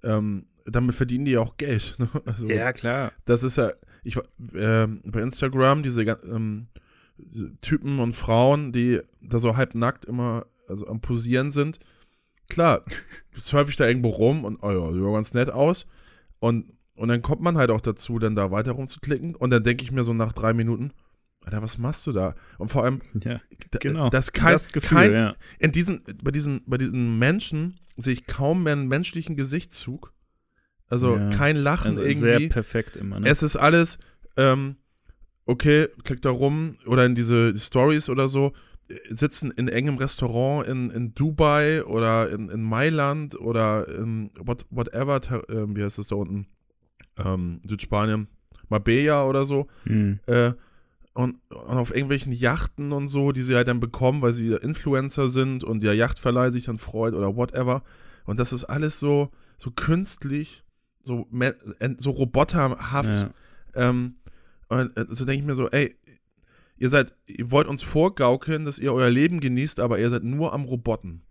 ähm, 0.04 0.46
damit 0.66 0.96
verdienen 0.96 1.26
die 1.26 1.32
ja 1.32 1.40
auch 1.40 1.58
Geld. 1.58 1.96
Ne? 2.00 2.10
Also, 2.26 2.48
ja, 2.48 2.72
klar. 2.72 3.12
das 3.26 3.44
ist 3.44 3.58
ja, 3.58 3.72
ich 4.04 4.18
ähm, 4.54 5.02
bei 5.06 5.22
Instagram, 5.22 5.84
diese 5.84 6.04
ähm, 6.04 6.68
Typen 7.62 8.00
und 8.00 8.14
Frauen, 8.14 8.72
die 8.72 9.02
da 9.22 9.40
so 9.40 9.58
halbnackt 9.58 10.06
immer 10.06 10.46
also 10.68 10.88
am 10.88 11.02
Posieren 11.02 11.52
sind. 11.52 11.80
Klar, 12.48 12.84
surfe 13.42 13.72
ich 13.72 13.76
da 13.76 13.88
irgendwo 13.88 14.10
rum 14.10 14.46
und, 14.46 14.62
oh 14.62 14.72
ja, 14.72 14.94
sieht 14.94 15.04
ganz 15.04 15.34
nett 15.34 15.50
aus. 15.50 15.88
Und 16.40 16.74
und 17.00 17.08
dann 17.08 17.22
kommt 17.22 17.40
man 17.42 17.58
halt 17.58 17.72
auch 17.72 17.80
dazu, 17.80 18.20
dann 18.20 18.36
da 18.36 18.52
weiter 18.52 18.74
rumzuklicken. 18.74 19.34
Und 19.34 19.52
dann 19.52 19.64
denke 19.64 19.86
ich 19.86 19.92
mir 19.94 20.04
so 20.04 20.14
nach 20.14 20.34
drei 20.34 20.52
Minuten, 20.52 20.92
Alter, 21.46 21.62
was 21.62 21.78
machst 21.78 22.06
du 22.06 22.12
da? 22.12 22.36
Und 22.58 22.70
vor 22.70 22.84
allem, 22.84 23.02
ja, 23.24 23.42
genau. 23.80 24.10
das 24.10 24.34
kein, 24.34 24.54
das 24.54 24.68
Gefühl, 24.68 24.98
kein 24.98 25.14
ja. 25.14 25.36
in 25.60 25.72
diesen, 25.72 26.04
bei 26.22 26.32
diesen, 26.32 26.62
bei 26.66 26.78
diesen 26.78 27.18
Menschen 27.18 27.80
sehe 27.98 28.14
ich 28.14 28.28
kaum 28.28 28.64
mehr 28.64 28.74
einen 28.74 28.88
menschlichen 28.88 29.36
Gesichtszug. 29.36 30.14
Also 30.88 31.16
Ja. 31.18 31.30
kein 31.30 31.56
Lachen 31.56 31.88
Also 31.88 32.02
irgendwie. 32.02 32.20
sehr 32.20 32.50
perfekt 32.50 32.96
immer. 32.98 33.20
Ne? 33.20 33.28
Es 33.30 33.44
ist 33.44 33.56
alles, 33.56 34.00
ähm, 34.38 34.78
okay, 35.46 35.88
klick 36.04 36.22
da 36.22 36.30
rum 36.30 36.78
oder 36.86 37.06
in 37.06 37.16
diese 37.16 37.58
Stories 37.58 38.10
oder 38.10 38.28
so, 38.28 38.54
äh, 38.90 38.96
sitzen 39.16 39.52
in 39.52 39.68
engem 39.68 39.98
Restaurant 39.98 40.68
in, 40.68 40.90
in 40.90 41.14
Dubai 41.14 41.84
oder 41.86 42.30
in, 42.32 42.50
in 42.50 42.62
Mailand 42.64 43.40
oder 43.40 43.88
in 43.88 44.32
what, 44.40 44.66
whatever, 44.72 45.22
ähm, 45.50 45.76
wie 45.76 45.84
heißt 45.84 46.00
das 46.00 46.08
da 46.08 46.16
unten? 46.16 46.48
Ähm, 47.24 47.62
Südspanien, 47.68 48.28
Marbella 48.70 49.26
oder 49.26 49.46
so. 49.46 49.68
Hm. 49.84 50.20
Äh, 50.26 50.54
und, 51.20 51.42
und 51.50 51.78
auf 51.78 51.94
irgendwelchen 51.94 52.32
Yachten 52.32 52.94
und 52.94 53.10
so, 53.10 53.34
die 53.34 53.42
sie 53.42 53.54
halt 53.54 53.68
dann 53.68 53.82
bekommen, 53.82 54.22
weil 54.22 54.32
sie 54.32 54.54
Influencer 54.54 55.28
sind 55.28 55.66
und 55.66 55.84
der 55.84 55.94
Yachtverleih 55.94 56.50
sich 56.50 56.64
dann 56.64 56.78
freut 56.78 57.14
oder 57.14 57.36
whatever. 57.36 57.84
Und 58.24 58.40
das 58.40 58.54
ist 58.54 58.64
alles 58.64 59.02
so, 59.02 59.30
so 59.58 59.70
künstlich, 59.70 60.64
so, 61.04 61.28
so 61.98 62.12
roboterhaft. 62.12 63.10
Ja. 63.10 63.34
Ähm, 63.76 64.16
und 64.70 64.96
äh, 64.96 65.08
so 65.10 65.26
denke 65.26 65.42
ich 65.42 65.46
mir 65.46 65.56
so, 65.56 65.70
ey, 65.70 65.94
ihr 66.78 66.90
seid, 66.90 67.14
ihr 67.28 67.52
wollt 67.52 67.68
uns 67.68 67.84
vorgaukeln, 67.84 68.64
dass 68.64 68.80
ihr 68.80 68.94
euer 68.94 69.10
Leben 69.10 69.42
genießt, 69.42 69.82
aber 69.82 70.00
ihr 70.00 70.10
seid 70.10 70.24
nur 70.24 70.54
am 70.54 70.64
Roboten. 70.64 71.24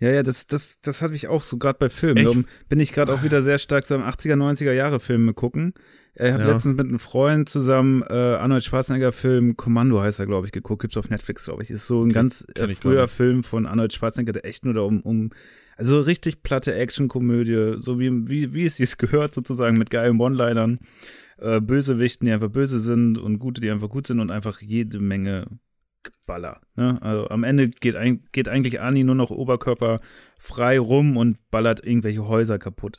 Ja, 0.00 0.10
ja, 0.10 0.22
das, 0.22 0.48
das, 0.48 0.82
das 0.82 1.00
hatte 1.00 1.14
ich 1.14 1.28
auch 1.28 1.44
so 1.44 1.56
gerade 1.56 1.78
bei 1.78 1.88
Filmen. 1.88 2.24
Darum 2.24 2.44
bin 2.68 2.78
ich 2.78 2.92
gerade 2.92 3.14
auch 3.14 3.22
wieder 3.22 3.40
sehr 3.40 3.56
stark 3.56 3.84
so 3.84 3.94
am 3.94 4.02
80er, 4.02 4.34
90er 4.34 4.72
Jahre 4.72 5.00
Filme 5.00 5.32
gucken. 5.32 5.72
Ich 6.14 6.32
habe 6.32 6.42
Ja. 6.42 6.52
letztens 6.52 6.76
mit 6.76 6.86
einem 6.86 6.98
Freund 6.98 7.48
zusammen 7.48 8.02
äh, 8.02 8.14
Arnold 8.14 8.64
Schwarzenegger 8.64 9.12
Film 9.12 9.56
Kommando 9.56 10.00
heißt 10.00 10.18
er, 10.20 10.26
glaube 10.26 10.46
ich, 10.46 10.52
geguckt. 10.52 10.82
Gibt's 10.82 10.96
auf 10.96 11.08
Netflix, 11.08 11.44
glaube 11.44 11.62
ich. 11.62 11.70
Ist 11.70 11.86
so 11.86 12.02
ein 12.02 12.12
ganz 12.12 12.44
äh, 12.56 12.68
früher. 12.74 13.08
Film 13.08 13.44
von 13.44 13.66
Arnold 13.66 13.92
Schwarzenegger, 13.92 14.32
der 14.32 14.44
echt 14.44 14.64
nur 14.64 14.74
da 14.74 14.80
um, 14.80 15.00
um 15.00 15.30
also 15.76 15.98
richtig 16.00 16.42
platte 16.42 16.74
Actionkomödie, 16.74 17.76
so 17.80 17.98
wie, 17.98 18.28
wie, 18.28 18.52
wie 18.52 18.66
es 18.66 18.76
sich 18.76 18.98
gehört, 18.98 19.32
sozusagen, 19.32 19.78
mit 19.78 19.88
geilen 19.88 20.20
One-Linern. 20.20 20.78
Äh, 21.38 21.60
Bösewichten, 21.62 22.26
die 22.26 22.32
einfach 22.32 22.50
böse 22.50 22.80
sind 22.80 23.16
und 23.16 23.38
Gute, 23.38 23.62
die 23.62 23.70
einfach 23.70 23.88
gut 23.88 24.06
sind 24.06 24.20
und 24.20 24.30
einfach 24.30 24.60
jede 24.60 24.98
Menge 24.98 25.46
Baller. 26.26 26.60
Ne? 26.76 26.98
Also 27.02 27.28
am 27.28 27.44
Ende 27.44 27.68
geht, 27.68 27.96
ein, 27.96 28.24
geht 28.32 28.48
eigentlich 28.48 28.80
Ani 28.80 29.04
nur 29.04 29.14
noch 29.14 29.30
Oberkörper 29.30 30.00
frei 30.38 30.78
rum 30.78 31.16
und 31.16 31.38
ballert 31.50 31.84
irgendwelche 31.84 32.26
Häuser 32.28 32.58
kaputt. 32.58 32.98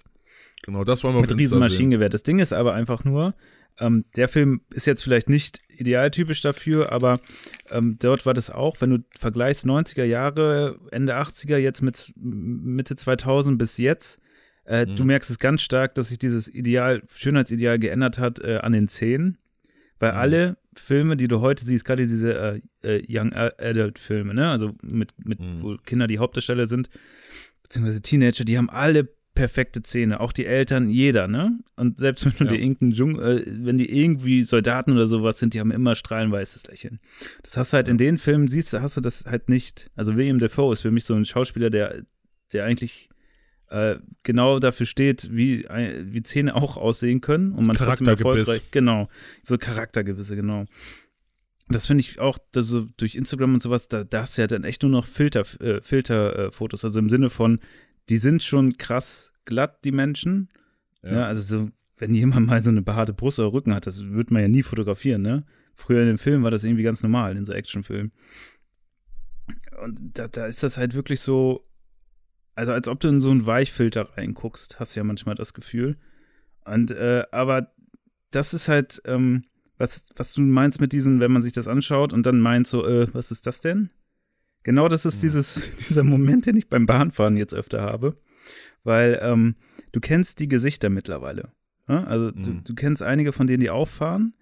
Genau, 0.64 0.84
das 0.84 1.04
wollen 1.04 1.16
wir 1.16 1.22
Mit 1.22 1.32
riesen 1.36 1.50
sehen. 1.52 1.60
Maschinengewehr. 1.60 2.10
Das 2.10 2.24
Ding 2.24 2.40
ist 2.40 2.54
aber 2.54 2.74
einfach 2.74 3.04
nur, 3.04 3.34
ähm, 3.80 4.06
der 4.16 4.28
Film 4.28 4.62
ist 4.74 4.86
jetzt 4.86 5.04
vielleicht 5.04 5.30
nicht 5.30 5.60
idealtypisch 5.70 6.42
dafür, 6.42 6.92
aber 6.92 7.20
ähm, 7.72 7.98
dort 8.00 8.26
war 8.26 8.34
das 8.34 8.50
auch, 8.52 8.80
wenn 8.80 8.90
du 8.92 8.98
vergleichst 9.18 9.66
90er 9.66 10.04
Jahre, 10.04 10.78
Ende 10.92 11.16
80er, 11.16 11.58
jetzt 11.58 11.82
mit 11.82 12.14
Mitte 12.16 12.96
2000 12.96 13.58
bis 13.58 13.78
jetzt, 13.78 14.20
äh, 14.66 14.86
Mhm. 14.86 14.96
du 14.98 15.04
merkst 15.06 15.32
es 15.32 15.40
ganz 15.40 15.62
stark, 15.64 15.96
dass 15.96 16.10
sich 16.10 16.20
dieses 16.20 16.48
Ideal, 16.48 17.02
Schönheitsideal 17.12 17.80
geändert 17.80 18.20
hat 18.20 18.40
äh, 18.40 18.58
an 18.58 18.74
den 18.74 18.88
Szenen. 18.88 19.38
Weil 20.00 20.12
Mhm. 20.14 20.18
alle 20.18 20.58
Filme, 20.76 21.18
die 21.18 21.28
du 21.28 21.42
heute 21.42 21.66
siehst, 21.66 21.86
gerade 21.86 22.04
diese 22.08 22.34
äh, 22.84 22.98
äh, 22.98 23.04
Young 23.10 23.34
Adult 23.34 23.98
Filme, 24.00 24.34
ne, 24.36 24.50
also 24.50 24.74
mit, 24.84 25.12
mit 25.26 25.40
Mhm. 25.40 25.62
wo 25.62 25.78
Kinder 25.78 26.06
die 26.08 26.20
Hauptdarsteller 26.20 26.68
sind, 26.68 26.90
beziehungsweise 27.64 28.02
Teenager, 28.02 28.44
die 28.46 28.58
haben 28.58 28.70
alle 28.70 29.10
perfekte 29.34 29.82
Zähne, 29.82 30.20
auch 30.20 30.34
die 30.34 30.46
Eltern, 30.46 30.90
jeder, 30.90 31.28
ne? 31.28 31.58
Und 31.78 31.98
selbst 31.98 32.26
wenn 32.26 32.34
du 32.38 32.44
Ja. 32.46 32.52
dir 32.52 32.60
irgendeinen 32.62 32.92
Dschungel, 32.94 33.40
äh, 33.42 33.66
wenn 33.66 33.78
die 33.78 33.90
irgendwie 34.04 34.44
Soldaten 34.44 34.92
oder 34.92 35.08
sowas 35.08 35.40
sind, 35.40 35.54
die 35.54 35.60
haben 35.60 35.72
immer 35.72 35.96
strahlenweißes 35.96 36.68
Lächeln. 36.68 37.00
Das 37.44 37.56
hast 37.58 37.72
du 37.72 37.78
halt 37.78 37.88
in 37.88 37.98
den 37.98 38.18
Filmen, 38.18 38.48
siehst 38.50 38.74
du, 38.74 38.82
hast 38.82 38.98
du 38.98 39.02
das 39.02 39.26
halt 39.26 39.48
nicht. 39.48 39.90
Also 39.96 40.16
William 40.18 40.40
Defoe 40.40 40.74
ist 40.74 40.82
für 40.82 40.92
mich 40.92 41.06
so 41.06 41.14
ein 41.14 41.24
Schauspieler, 41.26 41.70
der, 41.70 42.04
der 42.52 42.66
eigentlich 42.66 43.08
äh, 43.70 43.96
genau 44.24 44.60
dafür 44.60 44.86
steht, 44.86 45.30
wie, 45.32 45.64
äh, 45.64 46.04
wie 46.06 46.22
Zähne 46.24 46.54
auch 46.56 46.76
aussehen 46.76 47.22
können 47.22 47.52
und 47.52 47.60
Das 47.60 47.68
man 47.68 47.78
trotzdem 47.78 48.08
erfolgreich, 48.08 48.64
genau, 48.72 49.08
so 49.44 49.58
Charaktergewisse, 49.58 50.36
genau. 50.36 50.66
Das 51.70 51.88
finde 51.88 52.02
ich 52.02 52.20
auch, 52.20 52.38
dass 52.52 52.68
so 52.68 52.88
durch 52.98 53.16
Instagram 53.16 53.54
und 53.54 53.64
sowas, 53.64 53.88
da, 53.88 54.04
da 54.04 54.24
hast 54.24 54.38
du 54.38 54.42
ja 54.42 54.48
dann 54.48 54.66
echt 54.66 54.82
nur 54.84 54.92
noch 54.92 55.08
Filter, 55.08 55.46
äh, 55.62 55.82
Filterfotos, 55.82 56.84
also 56.84 57.00
im 57.00 57.10
Sinne 57.10 57.30
von, 57.30 57.60
die 58.10 58.18
sind 58.18 58.44
schon 58.44 58.78
krass 58.78 59.32
glatt, 59.46 59.84
die 59.84 59.92
Menschen. 59.92 60.50
Ja. 61.04 61.26
also 61.26 61.42
so, 61.42 61.70
wenn 61.98 62.14
jemand 62.14 62.48
mal 62.48 62.62
so 62.62 62.70
eine 62.70 62.82
behaarte 62.82 63.14
Brust 63.14 63.40
oder 63.40 63.54
Rücken 63.54 63.74
hat, 63.74 63.88
das 63.88 64.04
würde 64.04 64.34
man 64.34 64.42
ja 64.44 64.48
nie 64.48 64.64
fotografieren, 64.64 65.22
ne? 65.22 65.46
Früher 65.76 66.02
in 66.02 66.08
den 66.08 66.18
Filmen 66.18 66.44
war 66.44 66.52
das 66.52 66.64
irgendwie 66.64 66.84
ganz 66.84 67.02
normal, 67.02 67.38
in 67.38 67.46
so 67.46 67.54
Actionfilmen. 67.54 68.12
Und 69.84 70.00
da, 70.14 70.28
da 70.28 70.46
ist 70.46 70.64
das 70.64 70.78
halt 70.78 70.94
wirklich 70.94 71.22
so, 71.22 71.66
also 72.56 72.72
als 72.72 72.88
ob 72.88 73.00
du 73.00 73.08
in 73.08 73.22
so 73.22 73.32
einen 73.32 73.46
Weichfilter 73.46 74.10
reinguckst, 74.18 74.80
hast 74.80 74.96
du 74.96 75.00
ja 75.00 75.04
manchmal 75.04 75.36
das 75.36 75.54
Gefühl. 75.54 75.98
Und, 76.66 76.92
äh, 76.92 77.24
aber 77.32 77.72
das 78.32 78.54
ist 78.54 78.68
halt, 78.68 79.02
ähm, 79.06 79.46
was, 79.78 80.06
was 80.16 80.34
du 80.34 80.42
meinst 80.42 80.80
mit 80.80 80.94
diesen, 80.94 81.20
wenn 81.20 81.32
man 81.32 81.42
sich 81.42 81.54
das 81.54 81.68
anschaut 81.68 82.14
und 82.14 82.26
dann 82.26 82.40
meint 82.40 82.68
so, 82.68 82.86
äh, 82.86 83.08
was 83.14 83.32
ist 83.32 83.48
das 83.48 83.62
denn? 83.62 83.90
Genau 84.64 84.88
das 84.88 85.06
ist 85.06 85.24
dieses, 85.24 85.64
dieser 85.80 86.04
Moment, 86.04 86.46
den 86.46 86.58
ich 86.58 86.70
beim 86.70 86.86
Bahnfahren 86.86 87.38
jetzt 87.38 87.54
öfter 87.54 87.82
habe. 87.82 88.16
Weil 88.84 89.20
ähm, 89.22 89.56
du 89.92 90.00
kennst 90.00 90.40
die 90.40 90.48
Gesichter 90.48 90.90
mittlerweile. 90.90 91.52
Ja? 91.88 92.04
Also 92.06 92.32
du, 92.32 92.50
Mhm. 92.50 92.64
du 92.64 92.74
kennst 92.76 93.02
einige 93.04 93.32
von 93.34 93.48
denen, 93.48 93.60
die 93.62 93.70
auffahren. 93.70 94.34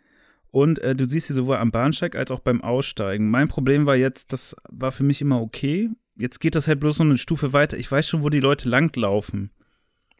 Und 0.51 0.79
äh, 0.79 0.95
du 0.95 1.07
siehst 1.07 1.27
sie 1.27 1.33
sowohl 1.33 1.57
am 1.57 1.71
Bahnsteig 1.71 2.15
als 2.15 2.31
auch 2.31 2.39
beim 2.39 2.61
Aussteigen. 2.61 3.29
Mein 3.29 3.49
Problem 3.49 3.85
war 3.85 3.95
jetzt, 3.95 4.33
das 4.33 4.55
war 4.69 4.91
für 4.91 5.03
mich 5.03 5.21
immer 5.21 5.39
okay. 5.41 5.89
Jetzt 6.15 6.39
geht 6.39 6.55
das 6.55 6.67
halt 6.67 6.79
bloß 6.79 6.99
noch 6.99 7.05
eine 7.05 7.17
Stufe 7.19 7.53
weiter. 7.53 7.77
Ich 7.77 7.91
weiß 7.91 8.07
schon, 8.09 8.23
wo 8.23 8.29
die 8.29 8.39
Leute 8.39 8.67
langlaufen, 8.67 9.51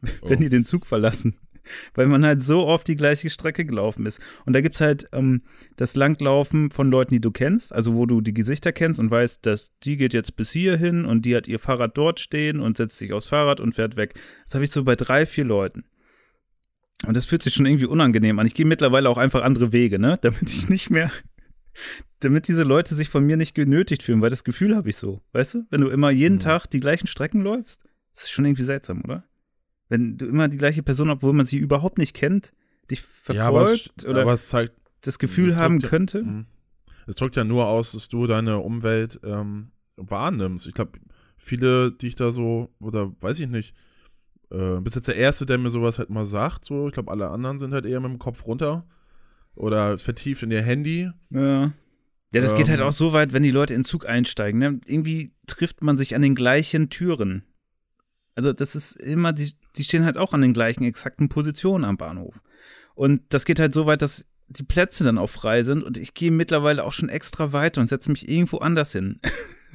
wenn 0.22 0.38
Oh. 0.38 0.40
die 0.40 0.48
den 0.48 0.64
Zug 0.64 0.86
verlassen. 0.86 1.34
Weil 1.94 2.06
man 2.06 2.24
halt 2.24 2.42
so 2.42 2.66
oft 2.66 2.86
die 2.88 2.96
gleiche 2.96 3.30
Strecke 3.30 3.64
gelaufen 3.64 4.06
ist. 4.06 4.20
Und 4.46 4.52
da 4.52 4.60
gibt 4.60 4.74
es 4.74 4.80
halt 4.80 5.08
ähm, 5.12 5.42
das 5.76 5.96
Langlaufen 5.96 6.70
von 6.70 6.90
Leuten, 6.90 7.14
die 7.14 7.20
du 7.20 7.30
kennst, 7.30 7.72
also 7.74 7.94
wo 7.94 8.06
du 8.06 8.20
die 8.20 8.34
Gesichter 8.34 8.72
kennst 8.72 9.00
und 9.00 9.10
weißt, 9.10 9.44
dass 9.46 9.72
die 9.82 9.96
geht 9.96 10.14
jetzt 10.14 10.36
bis 10.36 10.50
hierhin 10.50 11.04
und 11.04 11.24
die 11.24 11.36
hat 11.36 11.48
ihr 11.48 11.58
Fahrrad 11.58 11.96
dort 11.96 12.20
stehen 12.20 12.60
und 12.60 12.76
setzt 12.76 12.98
sich 12.98 13.12
aufs 13.12 13.28
Fahrrad 13.28 13.60
und 13.60 13.74
fährt 13.74 13.96
weg. 13.96 14.14
Das 14.44 14.54
habe 14.54 14.64
ich 14.64 14.70
so 14.70 14.84
bei 14.84 14.96
drei, 14.96 15.26
vier 15.26 15.44
Leuten. 15.44 15.84
Und 17.06 17.16
das 17.16 17.24
fühlt 17.24 17.42
sich 17.42 17.54
schon 17.54 17.66
irgendwie 17.66 17.86
unangenehm 17.86 18.38
an. 18.38 18.46
Ich 18.46 18.54
gehe 18.54 18.66
mittlerweile 18.66 19.08
auch 19.08 19.16
einfach 19.18 19.42
andere 19.42 19.72
Wege, 19.72 19.98
ne? 19.98 20.18
Damit 20.22 20.42
ich 20.52 20.68
nicht 20.68 20.90
mehr, 20.90 21.10
damit 22.20 22.48
diese 22.48 22.62
Leute 22.62 22.94
sich 22.94 23.08
von 23.08 23.24
mir 23.24 23.36
nicht 23.38 23.54
genötigt 23.54 24.02
fühlen, 24.02 24.20
weil 24.20 24.28
das 24.30 24.44
Gefühl 24.44 24.76
habe 24.76 24.90
ich 24.90 24.96
so. 24.96 25.22
Weißt 25.32 25.54
du? 25.54 25.66
Wenn 25.70 25.80
du 25.80 25.88
immer 25.88 26.10
jeden 26.10 26.34
Mhm. 26.34 26.40
Tag 26.40 26.66
die 26.66 26.80
gleichen 26.80 27.06
Strecken 27.06 27.40
läufst, 27.40 27.84
das 28.12 28.24
ist 28.24 28.30
schon 28.30 28.44
irgendwie 28.44 28.64
seltsam, 28.64 29.02
oder? 29.04 29.24
Wenn 29.90 30.16
du 30.16 30.24
immer 30.26 30.48
die 30.48 30.56
gleiche 30.56 30.82
Person, 30.82 31.10
obwohl 31.10 31.34
man 31.34 31.44
sie 31.44 31.58
überhaupt 31.58 31.98
nicht 31.98 32.14
kennt, 32.14 32.52
dich 32.90 33.02
ja, 33.32 33.46
aber 33.48 33.66
verfolgt 33.66 33.92
es, 33.98 34.06
oder 34.06 34.22
aber 34.22 34.32
es 34.32 34.48
zeigt, 34.48 34.72
das 35.02 35.18
Gefühl 35.18 35.56
haben 35.56 35.80
ja- 35.80 35.88
könnte. 35.88 36.22
Mhm. 36.22 36.46
Es 37.06 37.16
drückt 37.16 37.36
ja 37.36 37.44
nur 37.44 37.66
aus, 37.66 37.92
dass 37.92 38.08
du 38.08 38.26
deine 38.26 38.58
Umwelt 38.58 39.20
ähm, 39.24 39.72
wahrnimmst. 39.96 40.66
Ich 40.66 40.74
glaube, 40.74 40.98
viele, 41.36 41.92
die 41.92 42.06
ich 42.06 42.14
da 42.14 42.30
so, 42.30 42.70
oder 42.78 43.12
weiß 43.20 43.38
ich 43.40 43.48
nicht, 43.48 43.74
äh, 44.50 44.80
bist 44.80 44.96
jetzt 44.96 45.08
der 45.08 45.16
Erste, 45.16 45.44
der 45.44 45.58
mir 45.58 45.70
sowas 45.70 45.98
halt 45.98 46.10
mal 46.10 46.26
sagt. 46.26 46.64
So, 46.64 46.86
ich 46.86 46.92
glaube, 46.94 47.10
alle 47.10 47.28
anderen 47.28 47.58
sind 47.58 47.72
halt 47.72 47.84
eher 47.84 48.00
mit 48.00 48.10
dem 48.10 48.18
Kopf 48.18 48.46
runter 48.46 48.86
oder 49.54 49.98
vertieft 49.98 50.42
in 50.44 50.50
ihr 50.50 50.62
Handy. 50.62 51.10
Ja. 51.30 51.72
Ja, 52.32 52.40
das 52.40 52.54
geht 52.54 52.68
halt 52.68 52.78
Ähm. 52.80 52.86
auch 52.86 52.92
so 52.92 53.12
weit, 53.12 53.32
wenn 53.32 53.42
die 53.42 53.50
Leute 53.50 53.74
in 53.74 53.80
den 53.80 53.84
Zug 53.84 54.06
einsteigen. 54.06 54.60
Ne? 54.60 54.80
Irgendwie 54.86 55.32
trifft 55.48 55.82
man 55.82 55.96
sich 55.98 56.14
an 56.14 56.22
den 56.22 56.36
gleichen 56.36 56.88
Türen. 56.90 57.42
Also 58.36 58.52
das 58.52 58.76
ist 58.76 58.92
immer, 59.00 59.32
die, 59.32 59.50
die 59.76 59.84
stehen 59.84 60.04
halt 60.04 60.16
auch 60.18 60.32
an 60.32 60.42
den 60.42 60.52
gleichen 60.52 60.84
exakten 60.84 61.28
Positionen 61.28 61.84
am 61.84 61.96
Bahnhof. 61.96 62.42
Und 62.94 63.22
das 63.30 63.44
geht 63.44 63.60
halt 63.60 63.72
so 63.72 63.86
weit, 63.86 64.02
dass 64.02 64.26
die 64.48 64.64
Plätze 64.64 65.04
dann 65.04 65.18
auch 65.18 65.28
frei 65.30 65.62
sind 65.62 65.82
und 65.84 65.96
ich 65.96 66.12
gehe 66.12 66.30
mittlerweile 66.30 66.84
auch 66.84 66.92
schon 66.92 67.08
extra 67.08 67.52
weiter 67.52 67.80
und 67.80 67.88
setze 67.88 68.10
mich 68.10 68.28
irgendwo 68.28 68.58
anders 68.58 68.92
hin, 68.92 69.20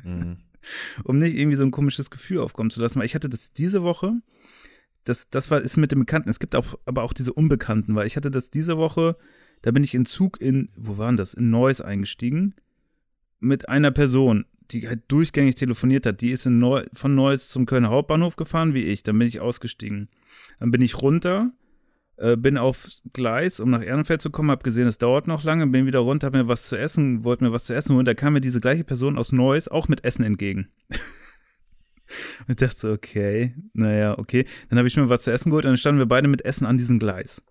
Mhm. 0.03 0.37
um 1.03 1.17
nicht 1.17 1.35
irgendwie 1.35 1.57
so 1.57 1.63
ein 1.63 1.71
komisches 1.71 2.09
Gefühl 2.09 2.39
aufkommen 2.39 2.69
zu 2.69 2.81
lassen. 2.81 2.99
Weil 2.99 3.05
ich 3.05 3.15
hatte 3.15 3.29
das 3.29 3.53
diese 3.53 3.83
Woche, 3.83 4.13
das, 5.05 5.29
das 5.29 5.49
war, 5.49 5.61
ist 5.61 5.77
mit 5.77 5.91
dem 5.91 5.99
Bekannten. 5.99 6.29
Es 6.29 6.39
gibt 6.39 6.55
auch, 6.55 6.77
aber 6.85 7.03
auch 7.03 7.13
diese 7.13 7.33
Unbekannten, 7.33 7.95
weil 7.95 8.07
ich 8.07 8.17
hatte 8.17 8.31
das 8.31 8.49
diese 8.49 8.77
Woche, 8.77 9.15
da 9.61 9.71
bin 9.71 9.83
ich 9.83 9.95
in 9.95 10.05
Zug 10.05 10.41
in, 10.41 10.69
wo 10.75 10.97
waren 10.97 11.17
das? 11.17 11.33
In 11.33 11.49
Neuss 11.49 11.81
eingestiegen 11.81 12.55
mit 13.39 13.69
einer 13.69 13.91
Person, 13.91 14.45
die 14.71 14.87
halt 14.87 15.03
durchgängig 15.07 15.55
telefoniert 15.55 16.05
hat. 16.05 16.21
Die 16.21 16.31
ist 16.31 16.45
Neu 16.45 16.85
von 16.93 17.15
Neuss 17.15 17.49
zum 17.49 17.65
Kölner 17.65 17.89
Hauptbahnhof 17.89 18.35
gefahren, 18.35 18.73
wie 18.73 18.85
ich. 18.85 19.03
Dann 19.03 19.17
bin 19.17 19.27
ich 19.27 19.39
ausgestiegen. 19.39 20.09
Dann 20.59 20.71
bin 20.71 20.81
ich 20.81 21.01
runter, 21.01 21.51
äh, 22.17 22.37
bin 22.37 22.57
aufs 22.57 23.03
Gleis, 23.13 23.59
um 23.59 23.69
nach 23.69 23.83
Ehrenfeld 23.83 24.21
zu 24.21 24.29
kommen, 24.29 24.51
hab 24.51 24.63
gesehen, 24.63 24.87
es 24.87 24.97
dauert 24.97 25.27
noch 25.27 25.43
lange, 25.43 25.67
bin 25.67 25.85
wieder 25.85 25.99
runter, 25.99 26.27
hab 26.27 26.33
mir 26.33 26.47
was 26.47 26.67
zu 26.67 26.77
essen, 26.77 27.23
wollte 27.23 27.43
mir 27.43 27.51
was 27.51 27.65
zu 27.65 27.73
essen 27.73 27.95
holen. 27.95 28.05
Da 28.05 28.13
kam 28.13 28.33
mir 28.33 28.41
diese 28.41 28.61
gleiche 28.61 28.83
Person 28.83 29.17
aus 29.17 29.31
Neuss 29.31 29.67
auch 29.67 29.87
mit 29.87 30.03
Essen 30.03 30.23
entgegen. 30.23 30.69
Und 30.87 32.47
ich 32.49 32.55
dachte 32.55 32.79
so, 32.79 32.91
okay, 32.91 33.55
naja, 33.73 34.17
okay. 34.17 34.45
Dann 34.69 34.77
habe 34.77 34.87
ich 34.87 34.95
mir 34.95 35.09
was 35.09 35.23
zu 35.23 35.31
essen 35.31 35.49
geholt 35.49 35.65
und 35.65 35.71
dann 35.71 35.77
standen 35.77 35.99
wir 35.99 36.05
beide 36.05 36.27
mit 36.27 36.45
Essen 36.45 36.65
an 36.65 36.77
diesem 36.77 36.99
Gleis. 36.99 37.43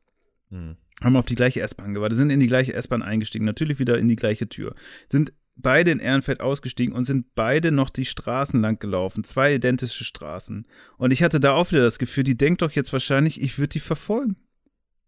Hm. 0.50 0.76
haben 1.02 1.16
auf 1.16 1.26
die 1.26 1.34
gleiche 1.34 1.62
S-Bahn 1.62 1.94
gewartet, 1.94 2.18
sind 2.18 2.30
in 2.30 2.38
die 2.38 2.46
gleiche 2.46 2.74
S-Bahn 2.74 3.02
eingestiegen, 3.02 3.44
natürlich 3.44 3.78
wieder 3.78 3.98
in 3.98 4.08
die 4.08 4.16
gleiche 4.16 4.48
Tür, 4.48 4.74
sind 5.08 5.32
beide 5.56 5.90
in 5.90 6.00
Ehrenfeld 6.00 6.40
ausgestiegen 6.40 6.94
und 6.94 7.04
sind 7.04 7.34
beide 7.34 7.70
noch 7.70 7.90
die 7.90 8.04
Straßen 8.04 8.60
lang 8.60 8.78
gelaufen, 8.78 9.24
zwei 9.24 9.54
identische 9.54 10.04
Straßen. 10.04 10.66
Und 10.98 11.12
ich 11.12 11.22
hatte 11.22 11.40
da 11.40 11.52
auch 11.52 11.70
wieder 11.70 11.82
das 11.82 11.98
Gefühl, 11.98 12.24
die 12.24 12.36
denkt 12.36 12.62
doch 12.62 12.72
jetzt 12.72 12.92
wahrscheinlich, 12.92 13.40
ich 13.40 13.58
würde 13.58 13.68
die 13.68 13.80
verfolgen. 13.80 14.36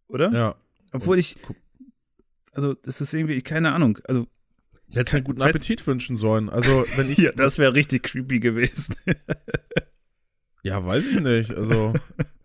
Oder? 0.08 0.32
Ja. 0.32 0.56
Obwohl 0.92 1.18
ich, 1.18 1.36
also 2.52 2.74
das 2.74 3.00
ist 3.00 3.12
irgendwie, 3.12 3.42
keine 3.42 3.72
Ahnung, 3.72 3.98
also 4.04 4.26
Hättest 4.92 5.12
du 5.12 5.16
einen 5.16 5.24
guten 5.24 5.42
Appetit 5.42 5.84
wünschen 5.86 6.16
sollen. 6.16 6.48
Also, 6.48 6.86
wenn 6.96 7.10
ich. 7.10 7.18
ja, 7.18 7.32
das 7.32 7.58
wäre 7.58 7.74
richtig 7.74 8.04
creepy 8.04 8.38
gewesen. 8.38 8.94
Ja, 10.62 10.84
weiß 10.84 11.06
ich 11.06 11.20
nicht. 11.20 11.50
Also. 11.50 11.94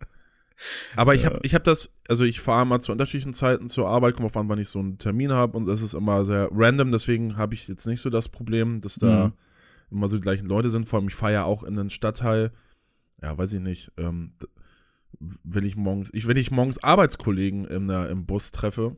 Aber 0.96 1.14
ich 1.14 1.24
habe 1.24 1.36
Ja. 1.36 1.40
ich 1.44 1.54
hab 1.54 1.64
das, 1.64 1.94
also 2.08 2.24
ich 2.24 2.40
fahre 2.40 2.66
mal 2.66 2.80
zu 2.80 2.92
unterschiedlichen 2.92 3.34
Zeiten 3.34 3.68
zur 3.68 3.88
Arbeit, 3.88 4.14
komme 4.14 4.26
auf 4.26 4.36
an, 4.36 4.48
wann 4.48 4.58
ich 4.58 4.68
so 4.68 4.78
einen 4.78 4.98
Termin 4.98 5.32
habe 5.32 5.56
und 5.56 5.66
das 5.66 5.82
ist 5.82 5.94
immer 5.94 6.24
sehr 6.24 6.48
random, 6.52 6.92
deswegen 6.92 7.36
habe 7.36 7.54
ich 7.54 7.68
jetzt 7.68 7.86
nicht 7.86 8.00
so 8.00 8.10
das 8.10 8.28
Problem, 8.28 8.80
dass 8.80 8.96
da 8.96 9.28
Mhm. 9.28 9.32
immer 9.90 10.08
so 10.08 10.16
die 10.16 10.22
gleichen 10.22 10.46
Leute 10.46 10.70
sind. 10.70 10.86
Vor 10.86 10.98
allem, 10.98 11.08
ich 11.08 11.14
fahre 11.14 11.32
ja 11.32 11.44
auch 11.44 11.62
in 11.62 11.78
einen 11.78 11.90
Stadtteil, 11.90 12.52
ja, 13.22 13.36
weiß 13.36 13.52
ich 13.54 13.60
nicht, 13.60 13.92
ähm, 13.96 14.32
will 15.20 15.64
ich 15.64 15.76
morgens, 15.76 16.10
ich, 16.12 16.26
wenn 16.26 16.36
ich 16.36 16.50
morgens 16.50 16.82
Arbeitskollegen 16.82 17.66
in 17.66 17.88
der, 17.88 18.08
im 18.10 18.26
Bus 18.26 18.50
treffe, 18.50 18.96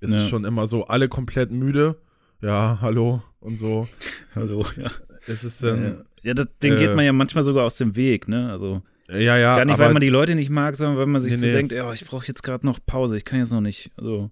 ist 0.00 0.14
Ja. 0.14 0.22
es 0.22 0.28
schon 0.28 0.44
immer 0.44 0.66
so, 0.66 0.86
alle 0.86 1.08
komplett 1.08 1.50
müde. 1.50 1.96
Ja, 2.42 2.78
hallo 2.80 3.22
und 3.40 3.56
so. 3.56 3.88
Hallo, 4.34 4.66
ja. 4.76 4.90
Es 5.26 5.42
ist 5.42 5.62
dann, 5.62 6.04
ja, 6.22 6.34
das, 6.34 6.46
den 6.62 6.74
äh, 6.74 6.76
geht 6.78 6.94
man 6.94 7.04
ja 7.06 7.12
manchmal 7.14 7.44
sogar 7.44 7.64
aus 7.64 7.76
dem 7.78 7.96
Weg, 7.96 8.28
ne? 8.28 8.50
Also 8.50 8.82
ja, 9.08 9.36
ja, 9.36 9.56
gar 9.56 9.64
nicht, 9.64 9.74
aber 9.74 9.84
weil 9.84 9.92
man 9.92 10.00
die 10.00 10.08
Leute 10.08 10.34
nicht 10.34 10.50
mag, 10.50 10.76
sondern 10.76 10.98
weil 10.98 11.06
man 11.06 11.22
sich 11.22 11.32
Nee, 11.32 11.38
so 11.38 11.46
nee. 11.46 11.52
denkt, 11.52 11.72
ja, 11.72 11.92
ich 11.92 12.04
brauche 12.04 12.26
jetzt 12.26 12.42
gerade 12.42 12.66
noch 12.66 12.78
Pause, 12.84 13.16
ich 13.16 13.24
kann 13.24 13.38
jetzt 13.38 13.52
noch 13.52 13.60
nicht. 13.60 13.90
Also, 13.96 14.30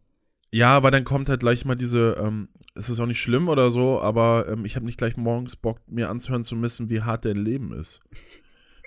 Ja, 0.53 0.77
aber 0.77 0.91
dann 0.91 1.05
kommt 1.05 1.29
halt 1.29 1.41
gleich 1.41 1.65
mal 1.65 1.77
diese, 1.77 2.17
ähm, 2.21 2.49
es 2.75 2.89
ist 2.89 2.99
auch 2.99 3.07
nicht 3.07 3.21
schlimm 3.21 3.49
oder 3.49 3.71
so, 3.71 4.01
aber 4.01 4.47
ähm, 4.49 4.65
ich 4.65 4.77
habe 4.77 4.85
nicht 4.87 4.99
gleich 4.99 5.17
morgens 5.17 5.57
Bock, 5.57 5.79
mir 5.87 6.11
anzuhören 6.11 6.45
zu 6.45 6.57
müssen, 6.57 6.91
wie 6.91 7.03
hart 7.03 7.25
dein 7.25 7.37
Leben 7.37 7.73
ist. 7.73 8.01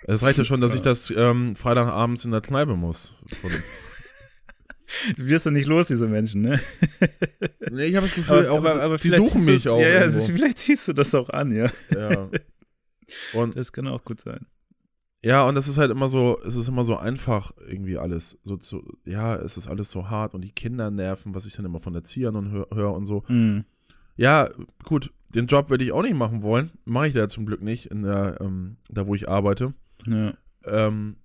Es 0.03 0.23
reicht 0.23 0.37
ja 0.37 0.43
schon, 0.45 0.61
dass 0.61 0.73
ich 0.75 0.81
das 0.81 1.11
ähm, 1.15 1.55
Freitagabends 1.55 2.23
in 2.25 2.31
der 2.31 2.41
Kneipe 2.41 2.75
muss. 2.75 3.15
Du 5.17 5.25
wirst 5.25 5.45
doch 5.45 5.51
nicht 5.51 5.67
los, 5.67 5.87
diese 5.87 6.07
Menschen, 6.07 6.41
ne? 6.41 6.61
nee, 7.71 7.85
ich 7.85 7.95
habe 7.95 8.07
das 8.07 8.15
Gefühl, 8.15 8.47
auch, 8.47 8.61
die 8.95 9.09
vielleicht 9.09 9.17
suchen 9.17 9.41
siehst 9.41 9.47
du, 9.47 9.51
mich 9.51 9.69
auch. 9.69 9.79
Ja, 9.81 9.89
ja, 9.89 10.01
irgendwo. 10.03 10.25
vielleicht 10.33 10.57
siehst 10.59 10.87
du 10.87 10.93
das 10.93 11.13
auch 11.13 11.29
an, 11.29 11.53
ja. 11.53 11.69
ja. 11.93 12.29
Und 13.33 13.57
Das 13.57 13.73
kann 13.73 13.87
auch 13.87 14.03
gut 14.05 14.21
sein. 14.21 14.45
Ja, 15.23 15.43
und 15.47 15.55
das 15.55 15.67
ist 15.67 15.77
halt 15.77 15.91
immer 15.91 16.09
so, 16.09 16.39
es 16.45 16.55
ist 16.55 16.67
immer 16.67 16.83
so 16.83 16.97
einfach 16.97 17.51
irgendwie 17.67 17.97
alles. 17.97 18.37
So 18.43 18.57
zu, 18.57 18.97
ja, 19.05 19.35
es 19.35 19.57
ist 19.57 19.67
alles 19.67 19.89
so 19.89 20.09
hart 20.09 20.33
und 20.33 20.41
die 20.41 20.51
Kinder 20.51 20.91
nerven, 20.91 21.33
was 21.33 21.45
ich 21.45 21.55
dann 21.55 21.65
immer 21.65 21.79
von 21.79 21.95
Erziehern 21.95 22.35
und 22.35 22.51
höre 22.51 22.67
hör 22.73 22.93
und 22.93 23.05
so. 23.05 23.23
Hm. 23.27 23.65
Ja, 24.15 24.49
gut, 24.83 25.11
den 25.33 25.47
Job 25.47 25.69
würde 25.69 25.83
ich 25.83 25.91
auch 25.91 26.03
nicht 26.03 26.15
machen 26.15 26.41
wollen. 26.41 26.71
Mache 26.85 27.07
ich 27.07 27.13
da 27.13 27.27
zum 27.27 27.45
Glück 27.45 27.61
nicht, 27.61 27.87
in 27.87 28.03
der, 28.03 28.37
ähm, 28.41 28.77
da 28.89 29.07
wo 29.07 29.15
ich 29.15 29.27
arbeite. 29.27 29.73
Ja. 30.05 30.33
Ähm, 30.65 31.17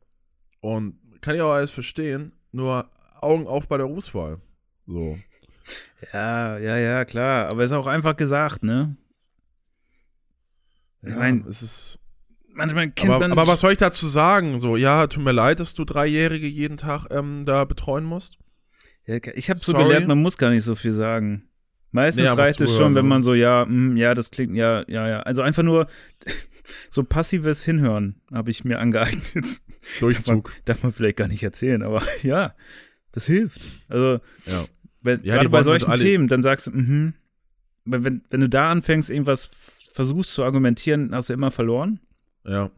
und 0.61 0.99
kann 1.20 1.34
ich 1.34 1.43
auch 1.43 1.53
alles 1.53 1.70
verstehen, 1.70 2.32
nur 2.51 2.90
Augen 3.20 3.47
auf 3.47 3.68
bei 3.68 3.76
der 3.76 3.86
Berufswahl. 3.86 4.40
So. 4.86 5.18
ja, 6.12 6.59
ja, 6.59 6.76
ja, 6.76 7.05
klar. 7.05 7.51
Aber 7.51 7.64
ist 7.64 7.72
auch 7.72 7.86
einfach 7.86 8.16
gesagt, 8.16 8.62
ne? 8.62 8.97
Ich 11.03 11.11
Ja, 11.11 11.16
mein, 11.16 11.47
es 11.49 11.62
ist. 11.62 11.99
Manchmal 12.55 12.90
kennt 12.90 13.11
Aber, 13.12 13.20
man. 13.28 13.32
aber 13.32 13.46
was 13.46 13.61
soll 13.61 13.72
ich 13.72 13.78
dazu 13.78 14.07
sagen? 14.07 14.59
So, 14.59 14.76
ja, 14.76 15.07
tut 15.07 15.22
mir 15.24 15.32
leid, 15.32 15.61
dass 15.61 15.74
du 15.74 15.84
Dreijährige 15.84 16.46
jeden 16.46 16.76
Tag 16.76 17.07
ähm, 17.11 17.44
da 17.46 17.64
betreuen 17.64 18.05
musst. 18.05 18.38
Ja, 19.07 19.16
ich 19.34 19.50
habe 19.50 19.59
so 19.59 19.72
gelernt, 19.72 20.07
man 20.07 20.20
muss 20.22 20.38
gar 20.38 20.50
nicht 20.50 20.62
so 20.64 20.74
viel 20.74 20.94
sagen. 20.94 21.48
Meistens 21.90 22.24
Nee, 22.24 22.30
reicht 22.30 22.61
es 22.62 22.74
schon, 22.74 22.94
wenn 22.94 23.05
ne? 23.05 23.09
man 23.11 23.22
so, 23.22 23.34
ja, 23.34 23.66
mm, 23.66 23.96
ja, 23.98 24.14
das 24.14 24.30
klingt, 24.30 24.57
ja, 24.57 24.82
ja, 24.88 25.07
ja. 25.09 25.20
Also 25.20 25.42
einfach 25.42 25.62
nur 25.62 25.88
so 26.90 27.03
passives 27.05 27.64
Hinhören 27.64 28.20
habe 28.32 28.50
ich 28.50 28.64
mir 28.64 28.78
angeeignet. 28.78 29.34
Darf 29.44 29.61
man, 30.00 30.00
Durchzug. 30.00 30.53
darf 30.64 30.82
man 30.82 30.92
vielleicht 30.92 31.16
gar 31.18 31.28
nicht 31.28 31.42
erzählen, 31.42 31.82
aber 31.82 32.03
ja, 32.22 32.55
das 33.11 33.26
hilft. 33.26 33.61
Also, 33.88 34.20
Ja. 34.46 34.64
wenn, 35.03 35.22
Ja, 35.24 35.34
gerade 35.36 35.50
bei 35.50 35.62
solchen 35.64 35.90
alle- 35.90 36.03
Themen, 36.03 36.28
dann 36.28 36.42
sagst 36.42 36.68
du, 36.68 36.70
mhm. 36.70 37.14
Wenn, 37.84 38.22
wenn, 38.30 38.40
du 38.40 38.48
da 38.48 38.70
anfängst, 38.70 39.11
irgendwas 39.11 39.50
versuchst 39.92 40.32
zu 40.34 40.44
argumentieren, 40.44 41.12
hast 41.12 41.28
du 41.30 41.32
immer 41.34 41.50
verloren. 41.50 41.98
Ja. 42.47 42.70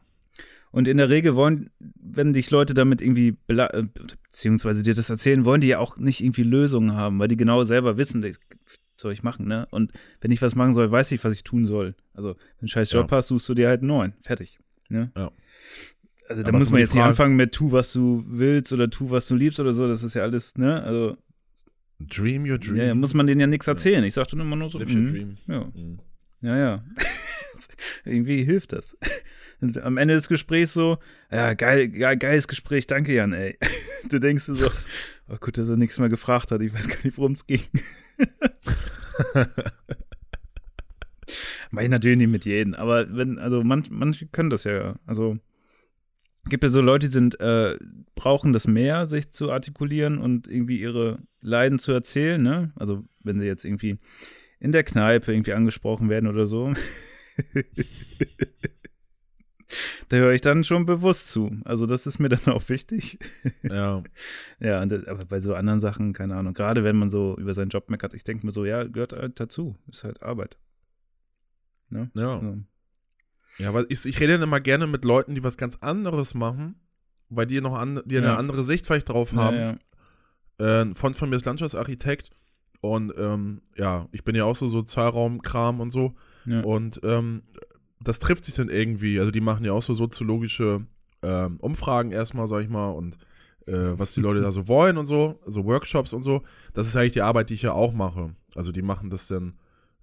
Und 0.70 0.88
in 0.88 0.96
der 0.96 1.08
Regel 1.08 1.36
wollen, 1.36 1.70
wenn 1.78 2.32
dich 2.32 2.50
Leute 2.50 2.74
damit 2.74 3.00
irgendwie, 3.00 3.36
äh, 3.46 3.82
beziehungsweise 4.24 4.82
dir 4.82 4.94
das 4.94 5.08
erzählen, 5.08 5.44
wollen 5.44 5.60
die 5.60 5.68
ja 5.68 5.78
auch 5.78 5.96
nicht 5.98 6.20
irgendwie 6.20 6.42
Lösungen 6.42 6.94
haben, 6.94 7.18
weil 7.20 7.28
die 7.28 7.36
genau 7.36 7.62
selber 7.62 7.96
wissen, 7.96 8.22
das 8.22 8.40
soll 8.96 9.12
ich 9.12 9.22
machen, 9.22 9.46
ne? 9.46 9.68
Und 9.70 9.92
wenn 10.20 10.32
ich 10.32 10.42
was 10.42 10.56
machen 10.56 10.74
soll, 10.74 10.90
weiß 10.90 11.12
ich, 11.12 11.22
was 11.22 11.32
ich 11.32 11.44
tun 11.44 11.64
soll. 11.64 11.94
Also, 12.12 12.30
wenn 12.30 12.34
du 12.34 12.60
einen 12.62 12.68
scheiß 12.68 12.90
Job 12.92 13.10
hast, 13.12 13.28
suchst 13.28 13.48
du 13.48 13.54
dir 13.54 13.68
halt 13.68 13.80
einen 13.82 13.88
neuen. 13.88 14.14
Fertig. 14.22 14.58
Ne? 14.88 15.12
Ja. 15.16 15.30
Also, 16.28 16.42
da 16.42 16.48
Aber 16.48 16.58
muss 16.58 16.70
man 16.70 16.80
jetzt 16.80 16.94
nicht 16.94 17.02
anfangen 17.04 17.36
mit 17.36 17.52
tu, 17.52 17.70
was 17.70 17.92
du 17.92 18.24
willst 18.26 18.72
oder 18.72 18.90
tu, 18.90 19.10
was 19.10 19.26
du 19.28 19.34
liebst 19.36 19.60
oder 19.60 19.74
so. 19.74 19.86
Das 19.86 20.02
ist 20.02 20.14
ja 20.14 20.22
alles, 20.22 20.56
ne? 20.56 20.82
Also, 20.82 21.16
Dream 22.00 22.44
your 22.50 22.58
dream. 22.58 22.76
ja, 22.76 22.84
ja, 22.86 22.94
muss 22.94 23.14
man 23.14 23.26
denen 23.26 23.40
ja 23.40 23.46
nichts 23.46 23.68
erzählen. 23.68 24.02
Ich 24.02 24.14
sag 24.14 24.26
dann 24.28 24.40
immer 24.40 24.56
nur 24.56 24.68
so, 24.70 24.78
Live 24.78 24.90
your 24.90 24.96
mhm. 24.96 25.12
dream. 25.12 25.36
ja, 25.46 25.64
Mhm. 25.72 25.98
ja, 26.40 26.56
ja. 26.56 26.84
Irgendwie 28.04 28.42
hilft 28.44 28.72
das. 28.72 28.96
Und 29.61 29.82
am 29.82 29.96
Ende 29.96 30.14
des 30.14 30.28
Gesprächs 30.28 30.72
so, 30.72 30.98
ja, 31.30 31.55
geil, 31.55 31.88
geil, 31.88 32.16
geiles 32.16 32.48
Gespräch, 32.48 32.86
danke 32.86 33.14
Jan, 33.14 33.32
ey. 33.32 33.59
Du 34.11 34.20
denkst 34.20 34.44
so, 34.44 34.70
oh 35.30 35.36
gut, 35.40 35.57
dass 35.57 35.70
er 35.70 35.78
nichts 35.78 35.98
mehr 35.98 36.11
gefragt 36.11 36.50
hat, 36.50 36.61
ich 36.61 36.74
weiß 36.74 36.88
gar 36.88 36.98
nicht, 37.02 37.16
worum 37.16 37.32
es 37.32 37.46
ging. 37.46 37.62
Mach 41.70 41.82
ich 41.82 41.88
natürlich 41.88 42.18
nicht 42.18 42.28
mit 42.28 42.44
jedem, 42.44 42.74
aber 42.74 43.16
wenn, 43.16 43.38
also 43.38 43.64
manch, 43.64 43.88
manche 43.90 44.26
können 44.26 44.50
das 44.50 44.64
ja, 44.64 44.96
also 45.07 45.38
gibt 46.48 46.62
ja 46.62 46.68
so 46.68 46.80
Leute, 46.80 47.09
die 47.09 47.12
sind, 47.12 47.40
äh, 47.40 47.78
brauchen 48.14 48.52
das 48.52 48.66
mehr, 48.66 49.07
sich 49.07 49.30
zu 49.30 49.50
artikulieren 49.50 50.18
und 50.18 50.46
irgendwie 50.46 50.78
ihre 50.80 51.18
Leiden 51.40 51.78
zu 51.78 51.92
erzählen, 51.92 52.42
ne? 52.42 52.72
Also 52.76 53.05
wenn 53.22 53.40
sie 53.40 53.46
jetzt 53.46 53.64
irgendwie 53.64 53.98
in 54.61 54.72
der 54.72 54.84
Kneipe 54.84 55.32
irgendwie 55.32 55.55
angesprochen 55.55 56.09
werden 56.09 56.28
oder 56.28 56.46
so. 56.46 56.72
da 60.09 60.16
höre 60.16 60.32
ich 60.32 60.40
dann 60.40 60.64
schon 60.64 60.86
bewusst 60.86 61.30
zu. 61.30 61.50
Also 61.64 61.86
das 61.86 62.07
ist 62.07 62.18
mir 62.18 62.28
dann 62.36 62.46
auch 62.55 62.68
wichtig. 62.68 63.18
Ja. 63.62 64.02
Ja, 64.61 64.84
das, 64.86 65.05
aber 65.07 65.24
bei 65.24 65.40
so 65.40 65.55
anderen 65.55 65.80
Sachen, 65.80 66.12
keine 66.12 66.36
Ahnung, 66.36 66.55
gerade 66.55 66.84
wenn 66.84 66.96
man 66.96 67.11
so 67.11 67.36
über 67.38 67.52
seinen 67.55 67.68
Job 67.68 67.90
meckert, 67.90 68.14
ich 68.14 68.24
denke 68.24 68.46
mir 68.46 68.52
so, 68.52 68.64
ja, 68.64 68.84
gehört 68.84 69.12
halt 69.12 69.38
dazu, 69.40 69.76
ist 69.88 70.05
halt 70.05 70.22
Arbeit. 70.22 70.57
Ne? 71.90 72.11
Ja. 72.14 72.40
So. 72.40 72.59
Ja, 73.62 73.74
weil 73.74 73.86
ich, 73.88 74.05
ich 74.07 74.18
rede 74.20 74.34
dann 74.34 74.42
immer 74.42 74.61
gerne 74.61 74.86
mit 74.86 75.05
Leuten, 75.05 75.34
die 75.34 75.44
was 75.44 75.57
ganz 75.57 75.76
anderes 75.76 76.34
machen, 76.34 76.76
weil 77.28 77.46
die 77.46 77.61
noch 77.61 77.74
an, 77.74 78.00
die 78.05 78.16
eine 78.18 78.28
Ja. 78.28 78.36
andere 78.36 78.64
Sicht 78.64 78.86
vielleicht 78.86 79.09
drauf 79.09 79.32
Ja, 79.32 79.38
haben. 79.38 79.57
ja. 79.57 79.76
Äh, 80.59 80.82
ein 80.82 80.94
Freund 80.94 81.16
von 81.16 81.28
mir 81.30 81.36
ist 81.36 81.44
Landschaftsarchitekt 81.46 82.30
und 82.80 83.12
ähm, 83.16 83.62
ja, 83.76 84.09
ich 84.12 84.24
bin 84.24 84.34
ja 84.34 84.44
auch 84.44 84.57
so 84.57 84.68
Sozialraumkram 84.68 85.80
und 85.80 85.90
so. 85.90 86.14
Ja. 86.46 86.61
Und 86.62 87.00
ähm, 87.05 87.42
das 88.01 88.18
trifft 88.18 88.45
sich 88.45 88.55
dann 88.55 88.68
irgendwie. 88.68 89.18
Also 89.18 89.30
die 89.30 89.40
machen 89.40 89.64
ja 89.64 89.72
auch 89.72 89.82
so 89.82 89.95
soziologische 89.95 90.86
ähm, 91.22 91.57
Umfragen 91.61 92.12
erstmal, 92.12 92.49
sag 92.49 92.62
ich 92.62 92.68
mal, 92.68 92.90
und 92.90 93.18
äh, 93.66 93.99
was 93.99 94.12
die 94.12 94.20
Leute 94.20 94.40
da 94.40 94.53
so 94.53 94.68
wollen 94.68 94.99
und 94.99 95.07
so, 95.07 95.40
also 95.45 95.64
Workshops 95.64 96.12
und 96.12 96.22
so. 96.22 96.42
Das 96.74 96.86
ist 96.86 96.97
eigentlich 96.97 97.14
die 97.14 97.22
Arbeit, 97.22 97.51
die 97.51 97.55
ich 97.55 97.62
ja 97.62 97.72
auch 97.72 97.92
mache. 97.92 98.34
Also 98.55 98.72
die 98.72 98.82
machen 98.82 99.11
das 99.11 99.26
dann, 99.26 99.55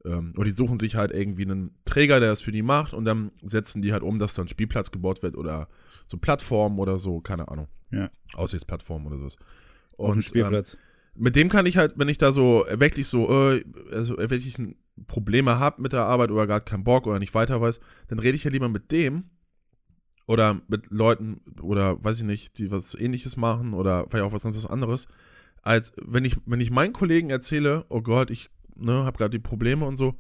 ähm, 0.06 0.34
oder 0.36 0.46
die 0.46 0.52
suchen 0.52 0.78
sich 0.78 0.96
halt 0.96 1.12
irgendwie 1.12 1.44
einen 1.44 1.76
Träger, 1.86 2.20
der 2.20 2.30
das 2.30 2.42
für 2.42 2.52
die 2.52 2.64
macht 2.64 2.94
und 2.94 3.06
dann 3.06 3.32
setzen 3.44 3.82
die 3.82 3.94
halt 3.94 4.04
um, 4.04 4.20
dass 4.20 4.34
dann 4.34 4.46
ein 4.46 4.50
Spielplatz 4.50 4.92
gebaut 4.92 5.22
wird 5.22 5.38
oder 5.38 5.68
so 6.08 6.18
Plattformen 6.18 6.80
oder 6.80 6.98
so, 6.98 7.22
keine 7.22 7.48
Ahnung. 7.48 7.68
Ja. 7.92 8.10
Aussichtsplattformen 8.34 9.08
oder 9.08 9.18
sowas. 9.18 9.38
Auf 9.98 10.12
dem 10.12 10.16
ähm, 10.16 10.22
Spielplatz. 10.22 10.78
mit 11.16 11.36
dem 11.36 11.50
kann 11.50 11.66
ich 11.66 11.78
halt, 11.78 11.94
wenn 11.98 12.10
ich 12.10 12.18
da 12.18 12.32
so 12.32 12.66
wirklich 12.72 13.08
so, 13.08 13.30
äh, 13.30 13.64
also 13.92 14.18
wirklich 14.18 14.58
ein 14.58 14.76
Probleme 15.08 15.60
habe 15.60 15.82
mit 15.82 15.94
der 15.94 16.04
Arbeit 16.04 16.32
oder 16.32 16.48
gar 16.48 16.62
keinen 16.62 16.84
Bock 16.84 17.08
oder 17.08 17.20
nicht 17.20 17.34
weiter 17.34 17.60
weiß, 17.62 17.80
dann 18.08 18.20
rede 18.20 18.36
ich 18.36 18.44
ja 18.44 18.52
lieber 18.52 18.70
mit 18.70 18.92
dem 18.92 19.26
oder 20.28 20.62
mit 20.68 20.90
Leuten 20.90 21.42
oder 21.62 22.04
weiß 22.04 22.20
ich 22.20 22.24
nicht, 22.24 22.58
die 22.58 22.72
was 22.72 22.96
ähnliches 22.96 23.38
machen 23.38 23.74
oder 23.74 24.06
vielleicht 24.10 24.26
auch 24.26 24.34
was 24.34 24.44
ganz 24.44 24.66
anderes, 24.66 25.08
als 25.62 25.94
wenn 26.02 26.26
ich, 26.26 26.38
wenn 26.46 26.62
ich 26.62 26.72
meinen 26.72 26.94
Kollegen 26.94 27.30
erzähle, 27.30 27.86
oh 27.90 28.02
Gott, 28.02 28.32
ich 28.32 28.50
ne, 28.76 29.04
habe 29.04 29.18
gerade 29.18 29.32
die 29.32 29.40
Probleme 29.44 29.86
und 29.86 29.98
so, 29.98 30.16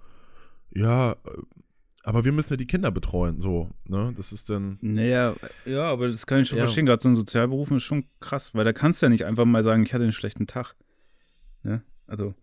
ja, 0.73 1.13
äh, 1.13 1.15
aber 2.03 2.25
wir 2.25 2.31
müssen 2.31 2.53
ja 2.53 2.57
die 2.57 2.65
Kinder 2.67 2.89
betreuen, 2.91 3.39
so, 3.39 3.69
ne, 3.87 4.11
das 4.17 4.31
ist 4.33 4.49
dann, 4.49 4.79
Naja, 4.81 5.35
ja, 5.65 5.83
aber 5.83 6.07
das 6.09 6.25
kann 6.25 6.41
ich 6.41 6.47
schon 6.49 6.57
Ja. 6.57 6.65
verstehen. 6.65 6.87
Gerade 6.87 7.01
so 7.01 7.09
ein 7.09 7.15
Sozialberuf 7.15 7.69
ist 7.71 7.83
schon 7.83 8.05
krass, 8.19 8.53
weil 8.55 8.65
da 8.65 8.73
kannst 8.73 9.01
du 9.01 9.05
ja 9.05 9.09
nicht 9.11 9.25
einfach 9.25 9.45
mal 9.45 9.63
sagen, 9.63 9.83
ich 9.83 9.93
hatte 9.93 10.03
einen 10.03 10.11
schlechten 10.11 10.47
Tag. 10.47 10.75
Ne? 11.63 11.83
Also, 12.07 12.33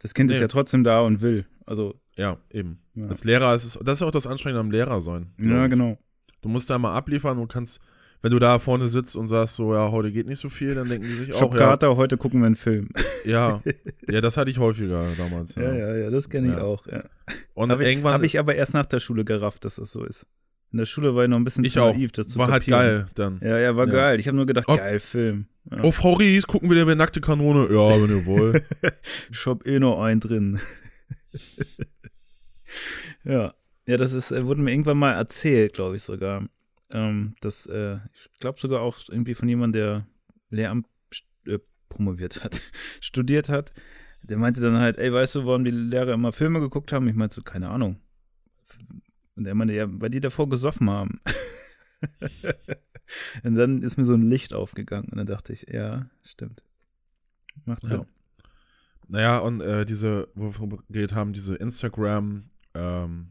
das 0.00 0.12
Kind 0.12 0.30
ist 0.30 0.38
Nee. 0.38 0.42
ja 0.42 0.48
trotzdem 0.48 0.82
da 0.82 1.00
und 1.02 1.20
will. 1.20 1.46
Also, 1.70 1.94
ja, 2.16 2.36
eben. 2.50 2.80
Ja. 2.94 3.06
Als 3.06 3.22
Lehrer 3.22 3.54
ist 3.54 3.64
es, 3.64 3.78
das 3.82 3.98
ist 4.00 4.02
auch 4.02 4.10
das 4.10 4.26
Anstrengende 4.26 4.60
am 4.60 4.72
Lehrer 4.72 5.00
sein. 5.00 5.32
ja, 5.38 5.68
genau. 5.68 5.98
Du 6.42 6.48
musst 6.48 6.68
da 6.68 6.78
mal 6.78 6.94
abliefern 6.96 7.38
und 7.38 7.46
kannst, 7.46 7.80
wenn 8.22 8.32
du 8.32 8.38
da 8.40 8.58
vorne 8.58 8.88
sitzt 8.88 9.14
und 9.14 9.28
sagst 9.28 9.54
so, 9.56 9.72
ja, 9.74 9.90
heute 9.92 10.10
geht 10.10 10.26
nicht 10.26 10.40
so 10.40 10.48
viel, 10.48 10.74
dann 10.74 10.88
denken 10.88 11.06
die 11.06 11.12
sich 11.26 11.32
auch, 11.34 11.38
Shop 11.38 11.58
ja, 11.60 11.76
heute 11.96 12.16
gucken 12.16 12.40
wir 12.40 12.46
einen 12.46 12.54
Film. 12.56 12.88
ja, 13.24 13.62
ja, 14.10 14.20
das 14.20 14.36
hatte 14.36 14.50
ich 14.50 14.58
häufiger 14.58 15.04
damals. 15.16 15.54
Ja, 15.54 15.62
Ja, 15.62 15.74
ja, 15.74 15.96
ja, 15.96 16.10
das 16.10 16.28
kenne 16.28 16.48
ich 16.48 16.54
Ja. 16.58 16.62
auch. 16.64 16.86
Ja. 16.88 17.04
Und 17.54 17.70
Habe 17.70 17.84
ich, 17.84 17.88
irgendwann 17.90 18.14
hab 18.14 18.22
ich 18.24 18.38
aber 18.38 18.54
erst 18.56 18.74
nach 18.74 18.86
der 18.86 18.98
Schule 18.98 19.24
gerafft, 19.24 19.64
dass 19.64 19.76
das 19.76 19.92
so 19.92 20.04
ist. 20.04 20.26
In 20.72 20.78
der 20.78 20.86
Schule 20.86 21.14
war 21.14 21.22
ich 21.24 21.30
noch 21.30 21.36
ein 21.36 21.44
bisschen 21.44 21.64
Ich 21.64 21.74
zu 21.74 21.82
auch. 21.82 21.92
naiv, 21.94 22.10
das 22.12 22.28
zu 22.28 22.38
war 22.38 22.50
halt 22.50 22.64
kapieren. 22.64 22.80
geil 22.80 23.06
dann. 23.14 23.40
Ja, 23.42 23.58
ja, 23.58 23.76
war 23.76 23.86
Ja. 23.86 23.92
geil. 23.92 24.18
Ich 24.20 24.26
habe 24.26 24.36
nur 24.36 24.46
gedacht, 24.46 24.66
Oh. 24.68 24.76
geil, 24.76 24.98
Film. 24.98 25.46
Ja. 25.70 25.78
Oh, 25.82 25.92
Frau 25.92 26.14
Ries, 26.14 26.46
gucken 26.46 26.68
wir 26.70 26.84
dir 26.84 26.94
nackte 26.96 27.20
Kanone? 27.20 27.64
Ja, 27.72 28.02
wenn 28.02 28.10
ihr 28.16 28.26
wollt. 28.26 28.64
Ich 29.30 29.46
hab 29.46 29.66
eh 29.66 29.78
noch 29.78 30.00
einen 30.02 30.20
drin. 30.20 30.58
ja. 33.24 33.54
Ja, 33.86 33.96
das 33.96 34.12
ist, 34.12 34.30
äh, 34.30 34.46
wurde 34.46 34.60
mir 34.62 34.70
irgendwann 34.70 34.98
mal 34.98 35.14
erzählt, 35.14 35.72
glaube 35.72 35.96
ich 35.96 36.02
sogar. 36.02 36.48
Ähm, 36.90 37.34
das, 37.40 37.66
äh, 37.66 37.98
ich 38.14 38.38
glaube 38.38 38.60
sogar 38.60 38.82
auch 38.82 38.98
irgendwie 39.08 39.34
von 39.34 39.48
jemandem, 39.48 39.80
der 39.80 40.06
Lehramt 40.50 40.86
äh, 41.46 41.58
promoviert 41.88 42.44
hat, 42.44 42.62
studiert 43.00 43.48
hat. 43.48 43.72
Der 44.22 44.36
meinte 44.36 44.60
dann 44.60 44.78
halt, 44.78 44.98
ey, 44.98 45.12
weißt 45.12 45.36
du, 45.36 45.46
warum 45.46 45.64
die 45.64 45.70
Lehrer 45.70 46.12
immer 46.12 46.32
Filme 46.32 46.60
geguckt 46.60 46.92
haben? 46.92 47.08
Ich 47.08 47.16
meinte 47.16 47.36
so, 47.36 47.42
keine 47.42 47.70
Ahnung. 47.70 48.00
Und 49.34 49.46
er 49.46 49.54
meinte, 49.54 49.74
ja, 49.74 49.86
weil 49.88 50.10
die 50.10 50.20
davor 50.20 50.48
gesoffen 50.48 50.90
haben. 50.90 51.20
und 53.42 53.54
dann 53.54 53.82
ist 53.82 53.96
mir 53.96 54.04
so 54.04 54.14
ein 54.14 54.22
Licht 54.22 54.52
aufgegangen 54.52 55.08
und 55.08 55.16
dann 55.16 55.26
dachte 55.26 55.52
ich, 55.52 55.66
ja, 55.68 56.06
stimmt. 56.22 56.62
Macht 57.64 57.86
Sinn. 57.86 58.00
Ja. 58.00 58.06
Naja, 59.12 59.38
und 59.38 59.60
äh, 59.60 59.84
diese, 59.84 60.28
wovon 60.34 60.70
wir 60.70 60.78
geredet 60.88 61.14
haben, 61.14 61.32
diese 61.32 61.56
Instagram, 61.56 62.44
ähm, 62.74 63.30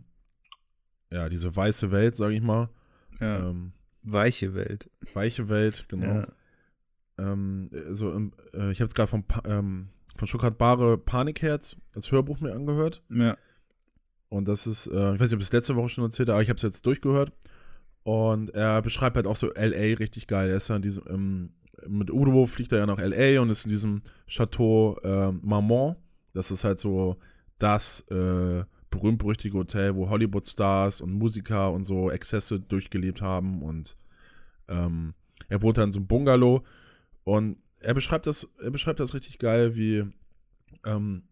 ja, 1.12 1.30
diese 1.30 1.56
weiße 1.56 1.90
Welt, 1.92 2.16
sage 2.16 2.34
ich 2.36 2.42
mal. 2.42 2.70
Ja. 3.20 3.50
Ähm, 3.50 3.72
Weiche 4.04 4.54
Welt. 4.54 4.90
weiche 5.14 5.50
Welt, 5.50 5.86
genau. 5.90 6.06
Ja. 6.06 6.28
Ähm, 7.18 7.66
so, 7.92 8.12
im- 8.14 8.32
äh, 8.54 8.72
ich 8.72 8.80
habe 8.80 8.86
jetzt 8.88 8.96
gerade 8.96 9.10
von, 9.10 9.24
ähm, 9.46 9.90
von 10.16 10.28
Stuttgart 10.28 10.58
Bare 10.58 10.98
Panikherz 10.98 11.76
als 11.96 12.12
Hörbuch 12.12 12.40
mir 12.42 12.54
angehört. 12.54 13.02
ja. 13.10 13.38
Und 14.32 14.48
das 14.48 14.68
ist, 14.68 14.86
äh, 14.86 15.16
ich 15.16 15.20
weiß 15.20 15.32
nicht, 15.32 15.34
ob 15.34 15.40
ich 15.40 15.48
es 15.48 15.52
letzte 15.54 15.76
Woche 15.76 15.90
schon 15.90 16.04
erzählt 16.04 16.30
habe, 16.30 16.36
aber 16.36 16.44
ich 16.44 16.50
habe 16.50 16.58
es 16.58 16.62
jetzt 16.62 16.86
durchgehört. 16.86 17.32
Und 18.04 18.52
er 18.52 18.80
beschreibt 18.84 19.16
halt 19.16 19.26
auch 19.26 19.36
so 19.36 19.48
LA 19.56 19.96
richtig 19.98 20.28
geil. 20.28 20.50
Er 20.52 20.58
ist 20.58 20.68
ja 20.68 20.76
in 20.76 20.84
diesem, 20.84 21.04
ähm, 21.10 21.50
mit 21.88 22.12
Udo 22.12 22.46
fliegt 22.46 22.72
er 22.72 22.80
ja 22.80 22.86
nach 22.86 23.00
LA 23.00 23.42
und 23.42 23.50
ist 23.50 23.66
in 23.66 23.72
diesem 23.72 24.02
Chateau 24.28 24.98
äh, 25.04 25.32
Marmont. 25.32 25.98
Das 26.34 26.52
ist 26.52 26.64
halt 26.64 26.80
so 26.80 27.18
das 27.58 28.02
äh, 28.10 28.64
berühmt-berüchtige 28.90 29.58
Hotel, 29.58 29.96
wo 29.96 30.10
Hollywood-Stars 30.10 31.02
und 31.02 31.14
Musiker 31.14 31.72
und 31.72 31.84
so 31.84 32.10
Exzesse 32.10 32.60
durchgelebt 32.60 33.22
haben. 33.22 33.62
Und 33.62 33.98
ähm, 34.68 35.14
er 35.48 35.62
wohnt 35.62 35.78
da 35.78 35.84
in 35.84 35.92
so 35.92 36.00
einem 36.00 36.08
Bungalow. 36.08 36.64
Und 37.24 37.58
er 37.80 37.94
beschreibt 37.94 38.28
das, 38.28 38.48
er 38.62 38.72
beschreibt 38.72 39.00
das 39.00 39.14
richtig 39.14 39.40
geil, 39.40 39.76
wie, 39.76 40.06
ähm, 40.86 41.24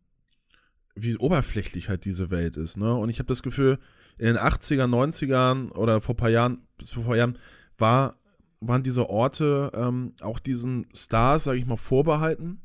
wie 0.95 1.18
oberflächlich 1.18 1.89
halt 1.89 2.06
diese 2.06 2.30
Welt 2.30 2.58
ist, 2.58 2.78
ne? 2.78 2.93
Und 2.93 3.10
ich 3.10 3.20
habe 3.20 3.28
das 3.28 3.43
Gefühl, 3.43 3.80
in 4.18 4.26
den 4.26 4.38
80er, 4.38 4.86
90ern 4.86 5.72
oder 5.72 6.02
vor 6.02 6.16
ein 6.16 6.18
paar 6.18 6.30
Jahren, 6.30 6.68
bis 6.78 6.91
vor 6.91 7.04
ein 7.04 7.08
paar 7.08 7.18
Jahren, 7.18 7.38
war, 7.78 8.16
waren 8.60 8.84
diese 8.84 9.10
Orte 9.10 9.72
ähm, 9.74 10.14
auch 10.22 10.39
diesen 10.39 10.88
Stars, 10.93 11.45
sage 11.45 11.60
ich 11.60 11.66
mal, 11.66 11.78
vorbehalten. 11.78 12.62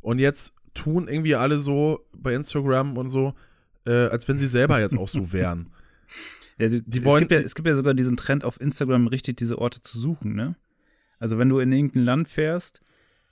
Und 0.00 0.18
jetzt 0.18 0.54
tun 0.74 1.08
irgendwie 1.08 1.34
alle 1.34 1.58
so 1.58 2.06
bei 2.14 2.34
Instagram 2.34 2.96
und 2.96 3.10
so, 3.10 3.34
äh, 3.86 4.06
als 4.08 4.28
wenn 4.28 4.38
sie 4.38 4.46
selber 4.46 4.80
jetzt 4.80 4.96
auch 4.96 5.08
so 5.08 5.32
wären. 5.32 5.70
ja, 6.58 6.68
die, 6.68 6.82
Die 6.82 7.04
es, 7.04 7.18
gibt 7.18 7.32
ja, 7.32 7.40
es 7.40 7.54
gibt 7.54 7.68
ja 7.68 7.74
sogar 7.74 7.94
diesen 7.94 8.16
Trend 8.16 8.44
auf 8.44 8.60
Instagram, 8.60 9.06
richtig 9.06 9.36
diese 9.36 9.58
Orte 9.58 9.82
zu 9.82 9.98
suchen, 9.98 10.34
ne? 10.34 10.56
Also 11.18 11.38
wenn 11.38 11.50
du 11.50 11.58
in 11.58 11.70
irgendein 11.70 12.04
Land 12.04 12.28
fährst, 12.28 12.80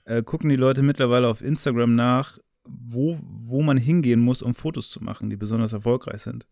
äh, 0.04 0.22
gucken 0.22 0.50
die 0.50 0.56
Leute 0.56 0.82
mittlerweile 0.82 1.28
auf 1.28 1.40
Instagram 1.40 1.94
nach, 1.94 2.38
wo, 2.64 3.18
wo 3.22 3.62
man 3.62 3.78
hingehen 3.78 4.20
muss, 4.20 4.42
um 4.42 4.54
Fotos 4.54 4.90
zu 4.90 5.02
machen, 5.02 5.30
die 5.30 5.36
besonders 5.36 5.72
erfolgreich 5.72 6.20
sind. 6.20 6.46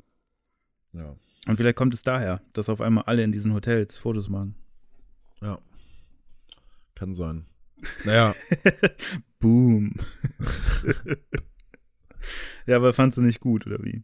Ja. 0.92 1.14
Und 1.46 1.56
vielleicht 1.56 1.76
kommt 1.76 1.92
es 1.92 2.02
daher, 2.02 2.40
dass 2.54 2.70
auf 2.70 2.80
einmal 2.80 3.04
alle 3.04 3.22
in 3.22 3.32
diesen 3.32 3.52
Hotels 3.52 3.98
Fotos 3.98 4.28
machen. 4.28 4.54
Ja. 5.42 5.58
Kann 6.94 7.14
sein. 7.14 7.46
Naja, 8.04 8.34
Boom. 9.38 9.92
ja, 12.66 12.76
aber 12.76 12.92
fandst 12.92 13.18
du 13.18 13.22
nicht 13.22 13.40
gut, 13.40 13.66
oder 13.66 13.78
wie? 13.84 14.02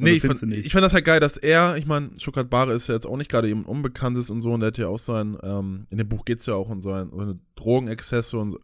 Nee, 0.00 0.10
Oder 0.10 0.16
ich 0.16 0.22
fand, 0.22 0.42
nicht? 0.42 0.66
ich 0.66 0.72
fand 0.72 0.84
das 0.84 0.94
halt 0.94 1.04
geil, 1.04 1.18
dass 1.20 1.36
er, 1.36 1.76
ich 1.76 1.84
meine, 1.86 2.10
Stuttgart 2.18 2.48
Bare 2.48 2.72
ist 2.72 2.86
ja 2.88 2.94
jetzt 2.94 3.06
auch 3.06 3.16
nicht 3.16 3.30
gerade 3.30 3.48
eben 3.48 3.64
Unbekanntes 3.64 4.30
und 4.30 4.40
so, 4.40 4.52
und 4.52 4.60
der 4.60 4.68
hat 4.68 4.78
ja 4.78 4.86
auch 4.88 4.98
sein, 4.98 5.36
ähm, 5.42 5.86
in 5.90 5.98
dem 5.98 6.08
Buch 6.08 6.24
geht 6.24 6.38
es 6.38 6.46
ja 6.46 6.54
auch 6.54 6.68
um 6.70 6.80
seine, 6.80 7.10
seine 7.10 7.38
Drogenexzesse 7.56 8.38
und 8.38 8.50
so. 8.50 8.60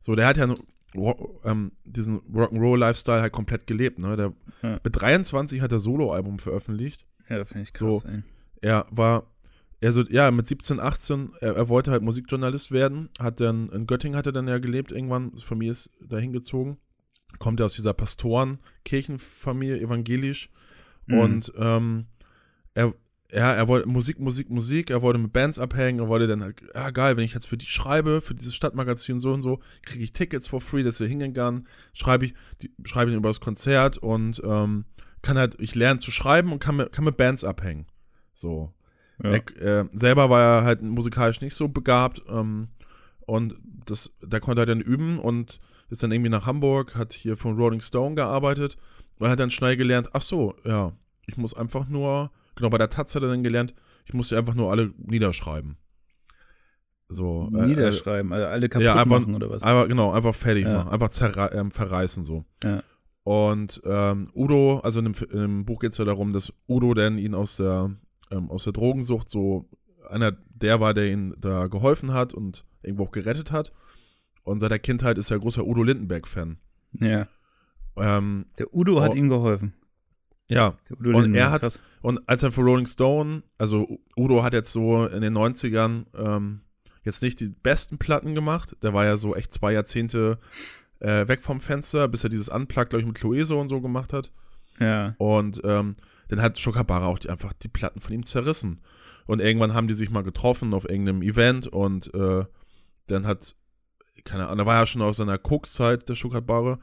so. 0.00 0.14
Der 0.14 0.26
hat 0.26 0.36
ja 0.36 0.52
Ro- 0.94 1.40
ähm, 1.44 1.72
diesen 1.84 2.20
Rock'n'Roll-Lifestyle 2.32 3.22
halt 3.22 3.32
komplett 3.32 3.66
gelebt, 3.66 3.98
ne? 3.98 4.16
Der, 4.16 4.32
Ja. 4.62 4.78
Mit 4.84 4.94
23 5.00 5.60
hat 5.62 5.72
er 5.72 5.78
Soloalbum 5.80 6.38
veröffentlicht. 6.38 7.06
Ja, 7.28 7.44
finde 7.46 7.62
ich 7.62 7.76
So. 7.76 7.98
krass, 8.00 8.04
ey. 8.12 8.22
Er 8.60 8.86
war, 8.90 9.26
er 9.80 9.92
so, 9.92 10.02
ja, 10.02 10.30
mit 10.30 10.46
17, 10.46 10.80
18, 10.80 11.32
er, 11.40 11.54
er 11.56 11.68
wollte 11.68 11.90
halt 11.90 12.02
Musikjournalist 12.02 12.72
werden, 12.72 13.10
hat 13.18 13.40
dann, 13.40 13.68
in 13.70 13.86
Göttingen 13.86 14.16
hat 14.16 14.26
er 14.26 14.32
dann 14.32 14.48
ja 14.48 14.58
gelebt 14.58 14.92
irgendwann, 14.92 15.32
die 15.34 15.42
Familie 15.42 15.72
ist 15.72 15.90
dahin 16.00 16.32
gezogen, 16.32 16.78
kommt 17.38 17.60
ja 17.60 17.66
aus 17.66 17.74
dieser 17.74 17.92
Pastoren-Kirchenfamilie, 17.94 19.80
evangelisch, 19.80 20.50
Mhm. 21.06 21.18
und 21.18 21.52
ähm, 21.58 22.06
er, 22.74 22.94
ja, 23.30 23.52
er 23.52 23.68
wollte 23.68 23.88
Musik, 23.88 24.18
Musik, 24.20 24.48
Musik, 24.50 24.90
er 24.90 25.02
wollte 25.02 25.18
mit 25.18 25.32
Bands 25.32 25.58
abhängen, 25.58 26.00
er 26.00 26.08
wollte 26.08 26.26
dann 26.26 26.42
halt, 26.42 26.62
ja 26.74 26.90
geil, 26.90 27.16
wenn 27.16 27.24
ich 27.24 27.34
jetzt 27.34 27.46
für 27.46 27.56
die 27.56 27.66
schreibe, 27.66 28.20
für 28.20 28.34
dieses 28.34 28.54
Stadtmagazin 28.54 29.20
so 29.20 29.32
und 29.32 29.42
so, 29.42 29.60
kriege 29.82 30.04
ich 30.04 30.12
Tickets 30.12 30.48
for 30.48 30.60
free, 30.60 30.82
dass 30.82 31.00
er 31.00 31.08
hingehen 31.08 31.34
kann, 31.34 31.66
schreibe 31.92 32.26
ich, 32.26 32.34
die, 32.62 32.72
schreibe 32.84 33.10
ich 33.10 33.16
über 33.16 33.28
das 33.28 33.40
Konzert 33.40 33.98
und 33.98 34.40
ähm, 34.44 34.84
kann 35.22 35.36
halt, 35.36 35.56
ich 35.60 35.74
lerne 35.74 35.98
zu 36.00 36.10
schreiben 36.10 36.52
und 36.52 36.58
kann 36.60 36.76
mit, 36.76 36.92
kann 36.92 37.04
mit 37.04 37.16
Bands 37.16 37.44
abhängen. 37.44 37.86
So. 38.32 38.72
Ja. 39.22 39.30
Er, 39.30 39.80
äh, 39.80 39.84
selber 39.92 40.28
war 40.30 40.40
er 40.40 40.64
halt 40.64 40.82
musikalisch 40.82 41.40
nicht 41.40 41.54
so 41.54 41.68
begabt 41.68 42.22
ähm, 42.28 42.68
und 43.26 43.54
das, 43.86 44.10
da 44.26 44.40
konnte 44.40 44.62
er 44.62 44.66
dann 44.66 44.80
üben 44.80 45.18
und 45.18 45.60
ist 45.90 46.02
dann 46.02 46.12
irgendwie 46.12 46.30
nach 46.30 46.46
Hamburg, 46.46 46.94
hat 46.96 47.12
hier 47.12 47.36
von 47.36 47.56
Rolling 47.56 47.80
Stone 47.80 48.14
gearbeitet 48.16 48.76
und 49.20 49.28
hat 49.28 49.38
dann 49.38 49.50
schnell 49.50 49.76
gelernt, 49.76 50.10
ach 50.12 50.22
so, 50.22 50.54
ja, 50.64 50.92
ich 51.26 51.36
muss 51.36 51.54
einfach 51.54 51.88
nur, 51.88 52.30
genau, 52.56 52.70
bei 52.70 52.78
der 52.78 52.90
Taz 52.90 53.14
hat 53.14 53.22
er 53.22 53.28
dann 53.28 53.42
gelernt, 53.44 53.74
ich 54.06 54.14
muss 54.14 54.28
die 54.30 54.36
einfach 54.36 54.54
nur 54.54 54.70
alle 54.70 54.92
niederschreiben. 54.98 55.76
So. 57.08 57.50
äh, 57.54 57.66
Niederschreiben, 57.66 58.32
also 58.32 58.46
alle 58.46 58.68
kaputt 58.68 58.84
ja, 58.84 58.94
einfach- 58.94 59.20
machen 59.20 59.34
oder 59.34 59.50
was? 59.50 59.62
Einfach, 59.62 59.86
genau, 59.88 60.10
einfach 60.12 60.34
fertig 60.34 60.64
Ja. 60.64 60.84
machen, 60.84 60.90
einfach 60.90 61.50
ähm, 61.52 61.70
verreißen 61.70 62.24
so. 62.24 62.44
Ja. 62.62 62.82
Und 63.22 63.80
ähm, 63.84 64.28
Udo, 64.34 64.80
also 64.80 65.00
in 65.00 65.12
dem, 65.12 65.14
in 65.30 65.38
dem 65.40 65.64
Buch 65.64 65.80
geht 65.80 65.92
es 65.92 65.98
ja 65.98 66.04
darum, 66.04 66.32
dass 66.32 66.52
Udo 66.68 66.92
dann 66.94 67.18
ihn 67.18 67.34
aus 67.34 67.56
der, 67.56 67.90
ähm, 68.30 68.50
aus 68.50 68.64
der 68.64 68.72
Drogensucht 68.72 69.28
so, 69.30 69.68
einer 70.08 70.32
der 70.48 70.80
war, 70.80 70.94
der 70.94 71.10
ihn 71.10 71.34
da 71.38 71.66
geholfen 71.66 72.12
hat 72.12 72.34
und 72.34 72.64
irgendwo 72.82 73.04
auch 73.04 73.12
gerettet 73.12 73.52
hat. 73.52 73.72
Und 74.42 74.60
seit 74.60 74.70
der 74.70 74.78
Kindheit 74.78 75.16
ist 75.18 75.30
er 75.30 75.38
großer 75.38 75.66
Udo 75.66 75.82
Lindenberg-Fan. 75.82 76.58
Ja. 77.00 77.26
Ähm, 77.96 78.46
Der 78.58 78.74
Udo 78.74 79.00
hat 79.00 79.12
Oh. 79.12 79.16
ihm 79.16 79.28
geholfen. 79.28 79.72
ja, 80.48 80.74
Der 80.90 80.98
Udo 81.00 81.18
Und 81.18 81.34
er 81.34 81.50
hat- 81.50 81.62
krass. 81.62 81.80
Und 82.02 82.20
als 82.28 82.42
er 82.42 82.52
für 82.52 82.60
Rolling 82.60 82.86
Stone, 82.86 83.42
also 83.56 83.98
Udo 84.16 84.42
hat 84.42 84.52
jetzt 84.52 84.72
so 84.72 85.06
in 85.06 85.22
den 85.22 85.32
90ern 85.32 86.04
ähm, 86.14 86.60
jetzt 87.02 87.22
nicht 87.22 87.40
die 87.40 87.48
besten 87.48 87.96
Platten 87.98 88.34
gemacht. 88.34 88.76
Der 88.82 88.92
war 88.92 89.04
ja 89.06 89.16
so 89.16 89.34
echt 89.34 89.52
zwei 89.54 89.72
Jahrzehnte 89.72 90.38
äh, 91.00 91.26
weg 91.28 91.42
vom 91.42 91.60
Fenster, 91.60 92.06
bis 92.08 92.22
er 92.24 92.30
dieses 92.30 92.48
Unplugged, 92.50 92.90
glaube 92.90 93.00
ich, 93.00 93.06
mit 93.06 93.16
Clueso 93.16 93.58
und 93.60 93.68
so 93.68 93.80
gemacht 93.80 94.12
hat. 94.12 94.32
Ja. 94.78 95.14
Und 95.18 95.60
ähm, 95.64 95.96
dann 96.28 96.42
hat 96.42 96.58
Schokabara 96.58 97.06
auch 97.06 97.18
die, 97.18 97.30
einfach 97.30 97.52
die 97.52 97.68
Platten 97.68 98.00
von 98.00 98.12
ihm 98.12 98.24
zerrissen. 98.24 98.80
Und 99.26 99.40
irgendwann 99.40 99.74
haben 99.74 99.88
die 99.88 99.94
sich 99.94 100.10
mal 100.10 100.22
getroffen 100.22 100.74
auf 100.74 100.88
irgendeinem 100.88 101.22
Event 101.22 101.66
und 101.66 102.12
äh, 102.14 102.44
dann 103.06 103.26
hat, 103.26 103.56
keine 104.24 104.44
Ahnung, 104.46 104.58
da 104.58 104.66
war 104.66 104.80
er 104.80 104.86
schon 104.86 105.02
aus 105.02 105.16
seiner 105.16 105.38
Kokszeit, 105.38 106.08
der 106.08 106.14
Schokabare. 106.14 106.78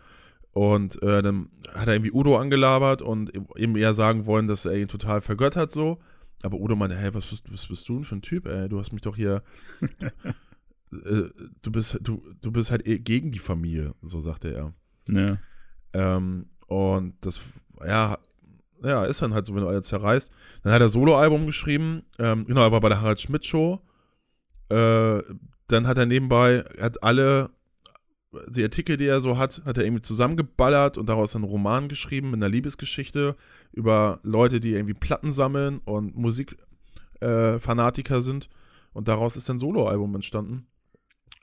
Und 0.54 1.02
äh, 1.02 1.22
dann 1.22 1.50
hat 1.74 1.88
er 1.88 1.94
irgendwie 1.94 2.12
Udo 2.12 2.38
angelabert 2.38 3.02
und 3.02 3.32
ihm 3.56 3.76
eher 3.78 3.94
sagen 3.94 4.26
wollen, 4.26 4.48
dass 4.48 4.66
er 4.66 4.78
ihn 4.78 4.88
total 4.88 5.22
vergöttert 5.22 5.72
so. 5.72 6.00
Aber 6.44 6.58
Udo 6.58 6.76
meinte, 6.76 6.98
hey, 6.98 7.14
was 7.14 7.28
bist, 7.28 7.52
was 7.52 7.68
bist 7.68 7.88
du 7.88 7.96
denn 7.96 8.04
für 8.04 8.16
ein 8.16 8.22
Typ, 8.22 8.48
ey? 8.48 8.68
Du 8.68 8.80
hast 8.80 8.92
mich 8.92 9.02
doch 9.02 9.16
hier. 9.16 9.44
äh, 10.92 11.30
du 11.62 11.72
bist, 11.72 12.00
du, 12.02 12.24
du 12.42 12.52
bist 12.52 12.72
halt 12.72 12.86
eh 12.88 13.00
gegen 13.00 13.32
die 13.32 13.40
Familie, 13.40 13.94
so 14.02 14.20
sagte 14.20 14.54
er. 14.54 14.74
Ja. 15.08 15.38
Ähm, 15.94 16.48
und 16.68 17.16
das, 17.22 17.42
ja, 17.86 18.18
ja, 18.84 19.06
ist 19.06 19.22
dann 19.22 19.34
halt 19.34 19.46
so, 19.46 19.56
wenn 19.56 19.62
du 19.62 19.68
alles 19.68 19.88
zerreißt. 19.88 20.32
Dann 20.64 20.74
hat 20.74 20.82
er 20.82 20.90
Soloalbum 20.90 21.46
geschrieben. 21.46 22.04
Ähm, 22.20 22.46
genau, 22.46 22.62
er 22.62 22.72
war 22.72 22.82
bei 22.82 22.90
der 22.90 23.02
Harald 23.02 23.20
Schmidt 23.20 23.46
Show. 23.46 23.82
Äh, 24.70 25.22
dann 25.68 25.88
hat 25.88 25.98
er 25.98 26.06
nebenbei, 26.06 26.64
hat 26.80 27.04
alle 27.04 27.50
die 28.48 28.64
Artikel, 28.64 28.98
die 28.98 29.08
er 29.08 29.20
so 29.20 29.38
hat, 29.38 29.62
hat 29.66 29.78
er 29.78 29.84
irgendwie 29.84 30.02
zusammengeballert 30.02 30.98
und 30.98 31.08
daraus 31.08 31.36
einen 31.36 31.44
Roman 31.44 31.90
geschrieben 31.90 32.32
mit 32.32 32.38
einer 32.38 32.50
Liebesgeschichte 32.50 33.36
über 33.74 34.20
Leute, 34.24 34.60
die 34.60 34.74
irgendwie 34.74 34.94
Platten 34.94 35.34
sammeln 35.34 35.80
und 35.80 36.16
Musikfanatiker 36.16 38.18
äh, 38.18 38.22
sind. 38.22 38.50
und 38.94 39.08
daraus 39.08 39.36
ist 39.36 39.50
ein 39.50 39.60
Soloalbum 39.60 40.16
entstanden. 40.16 40.68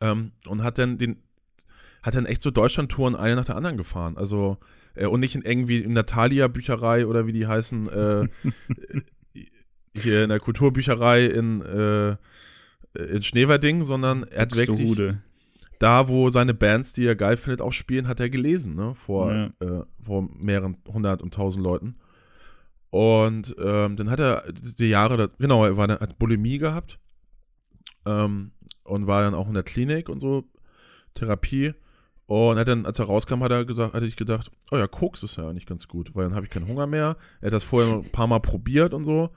Ähm, 0.01 0.32
und 0.47 0.62
hat 0.62 0.78
dann 0.78 0.99
den, 0.99 1.22
hat 2.03 2.14
dann 2.14 2.26
echt 2.26 2.43
so 2.43 2.51
Deutschland-Touren 2.51 3.16
eine 3.16 3.36
nach 3.36 3.47
der 3.47 3.57
anderen 3.57 3.76
gefahren. 3.76 4.16
Also, 4.16 4.59
äh, 4.99 5.07
und 5.07 5.20
nicht 5.20 5.34
in 5.34 5.42
irgendwie 5.42 5.78
in 5.78 5.92
Natalia-Bücherei 5.92 7.07
oder 7.07 7.26
wie 7.26 7.32
die 7.32 7.46
heißen, 7.46 7.88
äh, 7.88 8.28
hier 9.94 10.22
in 10.24 10.28
der 10.28 10.40
Kulturbücherei 10.40 11.26
in, 11.26 11.61
äh, 11.62 12.16
in 12.94 13.22
Schneverding, 13.22 13.84
sondern 13.84 14.24
er 14.24 14.42
hat 14.42 14.55
wirklich 14.57 14.68
Buxtehude. 14.68 15.22
da, 15.78 16.09
wo 16.09 16.30
seine 16.30 16.55
Bands, 16.55 16.92
die 16.92 17.07
er 17.07 17.16
geil 17.16 17.36
findet, 17.36 17.61
auch 17.61 17.72
spielen, 17.72 18.09
hat 18.09 18.20
er 18.20 18.30
gelesen, 18.30 18.74
ne? 18.74 18.94
Vor, 18.94 19.32
Ja. 19.32 19.46
äh, 19.61 19.84
vor 20.05 20.28
mehreren 20.38 20.76
hundert 20.86 21.22
und 21.22 21.34
tausend 21.34 21.62
Leuten. 21.64 21.96
Und 22.90 23.55
ähm, 23.59 23.96
dann 23.96 24.11
hat 24.11 24.18
er 24.20 24.44
die 24.53 24.88
Jahre, 24.88 25.16
da, 25.16 25.28
genau, 25.38 25.64
er 25.64 25.76
war, 25.76 25.88
hat 25.88 26.18
Bulimie 26.18 26.59
gehabt 26.59 26.99
ähm, 28.07 28.53
und 28.84 29.07
war 29.07 29.22
dann 29.22 29.34
auch 29.34 29.46
in 29.49 29.55
der 29.55 29.62
Klinik 29.62 30.09
und 30.09 30.20
so, 30.20 30.44
Therapie. 31.14 31.74
Und 32.29 32.59
hat 32.59 32.68
dann, 32.68 32.85
als 32.85 32.99
er 32.99 33.07
rauskam, 33.07 33.43
hat 33.43 33.51
er 33.53 33.64
gesagt, 33.64 33.95
hatte 33.95 34.05
ich 34.05 34.14
gedacht, 34.14 34.51
oh 34.70 34.76
ja, 34.76 34.87
Koks 34.87 35.22
ist 35.22 35.37
ja 35.37 35.49
eigentlich 35.49 35.64
ganz 35.64 35.89
gut, 35.89 36.14
weil 36.14 36.24
dann 36.24 36.35
habe 36.35 36.45
ich 36.45 36.53
keinen 36.53 36.68
Hunger 36.68 36.87
mehr. 36.87 37.16
Er 37.41 37.47
hat 37.47 37.55
das 37.55 37.64
vorher 37.64 37.91
ein 37.95 38.12
paar 38.12 38.26
Mal 38.26 38.41
probiert 38.41 38.93
und 38.93 39.05
so. 39.05 39.31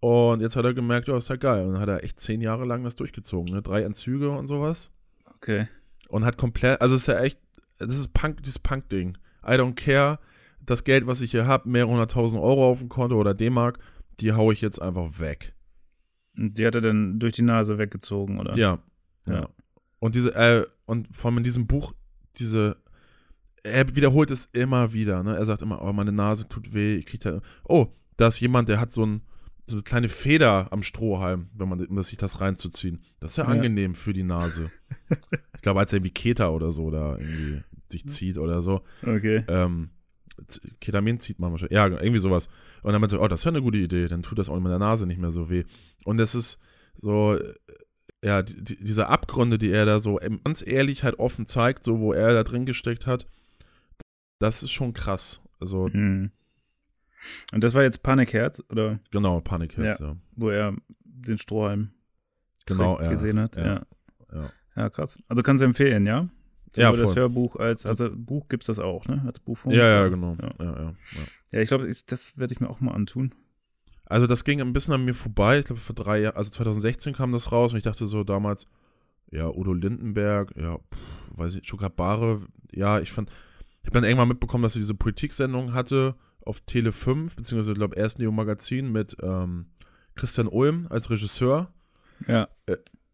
Und 0.00 0.40
jetzt 0.40 0.56
hat 0.56 0.64
er 0.64 0.72
gemerkt, 0.72 1.08
ja, 1.08 1.16
ist 1.18 1.28
ja 1.28 1.36
geil. 1.36 1.66
Und 1.66 1.74
dann 1.74 1.82
hat 1.82 1.90
er 1.90 2.02
echt 2.02 2.18
zehn 2.20 2.40
Jahre 2.40 2.64
lang 2.64 2.84
das 2.84 2.96
durchgezogen, 2.96 3.54
ne? 3.54 3.60
Drei 3.60 3.82
Entzüge 3.82 4.30
und 4.30 4.46
sowas 4.46 4.90
Okay. 5.36 5.68
und 6.08 6.24
hat 6.24 6.38
komplett, 6.38 6.80
also 6.80 6.94
es 6.94 7.02
ist 7.02 7.06
ja 7.08 7.20
echt, 7.20 7.38
das 7.78 7.90
ist 7.98 8.14
Punk, 8.14 8.42
dieses 8.42 8.58
Punk-Ding. 8.58 9.18
I 9.46 9.50
don't 9.52 9.74
care, 9.74 10.18
das 10.64 10.84
Geld, 10.84 11.06
was 11.06 11.20
ich 11.20 11.32
hier 11.32 11.46
habe, 11.46 11.68
mehrere 11.68 11.90
hunderttausend 11.90 12.42
Euro 12.42 12.70
auf 12.70 12.78
dem 12.78 12.88
Konto 12.88 13.16
oder 13.16 13.34
D-Mark, 13.34 13.78
die 14.20 14.32
haue 14.32 14.54
ich 14.54 14.62
jetzt 14.62 14.80
einfach 14.80 15.18
weg. 15.20 15.54
Und 16.36 16.56
die 16.56 16.66
hat 16.66 16.74
er 16.76 16.80
dann 16.80 17.18
durch 17.18 17.34
die 17.34 17.42
Nase 17.42 17.76
weggezogen, 17.76 18.40
oder? 18.40 18.56
Ja. 18.56 18.78
Ja. 19.26 19.34
Ja. 19.34 19.48
Und 19.98 20.14
diese, 20.14 20.34
äh, 20.34 20.66
und 20.86 21.14
vor 21.14 21.30
allem 21.30 21.38
in 21.38 21.44
diesem 21.44 21.66
Buch, 21.66 21.92
diese, 22.38 22.76
er 23.62 23.94
wiederholt 23.94 24.30
es 24.30 24.46
immer 24.52 24.92
wieder, 24.92 25.22
ne? 25.22 25.36
Er 25.36 25.46
sagt 25.46 25.62
immer, 25.62 25.82
oh, 25.82 25.92
meine 25.92 26.12
Nase 26.12 26.48
tut 26.48 26.72
weh, 26.74 26.96
ich 26.96 27.06
krieg 27.06 27.20
da, 27.20 27.40
oh, 27.64 27.88
da 28.16 28.28
ist 28.28 28.40
jemand, 28.40 28.68
der 28.68 28.80
hat 28.80 28.92
so, 28.92 29.04
ein, 29.06 29.22
so 29.66 29.76
eine 29.76 29.82
kleine 29.82 30.08
Feder 30.08 30.68
am 30.72 30.82
Strohhalm, 30.82 31.48
wenn 31.54 31.68
man, 31.68 31.84
um 31.86 32.02
sich 32.02 32.18
das 32.18 32.40
reinzuziehen. 32.40 33.00
Das 33.20 33.32
ist 33.32 33.36
ja, 33.38 33.44
Ja. 33.44 33.50
angenehm 33.50 33.94
für 33.94 34.12
die 34.12 34.24
Nase. 34.24 34.70
ich 35.54 35.62
glaube, 35.62 35.80
als 35.80 35.92
er 35.92 35.98
irgendwie 35.98 36.12
Keta 36.14 36.48
oder 36.50 36.72
so 36.72 36.90
da 36.90 37.16
irgendwie 37.18 37.62
sich 37.90 38.06
zieht 38.08 38.38
oder 38.38 38.62
so. 38.62 38.82
Okay. 39.02 39.44
ähm, 39.48 39.90
Ketamin 40.80 41.20
zieht 41.20 41.38
man 41.38 41.52
wahrscheinlich. 41.52 41.74
Ja, 41.74 41.86
irgendwie 41.86 42.18
sowas. 42.18 42.48
Und 42.82 42.92
dann 42.92 43.00
meinte 43.00 43.16
er, 43.16 43.22
oh, 43.22 43.28
das 43.28 43.40
ist 43.40 43.44
ja 43.44 43.50
eine 43.50 43.62
gute 43.62 43.78
Idee, 43.78 44.08
dann 44.08 44.22
tut 44.22 44.38
das 44.38 44.48
auch 44.48 44.58
mit 44.58 44.72
der 44.72 44.78
Nase 44.78 45.06
nicht 45.06 45.20
mehr 45.20 45.30
so 45.30 45.50
weh. 45.50 45.64
Und 46.04 46.18
es 46.20 46.34
ist 46.34 46.58
so, 46.96 47.38
ja, 48.24 48.42
die, 48.42 48.62
die, 48.62 48.76
diese 48.76 49.08
Abgründe, 49.08 49.58
die 49.58 49.70
er 49.70 49.84
da 49.84 50.00
so 50.00 50.20
ganz 50.44 50.66
ehrlich 50.66 51.02
halt 51.04 51.18
offen 51.18 51.46
zeigt, 51.46 51.84
so 51.84 51.98
wo 52.00 52.12
er 52.12 52.32
da 52.32 52.44
drin 52.44 52.66
gesteckt 52.66 53.06
hat, 53.06 53.26
das 54.38 54.62
ist 54.62 54.72
schon 54.72 54.92
krass. 54.92 55.40
Also, 55.60 55.88
Hm. 55.88 56.30
Und 57.52 57.62
das 57.62 57.72
war 57.74 57.82
jetzt 57.84 58.02
Panikherz, 58.02 58.60
oder 58.68 58.98
genau, 59.12 59.40
Panikherz, 59.40 60.00
ja. 60.00 60.16
wo 60.34 60.48
er 60.50 60.74
den 61.04 61.38
Strohhalm 61.38 61.92
Genau, 62.66 63.00
ja. 63.00 63.10
gesehen 63.10 63.38
hat? 63.38 63.56
Ja. 63.56 63.64
Ja. 63.64 63.86
Ja. 64.32 64.50
Ja, 64.76 64.90
krass. 64.90 65.18
Also 65.28 65.42
kannst 65.42 65.62
du 65.62 65.66
empfehlen, 65.66 66.06
ja? 66.06 66.28
Ja, 66.74 66.86
Sowohl 66.88 67.00
das 67.00 67.10
voll. 67.12 67.20
Hörbuch 67.20 67.56
als, 67.56 67.84
also 67.84 68.08
Buch 68.14 68.48
gibt's 68.48 68.66
das 68.66 68.78
auch, 68.78 69.06
ne? 69.06 69.22
Als 69.26 69.40
Buchform. 69.40 69.74
Ja, 69.74 69.86
ja, 69.86 70.08
genau. 70.08 70.36
Ja. 70.40 70.54
Ja. 70.58 70.64
Ja, 70.64 70.82
ja, 70.82 70.94
Ja, 71.50 71.60
ich 71.60 71.68
glaube, 71.68 71.92
das 72.06 72.38
werde 72.38 72.54
ich 72.54 72.60
mir 72.60 72.70
auch 72.70 72.80
mal 72.80 72.92
antun. 72.92 73.34
Also 74.12 74.26
das 74.26 74.44
ging 74.44 74.60
ein 74.60 74.74
bisschen 74.74 74.92
an 74.92 75.06
mir 75.06 75.14
vorbei. 75.14 75.58
Ich 75.58 75.64
glaube, 75.64 75.80
vor 75.80 75.94
drei 75.94 76.20
Jahren, 76.20 76.36
also 76.36 76.50
2016 76.50 77.14
kam 77.14 77.32
das 77.32 77.50
raus 77.50 77.72
und 77.72 77.78
ich 77.78 77.84
dachte 77.84 78.06
so 78.06 78.24
damals, 78.24 78.66
ja, 79.30 79.48
Udo 79.48 79.72
Lindenberg, 79.72 80.52
ja, 80.54 80.76
pff, 80.76 81.38
weiß 81.38 81.54
ich, 81.54 81.66
Schukabare, 81.66 82.42
ja, 82.72 83.00
ich 83.00 83.10
fand, 83.10 83.30
ich 83.80 83.86
habe 83.86 83.94
dann 83.94 84.04
irgendwann 84.04 84.28
mitbekommen, 84.28 84.62
dass 84.64 84.74
sie 84.74 84.80
diese 84.80 84.94
Politiksendung 84.94 85.72
hatte 85.72 86.14
auf 86.44 86.60
Tele 86.60 86.92
5, 86.92 87.36
beziehungsweise, 87.36 87.72
ich 87.72 87.78
glaube, 87.78 87.96
erst 87.96 88.18
Neo 88.18 88.32
Magazin 88.32 88.92
mit 88.92 89.16
ähm, 89.22 89.66
Christian 90.14 90.46
Ulm 90.46 90.88
als 90.90 91.08
Regisseur. 91.08 91.72
Ja. 92.28 92.48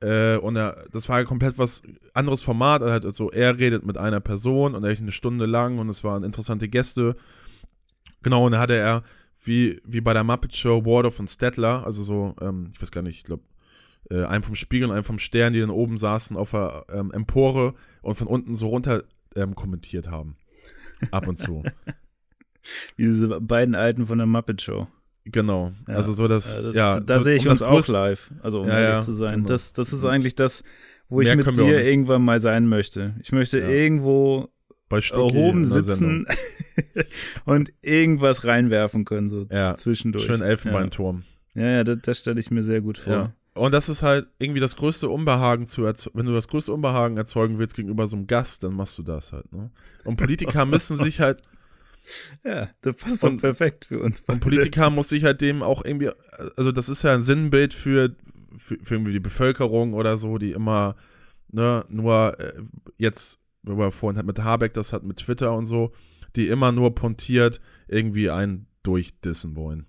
Äh, 0.01 0.39
und 0.39 0.57
er, 0.57 0.85
das 0.91 1.09
war 1.09 1.21
ja 1.21 1.25
komplett 1.25 1.59
was 1.59 1.83
anderes 2.13 2.43
Format. 2.43 2.83
Er, 2.83 2.95
hat 2.95 3.15
so, 3.15 3.31
er 3.31 3.57
redet 3.57 3.87
mit 3.87 3.99
einer 3.99 4.19
Person 4.19 4.75
und 4.75 4.83
echt 4.83 5.01
eine 5.01 5.13
Stunde 5.13 5.47
lang 5.47 5.79
und 5.79 5.89
es 5.91 6.03
waren 6.03 6.25
interessante 6.25 6.69
Gäste. 6.69 7.15
Genau, 8.23 8.47
und 8.47 8.53
da 8.53 8.59
hatte 8.59 8.75
er, 8.75 9.05
wie, 9.45 9.81
wie 9.85 10.01
bei 10.01 10.13
der 10.13 10.25
Muppet 10.25 10.55
Show, 10.55 10.85
Waldorf 10.85 11.19
und 11.21 11.29
Stettler, 11.29 11.85
also 11.87 12.03
so, 12.03 12.35
ähm, 12.41 12.71
ich 12.75 12.81
weiß 12.83 12.91
gar 12.91 13.03
nicht, 13.03 13.19
ich 13.19 13.25
glaube, 13.25 13.43
äh, 14.11 14.25
einen 14.25 14.43
vom 14.43 14.55
Spiegel 14.55 14.89
und 14.89 14.95
einen 14.95 15.05
vom 15.05 15.19
Stern, 15.19 15.53
die 15.53 15.61
dann 15.61 15.71
oben 15.71 15.97
saßen 15.99 16.37
auf 16.37 16.51
der 16.53 16.85
ähm, 16.91 17.11
Empore 17.13 17.75
und 18.03 18.15
von 18.17 18.27
unten 18.27 18.55
so 18.55 18.69
runter 18.69 19.05
ähm, 19.37 19.55
kommentiert 19.55 20.11
haben. 20.11 20.37
Ab 21.11 21.29
und 21.29 21.37
zu. 21.37 21.63
Wie 22.97 23.05
diese 23.05 23.41
beiden 23.41 23.75
Alten 23.75 24.07
von 24.07 24.19
der 24.19 24.27
Muppet 24.27 24.61
Show. 24.61 24.89
genau. 25.25 25.73
Ja. 25.87 25.95
Also 25.95 26.13
so 26.13 26.27
das, 26.29 26.55
Äh, 26.55 26.63
das, 26.63 26.77
ja. 26.77 27.01
da 27.01 27.19
so, 27.19 27.25
sehe 27.25 27.37
ich 27.37 27.45
um 27.47 27.51
uns 27.53 27.63
auch 27.63 27.87
live, 27.89 28.31
also 28.43 28.61
um 28.63 28.69
Ja, 28.69 28.79
ehrlich 28.79 28.97
ja, 28.97 29.03
zu 29.03 29.13
sein. 29.15 29.35
genau. 29.37 29.49
Das, 29.49 29.73
das 29.73 29.93
ist 29.93 30.05
eigentlich 30.05 30.35
das, 30.35 30.65
wo 31.09 31.21
ich 31.21 31.29
Mehr 31.29 31.37
mit 31.37 31.47
wir 31.47 31.53
auch 31.53 31.57
dir 31.57 31.83
irgendwann 31.85 32.23
mal 32.25 32.41
sein 32.41 32.67
möchte. 32.67 33.15
Ich 33.23 33.33
möchte 33.33 33.61
Ja. 33.61 33.69
irgendwo 33.69 34.49
bei 34.89 35.01
Stucki 35.01 35.37
erhoben 35.37 35.65
sitzen 35.65 36.27
und 37.45 37.73
irgendwas 37.83 38.45
reinwerfen 38.45 39.05
können, 39.05 39.29
so 39.29 39.47
Ja, 39.51 39.75
zwischendurch. 39.75 40.25
Schön 40.25 40.41
Elfenbeinturm. 40.43 41.23
Ja, 41.55 41.63
ja, 41.65 41.71
ja 41.73 41.85
das, 41.85 41.99
das 42.03 42.19
stelle 42.21 42.41
ich 42.41 42.51
mir 42.51 42.63
sehr 42.63 42.81
gut 42.81 42.99
vor. 42.99 43.13
Ja. 43.13 43.33
Und 43.55 43.73
das 43.73 43.89
ist 43.89 44.03
halt 44.03 44.29
irgendwie 44.39 44.61
das 44.61 44.77
größte 44.77 45.09
Unbehagen 45.09 45.67
zu 45.67 45.85
erzeugen. 45.85 46.19
Wenn 46.19 46.27
du 46.27 46.33
das 46.33 46.47
größte 46.49 46.73
Unbehagen 46.73 47.17
erzeugen 47.17 47.59
willst 47.59 47.75
gegenüber 47.75 48.07
so 48.07 48.17
einem 48.17 48.27
Gast, 48.29 48.63
dann 48.63 48.75
machst 48.75 48.97
du 48.99 49.03
das 49.03 49.33
halt. 49.33 49.53
Ne? 49.53 49.71
Und 50.05 50.17
Politiker 50.17 50.65
müssen 50.67 50.97
sich 50.97 51.21
halt, 51.21 51.43
Ja, 52.45 52.69
das 52.83 52.97
passt 52.97 53.25
Und- 53.25 53.41
perfekt 53.41 53.87
für 53.87 53.99
uns. 54.01 54.21
und 54.27 54.41
Politiker 54.41 54.91
muss 54.91 55.09
sich 55.09 55.25
halt 55.25 55.41
dem 55.41 55.63
auch 55.63 55.85
irgendwie, 55.85 56.11
also 56.57 56.71
das 56.73 56.89
ist 56.89 57.03
ja 57.03 57.13
ein 57.15 57.25
Sinnbild 57.25 57.75
für, 57.75 58.15
für, 58.57 58.79
für 58.83 58.95
irgendwie 58.95 59.13
die 59.13 59.21
Bevölkerung 59.21 59.93
oder 59.93 60.17
so, 60.17 60.39
die 60.39 60.53
immer, 60.53 60.95
ne, 61.51 61.85
nur 61.89 62.39
äh, 62.39 62.53
jetzt, 62.97 63.39
wo 63.63 63.77
wir 63.77 63.91
vorhin 63.91 64.17
halt 64.17 64.27
mit 64.27 64.39
Habeck 64.39 64.73
das 64.75 64.93
hat, 64.93 65.03
mit 65.05 65.19
Twitter 65.19 65.55
und 65.55 65.67
so, 65.67 65.93
die 66.37 66.49
immer 66.49 66.73
nur 66.73 66.95
pontiert 66.95 67.61
irgendwie 67.89 68.31
einen 68.31 68.67
durchdissen 68.83 69.57
wollen. 69.57 69.87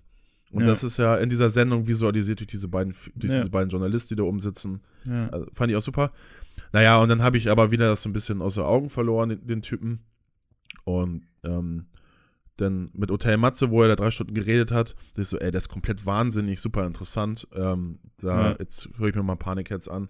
Und 0.50 0.62
Ja. 0.62 0.66
das 0.68 0.82
ist 0.82 0.96
ja 0.96 1.16
in 1.16 1.28
dieser 1.28 1.50
Sendung 1.50 1.86
visualisiert 1.86 2.40
durch 2.40 2.48
diese 2.48 2.66
beiden, 2.68 2.94
durch 3.14 3.32
Ja. 3.32 3.38
diese 3.40 3.50
beiden 3.50 3.70
Journalisten, 3.70 4.14
die 4.14 4.16
da 4.16 4.24
oben 4.24 4.40
sitzen. 4.40 4.80
Ja. 5.04 5.28
Also, 5.28 5.46
fand 5.52 5.70
ich 5.70 5.76
auch 5.76 5.82
super. 5.82 6.12
Naja, 6.72 6.98
und 7.00 7.08
dann 7.08 7.22
habe 7.22 7.36
ich 7.36 7.48
aber 7.50 7.70
wieder 7.70 7.86
das 7.88 8.02
so 8.02 8.08
ein 8.08 8.12
bisschen 8.12 8.42
aus 8.42 8.54
den 8.54 8.64
Augen 8.64 8.90
verloren, 8.90 9.28
den, 9.28 9.46
den 9.46 9.62
Typen. 9.62 10.00
Und 10.84 11.22
ähm, 11.44 11.86
dann 12.56 12.90
mit 12.92 13.10
Hotel 13.10 13.36
Matze, 13.38 13.70
wo 13.70 13.82
er 13.82 13.88
da 13.88 13.96
drei 13.96 14.10
Stunden 14.10 14.34
geredet 14.34 14.70
hat, 14.72 14.94
da 15.14 15.22
ich 15.22 15.28
so, 15.28 15.38
ey, 15.38 15.50
der 15.50 15.58
ist 15.58 15.68
komplett 15.68 16.04
wahnsinnig, 16.04 16.60
super 16.60 16.86
interessant. 16.86 17.46
Ähm, 17.54 18.00
da. 18.18 18.56
Jetzt 18.58 18.88
höre 18.98 19.08
ich 19.08 19.14
mir 19.14 19.22
mal 19.22 19.36
Panikherz 19.36 19.88
an. 19.88 20.08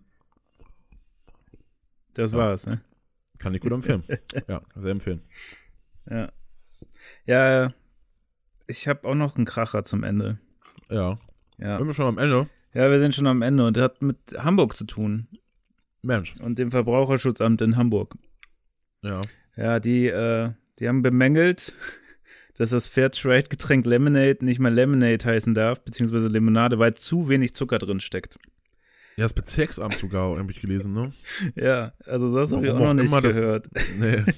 Das 2.15 2.33
war's, 2.33 2.67
ne? 2.67 2.81
Kann 3.41 3.55
ich 3.55 3.61
gut 3.61 3.73
empfehlen. 3.73 4.05
ja, 4.49 4.63
sehr 4.77 4.91
empfehlen. 4.91 5.23
Ja. 6.09 6.31
Ja, 7.27 7.73
ich 8.69 8.87
habe 8.87 9.09
auch 9.09 9.15
noch 9.15 9.37
einen 9.37 9.47
Kracher 9.47 9.83
zum 9.85 10.05
Ende. 10.05 10.39
Ja. 10.89 11.19
Ja. 11.59 11.79
Sind 11.79 11.87
wir 11.89 11.95
schon 11.95 12.07
am 12.07 12.19
Ende? 12.19 12.49
ja, 12.75 12.91
wir 12.91 13.01
sind 13.01 13.15
schon 13.15 13.27
am 13.27 13.43
Ende 13.43 13.67
und 13.67 13.77
das 13.77 13.85
hat 13.85 14.03
mit 14.03 14.19
Hamburg 14.39 14.77
zu 14.77 14.85
tun 14.85 15.27
Mensch. 16.03 16.37
und 16.41 16.59
dem 16.59 16.71
Verbraucherschutzamt 16.71 17.61
in 17.63 17.77
Hamburg. 17.77 18.15
Ja. 19.03 19.23
Ja, 19.57 19.81
die, 19.81 20.07
äh, 20.07 20.53
die 20.79 20.89
haben 20.89 21.03
bemängelt, 21.03 21.75
dass 22.57 22.71
das 22.71 22.89
Fairtrade-Getränk 22.89 23.87
Lemonade 23.87 24.45
nicht 24.45 24.61
mehr 24.61 24.71
Lemonade 24.71 25.25
heißen 25.25 25.55
darf, 25.55 25.81
beziehungsweise 25.81 26.29
Limonade, 26.29 26.79
weil 26.79 26.95
zu 26.95 27.29
wenig 27.29 27.55
Zucker 27.55 27.79
drin 27.79 28.01
steckt. 28.01 28.39
Ja, 29.21 29.27
das 29.27 29.35
Bezirksamt 29.35 29.95
sogar, 29.99 30.39
habe 30.39 30.51
ich 30.51 30.61
gelesen, 30.61 30.93
ne? 30.95 31.13
Ja, 31.55 31.93
also 32.07 32.35
das 32.35 32.51
habe 32.53 32.65
ich 32.65 32.73
auch 32.73 32.79
noch 32.79 32.95
nicht 32.95 33.07
immer 33.07 33.21
das- 33.21 33.35
gehört. 33.35 33.69
Nee. 33.99 34.25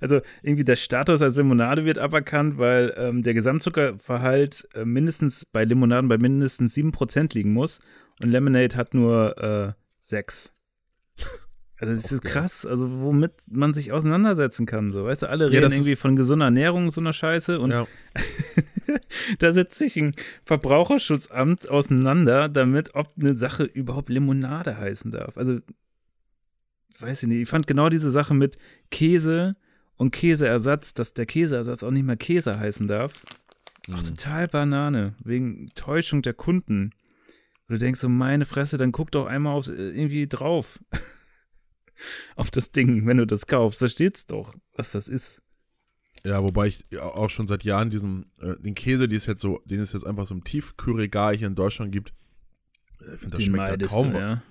Also 0.00 0.20
irgendwie 0.42 0.64
der 0.64 0.76
Status 0.76 1.20
als 1.22 1.36
Limonade 1.36 1.84
wird 1.84 1.98
aberkannt, 1.98 2.58
weil 2.58 2.92
ähm, 2.96 3.22
der 3.22 3.34
Gesamtzuckerverhalt 3.34 4.68
äh, 4.74 4.84
mindestens 4.84 5.44
bei 5.44 5.64
Limonaden 5.64 6.08
bei 6.08 6.18
mindestens 6.18 6.74
7% 6.76 7.34
liegen 7.34 7.52
muss 7.52 7.80
und 8.22 8.30
Lemonade 8.30 8.74
hat 8.76 8.94
nur 8.94 9.36
äh, 9.42 9.72
6. 10.00 10.52
Also 11.78 11.92
das 11.94 12.10
ist 12.10 12.20
Okay. 12.20 12.28
krass, 12.32 12.64
also 12.66 12.88
womit 13.00 13.32
man 13.50 13.74
sich 13.74 13.92
auseinandersetzen 13.92 14.64
kann. 14.66 14.92
So, 14.92 15.04
weißt 15.04 15.22
du, 15.22 15.28
alle 15.28 15.44
Ja, 15.44 15.50
reden 15.50 15.66
ist- 15.66 15.74
irgendwie 15.74 15.96
von 15.96 16.16
gesunder 16.16 16.46
Ernährung 16.46 16.90
so 16.90 17.00
einer 17.00 17.12
Scheiße 17.12 17.60
und 17.60 17.70
ja. 17.70 17.86
da 19.38 19.52
setzt 19.52 19.78
sich 19.78 19.96
ein 19.96 20.14
Verbraucherschutzamt 20.44 21.68
auseinander, 21.68 22.48
damit, 22.48 22.94
ob 22.94 23.12
eine 23.18 23.36
Sache 23.36 23.64
überhaupt 23.64 24.08
Limonade 24.08 24.76
heißen 24.76 25.10
darf. 25.10 25.36
Also, 25.36 25.60
weiß 27.00 27.22
ich 27.22 27.28
nicht, 27.28 27.42
ich 27.42 27.48
fand 27.48 27.66
genau 27.66 27.88
diese 27.88 28.10
Sache 28.10 28.34
mit 28.34 28.56
Käse 28.90 29.56
und 29.96 30.10
Käseersatz, 30.10 30.94
dass 30.94 31.14
der 31.14 31.26
Käseersatz 31.26 31.82
auch 31.82 31.90
nicht 31.90 32.04
mehr 32.04 32.16
Käse 32.16 32.58
heißen 32.58 32.86
darf. 32.86 33.24
Auch 33.92 33.98
Mhm. 34.02 34.04
total 34.04 34.48
Banane, 34.48 35.14
wegen 35.22 35.70
Täuschung 35.74 36.22
der 36.22 36.34
Kunden. 36.34 36.90
du 37.68 37.78
denkst 37.78 37.98
so, 38.00 38.08
meine 38.08 38.46
Fresse, 38.46 38.76
dann 38.76 38.92
guck 38.92 39.10
doch 39.10 39.26
einmal 39.26 39.54
auf, 39.54 39.66
äh, 39.68 39.72
irgendwie 39.72 40.28
drauf. 40.28 40.78
auf 42.36 42.50
das 42.50 42.70
Ding, 42.70 43.06
wenn 43.06 43.16
du 43.16 43.26
das 43.26 43.46
kaufst. 43.46 43.82
Da 43.82 43.88
steht's 43.88 44.26
doch, 44.26 44.54
was 44.74 44.92
das 44.92 45.08
ist. 45.08 45.42
Ja, 46.26 46.42
wobei 46.42 46.66
ich 46.68 46.84
auch 46.98 47.30
schon 47.30 47.46
seit 47.46 47.62
Jahren 47.64 47.90
diesen, 47.90 48.26
äh, 48.40 48.56
den 48.60 48.74
Käse, 48.74 49.06
die 49.08 49.16
es 49.16 49.26
jetzt 49.26 49.40
so, 49.42 49.60
den 49.64 49.80
es 49.80 49.92
jetzt 49.92 50.04
einfach 50.06 50.26
so 50.26 50.34
im 50.34 50.42
Tiefkühlregal 50.44 51.36
hier 51.36 51.46
in 51.46 51.54
Deutschland 51.54 51.92
gibt, 51.92 52.12
äh, 53.00 53.14
ich 53.14 53.20
finde, 53.20 53.36
das 53.36 53.44
Den 53.44 53.54
schmeckt 53.54 53.82
da 53.82 53.86
kaum. 53.86 54.10
du, 54.12 54.18
ja. 54.18 54.42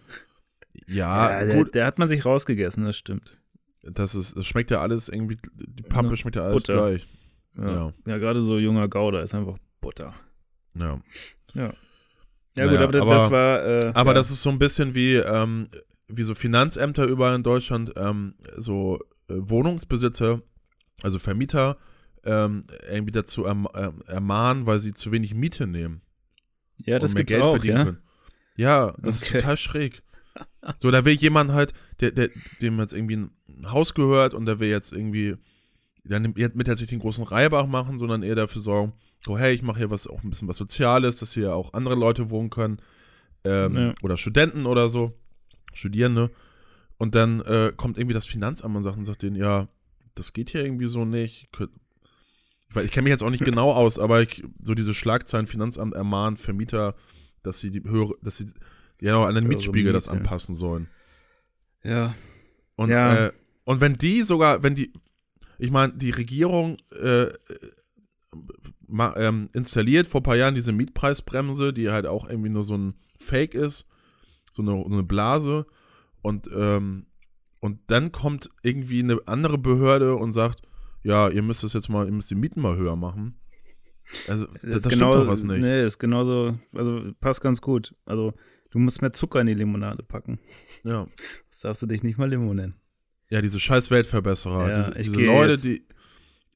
Ja, 0.87 1.31
ja, 1.41 1.45
der, 1.45 1.55
gut, 1.55 1.73
der 1.75 1.85
hat 1.85 1.97
man 1.99 2.07
sich 2.09 2.25
rausgegessen, 2.25 2.83
das 2.85 2.97
stimmt. 2.97 3.37
das, 3.83 4.15
ist, 4.15 4.35
das 4.37 4.45
schmeckt 4.45 4.71
ja 4.71 4.81
alles 4.81 5.09
irgendwie, 5.09 5.37
die 5.53 5.83
Pampe 5.83 6.15
schmeckt 6.17 6.35
ja 6.35 6.43
alles 6.43 6.63
Butter. 6.63 6.75
gleich. 6.75 7.07
Ja, 7.57 7.93
Ja. 8.05 8.17
gerade 8.17 8.41
so 8.41 8.57
junger 8.57 8.87
Gouda 8.87 9.21
ist 9.21 9.33
einfach 9.33 9.57
Butter. 9.81 10.13
Ja. 10.77 11.01
Ja. 11.53 11.73
Ja, 12.57 12.65
Naja, 12.65 12.69
gut, 12.71 12.79
aber, 12.81 12.91
das- 12.93 13.01
aber- 13.01 13.15
das 13.15 13.31
war. 13.31 13.65
Äh, 13.65 13.91
Aber 13.95 14.13
das 14.13 14.31
ist 14.31 14.41
so 14.41 14.49
ein 14.49 14.59
bisschen 14.59 14.93
wie, 14.95 15.15
ähm, 15.15 15.67
wie 16.07 16.23
so 16.23 16.35
Finanzämter 16.35 17.05
überall 17.05 17.35
in 17.35 17.43
Deutschland, 17.43 17.91
ähm, 17.97 18.35
so 18.57 18.99
äh, 19.29 19.33
Wohnungsbesitzer, 19.37 20.41
also 21.01 21.19
Vermieter, 21.19 21.77
ähm, 22.23 22.63
irgendwie 22.89 23.11
dazu 23.11 23.45
erm 23.45 23.67
ähm, 23.75 24.01
ermahnen, 24.07 24.65
weil 24.65 24.79
sie 24.79 24.93
zu 24.93 25.11
wenig 25.11 25.33
Miete 25.35 25.67
nehmen. 25.67 26.01
Ja, 26.85 26.99
das 26.99 27.13
Geld 27.15 27.41
auch, 27.41 27.51
verdienen 27.53 27.77
ja. 27.77 27.83
können. 27.85 27.97
Ja, 28.57 28.93
das 29.01 29.21
Okay. 29.21 29.35
ist 29.37 29.41
total 29.41 29.57
schräg. 29.57 30.03
So, 30.81 30.91
da 30.91 31.05
will 31.05 31.13
jemand 31.13 31.51
halt, 31.51 31.73
der, 31.99 32.11
der, 32.11 32.29
dem 32.61 32.79
jetzt 32.79 32.93
irgendwie 32.93 33.17
ein 33.17 33.71
Haus 33.71 33.93
gehört 33.93 34.33
und 34.33 34.45
der 34.45 34.59
will 34.59 34.69
jetzt 34.69 34.91
irgendwie, 34.91 35.35
dann 36.03 36.23
nimmt 36.23 36.37
mit 36.37 36.67
jetzt 36.67 36.79
nicht 36.81 36.91
den 36.91 36.99
großen 36.99 37.23
Reibach 37.23 37.67
machen, 37.67 37.97
sondern 37.99 38.23
eher 38.23 38.35
dafür 38.35 38.61
sorgen, 38.61 38.93
oh 39.27 39.37
hey, 39.37 39.53
ich 39.53 39.61
mache 39.61 39.77
hier 39.77 39.89
was 39.91 40.07
auch 40.07 40.23
ein 40.23 40.29
bisschen 40.29 40.47
was 40.47 40.57
Soziales, 40.57 41.17
dass 41.17 41.33
hier 41.33 41.53
auch 41.55 41.73
andere 41.73 41.95
Leute 41.95 42.29
wohnen 42.29 42.49
können. 42.49 42.79
Ähm, 43.43 43.75
Ja. 43.75 43.93
Oder 44.01 44.17
Studenten 44.17 44.65
oder 44.65 44.89
so, 44.89 45.13
Studierende. 45.73 46.31
Und 46.97 47.13
dann 47.15 47.41
äh, 47.41 47.71
kommt 47.75 47.97
irgendwie 47.97 48.13
das 48.13 48.25
Finanzamt 48.25 48.75
und 48.75 48.83
sagt, 48.83 48.97
und 48.97 49.05
sagt 49.05 49.21
denen, 49.21 49.35
ja, 49.35 49.67
das 50.15 50.33
geht 50.33 50.49
hier 50.49 50.63
irgendwie 50.63 50.87
so 50.87 51.05
nicht. 51.05 51.49
Ich, 51.53 52.83
ich 52.83 52.91
kenne 52.91 53.03
mich 53.03 53.11
jetzt 53.11 53.23
auch 53.23 53.29
nicht 53.29 53.45
genau 53.45 53.71
aus, 53.73 53.99
aber 53.99 54.21
ich, 54.21 54.43
so 54.59 54.73
diese 54.73 54.93
Schlagzeilen, 54.93 55.47
Finanzamt 55.47 55.93
ermahnt 55.93 56.39
Vermieter, 56.39 56.95
dass 57.43 57.59
sie 57.59 57.69
die 57.69 57.83
höhere, 57.83 58.15
dass 58.21 58.37
sie 58.37 58.47
ja 58.99 59.15
auch 59.15 59.25
an 59.25 59.35
den 59.35 59.43
Höhere 59.43 59.55
Mitspiegel 59.55 59.93
das 59.93 60.07
anpassen 60.07 60.55
sollen. 60.55 60.87
Ja. 61.83 62.15
Und, 62.75 62.89
Ja. 62.89 63.27
äh, 63.27 63.31
und 63.65 63.81
wenn 63.81 63.93
die 63.93 64.23
sogar, 64.23 64.63
wenn 64.63 64.75
die, 64.75 64.91
ich 65.59 65.71
meine, 65.71 65.93
die 65.93 66.11
Regierung 66.11 66.77
äh, 66.91 67.27
ma, 68.87 69.15
ähm, 69.17 69.49
installiert 69.53 70.07
vor 70.07 70.21
ein 70.21 70.25
paar 70.25 70.35
Jahren 70.35 70.55
diese 70.55 70.71
Mietpreisbremse, 70.71 71.73
die 71.73 71.89
halt 71.89 72.05
auch 72.05 72.27
irgendwie 72.27 72.49
nur 72.49 72.63
so 72.63 72.77
ein 72.77 72.95
Fake 73.17 73.53
ist, 73.53 73.85
so 74.53 74.61
eine, 74.61 74.71
so 74.71 74.85
eine 74.85 75.03
Blase. 75.03 75.65
Und, 76.21 76.49
ähm, 76.55 77.05
und 77.65 77.79
dann 77.87 78.11
kommt 78.11 78.49
irgendwie 78.63 78.99
eine 79.01 79.19
andere 79.25 79.57
Behörde 79.57 80.15
und 80.15 80.31
sagt, 80.31 80.61
ja, 81.03 81.29
ihr 81.29 81.41
müsst 81.43 81.63
das 81.63 81.73
jetzt 81.73 81.89
mal, 81.89 82.05
ihr 82.05 82.11
müsst 82.11 82.31
die 82.31 82.35
Mieten 82.35 82.61
mal 82.61 82.77
höher 82.77 82.95
machen. 82.95 83.39
Also, 84.27 84.45
das, 84.47 84.61
das 84.61 84.75
ist 84.75 84.85
stimmt 84.85 85.01
doch 85.01 85.27
was 85.27 85.43
nicht. 85.43 85.61
Nee, 85.61 85.83
ist 85.85 85.97
genauso, 85.99 86.57
also 86.73 87.11
passt 87.19 87.41
ganz 87.41 87.59
gut. 87.61 87.91
Also, 88.05 88.33
du 88.71 88.79
musst 88.79 89.01
mehr 89.01 89.13
Zucker 89.13 89.41
in 89.41 89.47
die 89.47 89.53
Limonade 89.55 90.03
packen. 90.03 90.39
Ja. 90.83 91.07
Das 91.49 91.59
darfst 91.61 91.81
du 91.81 91.87
dich 91.87 92.03
nicht 92.03 92.17
mal 92.17 92.29
Limo 92.29 92.53
nennen. 92.53 92.75
Ja, 93.29 93.41
diese 93.41 93.59
scheiß 93.59 93.89
Weltverbesserer. 93.89 94.69
Ja, 94.69 94.77
diese 94.77 94.91
diese 95.11 95.25
Leute, 95.25 95.51
jetzt- 95.53 95.63
die. 95.65 95.87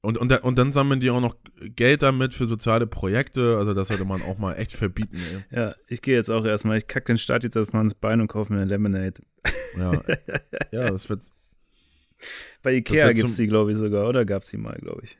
Und, 0.01 0.17
und, 0.17 0.31
und 0.31 0.57
dann 0.57 0.71
sammeln 0.71 1.01
die 1.01 1.09
auch 1.09 1.19
noch 1.19 1.35
Geld 1.75 2.01
damit 2.03 2.33
für 2.33 2.47
soziale 2.47 2.87
Projekte. 2.87 3.57
Also, 3.57 3.73
das 3.73 3.89
sollte 3.89 4.05
man 4.05 4.21
auch 4.21 4.37
mal 4.37 4.53
echt 4.53 4.71
verbieten, 4.71 5.17
ey. 5.51 5.59
Ja, 5.59 5.75
ich 5.87 6.01
gehe 6.01 6.15
jetzt 6.15 6.29
auch 6.31 6.45
erstmal, 6.45 6.77
ich 6.77 6.87
kack 6.87 7.05
den 7.05 7.17
Start 7.17 7.43
jetzt 7.43 7.57
erstmal 7.57 7.83
ins 7.83 7.95
Bein 7.95 8.21
und 8.21 8.27
kaufe 8.27 8.53
mir 8.53 8.59
eine 8.61 8.69
Lemonade. 8.69 9.21
Ja. 9.77 9.91
ja, 10.71 10.89
das 10.89 11.09
wird. 11.09 11.23
Bei 12.61 12.73
Ikea 12.73 13.11
gibt's 13.11 13.35
zum- 13.35 13.43
die, 13.43 13.47
glaube 13.49 13.71
ich, 13.71 13.77
sogar, 13.77 14.07
oder 14.07 14.23
gab's 14.23 14.49
die 14.49 14.57
mal, 14.57 14.77
glaube 14.77 15.01
ich. 15.03 15.17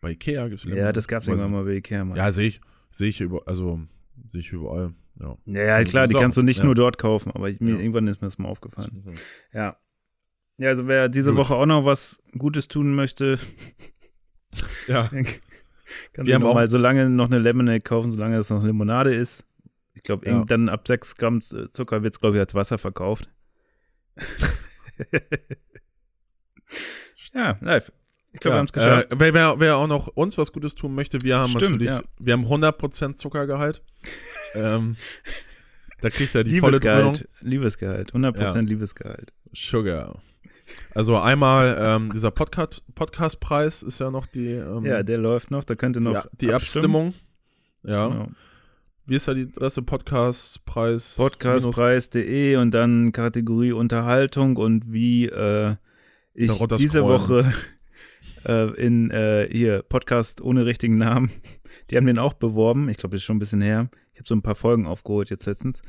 Bei 0.00 0.10
Ikea 0.12 0.46
gibt 0.48 0.64
es 0.64 0.70
Ja, 0.72 0.92
das 0.92 1.08
gab's 1.08 1.26
irgendwann 1.26 1.50
mal 1.50 1.64
bei 1.64 1.72
Ikea 1.74 2.04
mal. 2.04 2.16
Ja, 2.16 2.30
sehe 2.30 2.46
ich. 2.48 2.60
Sehe 2.92 3.08
ich 3.08 3.20
über, 3.20 3.42
also 3.46 3.80
sehe 4.28 4.40
ich 4.40 4.52
überall. 4.52 4.94
Ja. 5.20 5.36
ja, 5.46 5.62
ja, 5.62 5.74
Also 5.76 5.90
klar, 5.90 6.06
die 6.06 6.12
ist 6.12 6.16
auch- 6.16 6.20
kannst 6.22 6.38
du 6.38 6.42
nicht 6.42 6.60
ja. 6.60 6.64
nur 6.64 6.74
dort 6.76 6.96
kaufen, 6.98 7.32
aber 7.32 7.48
ich, 7.50 7.60
mir, 7.60 7.78
irgendwann 7.78 8.06
ist 8.06 8.20
mir 8.22 8.28
das 8.28 8.38
mal 8.38 8.48
aufgefallen. 8.48 9.16
Ja. 9.52 9.76
Ja, 10.60 10.68
also 10.68 10.86
wer 10.86 11.08
diese 11.08 11.30
Gut. 11.30 11.38
Woche 11.38 11.54
auch 11.54 11.64
noch 11.64 11.86
was 11.86 12.20
Gutes 12.36 12.68
tun 12.68 12.94
möchte, 12.94 13.38
Ja. 14.86 15.08
kann 16.12 16.26
sich 16.26 16.34
haben 16.34 16.42
noch 16.42 16.50
auch- 16.50 16.54
mal 16.54 16.68
so 16.68 16.76
lange 16.76 17.08
noch 17.08 17.26
eine 17.28 17.38
Lemonade 17.38 17.80
kaufen, 17.80 18.10
solange 18.10 18.36
es 18.36 18.50
noch 18.50 18.62
Limonade 18.62 19.14
ist. 19.14 19.46
Ich 19.94 20.02
glaube, 20.02 20.26
Ja. 20.28 20.44
dann 20.44 20.68
ab 20.68 20.86
6 20.86 21.16
Gramm 21.16 21.40
Zucker 21.40 22.02
wird 22.02 22.12
es, 22.14 22.20
glaube 22.20 22.36
ich, 22.36 22.40
als 22.40 22.54
Wasser 22.54 22.76
verkauft. 22.76 23.30
ja, 27.34 27.56
live. 27.62 27.90
Ich 28.32 28.40
glaube, 28.40 28.54
wir 28.54 28.58
haben 28.58 28.66
es 28.66 28.72
geschafft. 28.72 29.12
Äh, 29.12 29.16
wer, 29.18 29.32
wer, 29.34 29.58
wer 29.60 29.76
auch 29.76 29.86
noch 29.88 30.08
uns 30.08 30.36
was 30.38 30.52
Gutes 30.52 30.74
tun 30.74 30.94
möchte, 30.94 31.22
wir 31.22 31.38
haben 31.38 31.48
Stimmt, 31.50 31.80
natürlich, 31.82 31.88
ja. 31.88 32.02
wir 32.18 32.32
haben 32.34 32.44
100% 32.44 33.14
Zuckergehalt. 33.14 33.82
ähm, 34.54 34.96
da 36.02 36.10
kriegt 36.10 36.34
er 36.34 36.44
die 36.44 36.60
volle 36.60 36.80
Dröhnung. 36.80 37.14
Liebesgehalt. 37.40 38.12
Liebesgehalt. 38.12 38.12
100% 38.12 38.62
Liebesgehalt. 38.66 39.32
Sugar. 39.52 40.22
Also 40.94 41.16
einmal 41.16 41.76
ähm, 41.78 42.12
dieser 42.12 42.30
Podcast, 42.30 42.82
Podcastpreis 42.94 43.82
ist 43.82 44.00
ja 44.00 44.10
noch 44.10 44.26
die, 44.26 44.52
ähm, 44.52 44.84
Ja, 44.84 45.02
der 45.02 45.18
läuft 45.18 45.50
noch. 45.50 45.64
Da 45.64 45.74
könnte 45.74 46.00
noch 46.00 46.26
die, 46.32 46.46
die 46.46 46.52
Abstimmung. 46.52 47.14
Ja. 47.82 48.08
Genau. 48.08 48.28
Wie 49.06 49.16
ist 49.16 49.26
da 49.26 49.34
die 49.34 49.44
Adresse? 49.44 49.82
Podcastpreis? 49.82 51.14
Podcastpreis.de 51.16 52.56
und 52.56 52.72
dann 52.72 53.12
Kategorie 53.12 53.72
Unterhaltung 53.72 54.56
und 54.56 54.92
wie 54.92 55.26
äh, 55.26 55.76
ich 56.34 56.52
diese. 56.76 57.02
Woche 57.02 57.52
äh, 58.46 58.70
in 58.74 59.10
äh, 59.10 59.48
hier 59.50 59.82
Podcast 59.82 60.40
ohne 60.40 60.66
richtigen 60.66 60.96
Namen, 60.96 61.30
die 61.90 61.96
haben 61.96 62.06
den 62.06 62.18
auch 62.18 62.34
beworben. 62.34 62.88
Ich 62.88 62.98
glaube, 62.98 63.14
das 63.14 63.22
ist 63.22 63.24
schon 63.24 63.36
ein 63.36 63.40
bisschen 63.40 63.62
her. 63.62 63.88
Ich 64.12 64.20
habe 64.20 64.28
so 64.28 64.34
ein 64.34 64.42
paar 64.42 64.54
Folgen 64.54 64.86
aufgeholt 64.86 65.30
jetzt 65.30 65.46
letztens. 65.46 65.82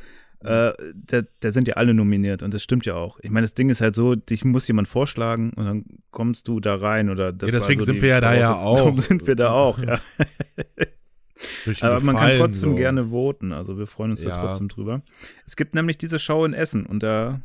Äh, 0.43 0.73
da, 0.95 1.21
da 1.39 1.51
sind 1.51 1.67
ja 1.67 1.75
alle 1.75 1.93
nominiert 1.93 2.41
und 2.43 2.53
das 2.53 2.63
stimmt 2.63 2.85
ja 2.85 2.95
auch. 2.95 3.19
Ich 3.21 3.29
meine, 3.29 3.43
das 3.45 3.53
Ding 3.53 3.69
ist 3.69 3.81
halt 3.81 3.95
so, 3.95 4.15
dich 4.15 4.43
muss 4.43 4.67
jemand 4.67 4.87
vorschlagen 4.87 5.51
und 5.55 5.65
dann 5.65 5.85
kommst 6.09 6.47
du 6.47 6.59
da 6.59 6.75
rein 6.75 7.09
oder 7.09 7.31
das 7.31 7.51
Ja, 7.51 7.59
deswegen 7.59 7.81
so 7.81 7.85
sind 7.85 8.01
wir 8.01 8.09
ja 8.09 8.21
da 8.21 8.33
ja 8.35 8.55
auch. 8.55 8.97
Sind 8.99 9.27
wir 9.27 9.35
da 9.35 9.51
auch, 9.51 9.79
ja. 9.79 9.99
Aber 11.81 11.99
man 12.01 12.15
kann 12.15 12.37
trotzdem 12.37 12.71
so. 12.71 12.75
gerne 12.75 13.05
voten, 13.05 13.51
also 13.51 13.77
wir 13.77 13.87
freuen 13.87 14.11
uns 14.11 14.21
da 14.21 14.29
Ja. 14.29 14.45
trotzdem 14.45 14.67
drüber. 14.67 15.01
Es 15.45 15.55
gibt 15.55 15.73
nämlich 15.75 15.97
diese 15.97 16.19
Show 16.19 16.45
in 16.45 16.53
Essen 16.53 16.85
und 16.85 17.01
da, 17.03 17.41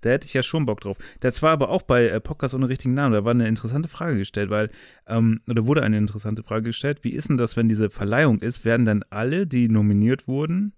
da 0.00 0.10
hätte 0.10 0.26
ich 0.26 0.34
ja 0.34 0.42
schon 0.42 0.64
Bock 0.66 0.80
drauf. 0.80 0.96
Das 1.20 1.42
war 1.42 1.50
aber 1.52 1.68
auch 1.68 1.82
bei 1.82 2.08
äh, 2.08 2.20
Podcast 2.20 2.54
ohne 2.54 2.68
richtigen 2.68 2.94
Namen, 2.94 3.12
da 3.12 3.24
war 3.24 3.32
eine 3.32 3.48
interessante 3.48 3.88
Frage 3.88 4.16
gestellt, 4.16 4.48
weil, 4.50 4.70
ähm, 5.06 5.40
oder 5.48 5.66
wurde 5.66 5.82
eine 5.82 5.98
interessante 5.98 6.42
Frage 6.42 6.64
gestellt, 6.64 7.00
wie 7.02 7.10
ist 7.12 7.28
denn 7.28 7.36
das, 7.36 7.56
wenn 7.56 7.68
diese 7.68 7.90
Verleihung 7.90 8.40
ist, 8.40 8.64
werden 8.64 8.86
dann 8.86 9.04
alle, 9.10 9.46
die 9.46 9.68
nominiert 9.68 10.28
wurden, 10.28 10.72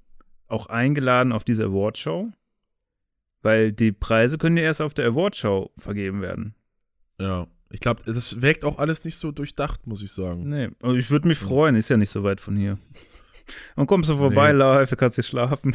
auch 0.49 0.67
eingeladen 0.67 1.33
auf 1.33 1.45
diese 1.45 1.65
Awardshow? 1.67 2.31
Weil 3.43 3.73
die 3.73 3.93
Preise 3.93 4.37
können 4.39 4.57
ja 4.57 4.65
erst 4.65 4.83
auf 4.83 4.95
der 4.95 5.07
Awardshow 5.09 5.71
vergeben 5.77 6.21
werden. 6.23 6.55
Ja. 7.21 7.47
Ich 7.71 7.81
glaube, 7.81 8.03
das 8.07 8.41
wirkt 8.41 8.65
auch 8.65 8.79
alles 8.79 9.05
nicht 9.05 9.17
so 9.17 9.31
durchdacht, 9.31 9.87
muss 9.87 10.03
ich 10.03 10.11
sagen. 10.13 10.49
Nee, 10.49 10.71
aber 10.81 10.95
ich 10.95 11.11
würde 11.11 11.29
mich 11.29 11.39
freuen, 11.39 11.77
ist 11.77 11.91
ja 11.91 11.99
nicht 11.99 12.09
so 12.11 12.25
weit 12.25 12.41
von 12.41 12.57
hier. 12.57 12.79
Und 13.77 13.87
kommst 13.87 14.09
du 14.09 14.17
vorbei, 14.17 14.53
Nee. 14.53 14.59
live, 14.59 14.89
du 14.91 14.97
kannst 14.97 15.17
hier 15.17 15.25
schlafen. 15.25 15.75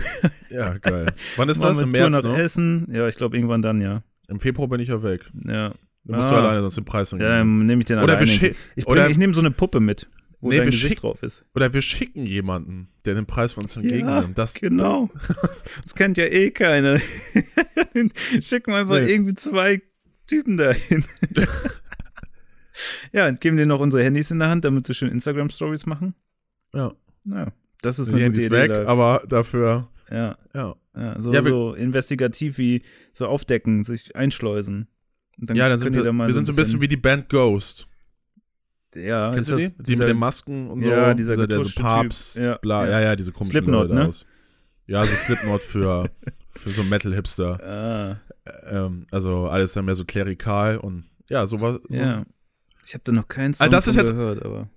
Ja, 0.49 0.77
geil. 0.79 1.13
Wann 1.37 1.49
ist 1.49 1.61
das? 1.61 1.79
Im 1.81 1.93
Tour 1.93 2.09
März, 2.09 2.23
nach 2.23 2.31
ne? 2.35 2.41
Essen. 2.41 2.87
Ja, 2.91 3.07
ich 3.07 3.15
glaube 3.15 3.35
irgendwann 3.37 3.61
dann, 3.61 3.79
ja. 3.81 4.03
Im 4.27 4.39
Februar 4.39 4.67
bin 4.67 4.79
ich 4.79 4.89
ja 4.89 5.01
weg. 5.03 5.29
Ja, 5.45 5.73
Du 6.05 6.13
musst 6.15 6.27
Ah. 6.27 6.31
du 6.31 6.35
alleine 6.41 6.61
sonst 6.61 6.75
den 6.75 6.83
Preis 6.85 7.11
ja 7.11 7.17
dann 7.17 7.65
nehme 7.65 7.81
ich 7.81 7.85
den 7.85 7.97
Oder 7.99 8.17
alleine. 8.17 8.29
ich 8.75 8.85
bring- 8.85 9.09
ich 9.09 9.17
nehme 9.17 9.33
so 9.33 9.39
eine 9.39 9.51
Puppe 9.51 9.79
mit, 9.79 10.07
wo 10.43 10.49
Nee, 10.49 10.57
dein 10.57 10.69
Gesicht 10.71 11.01
drauf 11.01 11.23
ist. 11.23 11.45
Oder 11.55 11.73
wir 11.73 11.81
schicken 11.81 12.25
jemanden, 12.25 12.89
der 13.05 13.15
den 13.15 13.25
Preis 13.25 13.53
von 13.53 13.63
uns 13.63 13.75
entgegennimmt. 13.75 14.37
Das, 14.37 14.53
genau. 14.53 15.09
Das 15.83 15.95
kennt 15.95 16.17
ja 16.17 16.25
eh 16.25 16.51
keiner. 16.51 16.99
Schicken 18.41 18.71
wir 18.73 18.77
einfach 18.81 18.99
Nee. 18.99 19.11
irgendwie 19.11 19.35
zwei 19.35 19.81
Typen 20.27 20.57
dahin. 20.57 21.03
ja, 23.11 23.27
und 23.27 23.39
geben 23.41 23.57
denen 23.57 23.69
noch 23.69 23.79
unsere 23.79 24.03
Handys 24.03 24.31
in 24.31 24.39
der 24.39 24.49
Hand, 24.49 24.65
damit 24.65 24.85
sie 24.85 24.93
schön 24.93 25.09
Instagram-Stories 25.09 25.85
machen. 25.85 26.13
ja. 26.73 26.93
Ja, 27.25 27.53
das 27.81 27.99
ist 27.99 28.07
Die 28.09 28.15
eine 28.15 28.19
gute 28.23 28.25
Handys 28.25 28.45
Idee. 28.47 28.55
weg, 28.55 28.69
live. 28.69 28.87
aber 28.89 29.23
dafür, 29.29 29.89
ja, 30.11 30.37
ja. 30.53 30.75
ja, 30.93 31.21
so, 31.21 31.31
Ja, 31.31 31.41
so 31.41 31.73
investigativ 31.73 32.57
wie 32.57 32.83
so 33.13 33.27
aufdecken, 33.27 33.85
sich 33.85 34.13
einschleusen. 34.17 34.89
Ja, 35.53 35.69
dann 35.69 35.79
sind 35.79 35.93
wir, 35.93 36.03
da 36.03 36.11
mal 36.11 36.27
wir 36.27 36.33
sind 36.33 36.45
so 36.47 36.51
ein 36.51 36.57
bisschen 36.57 36.81
wie 36.81 36.89
die 36.89 36.97
Band 36.97 37.29
Ghost. 37.29 37.87
Ja, 38.95 39.31
Kennst 39.33 39.49
ist 39.49 39.53
du 39.53 39.57
die? 39.57 39.63
das 39.63 39.77
Die 39.77 39.83
dieser- 39.83 40.03
mit 40.05 40.13
den 40.13 40.19
Masken 40.19 40.69
und 40.69 40.83
so. 40.83 40.89
Ja, 40.89 41.13
dieser 41.13 41.47
der 41.47 41.63
so. 41.63 41.81
Papst, 41.81 42.35
Ja, 42.37 42.57
bla, 42.57 42.85
ja. 42.85 42.91
ja, 42.91 43.01
ja, 43.01 43.15
diese 43.15 43.31
komischen 43.31 43.51
Slipknot, 43.51 43.89
Leute 43.89 43.93
ne? 43.95 44.07
aus. 44.07 44.25
Ja, 44.87 45.05
so 45.05 45.15
Slipknot 45.15 45.61
für, 45.61 46.09
für 46.55 46.69
so 46.69 46.83
Metal-Hipster. 46.83 47.59
Ah, 47.63 48.19
Ähm, 48.69 49.07
also 49.11 49.47
alles 49.47 49.73
ja 49.75 49.81
mehr 49.81 49.95
so 49.95 50.03
klerikal 50.05 50.77
und 50.77 51.05
ja, 51.29 51.47
so 51.47 51.61
war 51.61 51.79
so. 51.87 52.01
ja. 52.01 52.25
Ich 52.85 52.93
habe 52.93 53.03
da 53.05 53.13
noch 53.13 53.27
keinen 53.29 53.53
Song 53.53 53.73
Ah, 53.73 53.77
ist 53.77 53.85
von 53.85 53.93
jetzt- 53.95 54.09
gehört, 54.09 54.43
aber 54.43 54.67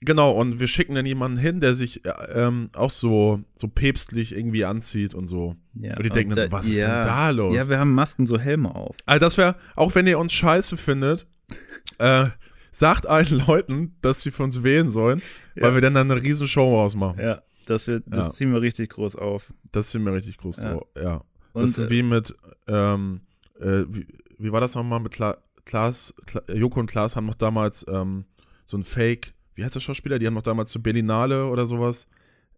Genau, 0.00 0.30
und 0.30 0.60
wir 0.60 0.68
schicken 0.68 0.94
dann 0.94 1.06
jemanden 1.06 1.38
hin, 1.38 1.60
der 1.60 1.74
sich 1.74 2.04
äh, 2.04 2.10
ähm, 2.32 2.70
auch 2.72 2.90
so, 2.90 3.40
so 3.56 3.66
päpstlich 3.66 4.32
irgendwie 4.36 4.64
anzieht 4.64 5.12
und 5.12 5.26
so. 5.26 5.56
Ja, 5.74 5.96
und 5.96 6.04
die 6.04 6.10
denken 6.10 6.36
dann 6.36 6.46
so, 6.46 6.52
was 6.52 6.66
ist 6.68 6.76
denn 6.80 6.88
da 7.02 7.30
los? 7.30 7.52
Ja, 7.56 7.66
wir 7.68 7.80
haben 7.80 7.94
Masken, 7.94 8.24
so 8.26 8.38
Helme 8.38 8.72
auf. 8.76 8.96
Also 9.06 9.18
das 9.20 9.36
wäre, 9.38 9.56
auch 9.74 9.94
wenn 9.96 10.06
ihr 10.06 10.20
uns 10.20 10.32
scheiße 10.32 10.76
findet, 10.76 11.26
äh, 11.98 12.26
sagt 12.72 13.06
allen 13.06 13.42
Leuten, 13.46 13.96
dass 14.02 14.22
sie 14.22 14.30
für 14.30 14.42
uns 14.44 14.62
wählen 14.62 14.90
sollen, 14.90 15.22
Ja. 15.54 15.64
weil 15.64 15.74
wir 15.74 15.80
dann, 15.80 15.94
dann 15.94 16.10
eine 16.10 16.22
riesen 16.22 16.46
Show 16.48 16.80
ausmachen. 16.80 17.18
Ja, 17.20 17.42
das, 17.66 17.86
wird, 17.86 18.04
das 18.06 18.26
Ja. 18.26 18.30
ziehen 18.30 18.52
wir 18.52 18.60
richtig 18.62 18.90
groß 18.90 19.16
auf. 19.16 19.52
Das 19.72 19.90
sind 19.92 20.04
mir 20.04 20.12
richtig 20.12 20.36
groß 20.38 20.58
Ja. 20.58 20.72
drauf. 20.74 20.86
Ja. 20.96 21.24
Und, 21.52 21.62
das 21.62 21.70
ist 21.70 21.78
äh, 21.80 21.90
wie 21.90 22.02
mit, 22.02 22.34
ähm, 22.66 23.20
äh, 23.60 23.82
wie, 23.88 24.06
wie 24.38 24.52
war 24.52 24.60
das 24.60 24.74
nochmal 24.74 25.00
mit 25.00 25.12
Kla 25.12 25.38
Klaas, 25.64 26.14
Kla 26.26 26.40
Joko 26.54 26.80
und 26.80 26.86
Klaas 26.86 27.14
haben 27.14 27.26
noch 27.26 27.34
damals 27.34 27.84
ähm, 27.90 28.24
so 28.66 28.76
ein 28.78 28.84
Fake, 28.84 29.34
wie 29.54 29.64
heißt 29.64 29.74
der 29.74 29.80
Schauspieler? 29.80 30.18
Die 30.18 30.26
haben 30.26 30.34
noch 30.34 30.42
damals 30.42 30.70
zu 30.70 30.82
Berlinale 30.82 31.44
oder 31.46 31.66
sowas, 31.66 32.06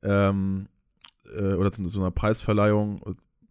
ähm, 0.03 0.69
äh, 1.35 1.55
oder 1.55 1.73
zu 1.73 1.89
so 1.89 2.01
einer 2.01 2.13
Preisverleihung, 2.13 3.03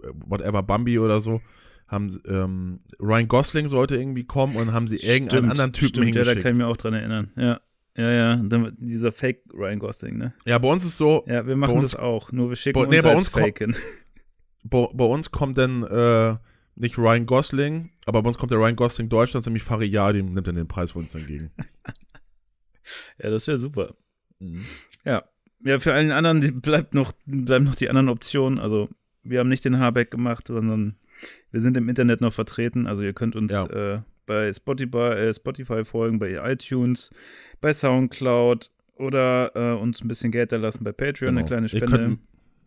äh, 0.02 0.08
whatever, 0.26 0.64
Bambi 0.64 0.98
oder 1.00 1.20
so, 1.20 1.42
haben, 1.90 2.20
ähm, 2.28 2.80
Ryan 3.00 3.28
Gosling 3.28 3.68
sollte 3.70 3.96
irgendwie 3.98 4.24
kommen 4.24 4.56
und 4.56 4.72
haben 4.74 4.88
sie 4.88 4.98
irgendeinen 4.98 5.30
Stimmt, 5.30 5.52
anderen 5.52 5.74
Typen 5.74 5.88
stimmt, 5.90 6.06
ja, 6.08 6.12
da 6.12 6.18
hingeschickt. 6.32 6.44
kann 6.44 6.52
ich 6.54 6.58
mir 6.58 6.68
auch 6.68 6.78
dran 6.78 6.94
erinnern. 6.94 7.32
Ja, 7.36 7.60
ja, 7.98 8.12
ja. 8.12 8.36
Dann, 8.38 8.76
dieser 8.80 9.12
Fake 9.12 9.42
Ryan 9.54 9.80
Gosling, 9.80 10.18
ne? 10.18 10.34
ja, 10.46 10.58
bei 10.58 10.70
uns 10.70 10.86
ist 10.86 10.98
so, 10.98 11.24
Ja, 11.28 11.46
wir 11.46 11.56
machen 11.56 11.74
Bei 11.74 11.80
uns- 11.82 11.92
das 11.92 12.00
auch. 12.00 12.32
Nur 12.32 12.50
wir 12.50 12.56
schicken 12.56 12.76
bei- 12.80 12.86
uns 12.86 12.92
nee, 12.92 13.02
bei 13.02 13.10
als 13.10 13.20
uns 13.20 13.30
Fake 13.30 13.58
hin. 13.60 13.76
bei, 14.64 14.88
bei 14.94 15.06
uns 15.06 15.32
kommt 15.32 15.58
dann 15.58 15.84
äh, 15.84 16.38
nicht 16.76 16.98
Ryan 16.98 17.26
Gosling, 17.26 17.90
aber 18.06 18.22
bei 18.22 18.28
uns 18.30 18.38
kommt 18.38 18.52
der 18.52 18.60
Ryan 18.60 18.76
Gosling 18.76 19.10
Deutschlands, 19.10 19.46
nämlich 19.48 19.64
Fariadi, 19.64 20.24
nimmt 20.24 20.48
dann 20.48 20.56
den 20.56 20.68
Preis 20.68 20.92
von 20.92 21.04
uns 21.04 21.14
entgegen. 21.16 21.52
Ja, 23.22 23.30
das 23.30 23.48
wäre 23.48 23.58
super. 23.58 23.96
Mhm. 24.40 24.64
Ja. 25.06 25.24
Ja, 25.64 25.78
für 25.80 25.94
allen 25.94 26.12
anderen 26.12 26.62
bleibt 26.62 26.94
noch, 26.94 27.12
bleiben 27.26 27.66
noch 27.66 27.76
die 27.76 27.90
anderen 27.90 28.10
Optionen. 28.10 28.60
Also, 28.60 28.90
wir 29.24 29.40
haben 29.40 29.50
nicht 29.50 29.66
den 29.66 29.78
Habeck 29.80 30.10
gemacht, 30.10 30.48
sondern 30.48 30.96
wir 31.52 31.62
sind 31.62 31.78
im 31.78 31.90
Internet 31.90 32.22
noch 32.22 32.34
vertreten. 32.34 32.88
Also, 32.88 33.04
ihr 33.04 33.14
könnt 33.14 33.36
uns 33.36 33.52
Ja. 33.52 33.66
äh, 33.66 34.02
bei 34.26 34.52
Spotify, 34.54 34.98
äh, 34.98 35.34
Spotify 35.34 35.84
folgen, 35.84 36.20
bei 36.20 36.34
iTunes, 36.52 37.10
bei 37.62 37.74
Soundcloud 37.74 38.70
oder 38.96 39.52
äh, 39.56 39.80
uns 39.82 40.02
ein 40.04 40.08
bisschen 40.08 40.32
Geld 40.32 40.52
da 40.52 40.58
lassen 40.58 40.84
bei 40.84 40.92
Patreon, 40.92 41.30
eine 41.30 41.38
Genau. 41.40 41.48
kleine 41.48 41.66
Ihr 41.66 41.70
Spende. 41.70 41.88
könnt- 41.98 42.20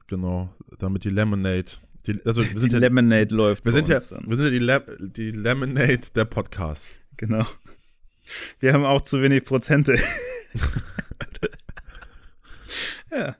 genau, 0.08 0.52
damit 0.78 1.04
die 1.04 1.10
Lemonade, 1.10 1.64
die, 2.06 2.20
also 2.24 2.42
wir 2.42 2.52
die 2.54 2.58
sind 2.58 2.72
ja, 2.72 2.78
Lemonade 2.80 3.32
läuft. 3.34 3.64
wir 3.64 3.72
sind 3.72 3.88
ja, 3.88 4.00
dann. 4.00 4.28
wir 4.28 4.36
sind 4.36 4.46
ja 4.46 4.50
die, 4.50 4.58
Le 4.58 4.82
die 5.00 5.30
Lemonade 5.30 6.00
der 6.14 6.24
Podcasts. 6.24 6.98
Genau. 7.16 7.44
Wir 8.60 8.72
haben 8.72 8.84
auch 8.84 9.02
zu 9.02 9.20
wenig 9.22 9.44
Prozente. 9.44 9.94
ja. 13.10 13.36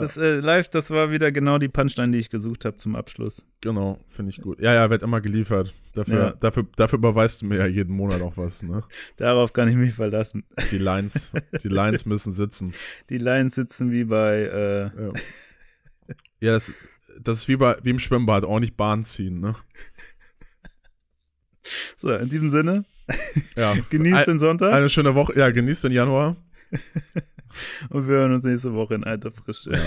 Das 0.00 0.16
äh, 0.16 0.40
live, 0.40 0.68
das 0.68 0.90
war 0.90 1.10
wieder 1.10 1.32
genau 1.32 1.58
die 1.58 1.68
Punchline, 1.68 2.12
die 2.12 2.18
ich 2.18 2.30
gesucht 2.30 2.64
habe 2.64 2.76
zum 2.76 2.96
Abschluss. 2.96 3.46
Genau, 3.60 3.98
finde 4.06 4.30
ich 4.30 4.40
gut. 4.40 4.60
Ja, 4.60 4.74
ja, 4.74 4.90
wird 4.90 5.02
immer 5.02 5.20
geliefert. 5.20 5.72
Dafür, 5.94 6.18
Ja. 6.18 6.30
dafür, 6.32 6.66
dafür 6.76 6.98
überweist 6.98 7.42
du 7.42 7.46
mir 7.46 7.56
ja 7.58 7.66
jeden 7.66 7.94
Monat 7.96 8.20
auch 8.20 8.36
was, 8.36 8.62
ne? 8.62 8.82
Darauf 9.16 9.52
kann 9.52 9.68
ich 9.68 9.76
mich 9.76 9.94
verlassen. 9.94 10.44
Die 10.70 10.78
Lines, 10.78 11.32
die 11.62 11.68
Lines 11.68 12.04
müssen 12.06 12.32
sitzen. 12.32 12.74
Die 13.10 13.18
Lines 13.18 13.54
sitzen 13.54 13.90
wie 13.92 14.04
bei, 14.04 14.42
äh, 14.42 14.82
Ja, 15.02 15.12
ja 16.40 16.52
das, 16.52 16.72
das 17.22 17.38
ist 17.38 17.48
wie, 17.48 17.56
bei, 17.56 17.76
wie 17.82 17.90
im 17.90 17.98
Schwimmbad, 17.98 18.44
auch 18.44 18.60
nicht 18.60 18.76
Bahn 18.76 19.04
ziehen, 19.04 19.40
ne? 19.40 19.54
so, 21.96 22.12
in 22.14 22.28
diesem 22.28 22.50
Sinne, 22.50 22.84
Ja. 23.56 23.74
genießt 23.90 24.26
den 24.26 24.38
Sonntag 24.38 24.72
Eine 24.74 24.88
schöne 24.88 25.14
Woche. 25.14 25.38
Ja, 25.38 25.50
genießt 25.50 25.84
den 25.84 25.92
Januar. 25.92 26.36
und 27.90 28.08
wir 28.08 28.16
hören 28.16 28.34
uns 28.34 28.44
nächste 28.44 28.74
Woche 28.74 28.94
in 28.94 29.04
alter 29.04 29.30
Frische. 29.30 29.72
Ja. 29.72 29.80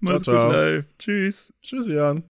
Mach's 0.00 0.22
Ciao, 0.22 0.34
ciao. 0.34 0.46
gut 0.46 0.56
live. 0.56 0.86
Tschüss. 0.98 1.52
Tschüss, 1.62 1.88
Jan. 1.88 2.22